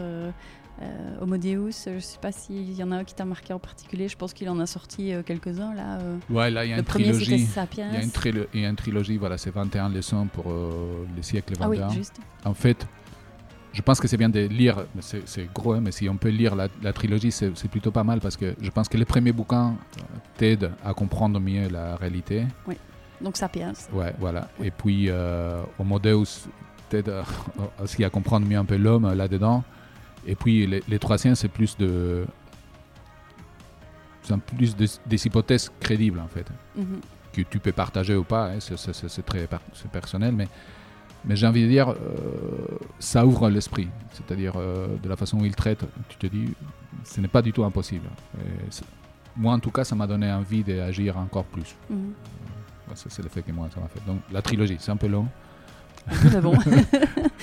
euh, 0.82 1.20
Homo 1.22 1.36
Deus 1.36 1.70
Je 1.86 1.90
ne 1.90 2.00
sais 2.00 2.18
pas 2.18 2.32
s'il 2.32 2.72
y 2.72 2.82
en 2.82 2.90
a 2.92 2.96
un 2.96 3.04
qui 3.04 3.14
t'a 3.14 3.24
marqué 3.24 3.52
en 3.52 3.58
particulier. 3.58 4.08
Je 4.08 4.16
pense 4.16 4.32
qu'il 4.32 4.48
en 4.48 4.58
a 4.58 4.66
sorti 4.66 5.12
euh, 5.12 5.22
quelques-uns 5.22 5.74
là. 5.74 5.98
euh. 6.00 6.18
Ouais, 6.30 6.50
là, 6.50 6.64
il 6.64 6.70
y 6.70 6.74
a 6.74 6.78
une 6.78 6.84
trilogie. 6.84 7.24
Il 7.24 8.60
y, 8.60 8.64
a 8.64 8.68
une 8.68 8.76
trilogie, 8.76 9.16
voilà, 9.16 9.38
c'est 9.38 9.50
21 9.50 9.88
leçons 9.90 10.26
pour 10.26 10.50
euh, 10.50 11.06
les 11.16 11.22
siècles 11.22 11.54
ah 11.60 11.68
oui, 11.68 11.78
21. 11.78 11.94
juste. 11.94 12.16
En 12.44 12.54
fait, 12.54 12.86
je 13.72 13.82
pense 13.82 14.00
que 14.00 14.08
c'est 14.08 14.16
bien 14.16 14.28
de 14.28 14.40
lire, 14.40 14.84
c'est 15.00 15.52
gros, 15.52 15.72
hein, 15.74 15.80
mais 15.82 15.92
si 15.92 16.08
on 16.08 16.16
peut 16.16 16.28
lire 16.28 16.54
la, 16.54 16.68
la 16.82 16.92
trilogie, 16.92 17.32
c'est 17.32 17.68
plutôt 17.68 17.90
pas 17.90 18.04
mal 18.04 18.20
parce 18.20 18.36
que 18.36 18.54
je 18.60 18.70
pense 18.70 18.88
que 18.88 18.96
les 18.96 19.04
premiers 19.04 19.32
bouquins 19.32 19.74
euh, 19.98 20.02
t'aident 20.36 20.72
à 20.84 20.92
comprendre 20.94 21.40
mieux 21.40 21.68
la 21.68 21.96
réalité. 21.96 22.44
Donc 23.20 23.36
Sapiens. 23.36 23.72
Ouais, 23.92 24.12
voilà. 24.18 24.48
Et 24.62 24.72
puis, 24.72 25.08
Homo 25.78 25.98
Deus 26.00 26.48
t'aide 26.88 27.12
aussi 27.82 28.04
à 28.04 28.10
comprendre 28.10 28.46
mieux 28.46 28.58
un 28.58 28.64
peu 28.64 28.76
l'homme 28.76 29.12
là-dedans. 29.14 29.62
Et 30.26 30.34
puis, 30.34 30.66
les, 30.66 30.82
les 30.88 30.98
troisièmes, 30.98 31.34
c'est 31.34 31.48
plus 31.48 31.76
de. 31.76 32.24
C'est 34.22 34.36
plus 34.40 34.76
des, 34.76 34.86
des 35.04 35.26
hypothèses 35.26 35.70
crédibles, 35.80 36.20
en 36.20 36.28
fait 36.28 36.46
Mhm. 36.76 37.00
que 37.32 37.42
tu 37.42 37.58
peux 37.58 37.72
partager 37.72 38.14
ou 38.14 38.22
pas, 38.24 38.50
hein, 38.52 38.60
c'est- 38.60 39.22
très 39.26 39.46
par- 39.48 39.60
personnel, 39.90 40.32
mais, 40.32 40.46
mais 41.24 41.34
j'ai 41.34 41.46
envie 41.46 41.64
de 41.64 41.68
dire, 41.68 41.90
euh, 41.90 41.96
ça 43.00 43.26
ouvre 43.26 43.48
l'esprit. 43.50 43.88
C'est-à-dire, 44.12 44.52
euh, 44.56 44.86
de 45.02 45.08
la 45.08 45.16
façon 45.16 45.40
où 45.40 45.44
il 45.44 45.56
traite, 45.56 45.84
tu 46.08 46.16
te 46.18 46.26
dis, 46.28 46.54
ce 47.04 47.20
n'est 47.20 47.26
pas 47.28 47.42
du 47.42 47.52
tout 47.52 47.64
impossible. 47.64 48.06
Et 48.38 48.70
moi, 49.36 49.54
en 49.54 49.58
tout 49.58 49.70
cas, 49.72 49.82
ça 49.82 49.96
m'a 49.96 50.06
donné 50.06 50.30
envie 50.32 50.62
d'agir 50.62 51.16
encore 51.18 51.44
plus. 51.44 51.74
Ouais, 51.90 51.96
ça, 52.94 53.06
c'est 53.08 53.22
l'effet 53.22 53.42
que 53.42 53.50
moi, 53.50 53.68
ça 53.74 53.80
m'a 53.80 53.88
fait. 53.88 54.00
Donc, 54.06 54.20
la 54.30 54.40
trilogie, 54.42 54.76
c'est 54.78 54.92
un 54.92 54.96
peu 54.96 55.08
long, 55.08 55.26
Mais 56.32 56.40
bon, 56.40 56.54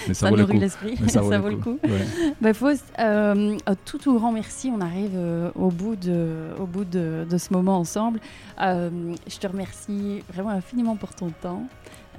mais 0.07 0.13
ça, 0.13 0.13
ça 0.13 0.29
vaut 0.29 0.35
le 0.35 0.41
nourrit 0.41 0.53
coup. 0.55 0.59
l'esprit. 0.59 0.97
Ça, 1.09 1.21
vaut 1.39 1.49
le 1.49 1.55
coup. 1.57 1.79
Ouais. 1.83 2.33
Bah, 2.41 2.53
Faust, 2.53 2.85
euh, 2.99 3.57
un 3.65 3.75
tout 3.75 3.97
tout 3.97 4.13
grand 4.17 4.31
merci. 4.31 4.71
On 4.73 4.81
arrive 4.81 5.11
euh, 5.15 5.51
au 5.55 5.69
bout 5.69 5.95
de, 5.95 6.49
au 6.59 6.65
bout 6.65 6.85
de, 6.85 7.25
de 7.29 7.37
ce 7.37 7.53
moment 7.53 7.77
ensemble. 7.77 8.19
Euh, 8.61 9.13
je 9.27 9.37
te 9.37 9.47
remercie 9.47 10.23
vraiment 10.33 10.49
infiniment 10.49 10.95
pour 10.95 11.13
ton 11.15 11.29
temps. 11.29 11.63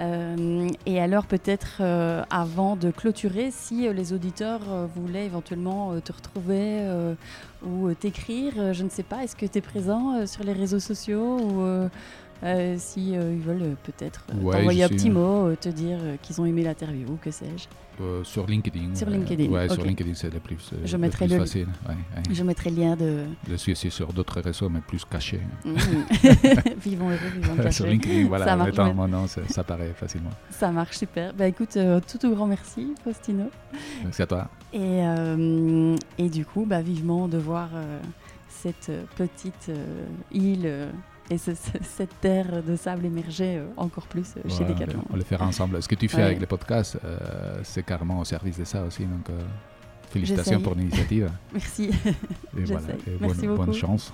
Euh, 0.01 0.69
et 0.87 0.99
alors 0.99 1.27
peut-être 1.27 1.79
euh, 1.81 2.23
avant 2.31 2.75
de 2.75 2.91
clôturer, 2.91 3.51
si 3.51 3.87
euh, 3.87 3.93
les 3.93 4.15
auditeurs 4.15 4.61
euh, 4.71 4.87
voulaient 4.97 5.27
éventuellement 5.27 5.93
euh, 5.93 6.01
te 6.01 6.11
retrouver 6.11 6.79
euh, 6.81 7.15
ou 7.67 7.89
euh, 7.89 7.95
t'écrire, 7.95 8.55
euh, 8.57 8.73
je 8.73 8.83
ne 8.83 8.89
sais 8.89 9.03
pas, 9.03 9.25
est-ce 9.25 9.37
que 9.37 9.45
tu 9.45 9.59
es 9.59 9.61
présent 9.61 10.15
euh, 10.15 10.25
sur 10.27 10.43
les 10.43 10.55
réseaux 10.55 10.79
sociaux 10.79 11.39
ou 11.39 11.61
euh, 12.43 12.75
si 12.79 13.17
euh, 13.17 13.33
ils 13.35 13.41
veulent 13.41 13.63
euh, 13.63 13.75
peut-être 13.83 14.25
euh, 14.33 14.41
Ouais, 14.43 14.57
t'envoyer 14.57 14.85
un 14.85 14.89
petit 14.89 15.11
mot, 15.11 15.55
te 15.57 15.69
dire 15.69 15.99
qu'ils 16.23 16.41
ont 16.41 16.47
aimé 16.47 16.63
l'interview, 16.63 17.19
que 17.23 17.31
sais-je. 17.31 17.67
Sur 18.23 18.47
LinkedIn. 18.47 18.95
Sur 18.95 19.11
LinkedIn, 19.11 19.51
ouais, 19.51 19.69
sur 19.69 19.85
LinkedIn, 19.85 20.15
c'est 20.15 20.33
le 20.33 20.41
plus, 20.41 20.71
Je 20.87 20.93
le 20.93 20.99
mettrai 21.03 21.27
plus 21.27 21.35
le- 21.35 21.41
facile. 21.41 21.67
ouais, 21.87 21.95
ouais. 22.17 22.23
Je 22.35 22.43
mettrai 22.43 22.71
le 22.71 22.77
lien 22.81 22.97
de. 22.97 23.25
Je 23.47 23.57
suis 23.57 23.73
aussi 23.73 23.91
sur 23.91 24.11
d'autres 24.15 24.41
réseaux, 24.41 24.71
mais 24.71 24.81
plus 24.81 25.05
cachés. 25.05 25.43
Mmh. 25.67 25.75
vivons 26.83 27.11
heureux, 27.11 27.19
vivons 27.35 27.55
sur 27.57 27.63
cachés. 27.63 27.87
LinkedIn, 27.89 28.29
voilà, 28.29 28.47
Ça 28.47 28.55
en 28.55 28.57
marche, 28.57 28.71
mettant 28.71 28.87
ouais. 28.87 28.95
mon 28.95 29.07
nom, 29.07 29.27
ça, 29.27 29.43
ça 29.51 29.65
paraît 29.65 29.93
facilement. 29.95 30.31
Ça 30.49 30.71
marche 30.71 30.97
super. 30.97 31.35
Bah 31.35 31.47
écoute, 31.47 31.77
tout 32.11 32.27
au 32.27 32.35
grand 32.35 32.47
merci, 32.47 32.95
Faustino. 33.05 33.51
Merci 34.03 34.23
à 34.23 34.27
toi. 34.27 34.49
Et, 34.73 35.03
et 36.17 36.29
du 36.31 36.47
coup, 36.47 36.65
bah, 36.67 36.81
vivement 36.81 37.29
de 37.29 37.37
voir 37.37 37.69
cette 38.49 38.91
petite 39.17 39.71
île 40.33 40.89
et 41.31 41.39
ce- 41.39 41.55
ce- 41.55 41.79
cette 41.83 42.21
terre 42.21 42.63
de 42.63 42.77
sable 42.77 43.07
émerger 43.07 43.57
euh, 43.59 43.67
encore 43.77 44.07
plus 44.07 44.35
euh, 44.37 44.49
chez 44.49 44.65
on, 44.65 44.69
Decathlon. 44.69 45.03
on 45.13 45.17
le 45.17 45.23
fera 45.25 45.47
ensemble. 45.47 45.83
Ce 45.83 45.89
que 45.89 45.95
tu 45.95 46.09
fais 46.09 46.19
Ouais. 46.19 46.23
avec 46.25 46.41
les 46.41 46.47
podcasts, 46.47 46.99
euh, 47.05 47.61
c'est 47.63 47.85
carrément 47.85 48.19
au 48.21 48.25
service 48.25 48.59
de 48.59 48.65
ça 48.65 48.83
aussi. 48.85 49.05
Donc, 49.05 49.29
euh, 49.31 49.39
félicitations 50.11 50.61
pour 50.61 50.75
l'initiative. 50.75 51.31
Merci. 51.53 51.91
Et 52.57 52.65
voilà, 52.65 52.89
et 53.07 53.17
Merci 53.21 53.47
bonne, 53.47 53.73
chance. 53.73 54.13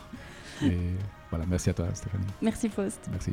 Et 0.63 0.77
voilà, 1.31 1.45
merci 1.49 1.69
à 1.71 1.75
toi, 1.75 1.87
Stéphanie. 1.93 2.25
merci 2.41 2.69
Faust. 2.69 3.01
Merci. 3.11 3.33